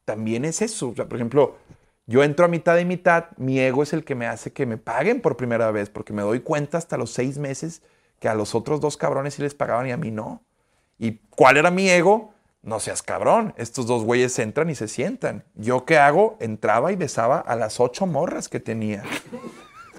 también 0.05 0.45
es 0.45 0.62
eso. 0.62 0.88
O 0.88 0.95
sea, 0.95 1.10
por 1.10 1.18
ejemplo, 1.18 1.58
yo 2.05 2.24
entro 2.24 2.45
a 2.45 2.47
mitad 2.47 2.78
y 2.78 2.86
mitad, 2.86 3.26
mi 3.36 3.60
ego 3.60 3.84
es 3.84 3.91
el 3.91 4.05
que 4.05 4.16
me 4.16 4.28
hace 4.28 4.53
que 4.53 4.66
me 4.66 4.78
paguen 4.78 5.20
por 5.20 5.36
primera 5.36 5.72
vez, 5.72 5.89
porque 5.89 6.14
me 6.14 6.22
doy 6.22 6.39
cuenta 6.39 6.78
hasta 6.78 6.95
los 6.95 7.12
seis 7.12 7.38
meses 7.38 7.82
que 8.22 8.30
a 8.30 8.34
los 8.34 8.55
otros 8.55 8.80
dos 8.80 8.95
cabrones 8.95 9.34
sí 9.34 9.41
les 9.41 9.55
pagaban 9.55 9.88
y 9.88 9.91
a 9.91 9.97
mí 9.97 10.10
no. 10.10 10.41
¿Y 10.97 11.18
cuál 11.32 11.58
era 11.58 11.70
mi 11.70 11.89
ego? 11.89 12.34
No 12.62 12.80
seas 12.80 13.03
cabrón, 13.03 13.53
estos 13.58 13.88
dos 13.88 14.05
güeyes 14.05 14.39
entran 14.39 14.70
y 14.70 14.76
se 14.76 14.88
sientan. 14.88 15.43
¿Yo 15.55 15.84
qué 15.84 15.97
hago? 15.97 16.38
Entraba 16.39 16.93
y 16.93 16.95
besaba 16.95 17.39
a 17.39 17.58
las 17.58 17.82
ocho 17.82 18.05
morras 18.08 18.47
que 18.47 18.62
tenía. 18.62 19.03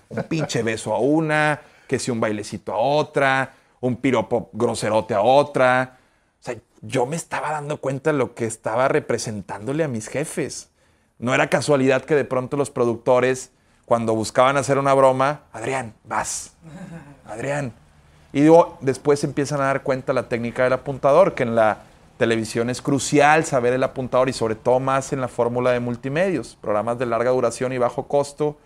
Un 0.09 0.23
pinche 0.25 0.63
beso 0.63 0.95
a 0.95 0.99
una, 0.99 1.61
que 1.87 1.99
si 1.99 2.11
un 2.11 2.21
bailecito 2.21 2.73
a 2.73 2.79
otra, 2.79 3.55
un 3.81 3.97
piropo 3.97 4.51
groserote 4.53 5.15
a 5.15 5.21
otra. 5.21 5.99
O 6.41 6.45
sea, 6.45 6.57
yo 6.83 7.07
me 7.07 7.17
estaba 7.17 7.51
dando 7.51 7.81
cuenta 7.81 8.13
de 8.13 8.19
lo 8.19 8.35
que 8.35 8.47
estaba 8.47 8.89
representándole 8.89 9.85
a 9.85 9.89
mis 9.89 10.09
jefes. 10.09 10.71
No 11.19 11.35
era 11.35 11.51
casualidad 11.51 12.05
que 12.05 12.15
de 12.15 12.25
pronto 12.25 12.57
los 12.57 12.71
productores, 12.71 13.51
cuando 13.85 14.15
buscaban 14.15 14.57
hacer 14.57 14.79
una 14.79 14.95
broma, 14.95 15.43
Adrián, 15.53 15.95
vas, 16.05 16.53
Adrián. 17.27 17.73
Y 18.33 18.43
digo, 18.43 18.77
después 18.81 19.25
empiezan 19.25 19.61
a 19.61 19.65
dar 19.65 19.83
cuenta 19.83 20.13
la 20.13 20.29
técnica 20.29 20.65
del 20.65 20.75
apuntador, 20.75 21.35
que 21.35 21.43
en 21.43 21.55
la 21.55 21.79
televisión 22.19 22.69
es 22.69 22.83
crucial 22.83 23.45
saber 23.45 23.73
el 23.73 23.83
apuntador 23.83 24.29
y 24.29 24.33
sobre 24.33 24.55
todo 24.55 24.81
más 24.81 25.13
en 25.13 25.21
la 25.21 25.29
fórmula 25.29 25.71
de 25.73 25.81
multimedios, 25.81 26.59
programas 26.61 26.99
de 26.99 27.07
larga 27.07 27.31
duración 27.31 27.73
y 27.73 27.79
bajo 27.79 28.07
costo, 28.07 28.59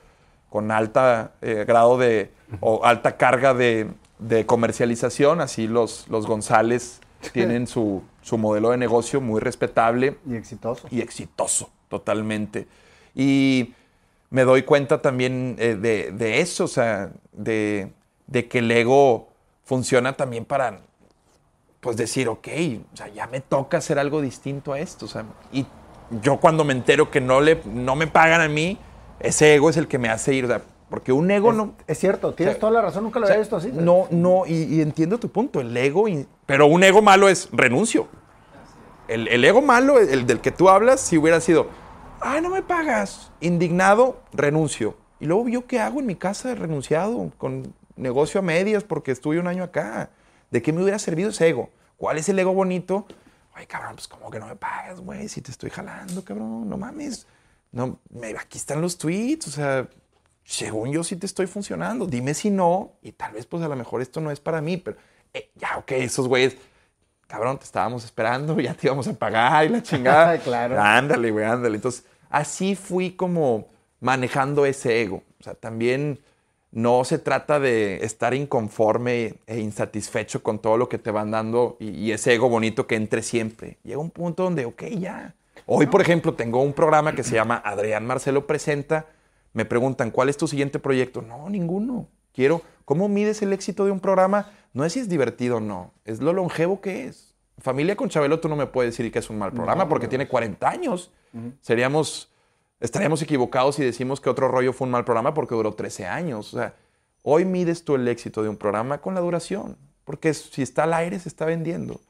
con 0.53 0.71
alta 0.71 1.33
eh, 1.41 1.65
grado 1.67 1.97
de, 1.97 2.31
o 2.61 2.85
alta 2.85 3.17
carga 3.17 3.55
de, 3.55 3.89
de 4.19 4.45
comercialización, 4.45 5.41
así 5.41 5.67
los, 5.67 6.07
los 6.09 6.27
González 6.27 7.01
tienen 7.33 7.67
su, 7.67 8.03
su 8.21 8.37
modelo 8.37 8.69
de 8.69 8.77
negocio 8.77 9.23
muy 9.23 9.41
respetable. 9.41 10.19
Y 10.29 10.35
exitoso. 10.35 10.89
Y 10.91 11.01
exitoso, 11.01 11.71
totalmente. 11.89 12.69
Y 13.15 13.73
me 14.29 14.45
doy 14.45 14.65
cuenta 14.65 15.01
también 15.01 15.57
eh, 15.59 15.75
de, 15.75 16.13
de, 16.13 16.41
eso, 16.43 16.65
o 16.65 16.69
sea, 16.69 17.11
de, 17.33 17.91
de, 18.27 18.47
que 18.47 18.59
el 18.59 18.71
ego 18.71 19.31
funciona 19.65 20.19
también 20.19 20.45
para, 20.45 20.81
pues 21.81 21.97
decir, 21.97 22.29
ok, 22.29 22.49
o 22.93 22.97
sea, 22.99 23.09
ya 23.09 23.27
me 23.27 23.41
toca 23.41 23.79
hacer 23.79 23.99
algo 23.99 24.21
distinto 24.21 24.75
a 24.75 24.81
esto. 24.81 25.07
O 25.07 25.09
sea, 25.09 25.25
y 25.51 25.65
yo 26.21 26.37
cuando 26.41 26.63
me 26.63 26.75
entero 26.75 27.11
que 27.11 27.23
no, 27.23 27.41
le, 27.41 27.63
no 27.65 27.97
me 27.97 28.07
pagan 28.07 28.43
a 28.43 28.49
mí, 28.49 28.79
ese 29.23 29.55
ego 29.55 29.71
es 29.71 29.77
el 29.77 29.89
que 29.89 29.99
me 29.99 30.09
hace 30.09 30.35
ir. 30.35 30.45
O 30.45 30.49
sea, 30.49 30.63
porque 30.89 31.13
un 31.13 31.31
ego 31.31 31.51
es, 31.51 31.57
no. 31.57 31.75
Es 31.87 31.99
cierto, 31.99 32.35
tienes 32.35 32.53
o 32.53 32.55
sea, 32.57 32.61
toda 32.61 32.73
la 32.73 32.83
razón, 32.83 33.05
nunca 33.05 33.19
lo 33.19 33.25
o 33.25 33.27
sea, 33.27 33.35
había 33.35 33.43
visto 33.43 33.57
así. 33.57 33.71
No, 33.73 34.07
no, 34.11 34.45
y, 34.47 34.65
y, 34.65 34.83
entiendo 34.83 35.19
tu 35.19 35.31
punto, 35.31 35.61
el 35.61 35.77
ego. 35.77 36.09
Y, 36.09 36.27
pero 36.47 36.67
un 36.67 36.83
ego 36.85 37.03
malo 37.03 37.29
es 37.29 37.49
renuncio. 37.53 38.09
El, 39.09 39.29
el, 39.29 39.45
ego 39.45 39.63
malo, 39.63 39.99
el 39.99 40.27
del 40.27 40.41
que 40.41 40.53
tú 40.53 40.69
hablas, 40.69 41.01
si 41.01 41.19
hubiera 41.19 41.41
sido, 41.41 41.67
ay, 42.21 42.41
no 42.41 42.51
me 42.51 42.63
pagas, 42.63 43.33
indignado, 43.41 44.21
renuncio. 44.33 44.97
Y 45.21 45.27
luego 45.27 45.49
yo 45.49 45.67
qué 45.67 45.81
hago 45.81 46.01
en 46.01 46.07
mi 46.07 46.17
casa 46.17 46.49
de 46.49 46.55
renunciado, 46.55 47.31
con 47.39 47.75
negocio 47.97 48.41
a 48.41 48.43
medias 48.43 48.85
porque 48.85 49.13
estuve 49.13 49.39
un 49.39 49.47
año 49.47 49.65
acá. 49.65 50.11
¿De 50.51 50.63
qué 50.63 50.73
me 50.73 50.83
hubiera 50.83 50.99
servido 50.99 51.31
ese 51.31 51.49
ego? 51.49 51.71
¿Cuál 51.97 52.19
es 52.19 52.29
el 52.29 52.39
ego 52.39 52.53
bonito? 52.53 53.07
Ay, 53.55 53.67
cabrón, 53.67 53.95
pues 53.95 54.09
como 54.09 54.31
que 54.31 54.39
no 54.39 54.47
me 54.47 54.57
pagas, 54.57 55.01
güey, 55.01 55.29
si 55.29 55.41
te 55.41 55.51
estoy 55.51 55.71
jalando, 55.71 56.25
cabrón, 56.25 56.69
no 56.69 56.77
mames. 56.77 57.27
No, 57.73 57.99
me, 58.11 58.29
aquí 58.39 58.59
están 58.59 58.81
los 58.83 58.99
tweets, 58.99 59.49
o 59.49 59.51
sea, 59.51 59.89
según 60.45 60.93
yo 60.93 61.03
sí 61.03 61.17
te 61.17 61.27
estoy 61.27 61.47
funcionando. 61.47 62.07
Dime 62.07 62.35
si 62.35 62.51
no, 62.51 62.93
y 63.03 63.13
tal 63.13 63.33
vez 63.33 63.47
pues 63.47 63.63
a 63.63 63.69
lo 63.69 63.77
mejor 63.77 64.03
esto 64.03 64.21
no 64.21 64.31
es 64.31 64.41
para 64.41 64.61
mí, 64.61 64.77
pero 64.77 64.97
eh, 65.33 65.51
ya, 65.57 65.79
ok, 65.79 65.93
esos 65.93 66.29
güeyes, 66.29 66.57
cabrón, 67.27 67.59
te 67.59 67.65
estábamos 67.65 68.05
esperando, 68.05 68.59
ya 68.61 68.75
te 68.75 68.87
íbamos 68.87 69.09
a 69.09 69.15
pagar 69.15 69.65
y 69.67 69.71
la 69.71 69.83
chingada. 69.83 70.39
claro. 70.45 70.81
Ándale, 70.81 71.31
güey, 71.31 71.45
ándale. 71.47 71.77
Entonces, 71.77 72.05
así 72.29 72.77
fui 72.77 73.13
como 73.13 73.69
manejando 74.01 74.67
ese 74.67 75.01
ego. 75.01 75.23
O 75.41 75.43
sea, 75.43 75.55
también 75.55 76.21
no 76.73 77.05
se 77.05 77.19
trata 77.19 77.59
de 77.61 78.05
estar 78.05 78.35
inconforme 78.35 79.35
e 79.47 79.61
insatisfecho 79.61 80.43
con 80.43 80.59
todo 80.59 80.77
lo 80.77 80.89
que 80.89 80.99
te 80.99 81.11
van 81.11 81.31
dando 81.31 81.77
y, 81.81 81.91
y 81.91 82.13
ese 82.13 82.35
ego 82.35 82.49
bonito 82.49 82.87
que 82.87 82.97
entre 82.97 83.23
siempre. 83.23 83.79
Llega 83.83 83.99
un 83.99 84.11
punto 84.11 84.43
donde, 84.43 84.67
ok, 84.67 84.85
ya. 84.99 85.35
Hoy, 85.67 85.87
por 85.87 86.01
ejemplo, 86.01 86.35
tengo 86.35 86.61
un 86.63 86.73
programa 86.73 87.15
que 87.15 87.23
se 87.23 87.35
llama 87.35 87.63
Adrián 87.65 88.07
Marcelo 88.07 88.47
Presenta 88.47 89.07
me 89.53 89.65
preguntan, 89.65 90.11
¿cuál 90.11 90.29
es 90.29 90.37
tu 90.37 90.49
siguiente 90.49 90.79
proyecto? 90.79 91.23
No, 91.23 91.49
ninguno. 91.51 92.09
Quiero, 92.33 92.63
¿cómo 92.85 93.09
mides 93.09 93.43
el 93.43 93.53
éxito 93.53 93.85
de 93.85 93.91
un 93.91 94.01
programa? 94.01 94.51
No 94.73 94.85
es 94.85 94.95
si 94.95 95.01
es 95.01 95.09
divertido 95.09 95.59
o 95.59 95.61
no, 95.61 95.93
es 96.05 96.21
lo 96.21 96.33
longevo 96.33 96.81
que 96.81 97.07
es. 97.07 97.35
Familia 97.59 97.95
con 97.95 98.09
Chabelo, 98.09 98.41
tú 98.41 98.49
no 98.49 98.57
me 98.57 98.67
puedes 98.67 98.93
decir 98.93 99.13
que 99.13 99.19
es 99.19 99.29
un 99.29 99.39
mal 99.39 99.53
programa 99.53 99.85
no, 99.85 99.89
porque 99.89 100.07
no. 100.07 100.11
tiene 100.11 100.27
40 100.27 100.69
años. 100.69 101.11
Uh 101.35 101.39
-huh. 101.39 101.53
Seríamos, 101.61 102.33
estaríamos 102.81 103.21
equivocados 103.21 103.77
si 103.77 103.85
decimos 103.85 104.21
que 104.21 104.31
otro 104.31 104.49
rollo 104.49 104.73
fue 104.73 104.87
un 104.87 104.93
mal 104.93 105.05
programa 105.05 105.35
porque 105.35 105.55
duró 105.55 105.75
13 105.75 106.07
años. 106.07 106.55
O 106.55 106.59
sea, 106.59 106.75
hoy 107.23 107.45
mides 107.45 107.85
tú 107.85 107.95
el 107.95 108.09
éxito 108.09 108.43
de 108.43 108.49
un 108.49 108.57
programa 108.57 108.99
con 108.99 109.15
la 109.15 109.21
duración, 109.21 109.77
porque 110.05 110.33
si 110.33 110.63
está 110.63 110.85
al 110.85 110.95
aire 110.95 111.19
se 111.19 111.29
está 111.29 111.45
vendiendo. 111.45 112.01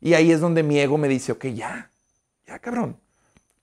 Y 0.00 0.14
ahí 0.14 0.32
es 0.32 0.40
donde 0.40 0.64
mi 0.64 0.80
ego 0.80 0.98
me 0.98 1.08
dice, 1.08 1.32
ok, 1.32 1.46
ya, 1.46 1.92
ya 2.50 2.58
cabrón, 2.58 2.98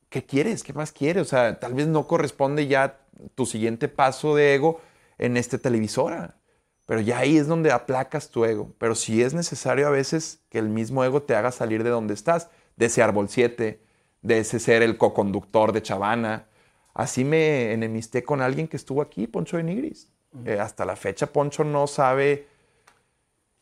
¿qué 0.09 0.25
quieres? 0.25 0.63
¿Qué 0.63 0.73
más 0.73 0.91
quieres? 0.91 1.21
O 1.21 1.25
sea, 1.25 1.59
tal 1.59 1.73
vez 1.73 1.87
no 1.87 2.07
corresponde 2.07 2.67
ya 2.67 2.99
tu 3.35 3.45
siguiente 3.45 3.87
paso 3.87 4.35
de 4.35 4.55
ego 4.55 4.81
en 5.17 5.37
esta 5.37 5.57
televisora. 5.57 6.37
Pero 6.85 7.01
ya 7.01 7.19
ahí 7.19 7.37
es 7.37 7.47
donde 7.47 7.71
aplacas 7.71 8.29
tu 8.29 8.45
ego. 8.45 8.73
Pero 8.77 8.95
si 8.95 9.21
es 9.21 9.33
necesario 9.33 9.87
a 9.87 9.91
veces 9.91 10.39
que 10.49 10.59
el 10.59 10.69
mismo 10.69 11.03
ego 11.03 11.21
te 11.23 11.35
haga 11.35 11.51
salir 11.51 11.83
de 11.83 11.89
donde 11.89 12.13
estás, 12.13 12.49
de 12.77 12.85
ese 12.85 13.03
árbol 13.03 13.27
7, 13.27 13.81
de 14.21 14.39
ese 14.39 14.59
ser 14.59 14.81
el 14.81 14.97
coconductor 14.97 15.73
de 15.73 15.81
Chavana. 15.81 16.47
Así 16.93 17.25
me 17.25 17.73
enemisté 17.73 18.23
con 18.23 18.41
alguien 18.41 18.67
que 18.67 18.77
estuvo 18.77 19.01
aquí, 19.01 19.27
Poncho 19.27 19.57
de 19.57 19.63
Nigris. 19.63 20.09
Eh, 20.45 20.59
hasta 20.59 20.85
la 20.85 20.95
fecha 20.95 21.27
Poncho 21.27 21.63
no 21.63 21.87
sabe, 21.87 22.47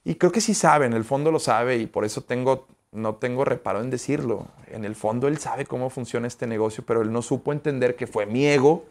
y 0.04 0.16
creo 0.16 0.32
que 0.32 0.42
sí 0.42 0.54
sabe, 0.54 0.86
en 0.86 0.94
el 0.94 1.04
fondo 1.04 1.32
lo 1.32 1.40
sabe, 1.40 1.78
y 1.78 1.88
por 1.88 2.06
eso 2.06 2.22
tengo, 2.22 2.68
no 2.96 3.16
tengo 3.16 3.46
reparo 3.46 3.82
en 3.82 3.90
decirlo. 3.90 4.48
En 4.68 4.86
el 4.86 4.96
fondo 4.96 5.28
él 5.28 5.38
sabe 5.38 5.66
cómo 5.66 5.90
funciona 5.90 6.28
este 6.28 6.48
negocio, 6.48 6.84
pero 6.86 7.02
él 7.02 7.12
no 7.12 7.22
supo 7.22 7.54
entender 7.54 7.96
que 7.96 8.08
fue 8.08 8.26
mi 8.26 8.46
ego 8.46 8.86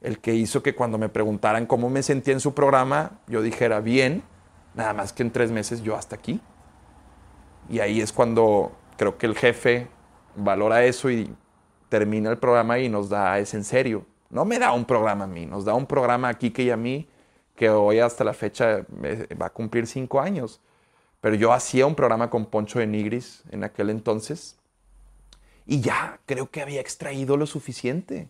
el 0.00 0.18
que 0.18 0.34
hizo 0.34 0.62
que 0.62 0.74
cuando 0.74 0.98
me 0.98 1.08
preguntaran 1.08 1.66
cómo 1.66 1.88
me 1.88 2.02
sentía 2.02 2.34
en 2.34 2.40
su 2.40 2.54
programa, 2.54 3.20
yo 3.28 3.40
dijera 3.40 3.80
bien, 3.80 4.22
nada 4.74 4.92
más 4.92 5.12
que 5.12 5.22
en 5.22 5.30
tres 5.30 5.50
meses 5.50 5.82
yo 5.82 5.96
hasta 5.96 6.16
aquí. 6.16 6.40
Y 7.68 7.78
ahí 7.78 8.00
es 8.00 8.12
cuando 8.12 8.72
creo 8.96 9.16
que 9.16 9.26
el 9.26 9.36
jefe 9.36 9.88
valora 10.34 10.84
eso 10.84 11.10
y 11.10 11.34
termina 11.88 12.30
el 12.30 12.38
programa 12.38 12.78
y 12.78 12.88
nos 12.88 13.08
da, 13.08 13.38
es 13.38 13.54
en 13.54 13.64
serio. 13.64 14.04
No 14.28 14.44
me 14.44 14.58
da 14.58 14.72
un 14.72 14.84
programa 14.84 15.24
a 15.24 15.28
mí, 15.28 15.46
nos 15.46 15.64
da 15.64 15.74
un 15.74 15.86
programa 15.86 16.30
a 16.30 16.34
Kike 16.34 16.64
y 16.64 16.70
a 16.70 16.76
mí 16.76 17.08
que 17.54 17.70
hoy 17.70 18.00
hasta 18.00 18.24
la 18.24 18.32
fecha 18.32 18.84
va 19.40 19.46
a 19.46 19.50
cumplir 19.50 19.86
cinco 19.86 20.20
años. 20.20 20.60
Pero 21.22 21.36
yo 21.36 21.52
hacía 21.52 21.86
un 21.86 21.94
programa 21.94 22.30
con 22.30 22.46
Poncho 22.46 22.80
de 22.80 22.86
Nigris 22.88 23.44
en 23.50 23.62
aquel 23.62 23.90
entonces 23.90 24.58
y 25.64 25.80
ya 25.80 26.18
creo 26.26 26.50
que 26.50 26.60
había 26.60 26.80
extraído 26.80 27.36
lo 27.36 27.46
suficiente. 27.46 28.28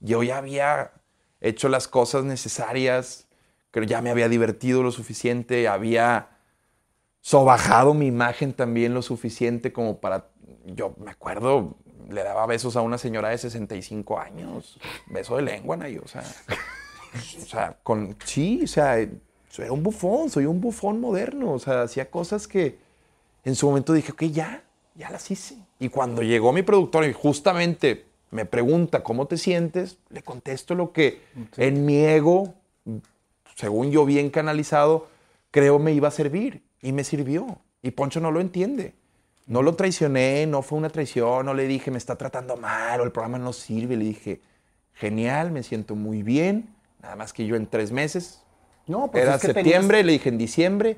Yo 0.00 0.22
ya 0.22 0.36
había 0.36 0.92
hecho 1.40 1.70
las 1.70 1.88
cosas 1.88 2.24
necesarias, 2.24 3.26
creo 3.70 3.86
ya 3.86 4.02
me 4.02 4.10
había 4.10 4.28
divertido 4.28 4.82
lo 4.82 4.92
suficiente, 4.92 5.66
había 5.66 6.28
sobajado 7.22 7.94
mi 7.94 8.06
imagen 8.06 8.52
también 8.52 8.92
lo 8.92 9.00
suficiente 9.00 9.72
como 9.72 9.98
para, 9.98 10.28
yo 10.66 10.94
me 10.98 11.10
acuerdo, 11.10 11.78
le 12.10 12.22
daba 12.22 12.44
besos 12.44 12.76
a 12.76 12.82
una 12.82 12.98
señora 12.98 13.30
de 13.30 13.38
65 13.38 14.20
años, 14.20 14.78
beso 15.06 15.36
de 15.36 15.42
lengua, 15.42 15.78
Nay, 15.78 15.96
o 15.96 16.06
sea, 16.06 16.22
o 17.42 17.46
sea, 17.46 17.78
con, 17.82 18.14
sí, 18.26 18.60
o 18.62 18.66
sea, 18.66 19.08
era 19.62 19.72
un 19.72 19.82
bufón, 19.82 20.30
soy 20.30 20.46
un 20.46 20.60
bufón 20.60 21.00
moderno, 21.00 21.52
o 21.52 21.58
sea, 21.58 21.82
hacía 21.82 22.10
cosas 22.10 22.46
que 22.46 22.78
en 23.44 23.54
su 23.54 23.66
momento 23.66 23.92
dije, 23.92 24.12
ok, 24.12 24.24
ya, 24.24 24.64
ya 24.94 25.10
las 25.10 25.30
hice. 25.30 25.56
Y 25.78 25.88
cuando 25.88 26.22
llegó 26.22 26.52
mi 26.52 26.62
productor 26.62 27.04
y 27.04 27.12
justamente 27.12 28.06
me 28.30 28.44
pregunta 28.44 29.02
cómo 29.02 29.26
te 29.26 29.36
sientes, 29.36 29.98
le 30.10 30.22
contesto 30.22 30.74
lo 30.74 30.92
que 30.92 31.22
sí. 31.34 31.62
en 31.62 31.84
mi 31.84 31.98
ego, 31.98 32.54
según 33.54 33.90
yo 33.90 34.04
bien 34.04 34.30
canalizado, 34.30 35.08
creo 35.50 35.78
me 35.78 35.92
iba 35.92 36.08
a 36.08 36.10
servir. 36.10 36.62
Y 36.82 36.92
me 36.92 37.04
sirvió. 37.04 37.58
Y 37.82 37.92
Poncho 37.92 38.20
no 38.20 38.30
lo 38.30 38.40
entiende. 38.40 38.94
No 39.46 39.62
lo 39.62 39.74
traicioné, 39.74 40.46
no 40.46 40.62
fue 40.62 40.78
una 40.78 40.90
traición, 40.90 41.46
no 41.46 41.54
le 41.54 41.66
dije 41.66 41.90
me 41.90 41.98
está 41.98 42.16
tratando 42.16 42.56
mal 42.56 43.00
o 43.00 43.04
el 43.04 43.12
programa 43.12 43.38
no 43.38 43.52
sirve. 43.52 43.96
Le 43.96 44.04
dije, 44.04 44.40
genial, 44.92 45.50
me 45.50 45.62
siento 45.62 45.94
muy 45.94 46.22
bien. 46.22 46.74
Nada 47.00 47.16
más 47.16 47.32
que 47.32 47.46
yo 47.46 47.56
en 47.56 47.66
tres 47.66 47.92
meses. 47.92 48.42
No, 48.86 49.08
pues 49.10 49.24
Era 49.24 49.34
es 49.34 49.40
que 49.40 49.48
septiembre, 49.48 49.98
tenías... 49.98 50.06
le 50.06 50.12
dije 50.12 50.28
en 50.28 50.38
diciembre, 50.38 50.96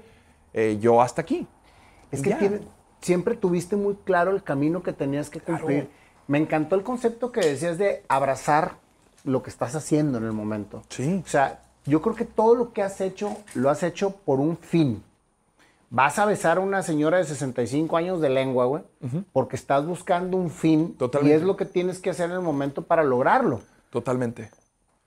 eh, 0.53 0.79
yo 0.81 1.01
hasta 1.01 1.23
aquí. 1.23 1.47
Es 2.11 2.23
que 2.23 2.35
tiene, 2.35 2.61
siempre 3.01 3.37
tuviste 3.37 3.77
muy 3.77 3.95
claro 4.05 4.31
el 4.31 4.43
camino 4.43 4.83
que 4.83 4.93
tenías 4.93 5.31
que 5.31 5.41
cumplir. 5.41 5.85
Claro. 5.85 5.99
Me 6.27 6.39
encantó 6.39 6.75
el 6.77 6.83
concepto 6.83 7.33
que 7.33 7.41
decías 7.41 7.79
de 7.79 8.03
abrazar 8.09 8.77
lo 9.25 9.43
que 9.43 9.51
estás 9.51 9.75
haciendo 9.75 10.19
en 10.19 10.25
el 10.25 10.33
momento. 10.33 10.83
Sí. 10.91 11.23
O 11.25 11.29
sea, 11.29 11.63
yo 11.87 12.03
creo 12.03 12.15
que 12.15 12.25
todo 12.25 12.55
lo 12.55 12.73
que 12.73 12.83
has 12.83 13.01
hecho, 13.01 13.37
lo 13.55 13.71
has 13.71 13.83
hecho 13.83 14.11
por 14.11 14.41
un 14.41 14.57
fin. 14.59 15.03
Vas 15.91 16.19
a 16.19 16.27
besar 16.27 16.59
a 16.59 16.61
una 16.61 16.83
señora 16.83 17.17
de 17.17 17.25
65 17.25 17.97
años 17.97 18.21
de 18.21 18.29
lengua, 18.29 18.67
güey, 18.67 18.83
uh 19.01 19.07
-huh. 19.07 19.25
porque 19.33 19.57
estás 19.57 19.87
buscando 19.87 20.37
un 20.37 20.51
fin 20.51 20.95
Totalmente. 20.99 21.35
y 21.35 21.39
es 21.39 21.43
lo 21.43 21.57
que 21.57 21.65
tienes 21.65 21.99
que 21.99 22.11
hacer 22.11 22.27
en 22.27 22.37
el 22.37 22.43
momento 22.43 22.83
para 22.83 23.03
lograrlo. 23.03 23.63
Totalmente. 23.89 24.51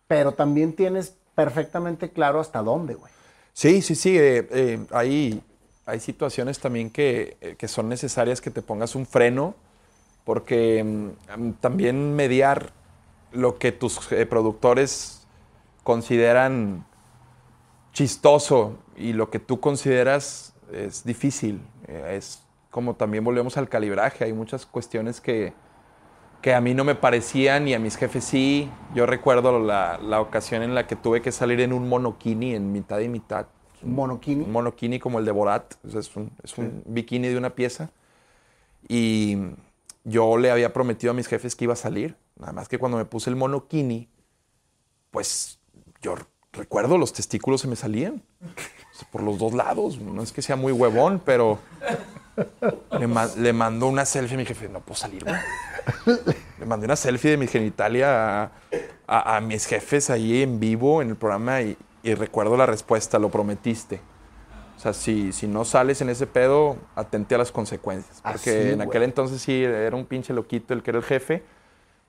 Pero 0.07 0.31
también 0.31 0.73
tienes 0.73 1.15
perfectamente 1.43 2.09
claro 2.09 2.39
hasta 2.39 2.61
dónde, 2.61 2.93
güey. 2.93 3.11
Sí, 3.53 3.81
sí, 3.81 3.95
sí. 3.95 4.17
eh, 4.17 4.47
eh, 4.51 4.79
hay, 4.91 5.41
hay 5.85 5.99
situaciones 5.99 6.59
también 6.59 6.89
que, 6.89 7.37
eh, 7.41 7.55
que 7.57 7.67
son 7.67 7.89
necesarias 7.89 8.41
que 8.41 8.51
te 8.51 8.61
pongas 8.61 8.95
un 8.95 9.05
freno, 9.05 9.55
porque 10.23 10.83
mm, 10.83 11.51
también 11.59 12.15
mediar 12.15 12.73
lo 13.31 13.57
que 13.57 13.71
tus 13.71 13.99
productores 14.29 15.25
consideran 15.83 16.85
chistoso 17.93 18.77
y 18.95 19.13
lo 19.13 19.29
que 19.29 19.39
tú 19.39 19.59
consideras 19.59 20.53
es 20.71 21.03
difícil. 21.03 21.61
Es 21.87 22.43
como 22.69 22.95
también 22.95 23.23
volvemos 23.23 23.57
al 23.57 23.67
calibraje. 23.67 24.25
Hay 24.25 24.33
muchas 24.33 24.65
cuestiones 24.65 25.21
que, 25.21 25.53
que 26.41 26.53
a 26.53 26.61
mí 26.61 26.73
no 26.73 26.83
me 26.83 26.95
parecían 26.95 27.67
y 27.67 27.73
a 27.73 27.79
mis 27.79 27.95
jefes 27.95 28.23
sí. 28.23 28.69
Yo 28.95 29.05
recuerdo 29.05 29.59
la, 29.59 29.99
la 29.99 30.21
ocasión 30.21 30.63
en 30.63 30.75
la 30.75 30.87
que 30.87 30.95
tuve 30.95 31.21
que 31.21 31.31
salir 31.31 31.61
en 31.61 31.71
un 31.71 31.87
monokini 31.87 32.55
en 32.55 32.71
mitad 32.71 32.99
y 32.99 33.07
mitad. 33.07 33.47
Un 33.83 33.95
monokini. 33.95 34.43
Un 34.43 34.51
monokini 34.51 34.99
como 34.99 35.19
el 35.19 35.25
de 35.25 35.31
Borat. 35.31 35.75
O 35.85 35.89
sea, 35.89 35.99
es 35.99 36.15
un, 36.15 36.31
es 36.43 36.57
un 36.57 36.83
bikini 36.85 37.27
de 37.27 37.37
una 37.37 37.51
pieza. 37.51 37.91
Y 38.87 39.37
yo 40.03 40.37
le 40.37 40.51
había 40.51 40.73
prometido 40.73 41.11
a 41.11 41.13
mis 41.13 41.27
jefes 41.27 41.55
que 41.55 41.65
iba 41.65 41.73
a 41.73 41.77
salir. 41.77 42.15
Nada 42.37 42.53
más 42.53 42.67
que 42.67 42.79
cuando 42.79 42.97
me 42.97 43.05
puse 43.05 43.29
el 43.29 43.35
monokini, 43.35 44.09
pues 45.11 45.59
yo 46.01 46.15
recuerdo 46.53 46.97
los 46.97 47.13
testículos 47.13 47.61
se 47.61 47.67
me 47.67 47.75
salían. 47.75 48.23
O 48.41 48.97
sea, 48.97 49.07
por 49.11 49.21
los 49.21 49.37
dos 49.37 49.53
lados. 49.53 49.99
No 49.99 50.23
es 50.23 50.31
que 50.31 50.41
sea 50.41 50.55
muy 50.55 50.71
huevón, 50.71 51.21
pero 51.23 51.59
le, 52.99 53.07
ma- 53.07 53.29
le 53.37 53.53
mandó 53.53 53.87
una 53.87 54.05
selfie 54.05 54.35
a 54.35 54.37
mi 54.37 54.45
jefe. 54.45 54.69
No 54.69 54.79
puedo 54.81 54.95
salir, 54.95 55.23
güey. 55.23 55.35
Le 56.59 56.65
mandé 56.65 56.85
una 56.85 56.95
selfie 56.95 57.31
de 57.31 57.37
mi 57.37 57.47
genitalia 57.47 58.43
a, 58.43 58.51
a- 59.07 59.37
a 59.37 59.41
mis 59.41 59.65
jefes 59.65 60.09
ahí 60.09 60.41
en 60.43 60.59
vivo 60.59 61.01
en 61.01 61.09
el 61.09 61.15
programa 61.15 61.61
y, 61.61 61.77
y 62.03 62.13
recuerdo 62.13 62.55
la 62.57 62.65
respuesta, 62.65 63.19
lo 63.19 63.29
prometiste. 63.29 64.01
O 64.77 64.79
sea, 64.81 64.93
si, 64.93 65.31
si 65.31 65.47
no 65.47 65.63
sales 65.63 66.01
en 66.01 66.09
ese 66.09 66.25
pedo, 66.25 66.75
atente 66.95 67.35
a 67.35 67.37
las 67.37 67.51
consecuencias. 67.51 68.19
Ah, 68.23 68.31
Porque 68.31 68.63
sí, 68.63 68.69
en 68.71 68.81
aquel 68.81 69.03
entonces 69.03 69.39
sí 69.41 69.63
era 69.63 69.95
un 69.95 70.05
pinche 70.05 70.33
loquito 70.33 70.73
el 70.73 70.81
que 70.81 70.89
era 70.91 70.97
el 70.99 71.05
jefe. 71.05 71.43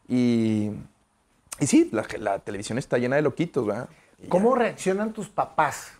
Y, 0.08 0.70
y 1.60 1.66
sí, 1.66 1.90
la, 1.92 2.06
la 2.18 2.38
televisión 2.38 2.78
está 2.78 2.96
llena 2.98 3.16
de 3.16 3.22
loquitos, 3.22 3.66
¿verdad? 3.66 3.88
Y 4.18 4.28
¿Cómo 4.28 4.54
reaccionan 4.54 5.12
tus 5.12 5.28
papás 5.28 5.92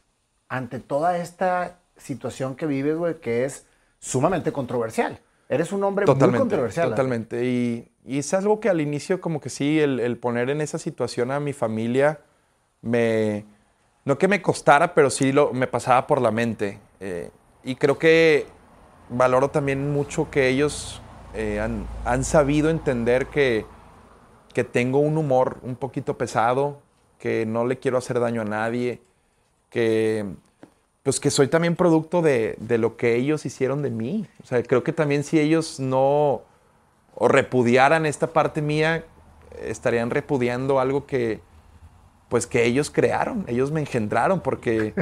ante 0.48 0.78
toda 0.80 1.18
esta 1.18 1.78
situación 1.96 2.56
que 2.56 2.66
vives, 2.66 2.96
güey, 2.96 3.20
que 3.20 3.44
es 3.44 3.66
sumamente 4.02 4.52
controversial? 4.52 5.20
Eres 5.48 5.72
un 5.72 5.84
hombre 5.84 6.06
muy 6.06 6.38
controversial. 6.38 6.90
totalmente. 6.90 7.44
Y, 7.44 7.88
y 8.04 8.18
es 8.18 8.34
algo 8.34 8.58
que 8.58 8.68
al 8.68 8.80
inicio 8.80 9.20
como 9.20 9.40
que 9.40 9.48
sí, 9.48 9.78
el, 9.78 10.00
el 10.00 10.18
poner 10.18 10.50
en 10.50 10.60
esa 10.60 10.78
situación 10.78 11.30
a 11.30 11.40
mi 11.40 11.52
familia 11.52 12.20
me... 12.82 13.46
No 14.04 14.18
que 14.18 14.26
me 14.26 14.42
costara, 14.42 14.94
pero 14.94 15.10
sí 15.10 15.30
lo, 15.30 15.52
me 15.52 15.68
pasaba 15.68 16.08
por 16.08 16.20
la 16.20 16.32
mente. 16.32 16.80
Eh, 16.98 17.30
y 17.62 17.76
creo 17.76 17.96
que 17.98 18.46
valoro 19.08 19.50
también 19.50 19.92
mucho 19.92 20.28
que 20.28 20.48
ellos 20.48 21.00
eh, 21.34 21.60
han, 21.60 21.86
han 22.04 22.24
sabido 22.24 22.68
entender 22.68 23.26
que, 23.26 23.64
que 24.52 24.64
tengo 24.64 24.98
un 24.98 25.16
humor 25.16 25.58
un 25.62 25.76
poquito 25.76 26.18
pesado, 26.18 26.82
que 27.20 27.46
no 27.46 27.64
le 27.64 27.78
quiero 27.78 27.98
hacer 27.98 28.18
daño 28.18 28.40
a 28.40 28.44
nadie, 28.44 29.00
que 29.70 30.26
pues 31.02 31.18
que 31.18 31.30
soy 31.30 31.48
también 31.48 31.76
producto 31.76 32.22
de, 32.22 32.56
de 32.58 32.78
lo 32.78 32.96
que 32.96 33.16
ellos 33.16 33.44
hicieron 33.44 33.82
de 33.82 33.90
mí. 33.90 34.26
O 34.42 34.46
sea, 34.46 34.62
creo 34.62 34.84
que 34.84 34.92
también 34.92 35.24
si 35.24 35.38
ellos 35.38 35.80
no 35.80 36.42
o 37.14 37.28
repudiaran 37.28 38.06
esta 38.06 38.32
parte 38.32 38.62
mía, 38.62 39.04
estarían 39.60 40.10
repudiando 40.10 40.80
algo 40.80 41.06
que 41.06 41.40
pues 42.28 42.46
que 42.46 42.64
ellos 42.64 42.90
crearon, 42.90 43.44
ellos 43.46 43.72
me 43.72 43.80
engendraron, 43.80 44.40
porque 44.40 44.94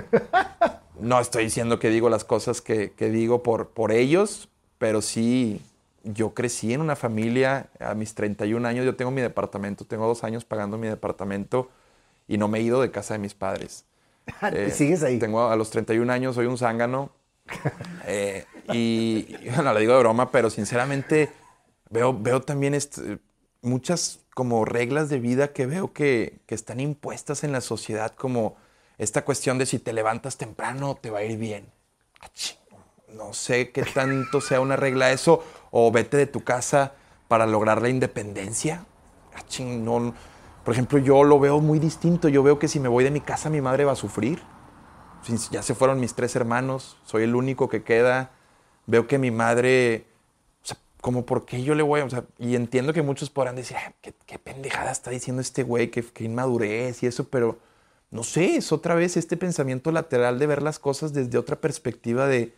no 1.00 1.20
estoy 1.20 1.44
diciendo 1.44 1.78
que 1.78 1.88
digo 1.88 2.10
las 2.10 2.24
cosas 2.24 2.60
que, 2.60 2.90
que 2.90 3.08
digo 3.08 3.44
por, 3.44 3.68
por 3.68 3.92
ellos, 3.92 4.48
pero 4.78 5.00
sí, 5.00 5.62
yo 6.02 6.34
crecí 6.34 6.74
en 6.74 6.80
una 6.80 6.96
familia 6.96 7.68
a 7.78 7.94
mis 7.94 8.16
31 8.16 8.66
años, 8.66 8.84
yo 8.84 8.96
tengo 8.96 9.12
mi 9.12 9.20
departamento, 9.20 9.84
tengo 9.84 10.08
dos 10.08 10.24
años 10.24 10.44
pagando 10.44 10.76
mi 10.76 10.88
departamento 10.88 11.70
y 12.26 12.36
no 12.36 12.48
me 12.48 12.58
he 12.58 12.62
ido 12.62 12.82
de 12.82 12.90
casa 12.90 13.14
de 13.14 13.20
mis 13.20 13.34
padres. 13.34 13.84
Eh, 14.52 14.70
Sigues 14.70 15.02
ahí. 15.02 15.18
Tengo 15.18 15.48
a 15.48 15.56
los 15.56 15.70
31 15.70 16.12
años, 16.12 16.34
soy 16.34 16.46
un 16.46 16.58
zángano. 16.58 17.10
Eh, 18.06 18.44
y 18.72 19.36
y, 19.40 19.50
bueno, 19.54 19.72
le 19.74 19.80
digo 19.80 19.92
de 19.94 20.00
broma, 20.00 20.30
pero 20.30 20.50
sinceramente 20.50 21.30
veo, 21.90 22.16
veo 22.18 22.40
también 22.40 22.74
este, 22.74 23.18
muchas 23.62 24.20
como 24.34 24.64
reglas 24.64 25.08
de 25.08 25.18
vida 25.18 25.52
que 25.52 25.66
veo 25.66 25.92
que, 25.92 26.40
que 26.46 26.54
están 26.54 26.80
impuestas 26.80 27.44
en 27.44 27.52
la 27.52 27.60
sociedad, 27.60 28.14
como 28.14 28.56
esta 28.98 29.24
cuestión 29.24 29.58
de 29.58 29.66
si 29.66 29.78
te 29.78 29.92
levantas 29.92 30.36
temprano 30.36 30.96
te 31.00 31.10
va 31.10 31.18
a 31.20 31.24
ir 31.24 31.38
bien. 31.38 31.66
No 33.08 33.32
sé 33.32 33.70
qué 33.72 33.82
tanto 33.82 34.40
sea 34.40 34.60
una 34.60 34.76
regla 34.76 35.10
eso, 35.12 35.44
o 35.70 35.90
vete 35.90 36.16
de 36.16 36.26
tu 36.26 36.44
casa 36.44 36.94
para 37.28 37.46
lograr 37.46 37.82
la 37.82 37.88
independencia. 37.88 38.86
No, 39.60 40.14
por 40.70 40.76
ejemplo, 40.76 41.00
yo 41.00 41.24
lo 41.24 41.40
veo 41.40 41.58
muy 41.58 41.80
distinto. 41.80 42.28
Yo 42.28 42.44
veo 42.44 42.60
que 42.60 42.68
si 42.68 42.78
me 42.78 42.86
voy 42.86 43.02
de 43.02 43.10
mi 43.10 43.20
casa, 43.20 43.50
mi 43.50 43.60
madre 43.60 43.84
va 43.84 43.90
a 43.90 43.96
sufrir. 43.96 44.40
Ya 45.50 45.62
se 45.62 45.74
fueron 45.74 45.98
mis 45.98 46.14
tres 46.14 46.36
hermanos, 46.36 46.96
soy 47.04 47.24
el 47.24 47.34
único 47.34 47.68
que 47.68 47.82
queda. 47.82 48.30
Veo 48.86 49.08
que 49.08 49.18
mi 49.18 49.32
madre, 49.32 50.06
o 50.62 50.66
sea, 50.68 50.76
como 51.00 51.26
por 51.26 51.44
qué 51.44 51.64
yo 51.64 51.74
le 51.74 51.82
voy 51.82 52.04
y 52.38 52.54
entiendo 52.54 52.92
que 52.92 53.02
muchos 53.02 53.30
podrán 53.30 53.56
decir, 53.56 53.78
"Ay, 53.84 53.94
¿qué, 54.00 54.38
pendejada 54.38 54.92
está 54.92 55.10
diciendo 55.10 55.42
este 55.42 55.64
güey, 55.64 55.90
qué, 55.90 56.04
qué 56.04 56.22
inmadurez 56.22 57.02
y 57.02 57.08
eso, 57.08 57.28
pero 57.28 57.58
no 58.12 58.22
sé, 58.22 58.54
es 58.54 58.70
otra 58.70 58.94
vez 58.94 59.16
este 59.16 59.36
pensamiento 59.36 59.90
lateral 59.90 60.38
de 60.38 60.46
ver 60.46 60.62
las 60.62 60.78
cosas 60.78 61.12
desde 61.12 61.36
otra 61.36 61.56
perspectiva 61.56 62.28
de, 62.28 62.54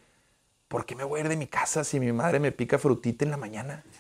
¿por 0.69 0.85
qué 0.85 0.97
me 0.97 1.05
voy 1.05 1.23
de 1.23 1.35
mi 1.35 1.47
casa 1.47 1.83
si 1.83 1.99
mi 1.99 2.13
madre 2.13 2.41
me 2.41 2.53
pica 2.53 2.79
frutita 2.79 3.25
en 3.25 3.31
la 3.31 3.39
mañana? 3.39 3.85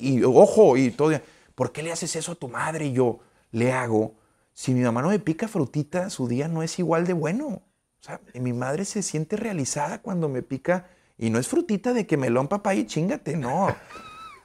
Y, 0.00 0.20
y, 0.20 0.24
ojo, 0.24 0.78
y 0.78 0.90
todo, 0.90 1.12
¿por 1.56 1.72
qué 1.72 1.82
le 1.82 1.90
haces 1.90 2.14
eso 2.14 2.32
a 2.32 2.36
tu 2.36 2.46
madre? 2.46 2.86
Y 2.86 2.92
yo 2.92 3.18
le 3.50 3.72
hago, 3.72 4.14
si 4.54 4.72
mi 4.72 4.82
mamá 4.82 5.02
no 5.02 5.08
me 5.08 5.18
pica 5.18 5.48
frutita, 5.48 6.08
su 6.10 6.28
día 6.28 6.46
no 6.46 6.62
es 6.62 6.78
igual 6.78 7.04
de 7.04 7.14
bueno. 7.14 7.46
O 7.46 8.02
sea, 8.02 8.20
mi 8.34 8.52
madre 8.52 8.84
se 8.84 9.02
siente 9.02 9.36
realizada 9.36 10.00
cuando 10.00 10.28
me 10.28 10.42
pica, 10.42 10.86
y 11.18 11.30
no 11.30 11.40
es 11.40 11.48
frutita 11.48 11.92
de 11.92 12.06
que 12.06 12.16
melón, 12.16 12.46
papaya 12.46 12.80
y 12.80 12.86
chingate, 12.86 13.36
no. 13.36 13.74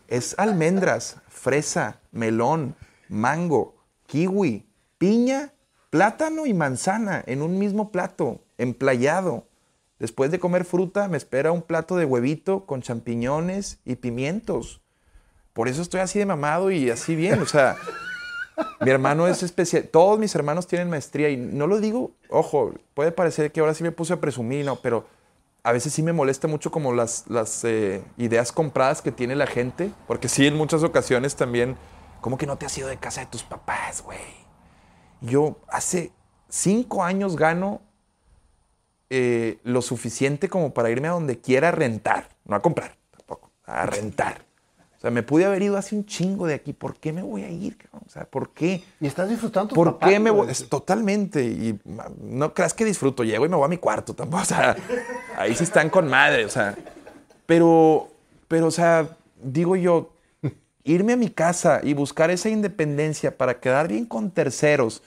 Es 0.07 0.33
almendras, 0.39 1.17
fresa, 1.27 1.99
melón, 2.11 2.75
mango, 3.07 3.75
kiwi, 4.07 4.65
piña, 4.97 5.53
plátano 5.89 6.45
y 6.45 6.53
manzana 6.53 7.23
en 7.27 7.41
un 7.41 7.59
mismo 7.59 7.91
plato, 7.91 8.43
emplayado. 8.57 9.47
Después 9.99 10.31
de 10.31 10.39
comer 10.39 10.65
fruta, 10.65 11.07
me 11.07 11.17
espera 11.17 11.51
un 11.51 11.61
plato 11.61 11.97
de 11.97 12.05
huevito 12.05 12.65
con 12.65 12.81
champiñones 12.81 13.79
y 13.85 13.97
pimientos. 13.97 14.81
Por 15.53 15.67
eso 15.67 15.81
estoy 15.81 15.99
así 15.99 16.19
de 16.19 16.25
mamado 16.25 16.71
y 16.71 16.89
así 16.89 17.15
bien. 17.15 17.41
O 17.41 17.45
sea, 17.45 17.77
mi 18.79 18.89
hermano 18.89 19.27
es 19.27 19.43
especial. 19.43 19.87
Todos 19.91 20.19
mis 20.19 20.33
hermanos 20.35 20.67
tienen 20.67 20.89
maestría 20.89 21.29
y 21.29 21.37
no 21.37 21.67
lo 21.67 21.79
digo, 21.79 22.11
ojo, 22.29 22.73
puede 22.93 23.11
parecer 23.11 23.51
que 23.51 23.59
ahora 23.59 23.73
sí 23.73 23.83
me 23.83 23.91
puse 23.91 24.13
a 24.13 24.21
presumir, 24.21 24.65
no, 24.65 24.77
pero 24.77 25.05
a 25.63 25.71
veces 25.71 25.93
sí 25.93 26.01
me 26.01 26.13
molesta 26.13 26.47
mucho 26.47 26.71
como 26.71 26.93
las, 26.93 27.25
eh, 27.63 28.03
ideas 28.17 28.51
compradas 28.51 29.01
que 29.01 29.11
tiene 29.11 29.35
la 29.35 29.47
gente, 29.47 29.91
porque 30.07 30.27
sí, 30.27 30.47
en 30.47 30.55
muchas 30.55 30.83
ocasiones 30.83 31.35
también, 31.35 31.77
como 32.19 32.37
que 32.37 32.47
no 32.47 32.57
te 32.57 32.65
has 32.65 32.77
ido 32.77 32.87
de 32.87 32.97
casa 32.97 33.21
de 33.21 33.27
tus 33.27 33.43
papás, 33.43 34.01
güey. 34.01 34.19
Yo 35.21 35.57
hace 35.67 36.11
cinco 36.49 37.03
años 37.03 37.35
gano 37.35 37.81
eh, 39.09 39.59
lo 39.63 39.81
suficiente 39.81 40.49
como 40.49 40.73
para 40.73 40.89
irme 40.89 41.07
a 41.07 41.11
donde 41.11 41.39
quiera 41.39 41.69
a 41.69 41.71
rentar, 41.71 42.29
no 42.45 42.55
a 42.55 42.61
comprar 42.61 42.97
tampoco, 43.15 43.51
a 43.65 43.85
rentar. 43.85 44.50
O 45.01 45.03
sea, 45.03 45.09
me 45.09 45.23
pude 45.23 45.45
haber 45.45 45.63
ido 45.63 45.77
hace 45.77 45.95
un 45.95 46.05
chingo 46.05 46.45
de 46.45 46.53
aquí. 46.53 46.73
¿Por 46.73 46.95
qué 46.95 47.11
me 47.11 47.23
voy 47.23 47.41
a 47.43 47.49
ir? 47.49 47.75
cabrón? 47.75 48.03
O 48.05 48.09
sea, 48.11 48.23
¿por 48.25 48.51
qué? 48.51 48.83
Y 48.99 49.07
estás 49.07 49.27
disfrutando 49.27 49.69
tus 49.69 49.75
¿Por 49.75 49.97
qué 49.97 50.19
me 50.19 50.29
voy? 50.29 50.47
Es 50.51 50.69
totalmente. 50.69 51.43
Y 51.43 51.79
no 52.21 52.53
creas 52.53 52.75
que 52.75 52.85
disfruto. 52.85 53.23
Llego 53.23 53.43
y 53.43 53.49
me 53.49 53.55
voy 53.55 53.65
a 53.65 53.67
mi 53.67 53.77
cuarto 53.79 54.13
tampoco. 54.13 54.43
O 54.43 54.45
sea, 54.45 54.75
ahí 55.37 55.55
sí 55.55 55.63
están 55.63 55.89
con 55.89 56.07
madre. 56.07 56.45
O 56.45 56.49
sea, 56.49 56.77
pero, 57.47 58.09
pero, 58.47 58.67
o 58.67 58.71
sea, 58.71 59.09
digo 59.41 59.75
yo, 59.75 60.13
irme 60.83 61.13
a 61.13 61.17
mi 61.17 61.31
casa 61.31 61.79
y 61.81 61.95
buscar 61.95 62.29
esa 62.29 62.49
independencia 62.49 63.35
para 63.39 63.59
quedar 63.59 63.87
bien 63.87 64.05
con 64.05 64.29
terceros, 64.29 65.01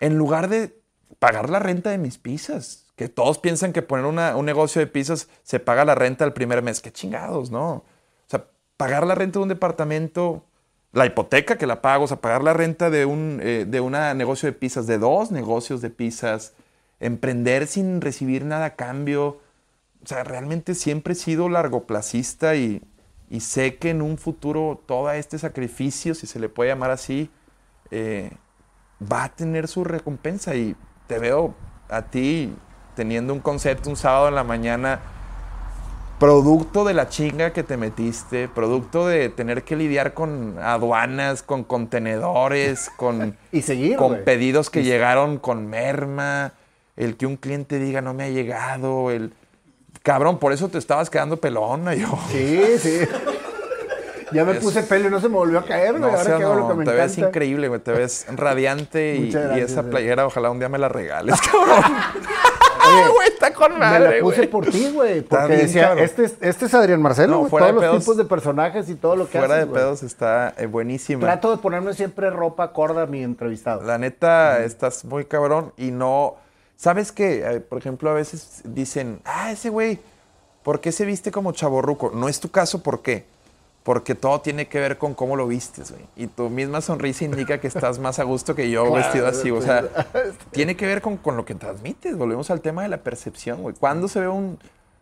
en 0.00 0.16
lugar 0.16 0.48
de 0.48 0.80
pagar 1.18 1.50
la 1.50 1.58
renta 1.58 1.90
de 1.90 1.98
mis 1.98 2.16
pizzas. 2.16 2.86
Que 2.96 3.10
todos 3.10 3.38
piensan 3.38 3.74
que 3.74 3.82
poner 3.82 4.06
una- 4.06 4.34
un 4.34 4.46
negocio 4.46 4.80
de 4.80 4.86
pizzas 4.86 5.28
se 5.42 5.60
paga 5.60 5.84
la 5.84 5.94
renta 5.94 6.24
el 6.24 6.32
primer 6.32 6.62
mes. 6.62 6.80
Qué 6.80 6.90
chingados, 6.90 7.50
¿no? 7.50 7.84
Pagar 8.76 9.06
la 9.06 9.14
renta 9.14 9.38
de 9.38 9.42
un 9.44 9.48
departamento, 9.48 10.44
la 10.92 11.06
hipoteca 11.06 11.56
que 11.56 11.66
la 11.66 11.82
pago, 11.82 12.04
o 12.04 12.08
sea, 12.08 12.20
pagar 12.20 12.42
la 12.42 12.52
renta 12.52 12.90
de 12.90 13.04
un 13.04 13.40
eh, 13.42 13.66
de 13.68 13.80
una 13.80 14.14
negocio 14.14 14.46
de 14.48 14.52
pizzas, 14.52 14.86
de 14.86 14.98
dos 14.98 15.30
negocios 15.30 15.80
de 15.80 15.90
pizzas, 15.90 16.54
emprender 17.00 17.66
sin 17.66 18.00
recibir 18.00 18.44
nada 18.44 18.66
a 18.66 18.74
cambio. 18.76 19.40
O 20.02 20.06
sea, 20.06 20.24
realmente 20.24 20.74
siempre 20.74 21.14
he 21.14 21.16
sido 21.16 21.48
largoplacista 21.48 22.56
y, 22.56 22.82
y 23.30 23.40
sé 23.40 23.76
que 23.76 23.90
en 23.90 24.02
un 24.02 24.18
futuro 24.18 24.82
todo 24.86 25.10
este 25.12 25.38
sacrificio, 25.38 26.14
si 26.14 26.26
se 26.26 26.38
le 26.38 26.48
puede 26.48 26.70
llamar 26.70 26.90
así, 26.90 27.30
eh, 27.90 28.30
va 29.00 29.24
a 29.24 29.28
tener 29.34 29.68
su 29.68 29.84
recompensa. 29.84 30.54
Y 30.54 30.76
te 31.06 31.18
veo 31.18 31.54
a 31.88 32.02
ti 32.02 32.54
teniendo 32.94 33.32
un 33.32 33.40
concepto 33.40 33.90
un 33.90 33.96
sábado 33.96 34.28
en 34.28 34.34
la 34.34 34.44
mañana, 34.44 35.00
producto 36.24 36.84
de 36.84 36.94
la 36.94 37.10
chinga 37.10 37.52
que 37.52 37.62
te 37.62 37.76
metiste, 37.76 38.48
producto 38.48 39.06
de 39.06 39.28
tener 39.28 39.62
que 39.62 39.76
lidiar 39.76 40.14
con 40.14 40.56
aduanas, 40.58 41.42
con 41.42 41.64
contenedores, 41.64 42.90
con, 42.96 43.36
y 43.52 43.60
seguir, 43.60 43.98
con 43.98 44.24
pedidos 44.24 44.70
que 44.70 44.82
llegaron 44.82 45.36
con 45.38 45.66
merma, 45.66 46.54
el 46.96 47.18
que 47.18 47.26
un 47.26 47.36
cliente 47.36 47.78
diga 47.78 48.00
no 48.00 48.14
me 48.14 48.24
ha 48.24 48.28
llegado, 48.30 49.10
el 49.10 49.34
cabrón, 50.02 50.38
por 50.38 50.54
eso 50.54 50.68
te 50.68 50.78
estabas 50.78 51.10
quedando 51.10 51.36
pelona 51.36 51.94
yo. 51.94 52.18
Sí, 52.30 52.78
sí. 52.78 53.00
Ya 54.32 54.46
me 54.46 54.54
puse 54.54 54.82
pelo 54.82 55.08
y 55.08 55.10
no 55.10 55.20
se 55.20 55.28
me 55.28 55.34
volvió 55.34 55.58
a 55.58 55.64
caer, 55.66 55.90
güey. 55.90 56.00
No, 56.00 56.08
Ahora 56.08 56.22
o 56.22 56.38
que 56.38 56.42
hago 56.42 56.54
lo 56.54 56.68
que 56.68 56.74
me 56.74 56.84
te 56.86 56.90
encanta. 56.90 57.02
ves 57.02 57.18
increíble, 57.18 57.68
güey. 57.68 57.80
Te 57.80 57.92
ves 57.92 58.26
radiante 58.34 59.16
y, 59.16 59.30
y 59.30 59.60
esa 59.60 59.82
playera 59.82 60.26
ojalá 60.26 60.50
un 60.50 60.58
día 60.58 60.70
me 60.70 60.78
la 60.78 60.88
regales, 60.88 61.38
cabrón. 61.42 61.84
Güey, 63.14 63.28
está 63.28 63.52
con 63.54 63.72
Me 63.72 63.78
madre, 63.78 64.16
la 64.16 64.22
puse 64.22 64.36
güey. 64.38 64.48
por 64.48 64.66
ti, 64.66 64.90
güey. 64.92 65.20
Porque 65.22 65.56
decía, 65.56 65.94
este 65.94 66.24
es, 66.24 66.36
este 66.40 66.66
es 66.66 66.74
Adrián 66.74 67.00
Marcelo, 67.02 67.42
No, 67.42 67.48
fuera 67.48 67.68
Todos 67.68 67.80
de 67.80 67.86
los 67.86 67.92
pedos- 67.96 68.02
tipos 68.04 68.16
de 68.16 68.24
personajes 68.24 68.88
y 68.88 68.94
todo 68.94 69.16
lo 69.16 69.26
que 69.28 69.38
Fuera 69.38 69.54
haces, 69.54 69.66
de 69.66 69.70
güey. 69.70 69.82
pedos 69.82 70.02
está 70.02 70.54
eh, 70.56 70.66
buenísima. 70.66 71.20
Trato 71.22 71.50
de 71.50 71.56
ponerme 71.58 71.92
siempre 71.94 72.30
ropa 72.30 72.64
acorde 72.64 73.02
a 73.02 73.06
mi 73.06 73.22
entrevistado. 73.22 73.82
La 73.82 73.98
neta, 73.98 74.62
estás 74.64 75.04
muy 75.04 75.24
cabrón 75.24 75.72
y 75.76 75.90
no... 75.90 76.36
¿Sabes 76.76 77.12
qué? 77.12 77.42
Eh, 77.46 77.60
Por 77.60 77.78
ejemplo, 77.78 78.10
a 78.10 78.14
veces 78.14 78.60
dicen, 78.64 79.20
ah, 79.24 79.52
ese 79.52 79.68
güey, 79.70 80.00
¿por 80.64 80.80
qué 80.80 80.90
se 80.92 81.04
viste 81.04 81.30
como 81.30 81.52
chaborruco? 81.52 82.10
No 82.12 82.28
es 82.28 82.40
tu 82.40 82.50
caso, 82.50 82.82
¿por 82.82 83.00
qué? 83.00 83.26
Porque 83.84 84.14
todo 84.14 84.40
tiene 84.40 84.66
que 84.66 84.80
ver 84.80 84.96
con 84.98 85.14
cómo 85.14 85.36
lo 85.36 85.46
vistes, 85.46 85.92
güey. 85.92 86.04
Y 86.16 86.26
tu 86.26 86.48
misma 86.48 86.80
sonrisa 86.80 87.26
indica 87.26 87.60
que 87.60 87.68
estás 87.68 87.98
más 87.98 88.18
a 88.18 88.24
gusto 88.24 88.54
que 88.54 88.70
yo 88.70 88.86
Claro, 88.86 88.96
vestido 88.96 89.26
así. 89.26 89.50
O 89.50 89.60
sea, 89.60 89.84
tiene 90.50 90.74
que 90.74 90.86
ver 90.86 91.02
con, 91.02 91.18
con 91.18 91.36
lo 91.36 91.44
que 91.44 91.54
transmites. 91.54 92.16
Volvemos 92.16 92.50
al 92.50 92.62
tema 92.62 92.82
de 92.82 92.88
la 92.88 92.96
percepción, 92.96 93.60
güey. 93.62 93.74
¿Cuándo 93.78 94.08
se 94.08 94.20
ve 94.20 94.28
un... 94.28 94.58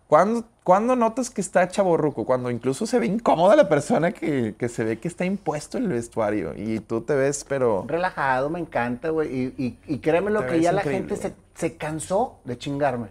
¿Cuándo, 0.09 0.44
cuándo 0.62 0.96
notas 0.96 1.30
que 1.30 1.40
está 1.40 1.66
chaborruco? 1.68 2.26
Cuando 2.26 2.50
incluso 2.50 2.84
se 2.84 2.98
ve 2.98 3.06
incómoda 3.06 3.56
la 3.56 3.68
persona 3.68 4.12
que, 4.12 4.56
que 4.59 4.68
se 4.68 4.84
ve 4.84 4.98
que 4.98 5.09
está 5.09 5.24
impuesto 5.24 5.78
el 5.78 5.86
vestuario. 5.88 6.52
Y 6.54 6.80
tú 6.80 7.02
te 7.02 7.14
ves, 7.14 7.46
pero... 7.48 7.84
Relajado, 7.86 8.50
me 8.50 8.59
encanta, 8.59 9.10
güey. 9.10 9.32
Y, 9.32 9.54
y, 9.56 9.78
y 9.86 9.98
créeme 10.00 10.30
lo 10.30 10.44
que 10.46 10.60
ya 10.60 10.72
la 10.72 10.82
gente 10.82 11.16
se, 11.16 11.32
se 11.54 11.76
cansó 11.76 12.40
de 12.44 12.59
chingarme. 12.59 13.09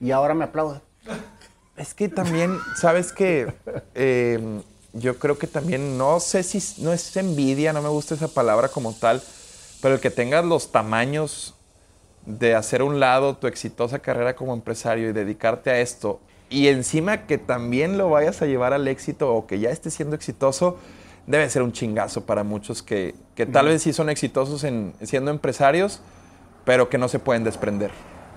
Y 0.00 0.10
ahora 0.10 0.34
me 0.34 0.44
aplaude. 0.44 0.80
Es 1.76 1.94
que 1.94 2.08
también, 2.08 2.58
sabes 2.76 3.12
que 3.12 3.46
yo 4.92 5.18
creo 5.18 5.38
que 5.38 5.46
también, 5.46 5.96
no 5.96 6.20
sé 6.20 6.42
si 6.42 6.82
no 6.82 6.92
es 6.92 7.16
envidia, 7.16 7.72
no 7.72 7.82
me 7.82 7.88
gusta 7.88 8.14
esa 8.14 8.28
palabra 8.28 8.68
como 8.68 8.92
tal, 8.92 9.22
pero 9.80 9.94
el 9.94 10.00
que 10.00 10.10
tengas 10.10 10.44
los 10.44 10.70
tamaños 10.70 11.54
de 12.26 12.54
hacer 12.54 12.82
a 12.82 12.84
un 12.84 13.00
lado 13.00 13.36
tu 13.36 13.46
exitosa 13.46 13.98
carrera 13.98 14.36
como 14.36 14.54
empresario 14.54 15.08
y 15.08 15.12
dedicarte 15.12 15.70
a 15.70 15.80
esto, 15.80 16.20
y 16.50 16.68
encima 16.68 17.26
que 17.26 17.38
también 17.38 17.96
lo 17.96 18.10
vayas 18.10 18.42
a 18.42 18.46
llevar 18.46 18.74
al 18.74 18.86
éxito 18.86 19.34
o 19.34 19.46
que 19.46 19.58
ya 19.58 19.70
estés 19.70 19.94
siendo 19.94 20.14
exitoso, 20.14 20.78
debe 21.26 21.48
ser 21.48 21.62
un 21.62 21.72
chingazo 21.72 22.26
para 22.26 22.44
muchos 22.44 22.82
que, 22.82 23.14
que 23.34 23.46
tal 23.46 23.66
vez 23.66 23.82
sí 23.82 23.92
son 23.92 24.10
exitosos 24.10 24.64
en, 24.64 24.92
siendo 25.02 25.30
empresarios, 25.30 26.00
pero 26.64 26.88
que 26.90 26.98
no 26.98 27.08
se 27.08 27.18
pueden 27.18 27.44
desprender. 27.44 27.90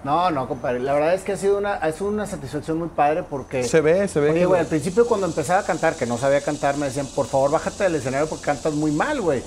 No, 0.06 0.30
no, 0.30 0.48
compadre. 0.48 0.82
La 0.82 0.94
verdad 0.94 1.15
es 1.15 1.23
que 1.23 1.32
ha 1.32 1.36
sido 1.36 1.57
una, 1.57 1.77
es 1.77 1.99
una 1.99 2.27
satisfacción 2.27 2.77
muy 2.77 2.90
padre 2.90 3.23
porque. 3.23 3.64
Se 3.64 3.82
ve, 3.82 4.07
se 4.07 4.19
ve 4.19 4.30
Oye, 4.30 4.45
güey, 4.45 4.61
al 4.61 4.68
principio 4.68 5.07
cuando 5.07 5.26
empezaba 5.26 5.61
a 5.61 5.65
cantar, 5.65 5.95
que 5.95 6.06
no 6.06 6.19
sabía 6.19 6.41
cantar, 6.41 6.77
me 6.77 6.86
decían, 6.86 7.07
por 7.07 7.26
favor, 7.26 7.49
bájate 7.49 7.86
del 7.86 7.95
escenario 7.95 8.30
porque 8.30 8.45
cantas 8.45 8.76
muy 8.76 8.91
mal, 8.91 9.19
güey. 9.19 9.41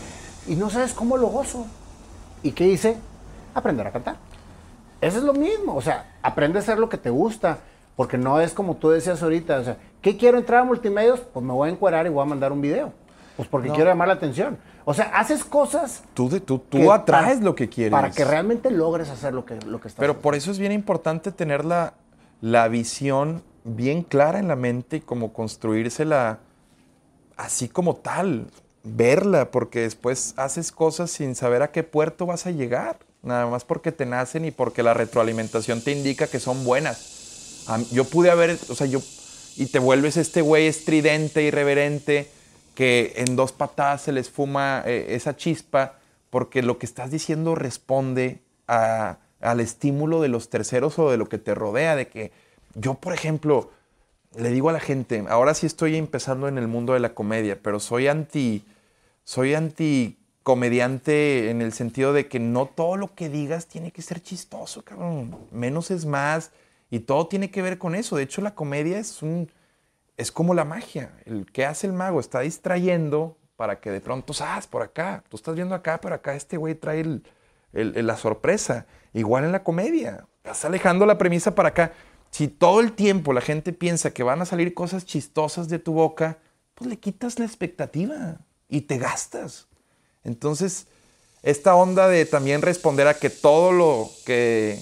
Y 0.49 0.57
no 0.57 0.69
sabes 0.69 0.95
cómo 0.95 1.17
lo 1.17 1.29
gozo. 1.29 1.65
¿Y 2.43 2.51
qué 2.51 2.67
hice? 2.67 2.97
Aprender 3.55 3.87
a 3.87 3.93
cantar. 3.93 4.17
Eso 5.01 5.19
es 5.19 5.23
lo 5.23 5.33
mismo. 5.33 5.77
O 5.77 5.81
sea, 5.81 6.17
aprende 6.23 6.59
a 6.59 6.63
hacer 6.63 6.81
lo 6.81 6.89
que 6.89 6.99
te 6.99 7.11
gusta. 7.11 7.59
Porque 7.95 8.19
no 8.19 8.41
es 8.41 8.53
como 8.53 8.75
tú 8.75 8.91
decías 8.91 9.23
ahorita. 9.23 9.61
O 9.61 9.65
sea, 9.65 9.77
¿qué 10.03 10.17
quiero 10.17 10.39
entrar 10.39 10.63
a 10.63 10.65
multimedios? 10.65 11.21
Pues 11.21 11.47
me 11.47 11.53
voy 11.53 11.69
a 11.69 11.73
encuerar 11.73 12.05
y 12.07 12.09
voy 12.09 12.23
a 12.23 12.27
mandar 12.27 12.51
un 12.51 12.61
video. 12.61 12.93
Pues 13.37 13.49
porque 13.49 13.71
quiero 13.71 13.91
llamar 13.91 14.09
la 14.09 14.15
atención. 14.15 14.59
O 14.91 14.95
sea, 14.95 15.05
haces 15.15 15.45
cosas. 15.45 16.03
Tú, 16.15 16.31
de- 16.31 16.41
tú, 16.41 16.61
tú 16.61 16.91
atraes 16.91 17.35
para- 17.35 17.45
lo 17.45 17.55
que 17.55 17.69
quieres. 17.69 17.93
Para 17.93 18.11
que 18.11 18.25
realmente 18.25 18.71
logres 18.71 19.11
hacer 19.11 19.35
lo 19.35 19.45
que, 19.45 19.55
lo 19.67 19.83
que 19.83 19.89
estás 19.89 20.01
Pero 20.01 20.13
haciendo. 20.13 20.23
por 20.23 20.35
eso 20.35 20.51
es 20.51 20.59
bien 20.59 20.73
importante 20.73 21.31
tener 21.31 21.67
la, 21.67 21.93
la 22.41 22.69
visión 22.69 23.43
bien 23.65 24.03
clara 24.03 24.39
en 24.39 24.49
la 24.49 24.57
mente 24.57 24.97
y 24.97 25.01
como 25.01 25.35
construírsela 25.35 26.39
así 27.37 27.69
como 27.69 27.97
tal, 27.97 28.47
verla, 28.83 29.51
porque 29.51 29.81
después 29.81 30.33
haces 30.39 30.73
cosas 30.73 31.11
sin 31.11 31.35
saber 31.35 31.61
a 31.63 31.71
qué 31.71 31.83
puerto 31.83 32.25
vas 32.25 32.47
a 32.47 32.51
llegar, 32.51 32.99
nada 33.23 33.47
más 33.47 33.65
porque 33.65 33.93
te 33.93 34.07
nacen 34.07 34.47
y 34.47 34.53
porque 34.53 34.83
la 34.83 34.95
retroalimentación 34.95 35.83
te 35.83 35.93
indica 35.93 36.27
que 36.29 36.41
son 36.41 36.65
buenas. 36.65 37.67
Yo 37.93 38.05
pude 38.05 38.31
haber, 38.31 38.59
o 38.71 38.75
sea, 38.75 38.87
yo, 38.87 39.01
y 39.57 39.67
te 39.67 39.79
vuelves 39.79 40.17
este 40.17 40.41
güey 40.41 40.67
estridente, 40.67 41.43
irreverente, 41.43 42.31
que 42.79 43.15
en 43.17 43.35
dos 43.35 43.51
patadas 43.51 44.03
se 44.03 44.13
les 44.13 44.31
fuma 44.31 44.85
eh, 44.87 45.07
esa 45.09 45.35
chispa, 45.35 45.99
porque 46.31 46.63
lo 46.63 46.79
que 46.79 46.87
estás 46.87 47.11
diciendo 47.11 47.57
responde 47.57 48.41
al 48.69 49.59
estímulo 49.59 50.21
de 50.21 50.29
los 50.29 50.49
terceros 50.49 50.97
o 51.01 51.11
de 51.11 51.17
lo 51.17 51.29
que 51.29 51.39
te 51.39 51.57
rodea, 51.57 51.97
de 51.97 52.07
que 52.07 52.31
yo, 52.77 52.95
por 52.95 53.15
ejemplo, 53.15 53.73
le 54.37 54.51
digo 54.51 54.69
a 54.69 54.73
la 54.73 54.79
gente, 54.79 55.25
ahora 55.29 55.55
sí 55.55 55.67
estoy 55.67 55.97
empezando 55.97 56.47
en 56.47 56.57
el 56.57 56.69
mundo 56.69 56.93
de 56.93 57.01
la 57.01 57.15
comedia, 57.15 57.59
pero 57.61 57.81
soy 57.81 58.07
anti, 58.07 58.65
soy 59.25 59.55
anti 59.55 60.17
comediante 60.45 61.51
en 61.51 61.63
el 61.63 61.73
sentido 61.73 62.13
de 62.13 62.29
que 62.29 62.39
no 62.39 62.67
todo 62.67 62.97
lo 62.97 63.13
que 63.13 63.29
digas 63.29 63.67
tiene 63.67 63.91
que 63.91 64.03
ser 64.03 64.23
chistoso, 64.23 64.83
cabrón. 64.83 65.37
Menos 65.51 65.91
es 65.91 66.07
más 66.07 66.53
y 66.93 67.01
todo 67.01 67.27
tiene 67.27 67.51
que 67.51 67.61
ver 67.61 67.77
con 67.79 67.97
eso. 67.97 68.15
De 68.15 68.23
hecho, 68.23 68.41
la 68.41 68.55
comedia 68.55 69.01
es 69.01 69.21
un, 69.21 69.51
es 70.19 70.31
como 70.31 70.53
la 70.53 70.65
magia. 70.65 71.13
El 71.25 71.47
que 71.51 71.65
hace 71.65 71.87
el 71.87 71.95
mago 71.95 72.21
está 72.21 72.41
distrayendo 72.41 73.39
para 73.57 73.81
que 73.81 73.91
de 73.91 74.01
pronto, 74.01 74.35
¡zas! 74.35 74.67
por 74.67 74.83
acá, 74.83 75.25
tú 75.29 75.37
estás 75.37 75.55
viendo 75.55 75.75
acá, 75.75 76.01
pero 76.01 76.15
acá 76.15 76.35
este 76.35 76.57
güey 76.59 76.75
trae 76.75 77.01
el- 77.01 77.23
la 77.73 78.17
sorpresa. 78.17 78.87
Igual 79.15 79.45
en 79.45 79.53
la 79.53 79.65
comedia, 79.65 80.27
estás 80.39 80.65
alejando 80.65 81.07
la 81.07 81.17
premisa 81.19 81.55
para 81.55 81.71
acá. 81.71 81.93
Si 82.31 82.49
todo 82.49 82.81
el 82.81 82.93
tiempo 82.93 83.33
la 83.33 83.41
gente 83.41 83.73
piensa 83.73 84.11
que 84.13 84.23
van 84.23 84.43
a 84.43 84.45
salir 84.45 84.75
cosas 84.75 85.07
chistosas 85.07 85.69
de 85.69 85.79
tu 85.79 85.93
boca, 85.95 86.39
pues 86.75 86.91
le 86.91 86.99
quitas 86.99 87.39
la 87.39 87.47
expectativa 87.47 88.37
y 88.69 88.83
te 88.83 88.99
gastas. 88.99 89.67
Entonces, 90.25 90.87
esta 91.43 91.75
onda 91.75 92.09
de 92.09 92.27
también 92.27 92.63
responder 92.63 93.07
a 93.07 93.15
que 93.15 93.31
todo 93.31 93.73
lo 93.73 94.11
que 94.27 94.81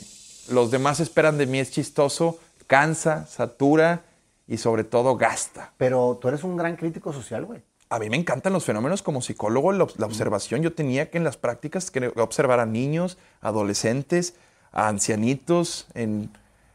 los 0.49 0.71
demás 0.71 1.01
esperan 1.01 1.39
de 1.39 1.47
mí 1.47 1.61
es 1.61 1.71
chistoso, 1.71 2.39
cansa, 2.67 3.27
satura 3.27 4.03
y 4.47 4.59
sobre 4.59 4.85
todo 4.85 5.17
gasta. 5.17 5.73
Pero 5.77 6.19
tú 6.21 6.29
eres 6.29 6.45
un 6.45 6.57
gran 6.57 6.77
crítico 6.77 7.13
social, 7.13 7.45
güey. 7.45 7.63
A 7.89 7.99
mí 7.99 8.11
me 8.11 8.17
encantan 8.17 8.53
los 8.53 8.65
fenómenos 8.65 9.03
como 9.03 9.23
psicólogo, 9.23 9.73
la, 9.73 9.87
la 9.97 10.07
observación. 10.07 10.63
Yo 10.63 10.73
tenía 10.73 11.11
que 11.11 11.19
en 11.19 11.25
las 11.25 11.37
prácticas 11.37 11.91
que 11.91 12.13
observar 12.17 12.59
a 12.59 12.67
niños, 12.67 13.17
adolescentes, 13.41 14.35
a 14.73 14.89
ancianitos, 14.89 15.87
en 15.95 16.31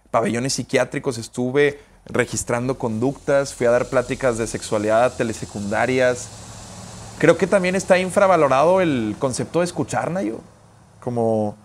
pabellones 0.09 0.53
psiquiátricos 0.53 1.17
estuve 1.17 1.79
registrando 2.05 2.77
conductas, 2.77 3.53
fui 3.53 3.67
a 3.67 3.71
dar 3.71 3.87
pláticas 3.87 4.37
de 4.37 4.47
sexualidad 4.47 5.05
a 5.05 5.15
telesecundarias. 5.15 6.29
Creo 7.19 7.37
que 7.37 7.47
también 7.47 7.75
está 7.75 7.99
infravalorado 7.99 8.81
el 8.81 9.15
concepto 9.19 9.59
de 9.59 9.65
escuchar, 9.65 10.11
Nayo. 10.11 10.39
Como 10.99 11.55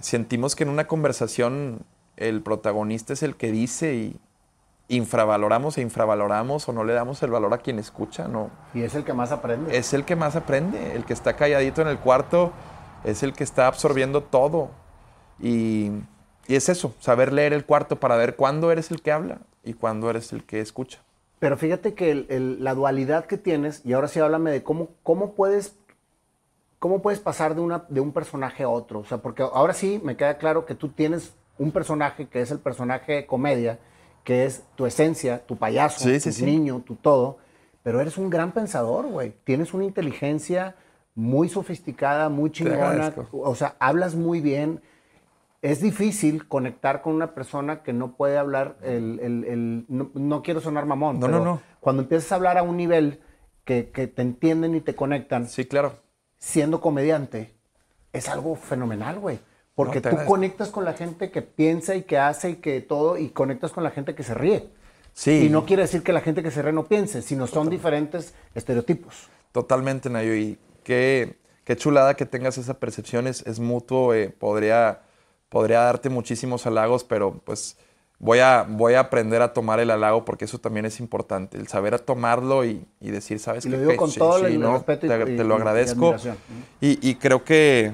sentimos 0.00 0.56
que 0.56 0.64
en 0.64 0.70
una 0.70 0.86
conversación 0.86 1.80
el 2.16 2.42
protagonista 2.42 3.12
es 3.12 3.22
el 3.22 3.36
que 3.36 3.52
dice 3.52 3.94
y 3.94 4.16
infravaloramos 4.88 5.78
e 5.78 5.82
infravaloramos 5.82 6.68
o 6.68 6.72
no 6.72 6.84
le 6.84 6.92
damos 6.92 7.22
el 7.22 7.30
valor 7.30 7.52
a 7.54 7.58
quien 7.58 7.78
escucha, 7.78 8.28
no. 8.28 8.50
Y 8.74 8.82
es 8.82 8.94
el 8.94 9.04
que 9.04 9.12
más 9.12 9.32
aprende. 9.32 9.76
Es 9.76 9.92
el 9.94 10.04
que 10.04 10.14
más 10.16 10.36
aprende, 10.36 10.94
el 10.94 11.04
que 11.04 11.12
está 11.12 11.34
calladito 11.36 11.82
en 11.82 11.88
el 11.88 11.98
cuarto 11.98 12.52
es 13.04 13.22
el 13.22 13.32
que 13.32 13.44
está 13.44 13.66
absorbiendo 13.66 14.22
todo. 14.22 14.70
Y, 15.40 15.90
y 16.46 16.54
es 16.54 16.68
eso, 16.68 16.94
saber 17.00 17.32
leer 17.32 17.52
el 17.52 17.64
cuarto 17.64 17.96
para 18.00 18.16
ver 18.16 18.36
cuándo 18.36 18.70
eres 18.70 18.90
el 18.90 19.02
que 19.02 19.12
habla 19.12 19.38
y 19.64 19.74
cuándo 19.74 20.08
eres 20.08 20.32
el 20.32 20.44
que 20.44 20.60
escucha. 20.60 20.98
Pero 21.38 21.56
fíjate 21.56 21.94
que 21.94 22.10
el- 22.12 22.26
el- 22.30 22.64
la 22.64 22.74
dualidad 22.74 23.26
que 23.26 23.36
tienes, 23.36 23.84
y 23.84 23.92
ahora 23.92 24.08
sí 24.08 24.20
háblame 24.20 24.50
de 24.50 24.62
cómo, 24.62 24.88
cómo 25.02 25.32
puedes 25.32 25.76
cómo 26.78 27.00
puedes 27.00 27.20
pasar 27.20 27.54
de, 27.54 27.62
una, 27.62 27.84
de 27.88 28.00
un 28.00 28.12
personaje 28.12 28.62
a 28.62 28.68
otro. 28.68 29.00
O 29.00 29.04
sea, 29.04 29.18
porque 29.18 29.42
ahora 29.42 29.72
sí 29.72 30.00
me 30.04 30.16
queda 30.16 30.36
claro 30.38 30.66
que 30.66 30.74
tú 30.74 30.88
tienes 30.90 31.34
un 31.58 31.72
personaje 31.72 32.28
que 32.28 32.40
es 32.42 32.50
el 32.50 32.58
personaje 32.58 33.12
de 33.14 33.26
comedia, 33.26 33.78
que 34.26 34.44
es 34.44 34.64
tu 34.74 34.86
esencia, 34.86 35.46
tu 35.46 35.56
payaso, 35.56 36.00
Sí, 36.00 36.18
tu 36.18 36.32
sí. 36.32 36.44
niño, 36.44 36.82
tu 36.84 36.96
todo. 36.96 37.38
Pero 37.84 38.00
eres 38.00 38.18
un 38.18 38.28
gran 38.28 38.50
pensador, 38.50 39.06
güey. 39.06 39.32
Tienes 39.44 39.72
una 39.72 39.84
inteligencia 39.84 40.74
muy 41.14 41.48
sofisticada, 41.48 42.28
muy 42.28 42.50
chingona. 42.50 43.14
O 43.30 43.54
sea, 43.54 43.76
hablas 43.78 44.16
muy 44.16 44.40
bien. 44.40 44.82
es 45.62 45.80
difícil 45.80 46.46
conectar 46.46 47.02
con 47.02 47.14
una 47.14 47.34
persona 47.34 47.82
que 47.82 47.92
no 47.92 48.16
puede 48.16 48.36
hablar 48.36 48.76
el, 48.82 49.18
el- 49.20 49.44
el- 49.44 49.84
no, 49.88 50.10
no 50.14 50.42
quiero 50.42 50.60
sonar 50.60 50.86
mamón, 50.86 51.18
No, 51.18 51.26
pero 51.26 51.38
no, 51.38 51.44
no. 51.44 51.60
cuando 51.80 52.02
empiezas 52.02 52.30
a 52.30 52.34
hablar 52.36 52.58
a 52.58 52.62
un 52.62 52.76
nivel 52.76 53.20
que, 53.64 53.90
que 53.90 54.06
te 54.06 54.22
entienden 54.22 54.74
y 54.76 54.80
te 54.80 54.94
conectan, 54.94 55.48
Sí, 55.48 55.64
claro. 55.64 55.94
siendo 56.38 56.80
comediante, 56.80 57.54
es 58.12 58.28
algo 58.28 58.54
fenomenal, 58.54 59.18
güey. 59.18 59.40
Porque 59.76 60.00
No, 60.00 60.10
tú 60.10 60.24
conectas 60.24 60.70
con 60.70 60.84
la 60.84 60.94
gente 60.94 61.30
que 61.30 61.42
piensa 61.42 61.94
y 61.94 62.02
que 62.02 62.18
hace 62.18 62.50
y 62.50 62.54
que 62.56 62.80
todo, 62.80 63.16
y 63.18 63.28
conectas 63.28 63.70
con 63.70 63.84
la 63.84 63.90
gente 63.90 64.16
que 64.16 64.24
se 64.24 64.34
ríe. 64.34 64.68
Sí. 65.12 65.44
Y 65.46 65.48
no 65.50 65.64
quiere 65.66 65.82
decir 65.82 66.02
que 66.02 66.12
la 66.12 66.20
gente 66.22 66.42
que 66.42 66.50
se 66.50 66.60
ríe 66.62 66.72
no 66.72 66.86
piense, 66.86 67.22
sino 67.22 67.46
son 67.46 67.70
diferentes 67.70 68.34
estereotipos. 68.54 69.28
Totalmente, 69.52 70.10
Nayo. 70.10 70.34
Y 70.34 70.58
qué, 70.82 71.36
qué 71.64 71.76
chulada 71.76 72.14
que 72.14 72.26
tengas 72.26 72.58
esa 72.58 72.74
percepción. 72.80 73.26
Es, 73.28 73.46
es 73.46 73.60
mutuo. 73.60 74.12
eh, 74.14 74.30
podría, 74.30 75.02
podría 75.50 75.80
darte 75.80 76.08
muchísimos 76.08 76.66
halagos, 76.66 77.04
pero 77.04 77.38
pues 77.44 77.76
voy 78.18 78.38
a, 78.38 78.66
voy 78.68 78.94
a 78.94 79.00
aprender 79.00 79.42
a 79.42 79.52
tomar 79.52 79.78
el 79.80 79.90
halago 79.90 80.24
porque 80.24 80.46
eso 80.46 80.58
también 80.58 80.86
es 80.86 81.00
importante. 81.00 81.58
El 81.58 81.68
saber 81.68 81.92
a 81.94 81.98
tomarlo 81.98 82.64
y, 82.64 82.86
y 83.00 83.10
decir, 83.10 83.38
¿sabes 83.40 83.66
Y 83.66 83.70
qué? 83.70 83.76
lo 83.76 83.80
digo 83.82 83.96
con 83.96 84.10
sí, 84.10 84.18
todo 84.18 84.38
sí, 84.38 84.46
el 84.46 84.60
no, 84.60 84.72
respeto 84.74 85.04
y- 85.06 85.36
te, 85.36 85.44
lo 85.44 85.54
agradezco. 85.54 86.14
y 86.80 87.14
creo 87.16 87.44
que, 87.44 87.92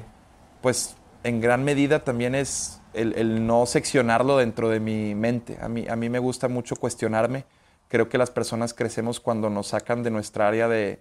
pues, 0.60 0.96
en 1.24 1.40
gran 1.40 1.64
medida 1.64 2.04
también 2.04 2.34
es 2.34 2.80
el, 2.94 3.46
no 3.46 3.66
seccionarlo 3.66 4.38
dentro 4.38 4.68
de 4.68 4.80
mi 4.80 5.14
mente. 5.14 5.58
A 5.60 5.68
mí, 5.68 5.86
a 5.88 5.96
mí 5.96 6.08
me 6.08 6.18
gusta 6.18 6.48
mucho 6.48 6.76
cuestionarme. 6.76 7.44
Creo 7.88 8.08
que 8.08 8.18
las 8.18 8.30
personas 8.30 8.74
crecemos 8.74 9.20
cuando 9.20 9.50
nos 9.50 9.68
sacan 9.68 10.02
de 10.02 10.10
nuestra 10.10 10.48
área 10.48 10.68
de, 10.68 11.00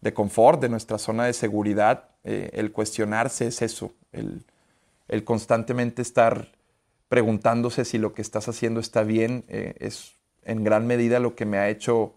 de 0.00 0.14
confort, 0.14 0.60
de 0.60 0.68
nuestra 0.68 0.98
zona 0.98 1.24
de 1.24 1.32
seguridad. 1.32 2.10
Eh, 2.24 2.50
el 2.52 2.72
cuestionarse 2.72 3.46
es 3.46 3.62
eso, 3.62 3.92
el, 4.12 4.44
el 5.08 5.24
constantemente 5.24 6.02
estar 6.02 6.52
preguntándose 7.08 7.84
si 7.84 7.98
lo 7.98 8.12
que 8.12 8.22
estás 8.22 8.48
haciendo 8.48 8.80
está 8.80 9.02
bien, 9.02 9.44
eh, 9.48 9.74
es 9.78 10.16
en 10.44 10.62
gran 10.64 10.86
medida 10.86 11.20
lo 11.20 11.34
que 11.34 11.46
me 11.46 11.58
ha 11.58 11.68
hecho, 11.68 12.14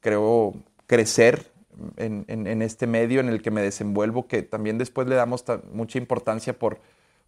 creo, 0.00 0.54
crecer 0.86 1.53
en, 1.96 2.24
en- 2.28 2.46
en 2.46 2.62
este 2.62 2.86
medio 2.86 3.20
en 3.20 3.28
el 3.28 3.42
que 3.42 3.50
me 3.50 3.62
desenvuelvo, 3.62 4.26
que 4.28 4.42
también 4.42 4.78
después 4.78 5.08
le 5.08 5.14
damos 5.16 5.44
mucha 5.72 5.98
importancia 5.98 6.58
por, 6.58 6.80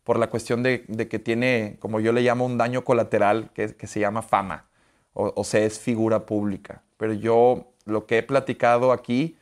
por 0.05 0.19
la 0.19 0.29
cuestión 0.31 0.63
de, 0.63 0.85
de 0.89 1.09
que 1.09 1.19
tiene, 1.19 1.77
como 1.81 2.01
yo 2.01 2.13
le 2.13 2.23
llamo, 2.23 2.45
un 2.47 2.59
daño 2.59 2.85
colateral 2.85 3.51
que, 3.55 3.75
que 3.75 3.87
se 3.87 4.01
llama 4.01 4.23
fama, 4.23 4.67
o, 5.15 5.33
o 5.37 5.45
se 5.45 5.67
es 5.67 5.79
figura 5.79 6.27
pública. 6.27 6.83
Pero 6.97 7.13
yo 7.13 7.73
lo 7.85 8.07
que 8.07 8.19
he 8.19 8.23
platicado 8.23 8.93
aquí, 8.93 9.37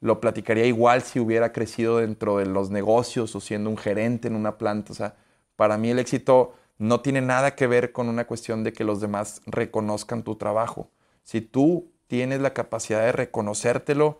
lo 0.00 0.20
platicaría 0.20 0.64
igual 0.66 1.02
si 1.02 1.20
hubiera 1.20 1.52
crecido 1.52 1.98
dentro 1.98 2.38
de 2.38 2.46
los 2.46 2.70
negocios 2.70 3.34
o 3.36 3.40
siendo 3.40 3.68
un 3.70 3.76
gerente 3.76 4.28
en 4.28 4.34
una 4.34 4.56
planta. 4.58 4.92
O 4.92 4.94
sea, 4.94 5.14
para 5.56 5.76
mí 5.76 5.90
el 5.90 5.98
éxito 5.98 6.54
no 6.78 7.00
tiene 7.00 7.20
nada 7.20 7.54
que 7.54 7.66
ver 7.66 7.92
con 7.92 8.08
una 8.08 8.26
cuestión 8.26 8.64
de 8.64 8.72
que 8.72 8.84
los 8.84 9.00
demás 9.00 9.42
reconozcan 9.46 10.22
tu 10.22 10.36
trabajo. 10.36 10.88
Si 11.22 11.42
tú 11.42 11.90
tienes 12.06 12.40
la 12.40 12.54
capacidad 12.54 13.02
de 13.02 13.12
reconocértelo, 13.12 14.18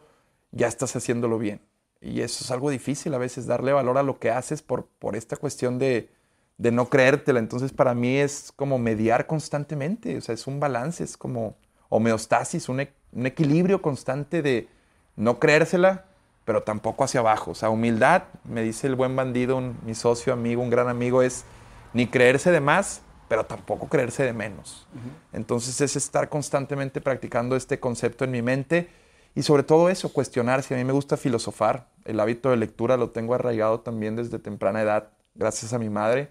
ya 0.53 0.67
estás 0.69 0.95
haciéndolo 0.97 1.39
bien. 1.39 1.61
Y 2.01 2.23
eso 2.23 2.45
es 2.45 2.51
algo 2.51 2.71
difícil 2.71 3.13
a 3.15 3.19
veces, 3.19 3.47
darle 3.47 3.73
valor 3.73 3.99
a 3.99 4.03
lo 4.03 4.19
que 4.19 4.31
haces 4.31 4.63
por, 4.63 4.87
por 4.99 5.17
esta 5.17 5.37
cuestión 5.37 5.79
de, 5.79 6.11
de 6.57 6.73
no 6.73 6.89
creértela. 6.89 7.39
Entonces, 7.39 7.73
para 7.73 7.95
mí 7.95 8.17
es 8.17 8.53
como 8.57 8.79
mediar 8.79 9.27
constantemente. 9.27 10.17
O 10.17 10.21
sea, 10.21 10.35
es 10.35 10.47
un 10.47 10.61
balance, 10.61 11.05
es 11.05 11.17
como 11.17 11.57
homeostasis, 11.91 12.69
un, 12.69 12.81
e- 12.81 12.93
un 13.13 13.27
equilibrio 13.27 13.83
constante 13.83 14.41
de 14.43 14.69
no 15.17 15.39
creérsela, 15.39 16.07
pero 16.47 16.63
tampoco 16.63 17.05
hacia 17.05 17.21
abajo. 17.21 17.51
O 17.51 17.55
sea, 17.55 17.69
humildad, 17.69 18.23
me 18.45 18.63
dice 18.63 18.87
el 18.87 18.95
buen 18.95 19.15
bandido, 19.15 19.59
un- 19.59 19.77
mi 19.85 19.95
socio, 19.95 20.33
amigo, 20.33 20.63
un 20.63 20.71
gran 20.71 20.89
amigo, 20.89 21.23
es 21.23 21.45
ni 21.93 22.07
creerse 22.07 22.51
de 22.51 22.61
más, 22.61 23.03
pero 23.29 23.45
tampoco 23.45 23.89
creerse 23.89 24.23
de 24.25 24.33
menos. 24.33 24.89
Entonces 25.33 25.81
es 25.83 25.97
estar 25.97 26.29
constantemente 26.31 27.01
practicando 27.01 27.57
este 27.57 27.79
concepto 27.79 28.25
en 28.25 28.31
mi 28.31 28.43
mente 28.43 28.89
y 29.35 29.43
sobre 29.43 29.63
todo 29.63 29.89
eso, 29.89 30.13
cuestionarse. 30.13 30.75
A 30.75 30.79
mí 30.79 30.85
me 30.85 30.93
gusta 30.93 31.17
filosofar. 31.17 31.89
El 32.05 32.21
hábito 32.21 32.51
de 32.51 32.57
lectura 32.57 32.97
lo 32.97 33.11
tengo 33.11 33.35
arraigado 33.35 33.81
también 33.81 34.17
desde 34.17 34.39
temprana 34.39 34.83
edad, 34.83 35.11
gracias 35.35 35.73
a 35.73 35.79
mi 35.79 35.89
madre. 35.89 36.31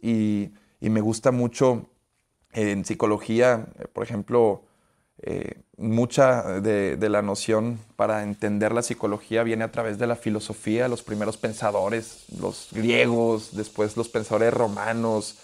Y, 0.00 0.50
me 0.80 1.00
gusta 1.00 1.32
mucho 1.32 1.86
eh, 2.52 2.70
en 2.70 2.84
psicología, 2.84 3.66
eh, 3.78 3.86
por 3.92 4.04
ejemplo, 4.04 4.62
eh, 5.20 5.62
mucha 5.76 6.60
de, 6.60 6.96
de 6.96 7.08
la 7.08 7.22
noción 7.22 7.80
para 7.96 8.22
entender 8.22 8.72
la 8.72 8.82
psicología 8.82 9.42
viene 9.42 9.64
a 9.64 9.72
través 9.72 9.98
de 9.98 10.06
la 10.06 10.14
filosofía, 10.14 10.86
los 10.86 11.02
primeros 11.02 11.36
pensadores, 11.36 12.26
los 12.40 12.68
griegos, 12.70 13.56
después 13.56 13.96
los 13.96 14.08
pensadores 14.08 14.54
romanos, 14.54 15.38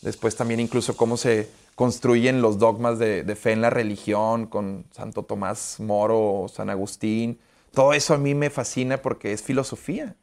después 0.00 0.34
también 0.34 0.60
incluso 0.60 0.96
cómo 0.96 1.18
se 1.18 1.50
construyen 1.82 2.42
los 2.42 2.60
dogmas 2.60 3.00
de, 3.00 3.24
fe 3.34 3.50
en 3.50 3.60
la 3.60 3.68
religión 3.68 4.46
con 4.46 4.86
Santo 4.92 5.24
Tomás 5.24 5.80
Moro, 5.80 6.46
San 6.46 6.70
Agustín. 6.70 7.40
Todo 7.72 7.92
eso 7.92 8.14
a 8.14 8.18
mí 8.18 8.36
me 8.36 8.50
fascina 8.50 8.98
porque 8.98 9.32
es 9.32 9.42
filosofía. 9.42 10.14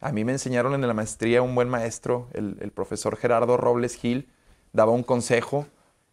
A 0.00 0.12
mí 0.12 0.24
me 0.24 0.30
enseñaron 0.30 0.74
en 0.74 0.86
la 0.86 0.94
maestría 0.94 1.42
un 1.42 1.56
buen 1.56 1.68
maestro, 1.68 2.28
el, 2.34 2.56
el 2.60 2.70
profesor 2.70 3.16
Gerardo 3.16 3.56
Robles 3.56 3.96
Gil, 3.96 4.28
daba 4.72 4.92
un 4.92 5.02
consejo 5.02 5.66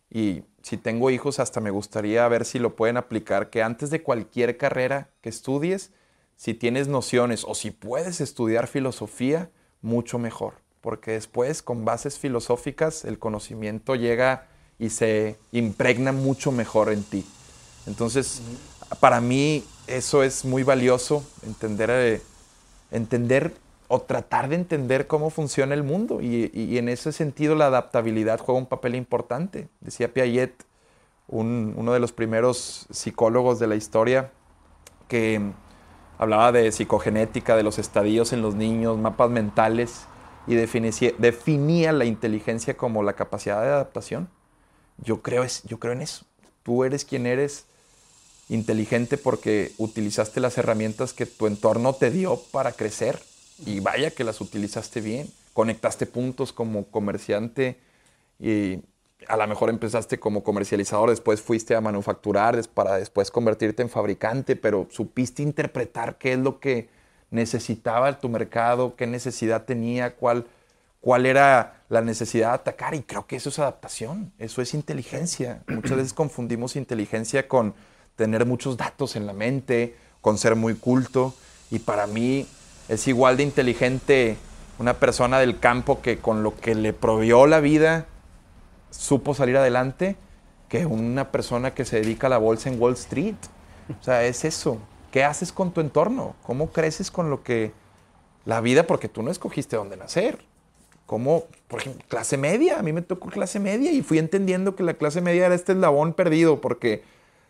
y 0.10 0.41
si 0.64 0.76
tengo 0.76 1.11
hijos 1.11 1.38
hasta 1.38 1.61
me 1.61 1.69
gustaría 1.69 2.27
ver 2.27 2.44
si 2.44 2.57
lo 2.57 2.76
pueden 2.76 2.98
aplicar, 2.98 3.52
que 3.52 3.61
antes 3.61 3.91
de 3.91 4.02
cualquier 4.02 4.57
carrera 4.57 5.11
que 5.22 5.30
estudies, 5.30 5.94
si 6.36 6.56
tienes 6.56 6.88
nociones 6.88 7.45
o 7.48 7.53
si 7.53 7.69
puedes 7.69 8.22
estudiar 8.22 8.65
filosofía, 8.65 9.52
mucho 9.84 10.18
mejor, 10.18 10.56
porque 10.82 11.11
después 11.11 11.61
con 11.61 11.86
bases 11.86 12.18
filosóficas 12.18 13.06
el 13.06 13.19
conocimiento 13.19 13.94
llega 13.94 14.48
y 14.80 14.89
se 14.89 15.38
impregna 15.52 16.11
mucho 16.11 16.52
mejor 16.52 16.91
en 16.91 17.03
ti. 17.03 17.26
Entonces, 17.88 18.41
para 18.99 19.22
mí 19.22 19.64
eso 19.88 20.23
es 20.23 20.45
muy 20.45 20.64
valioso, 20.64 21.23
entender, 21.43 21.89
eh, 21.91 22.22
entender 22.91 23.53
o 23.88 24.02
tratar 24.02 24.49
de 24.49 24.56
entender 24.56 25.07
cómo 25.07 25.30
funciona 25.30 25.76
el 25.76 25.84
mundo. 25.84 26.22
Y, 26.22 26.77
en 26.77 26.89
ese 26.89 27.11
sentido 27.11 27.56
la 27.56 27.68
adaptabilidad 27.68 28.39
juega 28.39 28.60
un 28.60 28.65
papel 28.65 28.95
importante. 28.95 29.69
Decía 29.81 30.11
Piaget, 30.14 30.53
un- 31.27 31.73
uno 31.77 31.93
de 31.93 31.99
los 31.99 32.11
primeros 32.11 32.88
psicólogos 32.91 33.60
de 33.60 33.68
la 33.68 33.76
historia, 33.76 34.31
que 35.07 35.39
hablaba 36.18 36.52
de 36.52 36.72
psicogenética, 36.72 37.56
de 37.56 37.64
los 37.64 37.77
estadios 37.77 38.34
en 38.34 38.41
los 38.41 38.56
niños, 38.56 38.97
mapas 38.97 39.30
mentales, 39.30 40.06
y 40.47 40.56
definía 40.56 41.91
la 41.91 42.06
inteligencia 42.06 42.77
como 42.77 43.03
la 43.03 43.14
capacidad 43.14 43.61
de 43.61 43.69
adaptación. 43.69 44.30
Yo 44.97 45.22
creo, 45.22 45.43
es, 45.43 45.63
yo 45.63 45.80
creo 45.80 45.93
en 45.93 46.01
eso. 46.01 46.26
Tú 46.63 46.84
eres 46.84 47.05
quien 47.05 47.26
eres 47.26 47.65
inteligente 48.49 49.17
porque 49.17 49.72
utilizaste 49.77 50.39
las 50.39 50.57
herramientas 50.57 51.13
que 51.13 51.26
tu 51.26 51.47
entorno 51.47 51.93
te 51.93 52.11
dio 52.11 52.38
para 52.51 52.72
crecer. 52.72 53.19
Y 53.65 53.80
vaya 53.80 54.11
que 54.11 54.23
las 54.23 54.41
utilizaste 54.41 55.01
bien. 55.01 55.30
Conectaste 55.53 56.05
puntos 56.05 56.51
como 56.51 56.85
comerciante 56.85 57.77
y 58.39 58.80
a 59.27 59.38
lo 59.38 59.47
mejor 59.47 59.69
empezaste 59.69 60.19
como 60.19 60.43
comercializador, 60.43 61.09
después 61.09 61.41
fuiste 61.41 61.76
a 61.76 61.81
manufacturar 61.81 62.61
para 62.73 62.97
después 62.97 63.31
convertirte 63.31 63.81
en 63.81 63.89
fabricante, 63.89 64.55
pero 64.55 64.88
supiste 64.91 65.41
interpretar 65.41 66.17
qué 66.17 66.34
es 66.34 66.39
lo 66.39 66.59
que 66.59 66.89
necesitaba 67.31 68.19
tu 68.19 68.30
mercado, 68.30 68.95
qué 68.95 69.07
necesidad 69.07 69.65
tenía, 69.65 70.15
cuál, 70.15 70.45
cuál 71.06 71.27
era 71.27 71.84
la 71.90 72.02
necesidad 72.02 72.48
de 72.48 72.56
atacar. 72.56 72.95
Y 72.95 73.03
creo 73.03 73.27
que 73.27 73.36
eso 73.36 73.49
es 73.49 73.60
adaptación, 73.60 74.34
eso 74.40 74.64
es 74.64 74.73
inteligencia. 74.73 75.61
Muchas 75.68 75.98
veces 75.98 76.14
confundimos 76.14 76.76
inteligencia 76.76 77.48
con 77.48 77.76
tener 78.15 78.48
muchos 78.48 78.76
datos 78.76 79.15
en 79.15 79.27
la 79.27 79.34
mente, 79.34 79.95
con 80.19 80.40
ser 80.40 80.56
muy 80.56 80.73
culto. 80.73 81.36
Y 81.69 81.77
para 81.77 82.07
mí 82.07 82.48
es 82.90 83.07
igual 83.07 83.38
de 83.38 83.44
inteligente 83.44 84.38
una 84.80 84.95
persona 84.95 85.38
del 85.38 85.60
campo 85.60 86.02
que 86.02 86.18
con 86.18 86.41
lo 86.41 86.56
que 86.56 86.73
le 86.73 86.91
provió 86.91 87.45
la 87.45 87.60
vida 87.60 88.07
supo 88.90 89.36
salir 89.36 89.57
adelante 89.57 90.15
que 90.69 90.88
una 90.88 91.32
persona 91.32 91.76
que 91.76 91.86
se 91.86 92.02
dedica 92.02 92.26
a 92.26 92.32
la 92.32 92.40
bolsa 92.40 92.69
en 92.69 92.82
Wall 92.82 92.94
Street. 92.94 93.36
O 94.02 94.03
sea, 94.03 94.23
es 94.23 94.44
eso. 94.44 94.80
¿Qué 95.11 95.23
haces 95.23 95.52
con 95.52 95.72
tu 95.72 95.82
entorno? 95.82 96.36
¿Cómo 96.41 96.72
creces 96.72 97.11
con 97.11 97.30
lo 97.30 97.44
que 97.44 97.73
la 98.44 98.60
vida, 98.60 98.88
porque 98.88 99.07
tú 99.07 99.22
no 99.22 99.30
escogiste 99.30 99.76
dónde 99.76 99.98
nacer? 99.98 100.55
¿Cómo, 101.06 101.45
por 101.68 101.82
ejemplo, 101.82 102.03
clase 102.07 102.38
media? 102.38 102.80
A 102.80 102.82
mí 102.84 102.91
me 102.91 103.02
tocó 103.02 103.30
clase 103.30 103.60
media 103.60 103.91
y 103.91 104.02
fui 104.02 104.18
entendiendo 104.18 104.76
que 104.76 104.84
la 104.84 104.95
clase 104.95 105.22
media 105.22 105.45
era 105.45 105.56
este 105.56 105.73
eslabón 105.73 106.14
perdido 106.14 106.61
porque 106.61 107.03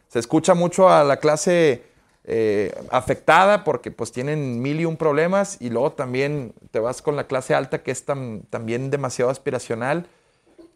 se 0.09 0.19
escucha 0.19 0.53
mucho 0.55 0.89
a 0.89 1.03
la 1.03 1.17
clase 1.17 1.83
eh, 2.25 2.73
afectada 2.91 3.63
porque 3.63 3.91
pues 3.91 4.11
tienen 4.11 4.61
mil 4.61 4.79
y 4.81 4.85
un 4.85 4.97
problemas 4.97 5.57
y 5.61 5.69
luego 5.69 5.93
también 5.93 6.53
te 6.71 6.79
vas 6.79 7.01
con 7.01 7.15
la 7.15 7.27
clase 7.27 7.53
alta 7.55 7.81
que 7.83 7.91
es 7.91 8.05
tam- 8.05 8.41
también 8.49 8.89
demasiado 8.89 9.31
aspiracional. 9.31 10.07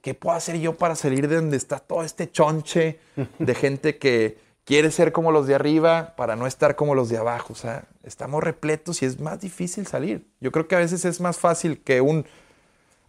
¿Qué 0.01 0.13
puedo 0.13 0.37
hacer 0.37 0.57
yo 0.59 0.77
para 0.77 0.95
salir 0.95 1.27
de 1.27 1.35
donde 1.35 1.57
está 1.57 1.79
todo 1.79 2.03
este 2.03 2.31
chonche 2.31 2.99
de 3.39 3.55
gente 3.55 3.97
que 3.97 4.37
quiere 4.63 4.91
ser 4.91 5.11
como 5.11 5.31
los 5.33 5.47
de 5.47 5.55
arriba 5.55 6.13
para 6.15 6.37
no 6.37 6.47
estar 6.47 6.77
como 6.77 6.95
los 6.95 7.09
de 7.09 7.17
abajo? 7.17 7.51
O 7.51 7.55
sea, 7.57 7.83
estamos 8.03 8.41
repletos 8.41 9.01
y 9.01 9.05
es 9.05 9.19
más 9.19 9.41
difícil 9.41 9.85
salir. 9.87 10.25
Yo 10.39 10.51
creo 10.53 10.67
que 10.69 10.75
a 10.75 10.79
veces 10.79 11.03
es 11.03 11.19
más 11.19 11.37
fácil 11.37 11.81
que 11.81 11.99
un 11.99 12.25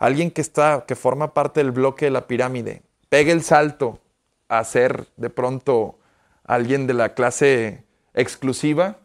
alguien 0.01 0.31
que 0.33 0.41
está, 0.41 0.85
que 0.89 0.97
forma 0.97 1.35
parte 1.35 1.61
del 1.61 1.71
bloque 1.71 2.07
de 2.07 2.11
la 2.11 2.27
pirámide, 2.27 2.83
pegue 3.09 3.31
el 3.31 3.43
salto 3.43 4.01
a 4.49 4.65
ser 4.65 5.07
de 5.17 5.31
pronto 5.31 5.99
alguien 6.43 6.89
de 6.89 6.95
la 6.95 7.15
clase 7.15 7.85
exclusiva, 8.15 8.97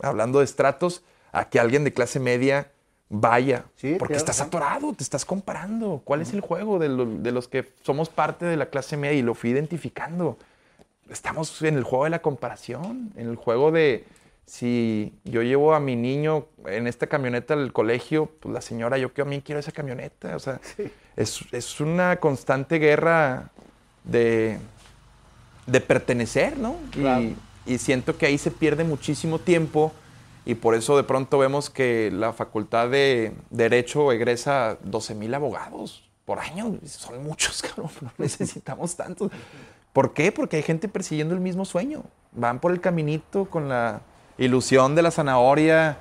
hablando 0.00 0.40
de 0.40 0.46
estratos, 0.46 1.04
a 1.30 1.48
que 1.48 1.60
alguien 1.60 1.84
de 1.84 1.92
clase 1.92 2.18
media 2.18 2.72
vaya. 3.10 3.66
porque 3.98 4.14
estás 4.14 4.40
atorado, 4.40 4.92
te 4.94 5.04
estás 5.04 5.24
comparando. 5.24 6.00
¿Cuál 6.02 6.22
es 6.22 6.32
el 6.32 6.40
juego 6.40 6.78
de, 6.78 6.88
de, 6.88 7.30
los 7.30 7.46
que 7.46 7.70
somos 7.82 8.08
parte 8.08 8.46
de 8.46 8.56
la 8.56 8.66
clase 8.66 8.96
media? 8.96 9.18
Y 9.18 9.22
lo 9.22 9.34
fui 9.34 9.50
identificando. 9.50 10.38
Estamos 11.10 11.62
en 11.62 11.76
el 11.76 11.84
juego 11.84 12.04
de 12.04 12.10
la 12.10 12.20
comparación, 12.20 13.12
en 13.16 13.28
el 13.28 13.36
juego 13.36 13.70
de 13.70 14.04
si 14.48 15.12
yo 15.24 15.42
llevo 15.42 15.74
a 15.74 15.80
mi 15.80 15.94
niño 15.94 16.46
en 16.64 16.86
esta 16.86 17.06
camioneta 17.06 17.52
al 17.52 17.70
colegio, 17.70 18.30
pues 18.40 18.54
la 18.54 18.62
señora, 18.62 18.96
yo 18.96 19.12
que 19.12 19.20
a 19.20 19.26
mí 19.26 19.42
quiero 19.42 19.60
esa 19.60 19.72
camioneta. 19.72 20.34
O 20.34 20.38
sea, 20.38 20.58
es, 21.16 21.40
es, 21.52 21.80
una 21.80 22.16
constante 22.16 22.78
guerra 22.78 23.50
de, 24.04 24.58
de 25.66 25.80
pertenecer, 25.82 26.56
¿no? 26.56 26.76
Y, 26.96 27.36
y 27.70 27.76
siento 27.76 28.16
que 28.16 28.24
ahí 28.24 28.38
se 28.38 28.50
pierde 28.50 28.84
muchísimo 28.84 29.38
tiempo 29.38 29.92
y 30.46 30.54
por 30.54 30.74
eso 30.74 30.96
de 30.96 31.02
pronto 31.02 31.36
vemos 31.36 31.68
que 31.68 32.10
la 32.10 32.32
Facultad 32.32 32.88
de 32.88 33.34
Derecho 33.50 34.12
egresa 34.12 34.78
12 34.82 35.14
mil 35.14 35.34
abogados 35.34 36.08
por 36.24 36.38
año. 36.38 36.74
Son 36.86 37.22
muchos, 37.22 37.60
cabrón. 37.62 37.90
No 38.00 38.10
necesitamos 38.16 38.96
tantos. 38.96 39.30
¿Por 39.92 40.14
qué? 40.14 40.32
Porque 40.32 40.56
hay 40.56 40.62
gente 40.62 40.88
persiguiendo 40.88 41.34
el 41.34 41.40
mismo 41.40 41.66
sueño. 41.66 42.02
Van 42.32 42.60
por 42.60 42.72
el 42.72 42.80
caminito 42.80 43.44
con 43.44 43.68
la 43.68 44.00
ilusión 44.38 44.94
de 44.94 45.02
la 45.02 45.10
zanahoria 45.10 45.98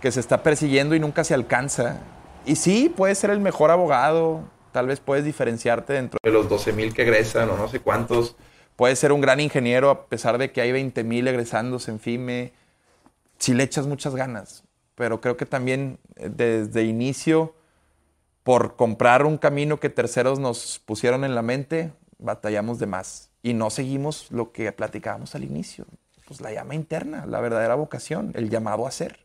que 0.00 0.12
se 0.12 0.20
está 0.20 0.42
persiguiendo 0.42 0.94
y 0.94 1.00
nunca 1.00 1.24
se 1.24 1.34
alcanza. 1.34 2.00
Y 2.46 2.56
sí, 2.56 2.92
puedes 2.94 3.18
ser 3.18 3.30
el 3.30 3.40
mejor 3.40 3.70
abogado, 3.70 4.42
tal 4.72 4.86
vez 4.86 5.00
puedes 5.00 5.24
diferenciarte 5.24 5.92
dentro 5.92 6.18
de 6.22 6.30
los 6.30 6.48
12 6.48 6.72
mil 6.72 6.94
que 6.94 7.02
egresan 7.02 7.50
o 7.50 7.56
no 7.56 7.68
sé 7.68 7.80
cuántos. 7.80 8.36
Puedes 8.76 8.98
ser 8.98 9.10
un 9.12 9.20
gran 9.20 9.40
ingeniero 9.40 9.90
a 9.90 10.06
pesar 10.06 10.38
de 10.38 10.52
que 10.52 10.60
hay 10.60 10.70
20 10.70 11.02
mil 11.02 11.26
egresándose 11.26 11.90
en 11.90 11.98
FIME. 11.98 12.52
Si 13.38 13.54
le 13.54 13.64
echas 13.64 13.86
muchas 13.86 14.14
ganas. 14.14 14.62
Pero 14.94 15.20
creo 15.20 15.36
que 15.36 15.46
también 15.46 15.98
eh, 16.16 16.30
desde 16.32 16.84
inicio, 16.84 17.54
por 18.44 18.76
comprar 18.76 19.26
un 19.26 19.36
camino 19.36 19.78
que 19.80 19.90
terceros 19.90 20.38
nos 20.38 20.80
pusieron 20.84 21.24
en 21.24 21.34
la 21.34 21.42
mente, 21.42 21.92
batallamos 22.18 22.78
de 22.78 22.86
más. 22.86 23.30
Y 23.42 23.54
no 23.54 23.70
seguimos 23.70 24.30
lo 24.30 24.52
que 24.52 24.70
platicábamos 24.72 25.34
al 25.34 25.44
inicio 25.44 25.86
pues 26.28 26.42
la 26.42 26.52
llama 26.52 26.74
interna, 26.74 27.24
la 27.24 27.40
verdadera 27.40 27.74
vocación, 27.74 28.32
el 28.34 28.50
llamado 28.50 28.86
a 28.86 28.90
ser. 28.90 29.20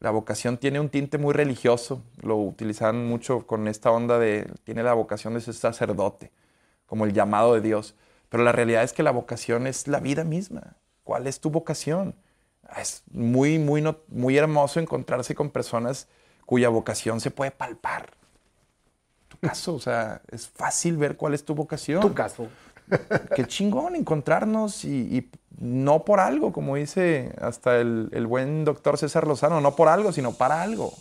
La 0.00 0.10
vocación 0.10 0.58
tiene 0.58 0.80
un 0.80 0.88
tinte 0.88 1.16
muy 1.16 1.32
religioso, 1.32 2.02
lo 2.20 2.36
utilizaban 2.36 3.06
mucho 3.06 3.46
con 3.46 3.68
esta 3.68 3.92
onda 3.92 4.18
de, 4.18 4.50
tiene 4.64 4.82
la 4.82 4.94
vocación 4.94 5.34
de 5.34 5.40
ser 5.40 5.54
sacerdote, 5.54 6.32
como 6.86 7.04
el 7.04 7.12
llamado 7.12 7.54
de 7.54 7.60
Dios. 7.60 7.94
Pero 8.30 8.42
la 8.42 8.50
realidad 8.50 8.82
es 8.82 8.92
que 8.92 9.04
la 9.04 9.12
vocación 9.12 9.68
es 9.68 9.86
la 9.86 10.00
vida 10.00 10.24
misma. 10.24 10.74
¿Cuál 11.04 11.28
es 11.28 11.38
tu 11.38 11.50
vocación? 11.50 12.16
Es 12.76 13.04
muy, 13.12 13.60
muy, 13.60 13.84
muy 14.08 14.36
hermoso 14.36 14.80
encontrarse 14.80 15.36
con 15.36 15.50
personas 15.50 16.08
cuya 16.46 16.68
vocación 16.68 17.20
se 17.20 17.30
puede 17.30 17.52
palpar. 17.52 18.10
Tu 19.28 19.38
caso, 19.38 19.74
o 19.74 19.80
sea, 19.80 20.20
es 20.32 20.48
fácil 20.48 20.96
ver 20.96 21.16
cuál 21.16 21.34
es 21.34 21.44
tu 21.44 21.54
vocación. 21.54 22.00
Tu 22.00 22.12
caso. 22.12 22.48
Qué 23.34 23.46
chingón 23.46 23.96
encontrarnos 23.96 24.84
y, 24.84 25.30
no 25.58 26.04
por 26.04 26.20
algo, 26.20 26.52
como 26.52 26.76
dice 26.76 27.32
hasta 27.40 27.78
el, 27.80 28.26
buen 28.28 28.64
doctor 28.64 28.96
César 28.96 29.26
Lozano, 29.26 29.60
no 29.60 29.74
por 29.74 29.88
algo, 29.88 30.12
sino 30.12 30.32
para 30.32 30.62
algo. 30.62 30.92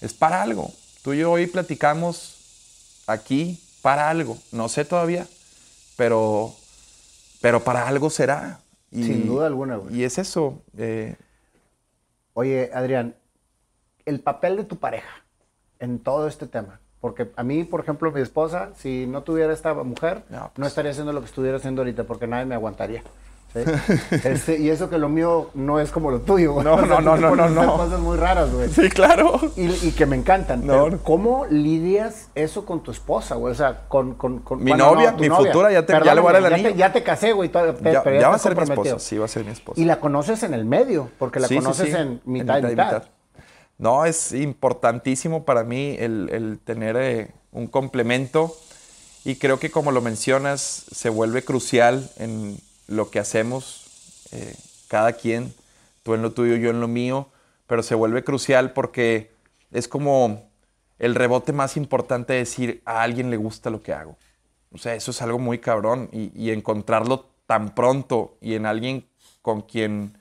Es 0.00 0.14
para 0.14 0.42
algo. 0.42 0.70
Tú 1.02 1.12
y 1.12 1.18
yo 1.18 1.32
hoy 1.32 1.46
platicamos 1.46 3.02
aquí 3.06 3.60
para 3.82 4.08
algo. 4.08 4.38
No 4.52 4.68
sé 4.68 4.84
todavía, 4.84 5.26
pero, 5.96 6.54
pero 7.40 7.64
para 7.64 7.88
algo 7.88 8.10
será. 8.10 8.60
Sin 8.92 9.26
duda 9.26 9.46
alguna, 9.46 9.80
Y 9.90 10.04
es 10.04 10.18
eso. 10.18 10.62
Eh. 10.76 11.16
Oye, 12.34 12.70
Adrián, 12.74 13.16
el 14.04 14.20
papel 14.20 14.56
de 14.56 14.64
tu 14.64 14.76
pareja 14.76 15.24
en 15.78 15.98
todo 15.98 16.28
este 16.28 16.46
tema. 16.46 16.81
Porque 17.02 17.32
a 17.34 17.42
mí, 17.42 17.64
por 17.64 17.80
ejemplo, 17.80 18.12
mi 18.12 18.20
esposa, 18.20 18.70
si 18.76 19.08
no 19.08 19.24
tuviera 19.24 19.52
esta 19.52 19.74
mujer, 19.74 20.22
no, 20.30 20.52
pues. 20.54 20.68
estaría 20.68 20.92
haciendo 20.92 21.12
lo 21.12 21.18
que 21.18 21.26
estuviera 21.26 21.56
haciendo 21.56 21.82
ahorita, 21.82 22.04
porque 22.04 22.28
nadie 22.28 22.46
me 22.46 22.54
aguantaría. 22.54 23.02
Este, 24.24 24.58
y 24.58 24.70
eso 24.70 24.88
que 24.88 24.96
lo 24.96 25.10
mío 25.10 25.50
no 25.52 25.78
es 25.78 25.90
como 25.90 26.10
lo 26.10 26.20
tuyo. 26.20 26.62
No, 26.62 26.80
no, 26.80 27.00
no, 27.02 27.16
no, 27.18 27.36
no, 27.36 27.48
no. 27.48 27.76
cosas 27.76 28.00
muy 28.00 28.16
raras, 28.16 28.50
güey. 28.50 28.68
Sí, 28.70 28.88
claro. 28.88 29.38
Y, 29.56 29.90
que 29.90 30.06
me 30.06 30.16
encantan. 30.16 30.64
¿Cómo 31.02 31.44
lidias 31.50 32.30
eso 32.34 32.64
con 32.64 32.82
tu 32.82 32.92
esposa, 32.92 33.34
güey? 33.34 33.52
O 33.52 33.54
sea, 33.54 33.82
con... 33.88 34.14
con, 34.14 34.42
mi 34.62 34.72
novia, 34.72 35.12
mi 35.12 35.28
futura, 35.28 35.70
ya, 35.70 35.84
te, 35.84 35.92
ya 36.04 36.14
le 36.14 36.20
voy 36.20 36.30
a 36.30 36.32
dar 36.40 36.46
el 36.46 36.52
anillo. 36.54 36.70
ya 36.70 36.92
te 36.92 37.02
casé, 37.02 37.32
güey. 37.32 37.50
Ya, 37.52 37.74
ya, 37.82 38.28
va 38.28 38.36
a 38.36 38.38
ser 38.38 38.56
mi 38.56 38.62
esposa, 38.62 38.98
sí, 39.00 39.18
va 39.18 39.24
a 39.24 39.28
ser 39.28 39.44
mi 39.44 39.50
esposa. 39.50 39.78
Y 39.78 39.84
la 39.84 40.00
conoces 40.00 40.44
en 40.44 40.54
el 40.54 40.64
medio, 40.64 41.10
porque 41.18 41.40
la 41.40 41.48
conoces 41.48 41.92
en 41.94 42.22
mitad 42.24 42.58
y 42.58 42.62
mitad. 42.62 43.02
No, 43.78 44.04
es 44.04 44.32
importantísimo 44.32 45.44
para 45.44 45.64
mí 45.64 45.96
el, 45.98 46.60
tener 46.64 46.96
eh, 46.96 47.34
un 47.50 47.66
complemento 47.66 48.56
y 49.24 49.36
creo 49.36 49.58
que 49.58 49.70
como 49.70 49.92
lo 49.92 50.00
mencionas, 50.00 50.60
se 50.90 51.08
vuelve 51.08 51.44
crucial 51.44 52.10
en 52.16 52.58
lo 52.86 53.10
que 53.10 53.18
hacemos, 53.18 53.84
eh, 54.32 54.54
cada 54.88 55.12
quien, 55.12 55.54
tú 56.02 56.14
en 56.14 56.22
lo 56.22 56.32
tuyo, 56.32 56.56
yo 56.56 56.70
en 56.70 56.80
lo 56.80 56.88
mío, 56.88 57.28
pero 57.66 57.82
se 57.82 57.94
vuelve 57.94 58.24
crucial 58.24 58.72
porque 58.72 59.32
es 59.70 59.88
como 59.88 60.50
el 60.98 61.14
rebote 61.14 61.52
más 61.52 61.76
importante 61.76 62.32
de 62.34 62.40
decir 62.40 62.82
a 62.84 63.02
alguien 63.02 63.30
le 63.30 63.36
gusta 63.36 63.70
lo 63.70 63.82
que 63.82 63.92
hago. 63.92 64.16
O 64.72 64.78
sea, 64.78 64.94
eso 64.94 65.10
es 65.10 65.22
algo 65.22 65.38
muy 65.38 65.58
cabrón 65.58 66.08
y 66.12 66.50
encontrarlo 66.50 67.26
tan 67.46 67.74
pronto 67.74 68.36
y 68.40 68.54
en 68.54 68.66
alguien 68.66 69.06
con 69.42 69.62
quien 69.62 70.16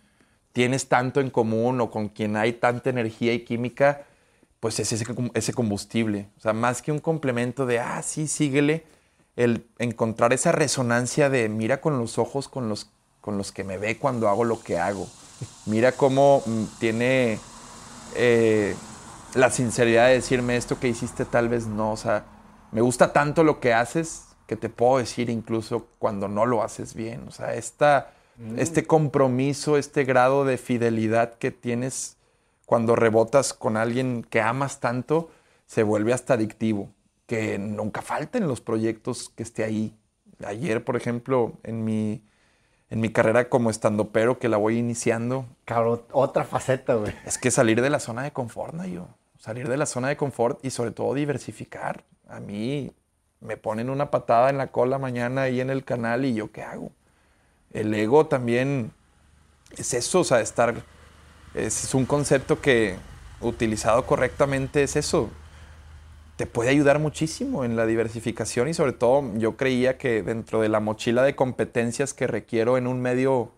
tienes 0.53 0.88
tanto 0.88 1.19
en 1.19 1.30
común 1.30 1.82
o 1.82 1.90
con 1.90 2.10
quien 2.10 2.36
hay 2.36 2.53
tanta 2.53 2.90
energía 2.90 3.34
y 3.34 3.44
química, 3.45 4.03
pues 4.60 4.80
es 4.80 4.91
ese, 4.91 5.06
ese 5.34 5.53
combustible. 5.53 6.28
O 6.38 6.41
sea, 6.41 6.53
más 6.53 6.82
que 6.82 6.91
un 6.91 6.99
complemento 6.99 7.65
de, 7.65 7.80
ah, 7.80 8.02
sí, 8.02 8.28
síguele, 8.28 8.84
el 9.36 9.65
encontrar 9.80 10.34
esa 10.34 10.52
resonancia 10.52 11.30
de 11.30 11.49
mira 11.49 11.82
con 11.82 11.98
los 11.98 12.18
ojos 12.18 12.48
con 12.48 12.69
los, 12.69 12.90
con 13.22 13.38
los 13.38 13.52
que 13.52 13.64
me 13.64 13.78
ve 13.78 13.98
cuando 13.98 14.28
hago 14.28 14.44
lo 14.44 14.61
que 14.61 14.78
hago. 14.78 15.07
Mira 15.65 15.94
cómo 15.94 16.44
mm, 16.45 16.64
tiene 16.80 17.40
eh, 18.15 18.76
la 19.34 19.49
sinceridad 19.49 20.07
de 20.07 20.14
decirme 20.14 20.57
esto 20.57 20.80
que 20.80 20.90
hiciste 20.90 21.26
tal 21.26 21.49
vez 21.49 21.65
no. 21.65 21.94
O 21.94 21.98
sea, 21.98 22.26
me 22.72 22.82
gusta 22.82 23.14
tanto 23.14 23.44
lo 23.44 23.60
que 23.60 23.73
haces 23.73 24.26
que 24.48 24.56
te 24.57 24.69
puedo 24.69 24.98
decir 24.98 25.30
incluso 25.30 25.88
cuando 25.98 26.28
no 26.28 26.45
lo 26.45 26.61
haces 26.61 26.94
bien. 26.94 27.26
O 27.28 27.32
sea, 27.32 27.56
esta 27.56 28.11
este 28.57 28.85
compromiso, 28.85 29.77
este 29.77 30.03
grado 30.03 30.45
de 30.45 30.57
fidelidad 30.57 31.35
que 31.35 31.51
tienes 31.51 32.18
cuando 32.65 32.95
rebotas 32.95 33.53
con 33.53 33.77
alguien 33.77 34.23
que 34.23 34.41
amas 34.41 34.80
tanto, 34.80 35.30
se 35.65 35.84
vuelve 35.84 36.13
hasta 36.13 36.35
adictivo. 36.35 36.89
Que 37.27 37.59
nunca 37.59 38.01
falten 38.01 38.47
los 38.47 38.61
proyectos 38.61 39.30
que 39.30 39.43
esté 39.43 39.63
ahí. 39.63 39.93
Ayer, 40.43 40.84
por 40.84 40.95
ejemplo, 40.95 41.53
en 41.63 41.84
mi, 41.84 42.23
en 42.89 42.99
mi 42.99 43.09
carrera 43.09 43.49
como 43.49 43.69
estandopero 43.69 44.39
que 44.39 44.49
la 44.49 44.57
voy 44.57 44.77
iniciando. 44.77 45.45
Cabrón, 45.65 46.01
otra 46.11 46.43
faceta, 46.43 46.95
güey. 46.95 47.13
Es 47.26 47.38
que 47.38 47.51
salir 47.51 47.81
de 47.81 47.89
la 47.89 47.99
zona 47.99 48.23
de 48.23 48.31
confort, 48.31 48.73
¿no? 48.73 48.85
yo. 48.85 49.07
Salir 49.38 49.68
de 49.68 49.77
la 49.77 49.85
zona 49.85 50.09
de 50.09 50.18
confort 50.18 50.63
y 50.63 50.69
sobre 50.69 50.91
todo 50.91 51.13
diversificar. 51.13 52.05
A 52.27 52.39
mí 52.39 52.91
me 53.39 53.57
ponen 53.57 53.89
una 53.89 54.11
patada 54.11 54.49
en 54.49 54.57
la 54.57 54.68
cola 54.68 54.97
mañana 54.97 55.43
ahí 55.43 55.61
en 55.61 55.69
el 55.69 55.84
canal 55.84 56.26
y 56.26 56.34
yo 56.34 56.51
qué 56.51 56.63
hago 56.63 56.91
el 57.73 57.93
ego 57.93 58.26
también 58.26 58.91
es 59.77 59.93
eso, 59.93 60.22
o 60.22 60.23
sea, 60.23 60.41
estar, 60.41 60.76
es, 61.53 61.93
un 61.93 62.06
concepto 62.06 62.61
que 62.61 62.98
utilizado 63.39 64.06
correctamente 64.06 64.84
es 64.84 64.95
eso. 64.95 65.30
Te 66.35 66.45
puede 66.45 66.69
ayudar 66.69 66.99
muchísimo 66.99 67.64
en 67.64 67.76
la 67.76 67.85
diversificación 67.85 68.68
y 68.68 68.73
sobre 68.73 68.93
todo 68.93 69.23
yo 69.35 69.57
creía 69.57 69.98
que 69.98 70.23
dentro 70.23 70.61
de 70.61 70.69
la 70.69 70.80
mochila 70.80 71.23
de 71.23 71.35
competencias 71.35 72.14
que 72.14 72.27
requiero 72.27 72.77
en 72.77 72.88
un 72.88 73.02
medio, 73.02 73.52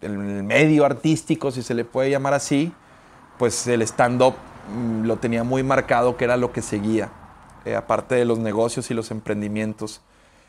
el 0.00 0.18
medio 0.18 0.84
artístico, 0.84 1.50
si 1.50 1.62
se 1.62 1.74
le 1.74 1.84
puede 1.84 2.10
llamar 2.10 2.34
así, 2.34 2.72
pues 3.38 3.66
el 3.66 3.82
stand-up 3.82 4.34
mm, 4.72 5.04
lo 5.04 5.16
tenía 5.16 5.44
muy 5.44 5.62
marcado 5.62 6.16
que 6.16 6.24
era 6.24 6.36
lo 6.36 6.52
que 6.52 6.62
seguía, 6.62 7.10
eh, 7.64 7.74
aparte 7.74 8.14
de 8.14 8.24
los 8.24 8.38
negocios 8.38 8.90
y 8.90 8.94
los 8.94 9.10
emprendimientos. 9.10 10.00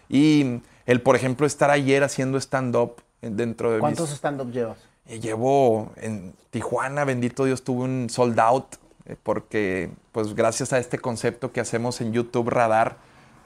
Y 0.10 0.61
el, 0.86 1.02
por 1.02 1.15
ejemplo, 1.15 1.45
estar 1.45 1.69
ayer 1.69 2.03
haciendo 2.03 2.38
stand-up 2.40 2.95
dentro 3.22 3.72
de 3.72 3.80
¿Cuántos 3.80 4.10
stand-up 4.11 4.52
llevas? 4.52 4.77
Eh, 5.06 5.19
llevo 5.19 5.91
en 5.95 6.34
Tijuana, 6.49 7.06
bendito 7.06 7.45
Dios, 7.45 7.64
tuve 7.64 7.84
un 7.84 8.10
sold 8.10 8.40
out 8.40 8.76
eh, 9.06 9.15
porque, 9.22 9.91
pues 10.11 10.36
gracias 10.36 10.73
a 10.73 10.80
este 10.80 10.99
concepto 10.99 11.52
que 11.52 11.60
hacemos 11.60 12.02
en 12.02 12.14
YouTube 12.14 12.49
Radar, 12.49 12.98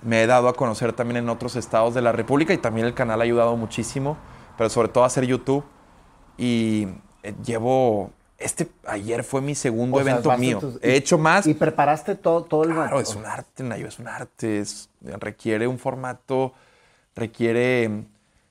me 0.02 0.24
he 0.24 0.28
dado 0.28 0.50
a 0.50 0.54
conocer 0.54 0.94
también 0.94 1.18
en 1.18 1.30
otros 1.30 1.56
estados 1.56 1.94
de 1.94 2.02
la 2.02 2.12
República 2.12 2.54
y 2.54 2.58
también 2.58 2.86
el 2.86 2.94
canal 2.94 3.22
ha 3.22 3.24
ayudado 3.24 3.56
muchísimo, 3.56 4.18
pero 4.58 4.70
sobre 4.70 4.90
todo 4.90 5.04
a 5.04 5.08
hacer 5.08 5.26
YouTube. 5.26 5.64
Y 6.38 6.88
eh, 7.24 7.34
llevo 7.46 8.12
Este 8.44 8.68
ayer 8.86 9.24
fue 9.24 9.42
mi 9.42 9.56
segundo 9.56 9.98
O 9.98 10.02
evento 10.02 10.38
mío. 10.38 10.60
tus- 10.60 10.80
He 10.84 10.96
hecho 10.96 11.18
más. 11.18 11.48
Y 11.48 11.54
preparaste 11.54 12.16
todo, 12.16 12.44
todo 12.44 12.64
el 12.64 12.74
Claro, 12.74 13.00
es 13.00 13.16
un 13.16 13.26
arte, 13.26 13.64
Nayo, 13.64 13.88
es 13.88 14.00
un 14.00 14.08
arte. 14.08 14.60
es- 14.60 14.90
requiere 15.02 15.66
un 15.68 15.80
formato, 15.80 16.54
requiere 17.16 18.04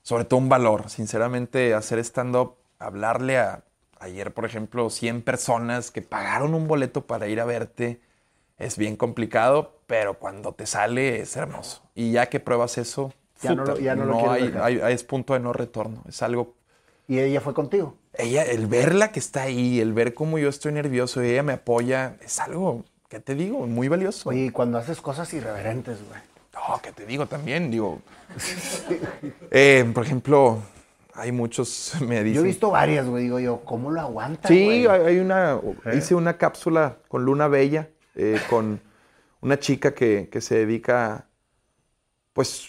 sobre 0.02 0.24
todo 0.24 0.38
un 0.40 0.48
valor. 0.48 0.88
Sinceramente, 0.90 1.74
hacer 1.74 1.98
stand-up, 2.00 2.54
hablarle 2.78 3.38
a, 3.38 3.62
ayer, 4.00 4.32
por 4.32 4.44
ejemplo, 4.44 4.90
100 4.90 5.22
personas 5.22 5.90
que 5.90 6.02
pagaron 6.02 6.54
un 6.54 6.66
boleto 6.66 7.06
para 7.06 7.28
ir 7.28 7.40
a 7.40 7.44
verte, 7.44 8.00
es 8.58 8.76
bien 8.78 8.96
complicado, 8.96 9.78
pero 9.86 10.14
cuando 10.18 10.52
te 10.52 10.66
sale 10.66 11.20
es 11.20 11.36
hermoso. 11.36 11.82
Y 11.94 12.12
ya 12.12 12.26
que 12.26 12.40
pruebas 12.40 12.78
eso, 12.78 13.12
Ya 13.42 13.54
no 13.54 13.64
lo- 13.64 13.78
ya 13.78 13.94
no 13.96 14.04
lo 14.04 14.16
dejar. 14.32 14.62
hay- 14.62 14.78
hay- 14.80 14.92
es 14.94 15.02
punto 15.04 15.34
de 15.34 15.40
no 15.40 15.52
retorno. 15.52 16.02
Es 16.08 16.22
algo 16.22 16.54
Y 17.08 17.18
ella 17.18 17.40
fue 17.40 17.52
contigo. 17.52 17.96
Ella, 18.14 18.42
el 18.44 18.66
verla 18.66 19.12
que 19.12 19.18
está 19.18 19.42
ahí, 19.42 19.80
el 19.80 19.92
ver 19.92 20.14
cómo 20.14 20.38
yo 20.38 20.48
estoy 20.48 20.72
nervioso 20.72 21.22
y 21.22 21.30
ella 21.30 21.42
me 21.42 21.54
apoya, 21.54 22.16
es 22.20 22.38
algo, 22.40 22.84
¿qué 23.08 23.20
te 23.20 23.34
digo? 23.34 23.66
Muy 23.66 23.88
valioso. 23.88 24.28
Oye, 24.28 24.46
y 24.46 24.50
cuando 24.50 24.78
haces 24.78 25.00
cosas 25.00 25.32
irreverentes, 25.32 25.98
güey. 26.08 26.20
No, 26.54 26.80
¿qué 26.82 26.92
te 26.92 27.06
digo 27.06 27.26
también? 27.26 27.70
Digo, 27.70 28.00
eh, 29.50 29.90
por 29.94 30.04
ejemplo, 30.04 30.58
hay 31.14 31.32
muchos, 31.32 31.94
me 32.00 32.22
dicen. 32.22 32.34
Yo 32.34 32.40
he 32.42 32.48
visto 32.48 32.70
varias, 32.70 33.06
güey. 33.06 33.24
Digo 33.24 33.40
yo, 33.40 33.60
¿cómo 33.64 33.90
lo 33.90 34.00
aguanta, 34.00 34.48
Sí, 34.48 34.84
güey? 34.84 34.86
hay 34.86 35.18
una, 35.18 35.58
hice 35.94 36.14
una 36.14 36.36
cápsula 36.36 36.98
con 37.08 37.24
Luna 37.24 37.48
Bella, 37.48 37.88
eh, 38.14 38.38
con 38.50 38.80
una 39.40 39.58
chica 39.58 39.94
que, 39.94 40.28
que 40.30 40.40
se 40.40 40.56
dedica, 40.56 41.26
pues, 42.34 42.68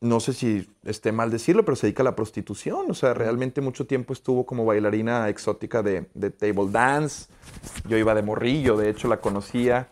no 0.00 0.20
sé 0.20 0.32
si 0.32 0.68
esté 0.84 1.12
mal 1.12 1.30
decirlo, 1.30 1.64
pero 1.64 1.76
se 1.76 1.86
dedica 1.86 2.02
a 2.02 2.04
la 2.04 2.16
prostitución. 2.16 2.90
O 2.90 2.94
sea, 2.94 3.14
realmente 3.14 3.60
mucho 3.60 3.86
tiempo 3.86 4.12
estuvo 4.12 4.44
como 4.44 4.64
bailarina 4.64 5.28
exótica 5.28 5.82
de, 5.82 6.06
de 6.14 6.30
table 6.30 6.70
dance. 6.70 7.28
Yo 7.88 7.96
iba 7.96 8.14
de 8.14 8.22
morrillo, 8.22 8.76
de 8.76 8.90
hecho 8.90 9.08
la 9.08 9.18
conocía. 9.18 9.88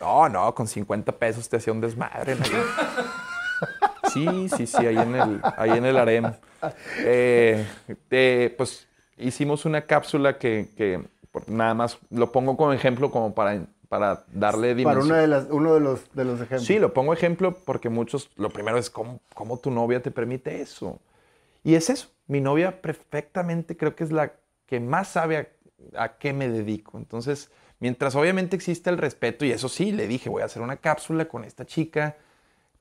No, 0.00 0.28
no, 0.28 0.54
con 0.54 0.66
50 0.66 1.12
pesos 1.12 1.48
te 1.48 1.56
hacía 1.56 1.72
un 1.72 1.80
desmadre. 1.80 2.36
¿no? 2.36 2.44
Sí, 4.08 4.48
sí, 4.56 4.66
sí, 4.66 4.86
ahí 4.86 4.96
en 4.96 5.14
el, 5.14 5.40
ahí 5.56 5.70
en 5.70 5.84
el 5.84 5.96
harem. 5.96 6.32
Eh, 6.98 7.66
eh, 8.10 8.54
pues 8.56 8.88
hicimos 9.16 9.64
una 9.64 9.82
cápsula 9.82 10.38
que, 10.38 11.04
nada 11.46 11.74
más 11.74 11.98
lo 12.10 12.32
pongo 12.32 12.56
como 12.56 12.72
ejemplo 12.72 13.10
como 13.10 13.34
para, 13.34 13.66
para 13.88 14.24
darle 14.32 14.74
Para 14.82 15.00
dimensión. 15.00 15.06
una 15.06 15.18
de 15.18 15.26
las, 15.28 15.46
uno 15.50 15.74
de 15.74 15.80
los, 15.80 16.12
de 16.14 16.24
los 16.24 16.40
ejemplos. 16.40 16.64
Sí, 16.66 16.78
lo 16.78 16.92
pongo 16.92 17.12
ejemplo 17.12 17.56
porque 17.64 17.88
muchos, 17.88 18.30
lo 18.36 18.50
primero 18.50 18.78
es 18.78 18.90
cómo, 18.90 19.20
cómo 19.34 19.58
tu 19.58 19.70
novia 19.70 20.02
te 20.02 20.10
permite 20.10 20.60
eso. 20.60 21.00
Y 21.64 21.74
es 21.74 21.90
eso, 21.90 22.08
mi 22.26 22.40
novia 22.40 22.80
perfectamente 22.82 23.76
creo 23.76 23.94
que 23.96 24.04
es 24.04 24.12
la 24.12 24.32
que 24.66 24.80
más 24.80 25.08
sabe 25.08 25.36
a, 25.94 26.02
a 26.04 26.18
qué 26.18 26.32
me 26.32 26.48
dedico. 26.48 26.98
Entonces, 26.98 27.50
mientras 27.80 28.14
obviamente 28.14 28.56
existe 28.56 28.90
el 28.90 28.98
respeto, 28.98 29.44
y 29.44 29.52
eso 29.52 29.68
sí, 29.68 29.92
le 29.92 30.06
dije, 30.06 30.30
voy 30.30 30.42
a 30.42 30.46
hacer 30.46 30.62
una 30.62 30.76
cápsula 30.76 31.26
con 31.26 31.44
esta 31.44 31.66
chica, 31.66 32.16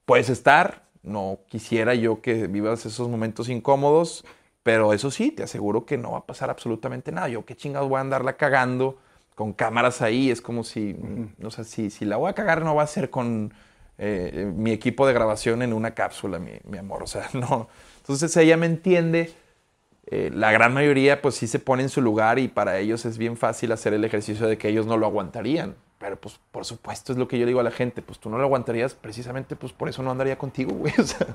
puedes 0.05 0.29
estar, 0.29 0.83
no 1.03 1.39
quisiera 1.47 1.95
yo 1.95 2.21
que 2.21 2.47
vivas 2.47 2.85
esos 2.85 3.09
momentos 3.09 3.49
incómodos, 3.49 4.25
pero 4.63 4.93
eso 4.93 5.11
sí, 5.11 5.31
te 5.31 5.43
aseguro 5.43 5.85
que 5.85 5.97
no 5.97 6.11
va 6.11 6.19
a 6.19 6.25
pasar 6.25 6.49
absolutamente 6.49 7.11
nada. 7.11 7.29
Yo 7.29 7.45
qué 7.45 7.55
chingados 7.55 7.87
voy 7.89 7.97
a 7.97 8.01
andarla 8.01 8.33
cagando 8.37 8.97
con 9.37 9.53
cámaras 9.53 10.01
ahí, 10.01 10.31
es 10.31 10.41
como 10.41 10.63
si, 10.63 10.95
o 11.43 11.51
sea, 11.51 11.63
si, 11.63 11.91
si 11.91 12.05
la 12.05 12.17
voy 12.17 12.27
a 12.27 12.33
cagar 12.33 12.63
no 12.65 12.73
va 12.73 12.81
a 12.81 12.87
ser 12.87 13.11
con 13.11 13.53
eh, 13.99 14.51
mi 14.55 14.71
equipo 14.71 15.05
de 15.05 15.13
grabación 15.13 15.61
en 15.61 15.73
una 15.73 15.91
cápsula, 15.91 16.39
mi, 16.39 16.53
mi 16.63 16.79
amor, 16.79 17.03
o 17.03 17.07
sea, 17.07 17.29
no. 17.33 17.69
Entonces 17.99 18.35
ella 18.35 18.57
me 18.57 18.65
entiende, 18.65 19.31
eh, 20.07 20.31
la 20.33 20.51
gran 20.51 20.73
mayoría 20.73 21.21
pues 21.21 21.35
sí 21.35 21.45
se 21.45 21.59
pone 21.59 21.83
en 21.83 21.89
su 21.89 22.01
lugar 22.01 22.39
y 22.39 22.47
para 22.47 22.79
ellos 22.79 23.05
es 23.05 23.19
bien 23.19 23.37
fácil 23.37 23.71
hacer 23.73 23.93
el 23.93 24.03
ejercicio 24.05 24.47
de 24.47 24.57
que 24.57 24.69
ellos 24.69 24.87
no 24.87 24.97
lo 24.97 25.05
aguantarían. 25.05 25.75
Pero 25.99 26.15
pues 26.15 26.39
por 26.51 26.65
supuesto 26.65 27.11
es 27.11 27.19
lo 27.19 27.27
que 27.27 27.37
yo 27.37 27.45
digo 27.45 27.59
a 27.59 27.63
la 27.63 27.71
gente, 27.71 28.01
pues 28.01 28.17
tú 28.17 28.31
no 28.31 28.37
lo 28.39 28.43
aguantarías 28.43 28.95
precisamente 28.95 29.55
pues 29.55 29.71
por 29.71 29.87
eso 29.87 30.01
no 30.01 30.09
andaría 30.09 30.37
contigo, 30.39 30.71
güey. 30.73 30.93
O 30.99 31.03
sea, 31.03 31.27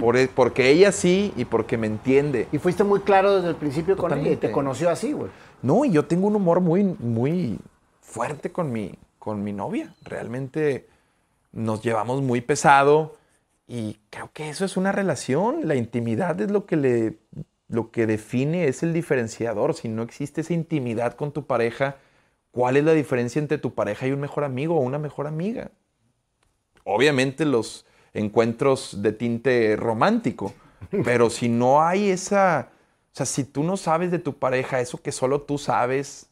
por, 0.00 0.16
e- 0.16 0.26
porque 0.28 0.70
ella 0.70 0.90
sí 0.90 1.32
y 1.36 1.44
porque 1.44 1.76
me 1.78 1.86
entiende. 1.86 2.48
Y 2.50 2.58
fuiste 2.58 2.82
muy 2.82 3.00
claro 3.00 3.36
desde 3.36 3.48
el 3.50 3.56
principio 3.56 3.96
con 3.96 4.12
ella 4.18 4.30
y 4.32 4.36
te 4.36 4.50
conoció 4.50 4.90
así, 4.90 5.12
güey. 5.12 5.30
No, 5.62 5.84
y 5.84 5.92
yo 5.92 6.06
tengo 6.06 6.26
un 6.26 6.36
humor 6.36 6.60
muy, 6.60 6.84
muy 6.84 7.58
fuerte 8.00 8.50
con 8.50 8.72
mi, 8.72 8.94
con 9.18 9.42
mi 9.44 9.52
novia. 9.52 9.94
Realmente 10.02 10.88
nos 11.52 11.82
llevamos 11.82 12.22
muy 12.22 12.40
pesado 12.40 13.16
y 13.68 13.98
creo 14.10 14.30
que 14.32 14.48
eso 14.48 14.64
es 14.64 14.76
una 14.76 14.92
relación. 14.92 15.68
La 15.68 15.76
intimidad 15.76 16.40
es 16.40 16.50
lo 16.50 16.66
que 16.66 16.76
le, 16.76 17.18
lo 17.68 17.90
que 17.90 18.06
define, 18.06 18.66
es 18.66 18.82
el 18.82 18.92
diferenciador. 18.92 19.74
Si 19.74 19.88
no 19.88 20.02
existe 20.02 20.42
esa 20.42 20.52
intimidad 20.52 21.14
con 21.14 21.32
tu 21.32 21.46
pareja, 21.46 21.96
¿cuál 22.50 22.76
es 22.76 22.84
la 22.84 22.92
diferencia 22.92 23.38
entre 23.38 23.58
tu 23.58 23.72
pareja 23.72 24.06
y 24.06 24.12
un 24.12 24.20
mejor 24.20 24.44
amigo 24.44 24.76
o 24.76 24.80
una 24.80 24.98
mejor 24.98 25.26
amiga? 25.26 25.70
Obviamente 26.84 27.44
los 27.44 27.86
encuentros 28.12 29.00
de 29.00 29.12
tinte 29.12 29.76
romántico, 29.76 30.52
pero 31.04 31.30
si 31.30 31.48
no 31.48 31.82
hay 31.82 32.10
esa, 32.10 32.71
o 33.12 33.16
sea, 33.16 33.26
si 33.26 33.44
tú 33.44 33.62
no 33.62 33.76
sabes 33.76 34.10
de 34.10 34.18
tu 34.18 34.38
pareja 34.38 34.80
eso 34.80 34.98
que 35.02 35.12
solo 35.12 35.42
tú 35.42 35.58
sabes, 35.58 36.30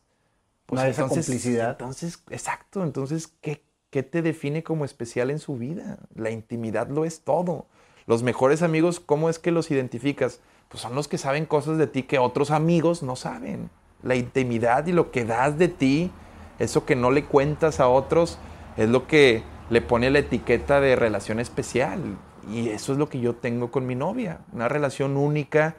pues 0.66 0.78
No 0.78 0.80
hay 0.80 0.90
esa 0.90 1.02
entonces, 1.02 1.26
complicidad. 1.26 1.78
entonces, 1.78 2.22
exacto, 2.30 2.82
entonces, 2.84 3.28
¿qué, 3.40 3.64
¿qué 3.90 4.02
te 4.02 4.22
define 4.22 4.62
como 4.62 4.84
especial 4.84 5.30
en 5.30 5.38
su 5.38 5.56
vida? 5.56 5.98
La 6.14 6.30
intimidad 6.30 6.88
lo 6.88 7.04
es 7.04 7.22
todo. 7.22 7.66
Los 8.06 8.22
mejores 8.22 8.62
amigos, 8.62 9.00
¿cómo 9.00 9.28
es 9.30 9.38
que 9.38 9.50
los 9.50 9.70
identificas? 9.70 10.40
Pues 10.68 10.82
son 10.82 10.94
los 10.94 11.08
que 11.08 11.18
saben 11.18 11.46
cosas 11.46 11.78
de 11.78 11.86
ti 11.86 12.04
que 12.04 12.18
otros 12.18 12.50
amigos 12.50 13.02
no 13.02 13.16
saben. 13.16 13.70
La 14.02 14.14
intimidad 14.16 14.86
y 14.86 14.92
lo 14.92 15.10
que 15.10 15.24
das 15.24 15.58
de 15.58 15.68
ti, 15.68 16.12
eso 16.58 16.86
que 16.86 16.96
no 16.96 17.10
le 17.10 17.24
cuentas 17.26 17.80
a 17.80 17.88
otros, 17.88 18.38
es 18.76 18.88
lo 18.88 19.06
que 19.06 19.44
le 19.68 19.82
pone 19.82 20.10
la 20.10 20.20
etiqueta 20.20 20.80
de 20.80 20.96
relación 20.96 21.40
especial. 21.40 22.18
Y 22.50 22.70
eso 22.70 22.92
es 22.92 22.98
lo 22.98 23.08
que 23.08 23.20
yo 23.20 23.34
tengo 23.36 23.70
con 23.70 23.86
mi 23.86 23.94
novia. 23.94 24.40
Una 24.52 24.68
relación 24.68 25.16
única 25.16 25.76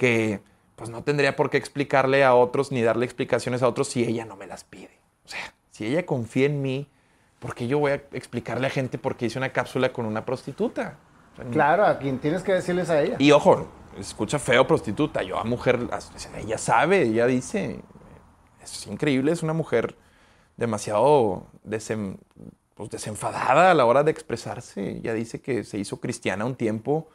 que 0.00 0.40
pues 0.76 0.88
no 0.88 1.02
tendría 1.04 1.36
por 1.36 1.50
qué 1.50 1.58
explicarle 1.58 2.24
a 2.24 2.34
otros 2.34 2.72
ni 2.72 2.80
darle 2.80 3.04
explicaciones 3.04 3.62
a 3.62 3.68
otros 3.68 3.88
si 3.88 4.02
ella 4.02 4.24
no 4.24 4.34
me 4.34 4.46
las 4.46 4.64
pide. 4.64 4.98
O 5.26 5.28
sea, 5.28 5.52
si 5.70 5.84
ella 5.84 6.06
confía 6.06 6.46
en 6.46 6.62
mí, 6.62 6.88
¿por 7.38 7.54
qué 7.54 7.68
yo 7.68 7.78
voy 7.78 7.92
a 7.92 8.02
explicarle 8.12 8.66
a 8.66 8.70
gente 8.70 8.96
por 8.96 9.14
qué 9.16 9.26
hice 9.26 9.36
una 9.38 9.50
cápsula 9.52 9.92
con 9.92 10.06
una 10.06 10.24
prostituta? 10.24 10.96
O 11.34 11.36
sea, 11.36 11.44
Claro, 11.50 11.84
a 11.84 11.98
quien 11.98 12.18
tienes 12.18 12.42
que 12.42 12.54
decirles 12.54 12.88
a 12.88 13.02
ella. 13.02 13.16
y 13.18 13.30
ojo, 13.30 13.68
escucha 13.98 14.38
feo 14.38 14.66
prostituta. 14.66 15.22
Yo 15.22 15.38
a 15.38 15.44
mujer, 15.44 15.78
ella 16.38 16.56
sabe, 16.56 17.02
ella 17.02 17.26
dice, 17.26 17.82
es 18.62 18.86
increíble, 18.86 19.32
es 19.32 19.42
una 19.42 19.52
mujer 19.52 19.96
demasiado 20.56 21.46
desem- 21.66 22.16
pues, 22.74 22.88
desenfadada 22.88 23.70
a 23.70 23.74
la 23.74 23.84
hora 23.84 24.02
de 24.02 24.12
expresarse. 24.12 24.92
Ella 24.96 25.12
dice 25.12 25.42
que 25.42 25.62
se 25.64 25.76
hizo 25.76 26.00
cristiana 26.00 26.46
un 26.46 26.54
tiempo 26.54 27.10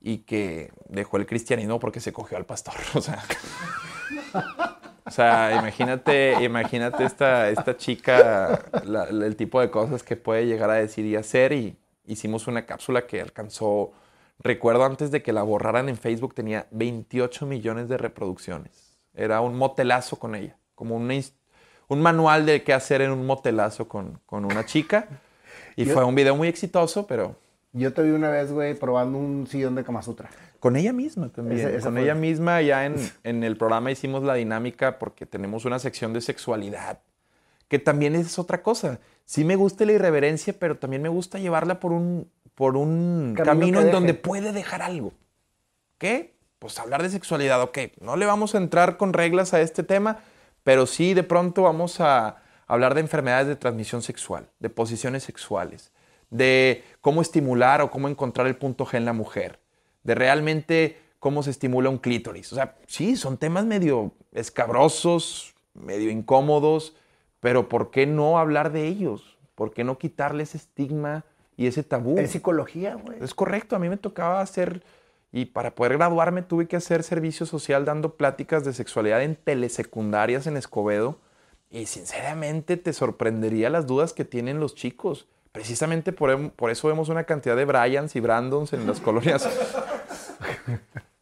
y 0.00 0.18
que 0.18 0.70
dejó 0.88 1.16
el 1.16 1.26
cristianismo 1.26 1.78
porque 1.80 2.00
se 2.00 2.12
cogió 2.12 2.36
al 2.38 2.46
pastor. 2.46 2.74
O 2.94 3.00
sea, 3.00 3.22
o 5.04 5.10
sea 5.10 5.56
imagínate, 5.58 6.42
imagínate 6.42 7.04
esta, 7.04 7.48
esta 7.50 7.76
chica, 7.76 8.64
la- 8.84 9.04
el 9.04 9.36
tipo 9.36 9.60
de 9.60 9.70
cosas 9.70 10.02
que 10.02 10.16
puede 10.16 10.46
llegar 10.46 10.70
a 10.70 10.74
decir 10.74 11.04
y 11.06 11.16
hacer. 11.16 11.52
Y 11.52 11.76
hicimos 12.06 12.46
una 12.46 12.66
cápsula 12.66 13.06
que 13.06 13.20
alcanzó, 13.20 13.92
recuerdo 14.38 14.84
antes 14.84 15.10
de 15.10 15.22
que 15.22 15.32
la 15.32 15.42
borraran 15.42 15.88
en 15.88 15.96
Facebook, 15.96 16.34
tenía 16.34 16.66
28 16.70 17.46
millones 17.46 17.88
de 17.88 17.96
reproducciones. 17.98 18.96
Era 19.14 19.40
un 19.40 19.56
motelazo 19.56 20.18
con 20.18 20.34
ella, 20.34 20.56
como 20.74 20.96
una 20.96 21.14
un 21.88 22.02
manual 22.02 22.44
de 22.44 22.62
qué 22.62 22.74
hacer 22.74 23.00
en 23.00 23.10
un 23.10 23.24
motelazo 23.24 23.88
con, 23.88 24.20
con 24.26 24.44
una 24.44 24.66
chica. 24.66 25.08
Y 25.74 25.86
Yo- 25.86 25.94
fue 25.94 26.04
un 26.04 26.14
video 26.14 26.36
muy 26.36 26.48
exitoso, 26.48 27.06
pero 27.06 27.36
Yo 27.72 27.92
te 27.92 28.02
vi 28.02 28.10
una 28.10 28.30
vez, 28.30 28.50
güey, 28.50 28.74
probando 28.74 29.18
un 29.18 29.46
sillón 29.46 29.74
de 29.74 29.84
Kama 29.84 30.02
Sutra. 30.02 30.30
con 30.58 30.76
ella 30.76 30.92
misma 30.92 31.28
también. 31.28 31.60
Ese- 31.60 31.76
esa 31.76 31.84
con 31.86 31.94
fue- 31.94 32.02
ella 32.02 32.14
misma 32.14 32.60
ya 32.62 32.86
en, 32.86 32.96
en 33.24 33.44
el 33.44 33.56
programa 33.56 33.90
hicimos 33.92 34.22
la 34.24 34.34
dinámica 34.34 34.98
porque 34.98 35.26
tenemos 35.26 35.64
una 35.64 35.78
sección 35.78 36.12
de 36.12 36.20
sexualidad, 36.20 37.00
que 37.68 37.78
también 37.78 38.14
es 38.16 38.38
otra 38.38 38.62
cosa. 38.62 38.98
Sí 39.24 39.44
me 39.44 39.54
gusta 39.56 39.84
la 39.84 39.92
irreverencia, 39.92 40.54
pero 40.58 40.78
también 40.78 41.02
me 41.02 41.08
gusta 41.10 41.38
llevarla 41.38 41.78
por 41.78 41.92
un, 41.92 42.28
por 42.54 42.76
un 42.76 43.34
Camino 43.36 43.44
camino, 43.44 43.80
en 43.82 43.90
donde 43.92 44.14
puede 44.14 44.52
dejar 44.52 44.82
algo. 44.82 45.12
¿Qué? 45.98 46.34
Pues 46.58 46.78
hablar 46.80 47.02
de 47.02 47.10
sexualidad, 47.10 47.62
ok. 47.62 47.78
No 48.00 48.16
le 48.16 48.26
vamos 48.26 48.54
a 48.54 48.58
entrar 48.58 48.96
con 48.96 49.12
reglas 49.12 49.54
a 49.54 49.60
este 49.60 49.82
tema, 49.82 50.18
pero 50.64 50.86
sí 50.86 51.14
de 51.14 51.22
pronto 51.22 51.62
vamos 51.62 52.00
a 52.00 52.36
hablar 52.66 52.94
de 52.94 53.00
enfermedades 53.02 53.46
de 53.46 53.54
transmisión 53.56 54.02
sexual, 54.02 54.48
de 54.58 54.70
posiciones 54.70 55.22
sexuales, 55.22 55.92
de 56.30 56.84
cómo 57.00 57.22
estimular 57.22 57.80
o 57.80 57.90
cómo 57.90 58.08
encontrar 58.08 58.46
el 58.46 58.56
punto 58.56 58.84
G 58.86 58.96
en 58.96 59.04
la 59.04 59.12
mujer, 59.12 59.60
de 60.02 60.14
realmente 60.14 60.98
cómo 61.18 61.42
se 61.42 61.50
estimula 61.50 61.90
un 61.90 61.98
clítoris. 61.98 62.52
O 62.52 62.56
sea, 62.56 62.76
sí, 62.86 63.16
son 63.16 63.38
temas 63.38 63.64
medio 63.64 64.12
escabrosos, 64.32 65.54
medio 65.74 66.10
incómodos, 66.10 66.94
pero 67.40 67.68
¿por 67.68 67.90
qué 67.90 68.06
no 68.06 68.38
hablar 68.38 68.72
de 68.72 68.86
ellos? 68.86 69.36
¿Por 69.54 69.72
qué 69.72 69.84
no 69.84 69.98
quitarle 69.98 70.44
ese 70.44 70.58
estigma 70.58 71.24
y 71.56 71.66
ese 71.66 71.82
tabú? 71.82 72.18
Es 72.18 72.30
psicología, 72.30 72.94
güey. 72.94 73.18
Es 73.20 73.34
correcto, 73.34 73.74
a 73.74 73.78
mí 73.78 73.88
me 73.88 73.96
tocaba 73.96 74.40
hacer, 74.40 74.82
Y 75.30 75.46
para 75.46 75.74
poder 75.74 75.98
graduarme 75.98 76.42
tuve 76.42 76.66
que 76.66 76.76
hacer 76.76 77.02
servicio 77.02 77.44
social 77.44 77.84
dando 77.84 78.14
pláticas 78.14 78.64
de 78.64 78.72
sexualidad 78.72 79.22
en 79.22 79.36
telesecundarias 79.36 80.46
en 80.46 80.56
Escobedo. 80.56 81.18
Y 81.70 81.86
sinceramente 81.86 82.76
te 82.78 82.92
sorprendería 82.94 83.68
las 83.68 83.86
dudas 83.86 84.14
que 84.14 84.24
tienen 84.24 84.58
los 84.58 84.74
chicos. 84.74 85.26
Precisamente 85.52 86.12
por, 86.12 86.30
em, 86.30 86.50
por 86.50 86.70
eso 86.70 86.88
vemos 86.88 87.08
una 87.08 87.24
cantidad 87.24 87.56
de 87.56 87.64
Bryans 87.64 88.14
y 88.16 88.20
Brandons 88.20 88.72
en 88.72 88.86
las 88.86 89.00
colonias. 89.00 89.48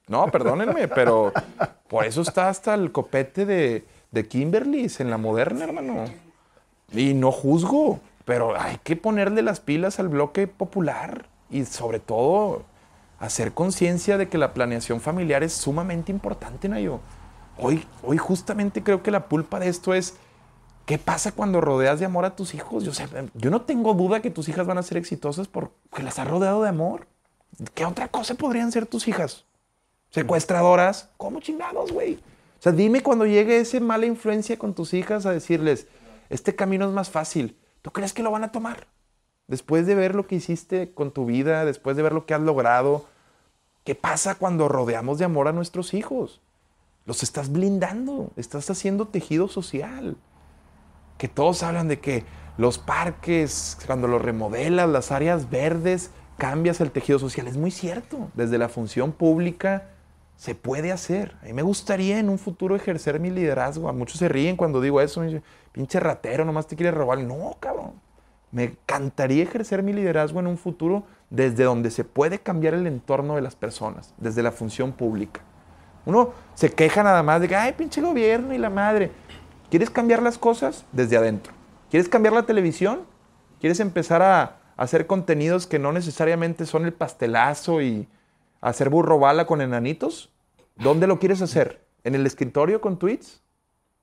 No, 0.08 0.24
perdónenme, 0.30 0.86
pero 0.86 1.32
por 1.88 2.04
eso 2.04 2.22
está 2.22 2.48
hasta 2.48 2.74
el 2.74 2.92
copete 2.92 3.44
de, 3.44 3.84
de 4.12 4.28
Kimberly's 4.28 5.00
en 5.00 5.10
la 5.10 5.18
moderna, 5.18 5.64
hermano. 5.64 6.04
Y 6.92 7.12
no 7.14 7.32
juzgo, 7.32 7.98
pero 8.24 8.56
hay 8.56 8.78
que 8.84 8.94
ponerle 8.94 9.42
las 9.42 9.58
pilas 9.58 9.98
al 9.98 10.08
bloque 10.08 10.46
popular 10.46 11.26
y 11.50 11.64
sobre 11.64 11.98
todo 11.98 12.62
hacer 13.18 13.52
conciencia 13.52 14.16
de 14.16 14.28
que 14.28 14.38
la 14.38 14.54
planeación 14.54 15.00
familiar 15.00 15.42
es 15.42 15.54
sumamente 15.54 16.12
importante, 16.12 16.68
Nayo. 16.68 17.00
Hoy, 17.58 17.84
hoy 18.02 18.18
justamente 18.18 18.82
creo 18.82 19.02
que 19.02 19.10
la 19.10 19.28
pulpa 19.28 19.58
de 19.58 19.68
esto 19.68 19.94
es 19.94 20.16
¿Qué 20.86 20.98
pasa 20.98 21.32
cuando 21.32 21.60
rodeas 21.60 21.98
de 21.98 22.06
amor 22.06 22.24
a 22.24 22.36
tus 22.36 22.54
hijos? 22.54 22.84
Yo, 22.84 22.92
yo 23.34 23.50
no 23.50 23.62
tengo 23.62 23.92
duda 23.94 24.22
que 24.22 24.30
tus 24.30 24.48
hijas 24.48 24.68
van 24.68 24.78
a 24.78 24.84
ser 24.84 24.98
exitosas 24.98 25.48
porque 25.48 26.04
las 26.04 26.20
has 26.20 26.28
rodeado 26.28 26.62
de 26.62 26.68
amor. 26.68 27.08
¿Qué 27.74 27.84
otra 27.84 28.06
cosa 28.06 28.36
podrían 28.36 28.70
ser 28.70 28.86
tus 28.86 29.08
hijas? 29.08 29.46
¿Secuestradoras? 30.10 31.10
¿Cómo 31.16 31.40
chingados, 31.40 31.90
güey? 31.90 32.14
O 32.14 32.62
sea, 32.62 32.70
dime 32.70 33.02
cuando 33.02 33.26
llegue 33.26 33.58
esa 33.58 33.80
mala 33.80 34.06
influencia 34.06 34.56
con 34.60 34.74
tus 34.74 34.94
hijas 34.94 35.26
a 35.26 35.32
decirles, 35.32 35.88
este 36.30 36.54
camino 36.54 36.86
es 36.86 36.92
más 36.92 37.10
fácil. 37.10 37.58
¿Tú 37.82 37.90
crees 37.90 38.12
que 38.12 38.22
lo 38.22 38.30
van 38.30 38.44
a 38.44 38.52
tomar? 38.52 38.86
Después 39.48 39.88
de 39.88 39.96
ver 39.96 40.14
lo 40.14 40.28
que 40.28 40.36
hiciste 40.36 40.92
con 40.94 41.10
tu 41.10 41.26
vida, 41.26 41.64
después 41.64 41.96
de 41.96 42.04
ver 42.04 42.12
lo 42.12 42.26
que 42.26 42.34
has 42.34 42.40
logrado, 42.40 43.06
¿qué 43.82 43.96
pasa 43.96 44.36
cuando 44.36 44.68
rodeamos 44.68 45.18
de 45.18 45.24
amor 45.24 45.48
a 45.48 45.52
nuestros 45.52 45.94
hijos? 45.94 46.40
Los 47.06 47.24
estás 47.24 47.50
blindando, 47.50 48.30
estás 48.36 48.70
haciendo 48.70 49.08
tejido 49.08 49.48
social 49.48 50.16
que 51.18 51.28
todos 51.28 51.62
hablan 51.62 51.88
de 51.88 51.98
que 51.98 52.24
los 52.58 52.78
parques, 52.78 53.78
cuando 53.86 54.08
los 54.08 54.22
remodelas, 54.22 54.88
las 54.88 55.12
áreas 55.12 55.50
verdes, 55.50 56.10
cambias 56.38 56.80
el 56.80 56.90
tejido 56.90 57.18
social. 57.18 57.46
Es 57.46 57.56
muy 57.56 57.70
cierto. 57.70 58.30
Desde 58.34 58.58
la 58.58 58.68
función 58.68 59.12
pública 59.12 59.88
se 60.36 60.54
puede 60.54 60.92
hacer. 60.92 61.36
A 61.42 61.46
mí 61.46 61.52
me 61.52 61.62
gustaría 61.62 62.18
en 62.18 62.28
un 62.28 62.38
futuro 62.38 62.76
ejercer 62.76 63.20
mi 63.20 63.30
liderazgo. 63.30 63.88
A 63.88 63.92
muchos 63.92 64.18
se 64.18 64.28
ríen 64.28 64.56
cuando 64.56 64.80
digo 64.80 65.00
eso. 65.00 65.22
Pinche 65.72 66.00
ratero, 66.00 66.44
nomás 66.44 66.66
te 66.66 66.76
quiere 66.76 66.90
robar. 66.90 67.18
No, 67.18 67.56
cabrón. 67.60 67.92
Me 68.52 68.64
encantaría 68.64 69.42
ejercer 69.42 69.82
mi 69.82 69.92
liderazgo 69.92 70.40
en 70.40 70.46
un 70.46 70.56
futuro 70.56 71.04
desde 71.30 71.64
donde 71.64 71.90
se 71.90 72.04
puede 72.04 72.38
cambiar 72.38 72.74
el 72.74 72.86
entorno 72.86 73.34
de 73.34 73.42
las 73.42 73.56
personas, 73.56 74.14
desde 74.18 74.42
la 74.42 74.52
función 74.52 74.92
pública. 74.92 75.40
Uno 76.06 76.32
se 76.54 76.70
queja 76.70 77.02
nada 77.02 77.22
más 77.22 77.40
de 77.40 77.48
que, 77.48 77.56
ay, 77.56 77.72
pinche 77.72 78.00
gobierno 78.00 78.54
y 78.54 78.58
la 78.58 78.70
madre. 78.70 79.10
¿Quieres 79.70 79.90
cambiar 79.90 80.22
las 80.22 80.38
cosas? 80.38 80.84
Desde 80.92 81.16
adentro. 81.16 81.52
¿Quieres 81.90 82.08
cambiar 82.08 82.34
la 82.34 82.44
televisión? 82.44 83.00
¿Quieres 83.60 83.80
empezar 83.80 84.22
a 84.22 84.60
hacer 84.76 85.06
contenidos 85.06 85.66
que 85.66 85.78
no 85.78 85.92
necesariamente 85.92 86.66
son 86.66 86.84
el 86.84 86.92
pastelazo 86.92 87.82
y 87.82 88.08
hacer 88.60 88.90
burro 88.90 89.18
bala 89.18 89.46
con 89.46 89.60
enanitos? 89.60 90.30
¿Dónde 90.76 91.06
lo 91.06 91.18
quieres 91.18 91.42
hacer? 91.42 91.84
¿En 92.04 92.14
el 92.14 92.26
escritorio 92.26 92.80
con 92.80 92.98
tweets? 92.98 93.42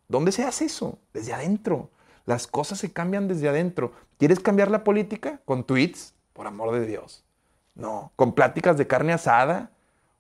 ¿Dónde 0.09 0.31
se 0.31 0.43
hace 0.43 0.65
eso? 0.65 0.99
Desde 1.13 1.33
adentro. 1.33 1.89
Las 2.25 2.47
cosas 2.47 2.79
se 2.79 2.91
cambian 2.91 3.27
desde 3.27 3.47
adentro. 3.47 3.93
¿Quieres 4.17 4.39
cambiar 4.39 4.69
la 4.69 4.83
política? 4.83 5.39
Con 5.45 5.63
tweets, 5.63 6.13
por 6.33 6.47
amor 6.47 6.73
de 6.73 6.85
Dios. 6.85 7.23
No, 7.75 8.11
con 8.15 8.33
pláticas 8.33 8.77
de 8.77 8.87
carne 8.87 9.13
asada, 9.13 9.71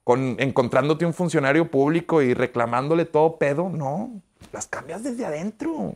con 0.03 0.35
encontrándote 0.39 1.05
un 1.05 1.13
funcionario 1.13 1.69
público 1.69 2.21
y 2.21 2.33
reclamándole 2.33 3.05
todo 3.05 3.37
pedo. 3.37 3.69
No, 3.69 4.21
las 4.51 4.67
cambias 4.67 5.03
desde 5.03 5.25
adentro. 5.25 5.95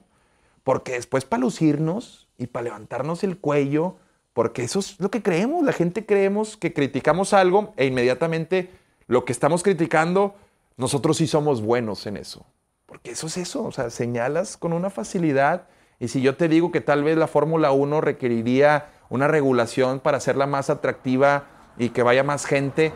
Porque 0.64 0.94
después 0.94 1.26
para 1.26 1.42
lucirnos 1.42 2.28
y 2.38 2.48
para 2.48 2.66
levantarnos 2.66 3.24
el 3.24 3.38
cuello, 3.38 3.96
porque 4.34 4.64
eso 4.64 4.80
es 4.80 5.00
lo 5.00 5.10
que 5.10 5.24
creemos. 5.24 5.64
La 5.64 5.74
gente 5.74 6.06
creemos 6.06 6.58
que 6.58 6.74
criticamos 6.74 7.34
algo 7.34 7.74
e 7.78 7.86
inmediatamente 7.86 8.70
lo 9.08 9.26
que 9.26 9.32
estamos 9.32 9.64
criticando, 9.64 10.36
nosotros 10.76 11.18
sí 11.18 11.28
somos 11.28 11.62
buenos 11.62 12.06
en 12.06 12.18
eso. 12.18 12.46
Porque 12.86 13.12
eso 13.12 13.28
es 13.28 13.38
eso, 13.38 13.64
o 13.64 13.72
sea, 13.72 13.90
señalas 13.90 14.58
con 14.58 14.74
una 14.74 14.90
facilidad. 14.90 15.68
Y 16.00 16.10
si 16.10 16.22
yo 16.22 16.36
te 16.36 16.48
digo 16.48 16.72
que 16.72 16.82
tal 16.82 17.04
vez 17.04 17.18
la 17.18 17.28
Fórmula 17.28 17.72
1 17.72 18.02
requeriría 18.02 18.90
una 19.10 19.28
regulación 19.28 20.00
para 20.00 20.18
hacerla 20.18 20.46
más 20.46 20.70
atractiva 20.70 21.46
y 21.78 21.90
que 21.90 22.04
vaya 22.04 22.24
más 22.24 22.46
gente, 22.46 22.94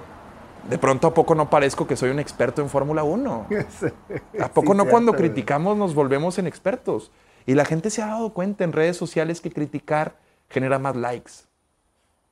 de 0.69 0.77
pronto 0.77 1.07
a 1.07 1.13
poco 1.13 1.35
no 1.35 1.49
parezco 1.49 1.88
que 1.88 1.95
soy 1.95 2.09
un 2.09 2.19
experto 2.19 2.61
en 2.61 2.69
Fórmula 2.69 3.03
1. 3.03 3.47
¿A 4.41 4.51
poco 4.51 4.73
no 4.73 4.85
cuando 4.85 5.13
criticamos 5.13 5.77
nos 5.77 5.93
volvemos 5.95 6.38
en 6.38 6.47
expertos? 6.47 7.11
Y 7.45 7.55
la 7.55 7.65
gente 7.65 7.89
se 7.89 8.01
ha 8.01 8.07
dado 8.07 8.33
cuenta 8.33 8.63
en 8.63 8.71
redes 8.71 8.97
sociales 8.97 9.41
que 9.41 9.51
criticar 9.51 10.15
genera 10.49 10.79
más 10.79 10.95
likes. 10.95 11.31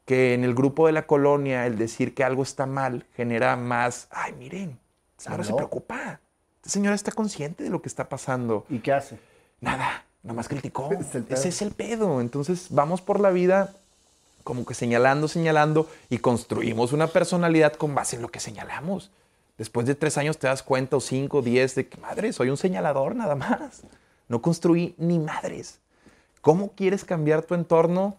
Que 0.05 0.33
en 0.33 0.43
el 0.43 0.53
grupo 0.53 0.87
de 0.87 0.93
la 0.93 1.05
colonia 1.07 1.65
el 1.65 1.77
decir 1.77 2.13
que 2.13 2.23
algo 2.23 2.43
está 2.43 2.65
mal 2.65 3.05
genera 3.15 3.55
más, 3.55 4.07
ay, 4.11 4.33
miren, 4.33 4.79
señora 5.17 5.43
se 5.43 5.53
preocupa. 5.53 6.19
Esta 6.57 6.69
señora 6.69 6.95
está 6.95 7.11
consciente 7.11 7.63
de 7.63 7.69
lo 7.69 7.81
que 7.81 7.89
está 7.89 8.09
pasando. 8.09 8.65
¿Y 8.69 8.79
qué 8.79 8.93
hace? 8.93 9.19
Nada, 9.61 10.05
nada 10.23 10.35
más 10.35 10.47
criticó. 10.47 10.89
Ese 11.29 11.49
es 11.49 11.61
el 11.61 11.71
pedo. 11.71 12.21
Entonces 12.21 12.67
vamos 12.69 13.01
por 13.01 13.19
la 13.19 13.31
vida 13.31 13.73
como 14.43 14.65
que 14.65 14.73
señalando, 14.73 15.27
señalando 15.27 15.89
y 16.09 16.19
construimos 16.19 16.93
una 16.93 17.07
personalidad 17.07 17.73
con 17.73 17.95
base 17.95 18.15
en 18.15 18.21
lo 18.21 18.29
que 18.29 18.39
señalamos. 18.39 19.11
Después 19.57 19.85
de 19.85 19.95
tres 19.95 20.17
años 20.17 20.37
te 20.37 20.47
das 20.47 20.63
cuenta, 20.63 20.95
o 20.97 20.99
cinco, 21.01 21.41
diez, 21.41 21.75
de 21.75 21.87
que 21.87 21.97
madre, 21.97 22.31
soy 22.31 22.49
un 22.49 22.57
señalador 22.57 23.15
nada 23.15 23.35
más. 23.35 23.83
No 24.27 24.41
construí 24.41 24.95
ni 24.97 25.19
madres. 25.19 25.79
¿Cómo 26.41 26.71
quieres 26.71 27.03
cambiar 27.03 27.43
tu 27.43 27.55
entorno 27.55 28.15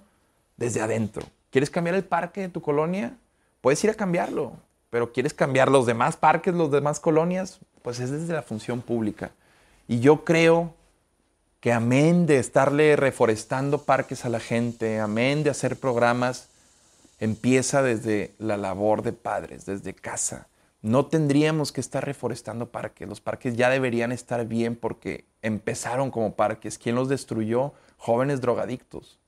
desde 0.56 0.82
adentro? 0.82 1.24
¿Quieres 1.50 1.70
cambiar 1.70 1.96
el 1.96 2.04
parque 2.04 2.42
de 2.42 2.48
tu 2.48 2.60
colonia? 2.60 3.16
Puedes 3.60 3.82
ir 3.84 3.90
a 3.90 3.94
cambiarlo, 3.94 4.52
pero 4.90 5.12
¿quieres 5.12 5.32
cambiar 5.32 5.70
los 5.70 5.86
demás 5.86 6.16
parques, 6.16 6.54
los 6.54 6.70
demás 6.70 7.00
colonias? 7.00 7.60
Pues 7.82 8.00
es 8.00 8.10
desde 8.10 8.34
la 8.34 8.42
función 8.42 8.82
pública. 8.82 9.30
Y 9.88 10.00
yo 10.00 10.24
creo 10.24 10.74
que 11.60 11.72
amén 11.72 12.26
de 12.26 12.38
estarle 12.38 12.96
reforestando 12.96 13.84
parques 13.84 14.24
a 14.24 14.30
la 14.30 14.40
gente, 14.40 14.98
amén 14.98 15.44
de 15.44 15.50
hacer 15.50 15.76
programas, 15.76 16.48
empieza 17.18 17.82
desde 17.82 18.34
la 18.38 18.56
labor 18.56 19.02
de 19.02 19.12
padres, 19.12 19.66
desde 19.66 19.94
casa. 19.94 20.48
No 20.80 21.06
tendríamos 21.06 21.72
que 21.72 21.82
estar 21.82 22.02
reforestando 22.02 22.70
parques. 22.70 23.06
Los 23.06 23.20
parques 23.20 23.54
ya 23.54 23.68
deberían 23.68 24.12
estar 24.12 24.46
bien 24.46 24.74
porque 24.74 25.26
empezaron 25.42 26.10
como 26.10 26.34
parques. 26.34 26.78
¿Quién 26.78 26.94
los 26.94 27.10
destruyó? 27.10 27.74
Jóvenes 27.98 28.40
drogadictos. 28.40 29.18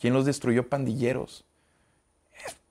¿Quién 0.00 0.14
los 0.14 0.24
destruyó? 0.24 0.70
Pandilleros. 0.70 1.44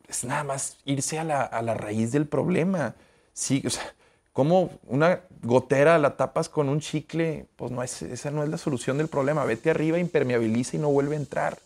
Es, 0.07 0.23
nada 0.23 0.43
más 0.43 0.77
irse 0.83 1.19
a 1.19 1.23
la, 1.23 1.43
a 1.43 1.61
la 1.61 1.75
raíz 1.75 2.11
del 2.11 2.25
problema. 2.25 2.95
Sí, 3.33 3.61
o 3.63 3.69
sea, 3.69 3.93
¿Cómo 4.33 4.71
una 4.87 5.21
gotera 5.43 5.97
la 5.97 6.15
tapas 6.15 6.47
con 6.47 6.69
un 6.69 6.79
chicle? 6.79 7.47
Pues 7.57 7.71
no 7.71 7.83
es, 7.83 8.01
esa 8.01 8.31
no 8.31 8.43
es 8.43 8.49
la 8.49 8.57
solución 8.57 8.97
del 8.97 9.09
problema. 9.09 9.43
Vete 9.43 9.71
arriba, 9.71 9.99
impermeabiliza 9.99 10.77
y 10.77 10.79
no 10.79 10.89
vuelve 10.89 11.15
a 11.15 11.19
entrar. 11.19 11.59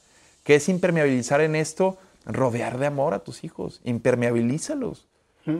¿Qué 0.43 0.55
es 0.55 0.67
impermeabilizar 0.67 1.41
en 1.41 1.55
esto? 1.55 1.97
Rodear 2.25 2.79
de 2.79 2.87
amor 2.87 3.13
a 3.13 3.19
tus 3.19 3.43
hijos. 3.43 3.81
Impermeabilízalos. 3.83 5.07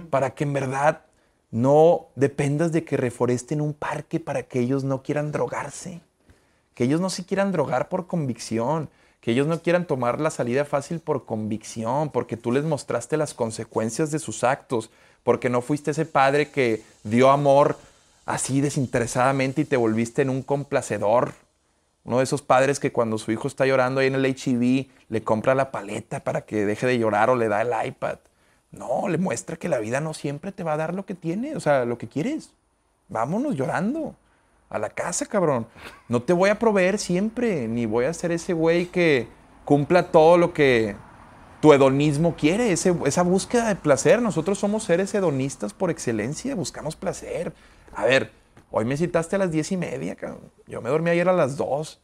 Para 0.10 0.34
que 0.34 0.46
en 0.46 0.54
verdad 0.54 1.02
no 1.52 2.08
dependas 2.16 2.72
de 2.72 2.84
que 2.84 2.98
reforesten 2.98 3.62
un 3.62 3.76
parque 3.76 4.20
para 4.20 4.44
que 4.44 4.60
ellos 4.60 4.84
no 4.84 5.04
quieran 5.04 5.32
drogarse. 5.32 6.02
Que 6.74 6.86
ellos 6.86 7.02
no 7.02 7.12
se 7.12 7.24
quieran 7.24 7.52
drogar 7.52 7.88
por 7.88 8.08
convicción. 8.08 8.90
Que 9.22 9.32
ellos 9.32 9.46
no 9.46 9.62
quieran 9.62 9.86
tomar 9.86 10.20
la 10.20 10.32
salida 10.32 10.66
fácil 10.66 11.00
por 11.00 11.26
convicción, 11.26 12.10
porque 12.10 12.36
tú 12.36 12.52
les 12.52 12.64
mostraste 12.64 13.16
las 13.16 13.36
consecuencias 13.36 14.10
de 14.10 14.20
sus 14.20 14.44
actos 14.44 14.90
porque 15.26 15.50
no 15.50 15.62
fuiste 15.62 15.92
ese 15.92 16.06
padre 16.06 16.52
que 16.52 16.84
dio 17.04 17.32
amor 17.32 17.80
así 18.28 18.62
desinteresadamente 18.62 19.62
y 19.62 19.66
te 19.66 19.76
volviste 19.76 20.22
en 20.22 20.30
un 20.30 20.44
complacedor. 20.44 21.34
Uno 22.04 22.20
de 22.20 22.24
esos 22.24 22.44
padres 22.44 22.80
que 22.80 22.92
cuando 22.92 23.18
su 23.18 23.32
hijo 23.32 23.48
está 23.48 23.66
llorando 23.66 24.00
ahí 24.02 24.08
en 24.08 24.14
el 24.14 24.26
HIV 24.28 24.88
le 25.10 25.24
compra 25.24 25.56
la 25.56 25.72
paleta 25.72 26.20
para 26.20 26.42
que 26.42 26.68
deje 26.68 26.86
de 26.86 27.00
llorar 27.00 27.32
o 27.32 27.36
le 27.36 27.48
da 27.48 27.64
el 27.64 27.88
iPad. 27.88 28.20
No, 28.72 29.08
le 29.08 29.18
muestra 29.18 29.58
que 29.58 29.68
la 29.68 29.80
vida 29.80 30.00
no 30.00 30.14
siempre 30.14 30.52
te 30.52 30.64
va 30.64 30.74
a 30.74 30.78
dar 30.78 30.94
lo 30.94 31.08
que 31.08 31.16
tiene, 31.16 31.56
o 31.56 31.60
sea, 31.60 31.86
lo 31.86 31.98
que 31.98 32.08
quieres. 32.08 32.52
Vámonos 33.10 33.56
llorando 33.56 34.16
a 34.70 34.78
la 34.78 34.92
casa, 34.92 35.26
cabrón. 35.26 35.66
No 36.08 36.22
te 36.22 36.34
voy 36.34 36.52
a 36.52 36.60
proveer 36.60 37.00
siempre, 37.00 37.68
ni 37.68 37.88
voy 37.88 38.06
a 38.06 38.14
ser 38.14 38.32
ese 38.32 38.54
güey 38.54 38.86
que 38.86 39.28
cumpla 39.64 40.12
todo 40.12 40.38
lo 40.38 40.54
que 40.54 40.96
tu 41.62 41.74
hedonismo 41.74 42.36
quiere, 42.36 42.72
esa 42.72 43.22
búsqueda 43.24 43.68
de 43.68 43.76
placer. 43.76 44.22
Nosotros 44.22 44.60
somos 44.60 44.84
seres 44.84 45.14
hedonistas 45.14 45.74
por 45.74 45.90
excelencia, 45.90 46.56
buscamos 46.56 46.96
placer. 46.96 47.54
A 47.94 48.06
ver, 48.06 48.32
hoy 48.72 48.86
me 48.86 48.98
citaste 48.98 49.36
a 49.36 49.40
las 49.40 49.52
diez 49.52 49.72
y 49.72 49.78
media, 49.78 50.18
yo 50.68 50.82
me 50.82 50.90
dormí 50.90 51.10
ayer 51.10 51.28
a 51.30 51.34
las 51.34 51.58
dos. 51.58 52.00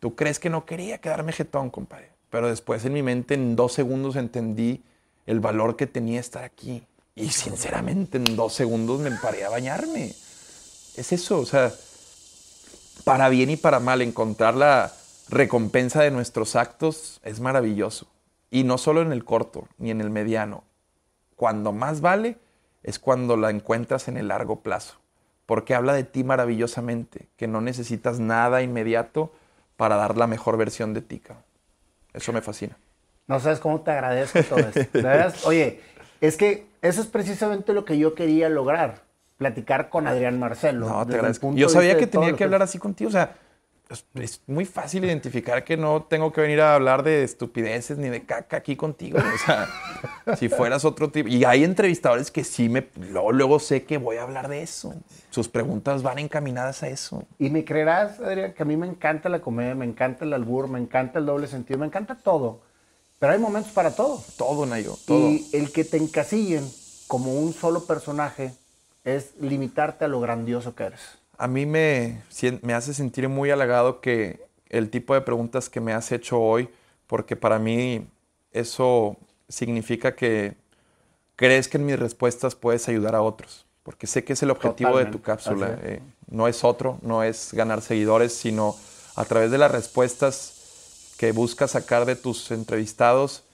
¿Tú 0.00 0.14
crees 0.14 0.38
que 0.38 0.50
no 0.50 0.66
quería 0.66 0.98
quedarme 0.98 1.32
jetón, 1.32 1.70
compadre? 1.70 2.10
Pero 2.30 2.48
después 2.48 2.84
en 2.84 2.92
mi 2.92 3.02
mente, 3.02 3.34
en 3.34 3.56
dos 3.56 3.72
segundos, 3.72 4.16
entendí 4.16 4.82
el 5.26 5.40
valor 5.40 5.76
que 5.76 5.86
tenía 5.86 6.20
estar 6.20 6.44
aquí. 6.44 6.82
Y 7.14 7.30
sinceramente, 7.30 8.18
en 8.18 8.36
dos 8.36 8.54
segundos 8.54 9.00
me 9.00 9.12
paré 9.12 9.44
a 9.44 9.50
bañarme. 9.50 10.14
Es 10.96 11.12
eso, 11.12 11.38
o 11.38 11.46
sea, 11.46 11.72
para 13.04 13.28
bien 13.28 13.50
y 13.50 13.56
para 13.56 13.80
mal, 13.80 14.02
encontrar 14.02 14.54
la 14.54 14.92
recompensa 15.28 16.02
de 16.02 16.10
nuestros 16.10 16.56
actos 16.56 17.20
es 17.22 17.40
maravilloso. 17.40 18.06
Y 18.54 18.62
no 18.62 18.78
solo 18.78 19.02
en 19.02 19.10
el 19.10 19.24
corto, 19.24 19.66
ni 19.78 19.90
en 19.90 20.00
el 20.00 20.10
mediano. 20.10 20.62
Cuando 21.34 21.72
más 21.72 22.00
vale 22.00 22.38
es 22.84 23.00
cuando 23.00 23.36
la 23.36 23.50
encuentras 23.50 24.06
en 24.06 24.16
el 24.16 24.28
largo 24.28 24.60
plazo. 24.60 24.94
Porque 25.44 25.74
habla 25.74 25.92
de 25.92 26.04
ti 26.04 26.22
maravillosamente, 26.22 27.26
que 27.36 27.48
no 27.48 27.60
necesitas 27.60 28.20
nada 28.20 28.62
inmediato 28.62 29.32
para 29.76 29.96
dar 29.96 30.16
la 30.16 30.28
mejor 30.28 30.56
versión 30.56 30.94
de 30.94 31.00
ti. 31.00 31.18
cabrón. 31.18 31.42
Eso 32.12 32.32
me 32.32 32.42
fascina. 32.42 32.76
No 33.26 33.40
sabes 33.40 33.58
cómo 33.58 33.80
te 33.80 33.90
agradezco 33.90 34.40
todo 34.44 34.60
esto. 34.60 35.00
Oye, 35.48 35.80
es 36.20 36.36
que 36.36 36.68
eso 36.80 37.00
es 37.00 37.08
precisamente 37.08 37.72
lo 37.72 37.84
que 37.84 37.98
yo 37.98 38.14
quería 38.14 38.48
lograr. 38.48 39.02
Platicar 39.36 39.88
con 39.88 40.06
Adrián 40.06 40.38
Marcelo. 40.38 40.88
No, 40.88 41.04
te 41.04 41.16
agradezco. 41.16 41.52
Yo 41.56 41.68
sabía 41.68 41.98
que 41.98 42.06
tenía 42.06 42.30
lo 42.30 42.36
que 42.36 42.44
hablar 42.44 42.62
así 42.62 42.78
contigo. 42.78 43.08
O 43.08 43.12
sea, 43.12 43.34
es, 43.90 44.40
muy 44.46 44.64
fácil 44.64 45.04
identificar 45.04 45.62
que 45.64 45.76
no 45.76 46.04
tengo 46.04 46.32
que 46.32 46.40
venir 46.40 46.60
a 46.60 46.74
hablar 46.74 47.02
de 47.02 47.22
estupideces 47.22 47.98
ni 47.98 48.08
de 48.08 48.24
caca 48.24 48.56
aquí 48.56 48.76
contigo. 48.76 49.18
O 49.18 49.38
sea, 49.44 49.68
si 50.36 50.48
fueras 50.48 50.84
otro 50.84 51.10
tipo. 51.10 51.28
Y 51.28 51.44
hay 51.44 51.64
entrevistadores 51.64 52.30
que 52.30 52.44
sí 52.44 52.68
me. 52.68 52.88
Luego, 52.96 53.32
luego 53.32 53.58
sé 53.58 53.84
que 53.84 53.98
voy 53.98 54.16
a 54.16 54.22
hablar 54.22 54.48
de 54.48 54.62
eso. 54.62 54.94
Sus 55.30 55.48
preguntas 55.48 56.02
van 56.02 56.18
encaminadas 56.18 56.82
a 56.82 56.88
eso. 56.88 57.24
Y 57.38 57.50
me 57.50 57.64
creerás, 57.64 58.20
Adrián, 58.20 58.54
que 58.54 58.62
a 58.62 58.66
mí 58.66 58.76
me 58.76 58.86
encanta 58.86 59.28
la 59.28 59.40
comedia, 59.40 59.74
me 59.74 59.84
encanta 59.84 60.24
el 60.24 60.32
albur, 60.32 60.68
me 60.68 60.78
encanta 60.78 61.18
el 61.18 61.26
doble 61.26 61.46
sentido, 61.46 61.78
me 61.78 61.86
encanta 61.86 62.16
todo. 62.16 62.62
Pero 63.18 63.32
hay 63.32 63.38
momentos 63.38 63.72
para 63.72 63.94
todo. 63.94 64.22
Todo, 64.36 64.66
Nayo. 64.66 64.96
Todo. 65.06 65.30
Y 65.30 65.48
el 65.52 65.72
que 65.72 65.84
te 65.84 65.98
encasillen 65.98 66.68
como 67.06 67.34
un 67.34 67.52
solo 67.52 67.84
personaje 67.84 68.52
es 69.04 69.34
limitarte 69.40 70.06
a 70.06 70.08
lo 70.08 70.20
grandioso 70.20 70.74
que 70.74 70.84
eres. 70.84 71.23
A 71.38 71.48
mí 71.48 71.66
me, 71.66 72.22
hace 72.74 72.94
sentir 72.94 73.28
muy 73.28 73.50
halagado 73.50 74.00
que 74.00 74.46
el 74.68 74.90
tipo 74.90 75.14
de 75.14 75.20
preguntas 75.20 75.68
que 75.68 75.80
me 75.80 75.92
has 75.92 76.12
hecho 76.12 76.40
hoy, 76.40 76.68
porque 77.06 77.36
para 77.36 77.58
mí 77.58 78.06
eso 78.52 79.16
significa 79.48 80.14
que 80.14 80.56
crees 81.36 81.68
que 81.68 81.76
en 81.76 81.86
mis 81.86 81.98
respuestas 81.98 82.54
puedes 82.54 82.88
ayudar 82.88 83.14
a 83.14 83.22
otros, 83.22 83.66
porque 83.82 84.06
sé 84.06 84.24
que 84.24 84.32
es 84.32 84.42
el 84.42 84.50
objetivo 84.50 84.98
de 84.98 85.06
tu 85.06 85.20
cápsula. 85.22 85.78
eh, 85.82 86.00
no 86.28 86.48
es 86.48 86.64
otro, 86.64 86.98
no 87.02 87.22
es 87.22 87.52
ganar 87.52 87.82
seguidores, 87.82 88.34
sino 88.34 88.76
a 89.16 89.24
través 89.24 89.50
de 89.50 89.58
las 89.58 89.70
respuestas 89.70 91.14
que 91.18 91.32
buscas 91.32 91.72
sacar 91.72 92.06
de 92.06 92.16
tus 92.16 92.50
entrevistados, 92.50 93.44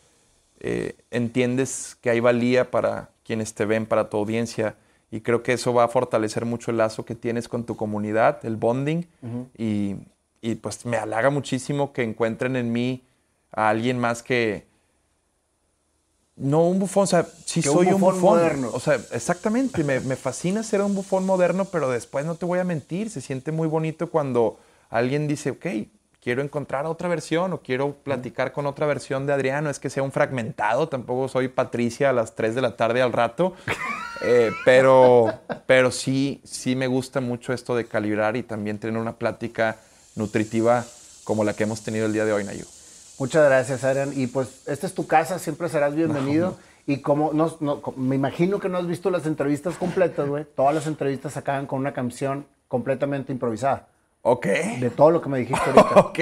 eh, 0.61 0.97
entiendes 1.11 1.97
que 2.01 2.11
hay 2.11 2.21
valía 2.21 2.71
para 2.71 3.11
quienes 3.25 3.55
te 3.55 3.65
ven, 3.65 3.87
para 3.87 4.11
tu 4.11 4.17
audiencia, 4.17 4.77
y 5.11 5.21
creo 5.23 5.43
que 5.43 5.53
eso 5.55 5.73
va 5.75 5.85
a 5.85 5.89
fortalecer 5.89 6.45
mucho 6.45 6.71
el 6.71 6.77
lazo 6.77 7.05
que 7.05 7.15
tienes 7.15 7.49
con 7.49 7.65
tu 7.65 7.77
comunidad, 7.77 8.45
el 8.45 8.57
bonding, 8.57 9.05
y, 9.59 9.97
y, 10.41 10.55
pues 10.57 10.87
me 10.87 10.97
halaga 10.97 11.31
muchísimo 11.31 11.93
que 11.93 12.03
encuentren 12.03 12.57
en 12.57 12.73
mí 12.73 13.03
a 13.53 13.69
alguien 13.69 13.99
más 13.99 14.23
que... 14.23 14.69
No 16.37 16.67
un 16.69 16.79
bufón, 16.79 17.03
o 17.05 17.07
sea, 17.07 17.27
sí 17.45 17.61
Que 17.61 17.69
un 17.69 17.77
soy 17.77 17.87
un 17.89 18.01
bufón 18.01 18.15
bufón. 18.15 18.31
moderno. 18.39 18.71
O 18.73 18.81
sea, 18.81 18.95
exactamente, 19.13 19.85
me, 19.85 20.01
me 20.01 20.17
fascina 20.17 20.63
ser 20.63 20.81
un 20.81 20.95
bufón 20.95 21.27
moderno, 21.27 21.67
pero 21.67 21.91
después 21.91 22.25
no 22.25 22.37
te 22.37 22.47
voy 22.47 22.59
a 22.61 22.65
mentir, 22.65 23.11
se 23.11 23.21
siente 23.21 23.53
muy 23.53 23.69
bonito 23.69 24.11
cuando 24.11 24.59
alguien 24.89 25.29
dice, 25.29 25.51
ok, 25.51 25.67
quiero 26.21 26.43
encontrar 26.43 26.87
otra 26.87 27.09
versión 27.09 27.53
o 27.53 27.61
quiero 27.61 27.95
platicar 27.95 28.53
con 28.53 28.67
otra 28.67 28.87
versión 28.87 29.27
de 29.27 29.33
Adrián, 29.33 29.65
no 29.65 29.71
es 29.71 29.79
que 29.79 29.91
sea 29.91 30.03
un 30.03 30.13
fragmentado, 30.13 30.89
tampoco 30.89 31.29
soy 31.29 31.49
Patricia 31.49 32.11
a 32.11 32.13
las 32.13 32.35
3 32.35 32.55
de 32.55 32.61
la 32.61 32.77
tarde 32.77 33.03
al 33.03 33.13
rato, 33.13 33.55
eh, 34.23 34.51
pero, 34.65 35.33
pero 35.67 35.91
sí, 35.91 36.41
sí 36.45 36.77
me 36.77 36.87
gusta 36.87 37.21
mucho 37.21 37.53
esto 37.53 37.75
de 37.75 37.87
calibrar 37.87 38.37
y 38.37 38.43
también 38.43 38.79
tener 38.79 39.01
una 39.01 39.17
plática 39.17 39.77
nutritiva 40.15 40.85
como 41.25 41.45
la 41.45 41.55
que 41.55 41.65
hemos 41.65 41.83
tenido 41.83 42.07
el 42.07 42.13
día 42.13 42.25
de 42.25 42.33
hoy, 42.33 42.45
Nayu. 42.45 42.65
Muchas 43.21 43.45
gracias, 43.45 43.85
Adrián. 43.85 44.13
Y 44.17 44.29
pues, 44.29 44.67
esta 44.67 44.87
es 44.87 44.95
tu 44.95 45.07
casa, 45.07 45.39
siempre 45.39 45.69
serás 45.69 45.95
bienvenido. 45.95 46.57
Y 46.87 47.03
como 47.03 47.33
no, 47.33 47.83
me 47.97 48.17
imagino 48.17 48.59
que 48.59 48.69
no 48.71 48.79
has 48.79 48.87
visto 48.87 49.11
las 49.11 49.27
entrevistas 49.27 49.77
completas, 49.77 50.27
güey. 50.27 50.47
Todas 50.57 50.75
las 50.75 50.87
entrevistas 50.87 51.37
acaban 51.37 51.67
con 51.67 51.79
una 51.79 51.93
canción 51.93 52.47
completamente 52.67 53.31
improvisada. 53.31 53.90
Ok. 54.23 54.47
De 54.81 54.91
todo 54.91 55.11
lo 55.11 55.21
que 55.21 55.29
me 55.29 55.39
dijiste 55.39 55.63
ahorita. 55.71 56.01
Ok, 56.01 56.19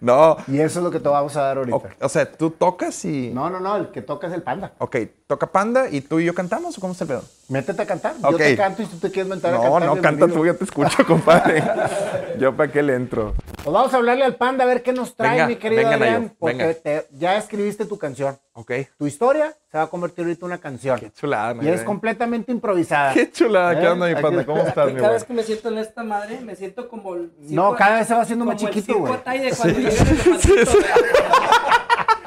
no. 0.00 0.36
Y 0.46 0.60
eso 0.60 0.80
es 0.80 0.84
lo 0.84 0.90
que 0.90 1.00
te 1.00 1.08
vamos 1.08 1.36
a 1.36 1.42
dar 1.42 1.58
ahorita. 1.58 1.76
O, 1.76 1.82
o 2.00 2.08
sea, 2.08 2.30
tú 2.30 2.50
tocas 2.50 3.04
y... 3.04 3.30
No, 3.30 3.50
no, 3.50 3.60
no, 3.60 3.76
el 3.76 3.90
que 3.90 4.02
toca 4.02 4.28
es 4.28 4.32
el 4.32 4.42
panda. 4.42 4.72
Ok, 4.78 4.96
toca 5.30 5.46
Panda 5.46 5.88
y 5.88 6.00
tú 6.00 6.18
y 6.18 6.24
yo 6.24 6.34
cantamos 6.34 6.76
o 6.76 6.80
cómo 6.80 6.92
está 6.92 7.04
el 7.04 7.08
pedo? 7.08 7.24
Métete 7.48 7.82
a 7.82 7.86
cantar. 7.86 8.14
Yo 8.20 8.36
te 8.36 8.56
canto 8.56 8.82
y 8.82 8.86
si 8.86 8.92
tú 8.92 8.98
te 8.98 9.10
quieres 9.12 9.30
mentar 9.30 9.54
a 9.54 9.56
No, 9.58 9.62
cantar. 9.62 9.82
no, 9.82 9.94
canta 9.94 10.10
bienvenido. 10.26 10.38
tú, 10.40 10.46
yo 10.46 10.56
te 10.56 10.64
escucho, 10.64 11.06
compadre. 11.06 11.62
yo 12.38 12.56
para 12.56 12.70
qué 12.72 12.82
le 12.82 12.94
entro. 12.96 13.34
Pues 13.62 13.72
vamos 13.72 13.94
a 13.94 13.96
hablarle 13.98 14.24
al 14.24 14.34
panda 14.36 14.64
a 14.64 14.66
ver 14.66 14.82
qué 14.82 14.92
nos 14.92 15.14
trae, 15.14 15.32
Venga, 15.32 15.46
mi 15.46 15.56
querido 15.56 15.82
venga, 15.82 15.94
Adrián. 15.94 16.22
Nayo, 16.22 16.34
porque 16.38 16.56
venga. 16.56 16.74
te- 16.74 17.06
ya 17.12 17.36
escribiste 17.36 17.84
tu 17.86 17.96
canción. 17.98 18.36
Ok. 18.54 18.72
Tu 18.98 19.06
historia 19.06 19.54
se 19.70 19.78
va 19.78 19.84
a 19.84 19.86
convertir 19.86 20.24
ahorita 20.24 20.40
en 20.40 20.46
una 20.46 20.58
canción. 20.58 20.98
Qué 20.98 21.12
chulada, 21.12 21.62
Y 21.62 21.68
es 21.68 21.82
completamente 21.82 22.50
improvisada. 22.52 23.14
Qué 23.14 23.30
chulada, 23.30 23.78
¿qué 23.78 23.86
¿Eh? 23.86 23.88
onda, 23.88 24.06
mi 24.08 24.14
panda? 24.20 24.44
¿Cómo 24.44 24.62
estás, 24.62 24.92
mi 24.92 25.00
Cada 25.00 25.12
vez 25.12 25.24
que 25.24 25.32
me 25.32 25.42
siento 25.44 25.68
en 25.68 25.78
esta 25.78 26.02
madre, 26.02 26.40
me 26.40 26.56
siento 26.56 26.88
como 26.88 27.14
el 27.14 27.30
circo- 27.40 27.50
No, 27.54 27.74
cada 27.76 27.98
vez 27.98 28.08
se 28.08 28.14
va 28.14 28.22
haciendo 28.22 28.44
más 28.44 28.56
como 28.56 28.68
el 28.68 28.74
chiquito, 28.74 28.98
güey. 28.98 29.12
Atay 29.12 29.38
de 29.38 29.50
cuando 29.56 29.78
el 29.78 29.84
güey. 29.84 29.96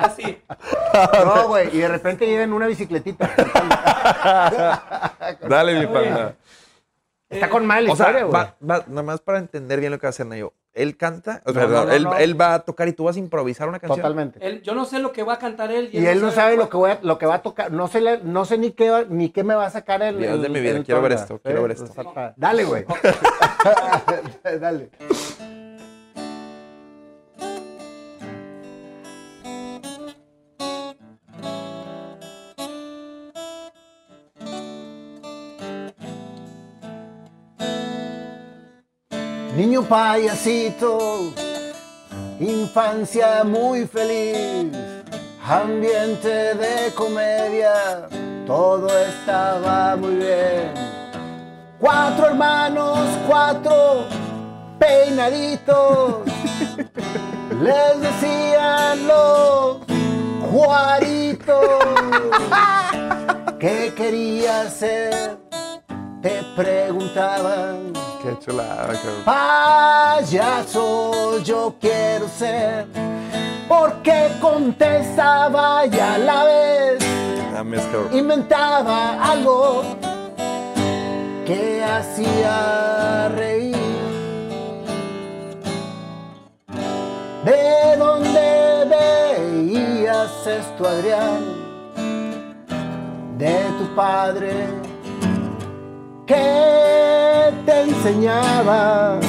Así. 0.04 0.38
No, 1.26 1.48
güey. 1.48 1.76
Y 1.76 1.80
de 1.80 1.88
repente 1.88 2.28
llega 2.28 2.44
en 2.44 2.54
una 2.54 2.68
bicicletita. 2.68 3.30
Dale, 5.48 5.80
mi 5.80 5.88
panda. 5.88 6.36
Está 7.30 7.50
con 7.50 7.66
mal 7.66 7.90
O 7.90 7.96
sea, 7.96 8.12
güey. 8.12 8.24
va, 8.26 8.56
va- 8.70 8.84
nada 8.88 9.02
más 9.04 9.20
para 9.22 9.40
entender 9.40 9.80
bien 9.80 9.92
lo 9.92 9.98
que 9.98 10.06
va 10.06 10.10
a 10.10 10.12
hacer 10.12 10.26
Nayo. 10.28 10.54
Él 10.72 10.98
canta, 10.98 11.42
o 11.46 11.54
sea, 11.54 11.64
No, 11.64 11.70
no, 11.70 11.86
no, 11.86 11.92
él, 11.92 12.04
no. 12.04 12.16
él 12.18 12.40
va 12.40 12.54
a 12.56 12.60
tocar 12.60 12.88
y 12.88 12.94
tú 12.94 13.04
vas 13.06 13.16
a 13.16 13.20
improvisar 13.20 13.68
una 13.70 13.80
canción. 13.80 14.00
Totalmente. 14.02 14.40
Él- 14.46 14.62
yo 14.62 14.76
no 14.76 14.86
sé 14.86 15.00
lo 15.00 15.12
que 15.12 15.24
va 15.24 15.34
a 15.34 15.40
cantar 15.40 15.72
él. 15.72 15.90
Y 15.92 16.06
él 16.06 16.22
no 16.22 16.30
sabe 16.32 16.58
lo 16.58 16.70
que, 16.70 16.78
voy 16.78 16.92
a- 16.92 17.00
lo 17.02 17.18
que 17.18 17.26
va 17.26 17.36
a 17.36 17.42
tocar. 17.42 17.72
No 17.72 17.88
sé, 17.88 18.20
no 18.24 18.46
sé 18.46 18.58
ni 18.60 18.72
qué, 18.72 19.06
ni 19.10 19.30
qué 19.30 19.44
me 19.44 19.56
va 19.56 19.66
a 19.66 19.70
sacar 19.72 20.04
el. 20.04 20.20
Dios 20.20 20.42
de 20.42 20.50
mi 20.50 20.60
vida, 20.60 20.84
quiero 20.84 21.02
ver 21.02 21.14
esto, 21.14 21.40
quiero 21.44 21.64
ver 21.64 21.72
esto. 21.72 21.92
Dale, 22.36 22.64
güey. 22.66 22.86
Dale. 24.60 24.90
Niño 39.56 39.84
payasito, 39.84 41.32
infancia 42.40 43.44
muy 43.44 43.86
feliz, 43.86 44.72
ambiente 45.46 46.56
de 46.56 46.92
comedia, 46.96 48.08
todo 48.48 48.88
estaba 48.98 49.96
muy 49.96 50.16
bien. 50.16 50.74
Cuatro 51.80 52.28
hermanos, 52.28 53.00
cuatro 53.28 54.06
peinaditos, 54.80 56.26
les 57.62 58.02
decían 58.02 59.08
los 59.08 59.94
Juaritos. 60.54 61.66
¿Qué 63.60 63.92
quería 63.98 64.70
ser? 64.70 65.40
Te 66.22 66.44
preguntaban. 66.56 67.94
Qué 68.24 68.40
chulada, 68.40 68.94
cabrón. 68.94 69.24
Payaso 69.26 70.72
yo 71.40 71.76
quiero 71.78 72.30
ser, 72.30 72.88
porque 73.68 74.32
contestaba 74.40 75.86
y 75.86 76.00
a 76.00 76.18
la 76.20 76.44
vez 76.46 77.04
cabrón. 77.92 78.18
inventaba 78.18 79.22
algo 79.22 79.84
que 81.46 81.84
hacía 81.84 83.28
reír. 83.36 83.76
¿De 87.44 87.98
dónde 87.98 88.88
veías 88.90 90.48
esto, 90.48 90.88
Adrián? 90.88 91.44
De 93.38 93.66
tu 93.78 93.94
padre 93.94 94.54
que 96.26 97.13
te 97.66 97.82
enseñaba. 97.82 99.20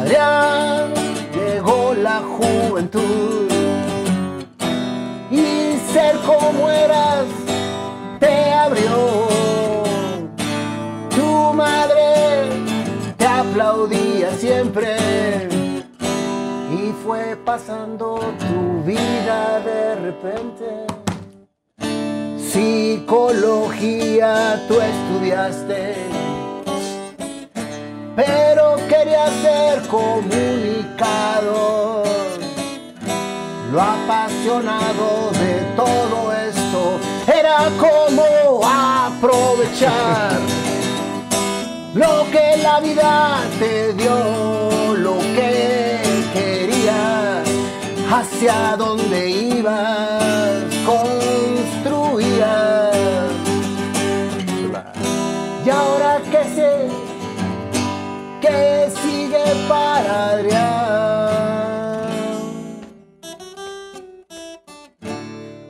Adrián, 0.00 0.92
llegó 1.34 1.94
la 1.94 2.20
juventud 2.20 3.48
y 5.30 5.78
ser 5.92 6.16
como 6.26 6.70
eras 6.70 7.26
te 8.18 8.52
abrió. 8.52 9.28
Tu 11.10 11.52
madre 11.54 12.48
te 13.16 13.26
aplaudía 13.26 14.30
siempre 14.32 14.96
y 16.70 16.92
fue 17.04 17.36
pasando 17.44 18.20
tu 18.38 18.82
vida 18.84 19.60
de 19.60 19.94
repente. 19.96 20.97
Psicología 22.58 24.58
tú 24.66 24.80
estudiaste, 24.80 25.94
pero 28.16 28.74
querías 28.88 29.30
ser 29.42 29.80
comunicador. 29.86 32.04
Lo 33.72 33.80
apasionado 33.80 35.30
de 35.34 35.60
todo 35.76 36.32
esto 36.32 36.98
era 37.32 37.70
como 37.78 38.24
aprovechar 38.64 40.40
lo 41.94 42.26
que 42.32 42.56
la 42.60 42.80
vida 42.80 43.38
te 43.60 43.92
dio, 43.92 44.96
lo 44.96 45.20
que 45.36 46.00
querías, 46.32 47.48
hacia 48.10 48.76
dónde 48.76 49.30
ibas, 49.30 50.57
Adrián. 60.18 61.28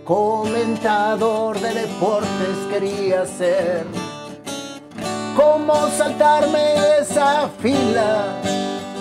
Comentador 0.04 1.60
de 1.60 1.74
deportes 1.74 2.56
quería 2.70 3.26
ser. 3.26 3.84
¿Cómo 5.36 5.88
saltarme 5.90 6.98
esa 7.00 7.50
fila? 7.60 8.40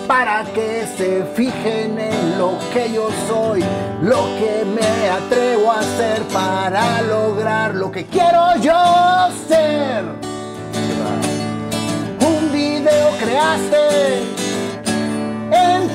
Para 0.06 0.44
que 0.54 0.86
se 0.96 1.24
fijen 1.34 1.98
en 1.98 2.38
lo 2.38 2.52
que 2.72 2.92
yo 2.92 3.08
soy, 3.26 3.64
lo 4.02 4.24
que 4.38 4.64
me 4.64 5.08
atrevo 5.08 5.72
a 5.72 5.80
hacer 5.80 6.22
para 6.32 7.02
lograr 7.02 7.74
lo 7.74 7.90
que 7.90 8.06
quiero 8.06 8.56
yo 8.60 9.28
ser 9.48 10.28
un 12.38 12.52
video 12.52 13.10
creaste, 13.18 14.37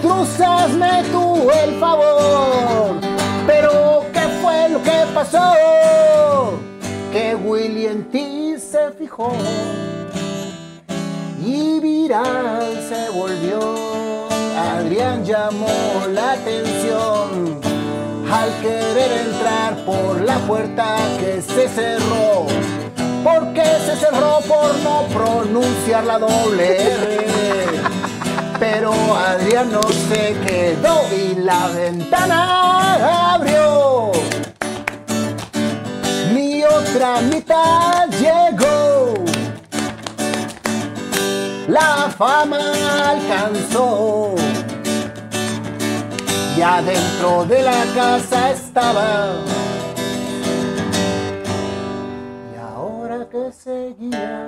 entruzasme 0.04 1.04
tú 1.14 1.50
el 1.64 1.80
favor. 1.80 3.00
Pero 3.48 4.06
¿qué 4.12 4.20
fue 4.42 4.70
lo 4.70 4.84
que 4.84 5.06
pasó? 5.14 6.60
Que 7.12 7.36
Willy 7.36 7.88
en 7.88 8.04
ti 8.12 8.56
se 8.60 8.92
fijó 8.92 9.34
y 11.42 11.80
viral 11.80 12.86
se 12.90 13.10
volvió. 13.12 14.28
Adrián 14.58 15.24
llamó 15.24 15.68
la 16.12 16.34
atención 16.34 17.62
al 18.32 18.50
querer 18.62 19.28
entrar 19.28 19.86
por 19.86 20.22
la 20.22 20.38
puerta 20.40 20.98
que 21.20 21.42
se 21.42 21.70
cerró. 21.70 22.46
Porque 23.24 23.64
se 23.86 23.96
cerró 23.96 24.40
por 24.42 24.76
no 24.84 25.08
pronunciar 25.14 26.04
la 26.04 26.20
doble 26.20 26.82
R. 26.82 27.93
Pero 28.60 28.94
Adrián 29.16 29.72
no 29.72 29.82
se 29.84 30.36
quedó 30.46 31.02
y 31.12 31.36
la 31.36 31.68
ventana 31.68 33.34
abrió. 33.34 34.12
Mi 36.34 36.64
otra 36.64 37.22
mitad 37.22 38.08
llegó. 38.10 39.14
La 41.68 42.14
fama 42.18 42.60
alcanzó. 43.10 44.36
Y 46.56 46.62
adentro 46.62 47.46
de 47.46 47.64
la 47.64 47.84
casa 47.96 48.52
estaba 48.52 49.34
y 52.54 52.58
ahora 52.60 53.28
que 53.28 53.52
seguía, 53.52 54.46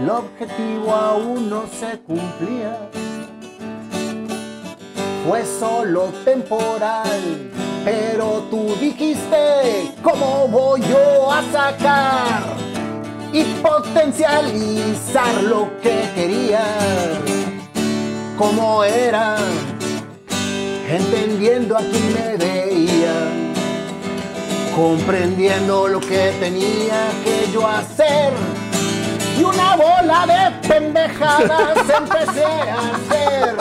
el 0.00 0.08
objetivo 0.08 0.92
aún 0.92 1.50
no 1.50 1.64
se 1.66 1.98
cumplía. 2.00 2.88
Fue 5.26 5.44
solo 5.44 6.06
temporal, 6.24 7.50
pero 7.84 8.44
tú 8.50 8.74
dijiste, 8.80 9.92
¿cómo 10.02 10.48
voy 10.48 10.80
yo 10.80 11.30
a 11.30 11.42
sacar 11.52 12.42
y 13.32 13.44
potencializar 13.62 15.42
lo 15.42 15.68
que 15.82 16.08
quería? 16.14 16.64
¿Cómo 18.38 18.82
era? 18.82 19.36
Entendiendo 20.88 21.76
a 21.76 21.80
quién 21.80 22.14
me 22.14 22.36
veía 22.36 23.50
comprendiendo 24.74 25.88
lo 25.88 26.00
que 26.00 26.32
tenía 26.40 27.10
que 27.22 27.52
yo 27.52 27.66
hacer. 27.66 28.32
Una 29.52 29.76
bola 29.76 30.26
de 30.26 30.68
pendejadas 30.68 31.78
empecé 31.98 32.44
a 32.44 32.78
hacer. 32.94 33.56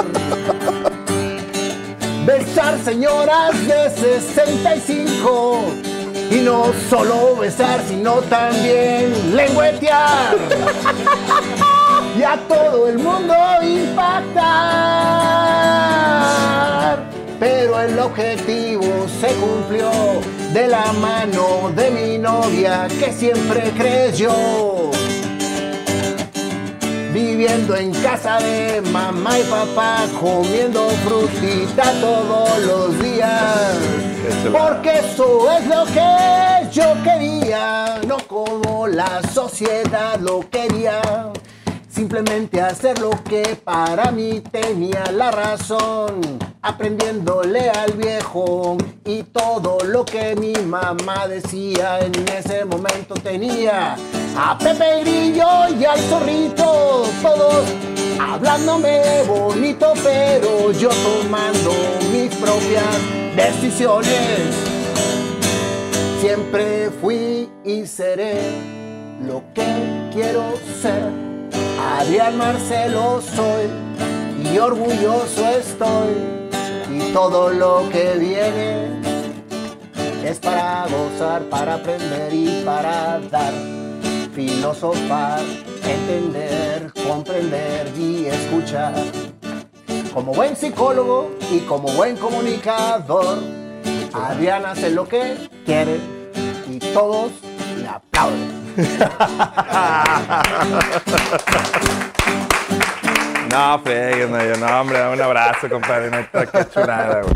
Besar 2.25 2.77
señoras 2.83 3.67
de 3.67 3.89
65. 3.89 5.63
Y 6.31 6.41
no 6.41 6.71
solo 6.89 7.35
besar, 7.37 7.81
sino 7.87 8.21
también 8.21 9.35
lengüetear. 9.35 10.37
Y 12.17 12.23
a 12.23 12.37
todo 12.47 12.87
el 12.87 12.99
mundo 12.99 13.33
impactar 13.63 15.09
pero 17.39 17.79
el 17.79 17.97
objetivo 17.97 19.07
se 19.21 19.27
cumplió 19.35 19.89
de 20.53 20.67
la 20.67 20.91
mano 20.93 21.71
de 21.73 21.89
mi 21.89 22.17
novia 22.17 22.87
que 22.99 23.13
siempre 23.13 23.71
creyó. 23.77 24.78
Viviendo 27.13 27.75
en 27.75 27.91
casa 27.91 28.39
de 28.39 28.81
mamá 28.81 29.39
y 29.39 29.43
papá, 29.43 30.05
comiendo 30.19 30.89
frutita 30.89 31.91
todos 31.99 32.59
los 32.65 32.99
días. 33.01 33.77
Porque 34.51 34.99
eso 34.99 35.51
es 35.51 35.65
lo 35.65 35.85
que 35.85 36.69
yo 36.71 36.93
quería, 37.03 37.99
no 38.07 38.17
como 38.27 38.85
la 38.87 39.23
sociedad 39.23 40.19
lo 40.19 40.47
quería. 40.49 41.01
Simplemente 41.89 42.61
hacer 42.61 42.99
lo 42.99 43.09
que 43.23 43.57
para 43.63 44.11
mí 44.11 44.41
tenía 44.51 45.11
la 45.11 45.31
razón, 45.31 46.21
aprendiéndole 46.61 47.69
al 47.69 47.93
viejo 47.93 48.77
y 49.05 49.23
todo 49.23 49.77
lo 49.85 50.03
que 50.03 50.35
mi 50.35 50.53
mamá 50.53 51.27
decía 51.27 51.99
en 51.99 52.11
ese 52.27 52.65
momento 52.65 53.15
tenía. 53.15 53.95
A 54.37 54.57
Pepe 54.57 55.01
Grillo 55.01 55.69
y 55.79 55.85
al 55.85 55.99
zorrito, 55.99 57.03
todos 57.21 57.65
hablándome 58.19 59.23
bonito, 59.27 59.93
pero 60.03 60.71
yo 60.73 60.89
tomando 60.89 61.71
mis 62.11 62.33
propias 62.35 62.97
decisiones. 63.35 64.55
Siempre 66.19 66.91
fui 67.01 67.49
y 67.63 67.85
seré 67.85 68.35
lo 69.25 69.41
que 69.53 70.09
quiero 70.11 70.43
ser. 70.81 71.09
Adrián 71.97 72.37
Marcelo 72.37 73.21
soy 73.21 73.69
y 74.51 74.57
orgulloso 74.57 75.47
estoy 75.49 76.38
todo 77.13 77.49
lo 77.49 77.89
que 77.91 78.17
viene 78.17 79.01
es 80.23 80.39
para 80.39 80.85
gozar, 80.87 81.43
para 81.43 81.75
aprender 81.75 82.33
y 82.33 82.61
para 82.63 83.19
dar, 83.31 83.53
filosofar, 84.33 85.41
entender, 85.83 86.91
comprender 87.07 87.91
y 87.97 88.25
escuchar. 88.25 88.93
Como 90.13 90.33
buen 90.33 90.55
psicólogo 90.55 91.31
y 91.51 91.59
como 91.59 91.89
buen 91.93 92.17
comunicador, 92.17 93.39
Adrián 94.13 94.65
hace 94.65 94.89
lo 94.89 95.07
que 95.07 95.49
quiere 95.65 95.99
y 96.69 96.79
todos 96.79 97.31
le 97.77 97.87
aplauden. 97.87 98.59
No, 103.49 103.79
freguen, 103.79 104.31
no, 104.31 104.57
no, 104.67 104.81
hombre, 104.81 105.07
un 105.09 105.21
abrazo, 105.21 105.69
compadre, 105.69 106.09
neta, 106.11 106.45
qué 106.45 106.65
chulada, 106.69 107.21
güey. 107.21 107.33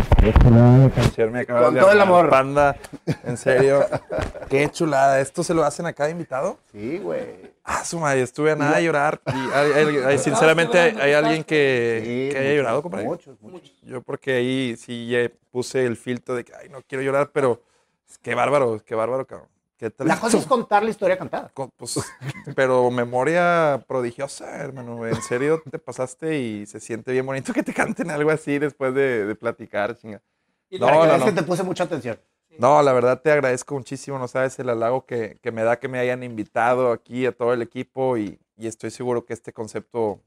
Me 1.31 1.45
Con 1.45 1.75
todo 1.75 1.91
el 1.91 2.01
amor. 2.01 2.29
Panda, 2.29 2.75
en 3.23 3.37
serio, 3.37 3.85
qué 4.49 4.69
chulada. 4.69 5.19
¿Esto 5.19 5.43
se 5.43 5.53
lo 5.53 5.63
hacen 5.63 5.85
a 5.85 5.93
cada 5.93 6.09
invitado? 6.09 6.59
Sí, 6.71 6.97
güey. 6.99 7.53
Ah, 7.63 7.83
su 7.85 7.99
madre, 7.99 8.21
estuve 8.21 8.51
a 8.51 8.55
nada 8.55 8.77
de 8.77 8.83
llorar. 8.83 9.21
Y 9.27 9.31
hay- 9.53 9.71
hay- 9.71 9.97
hay- 10.05 10.17
sinceramente, 10.17 10.77
hay, 10.79 11.13
alguien 11.13 11.43
que, 11.43 12.29
que 12.31 12.37
haya 12.37 12.53
llorado, 12.53 12.81
compadre. 12.81 13.05
Muchos, 13.05 13.39
muchos. 13.41 13.73
Yo 13.83 14.01
porque 14.01 14.33
ahí 14.33 14.75
sí 14.77 15.15
puse 15.51 15.85
el 15.85 15.95
filtro 15.97 16.35
de 16.35 16.43
que, 16.43 16.53
ay, 16.55 16.69
no 16.69 16.81
quiero 16.87 17.03
llorar, 17.03 17.29
pero 17.33 17.61
qué 18.21 18.35
bárbaro, 18.35 18.81
qué 18.85 18.95
bárbaro, 18.95 19.25
cabrón. 19.25 19.47
La 19.99 20.19
cosa 20.19 20.37
es 20.37 20.45
contar 20.45 20.83
la 20.83 20.89
historia 20.91 21.17
cantada. 21.17 21.51
Pues, 21.77 21.99
pero 22.55 22.89
memoria 22.89 23.83
prodigiosa, 23.87 24.57
hermano. 24.57 25.05
En 25.05 25.21
serio, 25.21 25.61
te 25.69 25.77
pasaste 25.79 26.39
y 26.39 26.65
se 26.65 26.79
siente 26.79 27.11
bien 27.11 27.25
bonito 27.25 27.51
que 27.53 27.63
te 27.63 27.73
canten 27.73 28.09
algo 28.11 28.31
así 28.31 28.59
después 28.59 28.93
de, 28.93 29.25
de 29.25 29.35
platicar, 29.35 29.97
chinga. 29.97 30.21
Y 30.69 30.79
No, 30.79 30.85
la- 30.87 30.93
no, 31.07 31.13
es 31.15 31.19
no. 31.19 31.25
que 31.25 31.31
te 31.33 31.43
puse 31.43 31.63
mucha 31.63 31.83
atención. 31.83 32.17
No, 32.57 32.81
la 32.83 32.93
verdad 32.93 33.19
te 33.21 33.31
agradezco 33.31 33.73
muchísimo, 33.75 34.19
no 34.19 34.27
sabes 34.27 34.57
el 34.59 34.69
halago 34.69 35.05
que, 35.05 35.39
que 35.41 35.51
me 35.51 35.63
da 35.63 35.79
que 35.79 35.87
me 35.87 35.97
hayan 35.99 36.21
invitado 36.23 36.91
aquí 36.91 37.25
a 37.25 37.31
todo 37.31 37.51
el 37.53 37.63
equipo 37.63 38.15
y, 38.15 38.39
y 38.57 38.67
estoy 38.67 38.91
seguro 38.91 39.25
que 39.25 39.33
este 39.33 39.51
concepto 39.51 40.21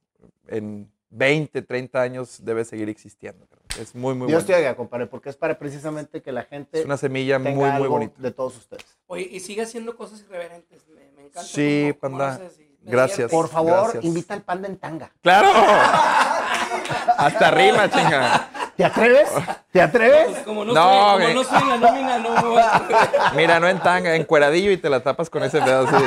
en 0.49 0.91
20, 1.11 1.63
30 1.63 2.03
años 2.03 2.45
debe 2.45 2.65
seguir 2.65 2.89
existiendo. 2.89 3.47
Es 3.81 3.95
muy, 3.95 4.15
muy 4.15 4.21
Yo 4.29 4.37
bueno. 4.37 4.39
estoy 4.39 4.55
allá, 4.55 4.75
compadre, 4.75 5.07
porque 5.07 5.29
es 5.31 5.37
para 5.37 5.59
precisamente 5.59 6.23
que 6.23 6.33
la 6.33 6.43
gente 6.45 6.81
Es 6.81 6.85
una 6.87 6.97
semilla 6.97 7.39
muy, 7.39 7.49
tenga 7.49 7.61
muy 7.61 7.71
algo 7.71 7.89
bonita. 7.91 8.15
de 8.19 8.31
todos 8.31 8.57
ustedes. 8.57 8.85
Oye, 9.07 9.29
y 9.31 9.41
sigue 9.41 9.63
haciendo 9.63 9.97
cosas 9.97 10.21
irreverentes. 10.21 10.83
Me, 10.89 11.01
me 11.17 11.23
encanta. 11.29 11.43
Sí, 11.43 11.95
cómo- 12.01 12.19
panda. 12.19 12.39
me 12.83 12.91
Gracias. 12.91 13.31
Por 13.31 13.49
favor, 13.49 13.83
Gracias. 13.83 14.05
invita 14.05 14.35
al 14.35 14.43
panda 14.43 14.69
en 14.69 14.77
tanga. 14.79 15.11
¡Claro! 15.23 15.49
Hasta 17.19 17.51
rima, 17.51 17.91
chinga. 17.91 18.49
¿Te 18.77 18.85
atreves? 18.85 19.29
¿Te 19.73 19.81
atreves? 19.81 20.27
Pues 20.29 20.39
como 20.45 20.65
no, 20.65 20.73
No, 20.75 20.83
soy, 20.83 20.93
como 21.01 21.17
güey. 21.23 21.35
no 21.35 21.45
soy 21.45 21.63
en 21.63 21.69
la 21.69 21.77
nómina, 21.79 22.19
no 22.19 22.31
me 22.31 22.43
voy 22.49 22.59
a 22.59 22.77
atrever. 22.77 23.09
Mira, 23.35 23.59
no 23.61 23.69
en 23.69 23.81
tanga, 23.81 24.15
en 24.15 24.25
cueradillo 24.25 24.71
y 24.71 24.77
te 24.77 24.89
la 24.91 25.01
tapas 25.01 25.31
con 25.31 25.43
ese 25.43 25.61
pedo 25.63 25.87
así. 25.89 26.05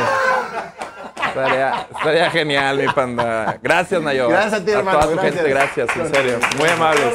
Estaría, 1.27 1.87
estaría 1.95 2.31
genial, 2.31 2.77
mi 2.77 2.87
panda. 2.93 3.57
Gracias, 3.61 4.01
Nayo. 4.01 4.29
Gracias 4.29 4.53
a 4.61 4.65
ti, 4.65 4.71
hermano, 4.71 4.97
A 4.99 5.01
toda 5.01 5.13
tu 5.15 5.19
gracias. 5.21 5.35
gente, 5.35 5.49
gracias, 5.49 5.89
en 5.97 6.13
serio. 6.13 6.39
Muy 6.57 6.69
amables. 6.69 7.13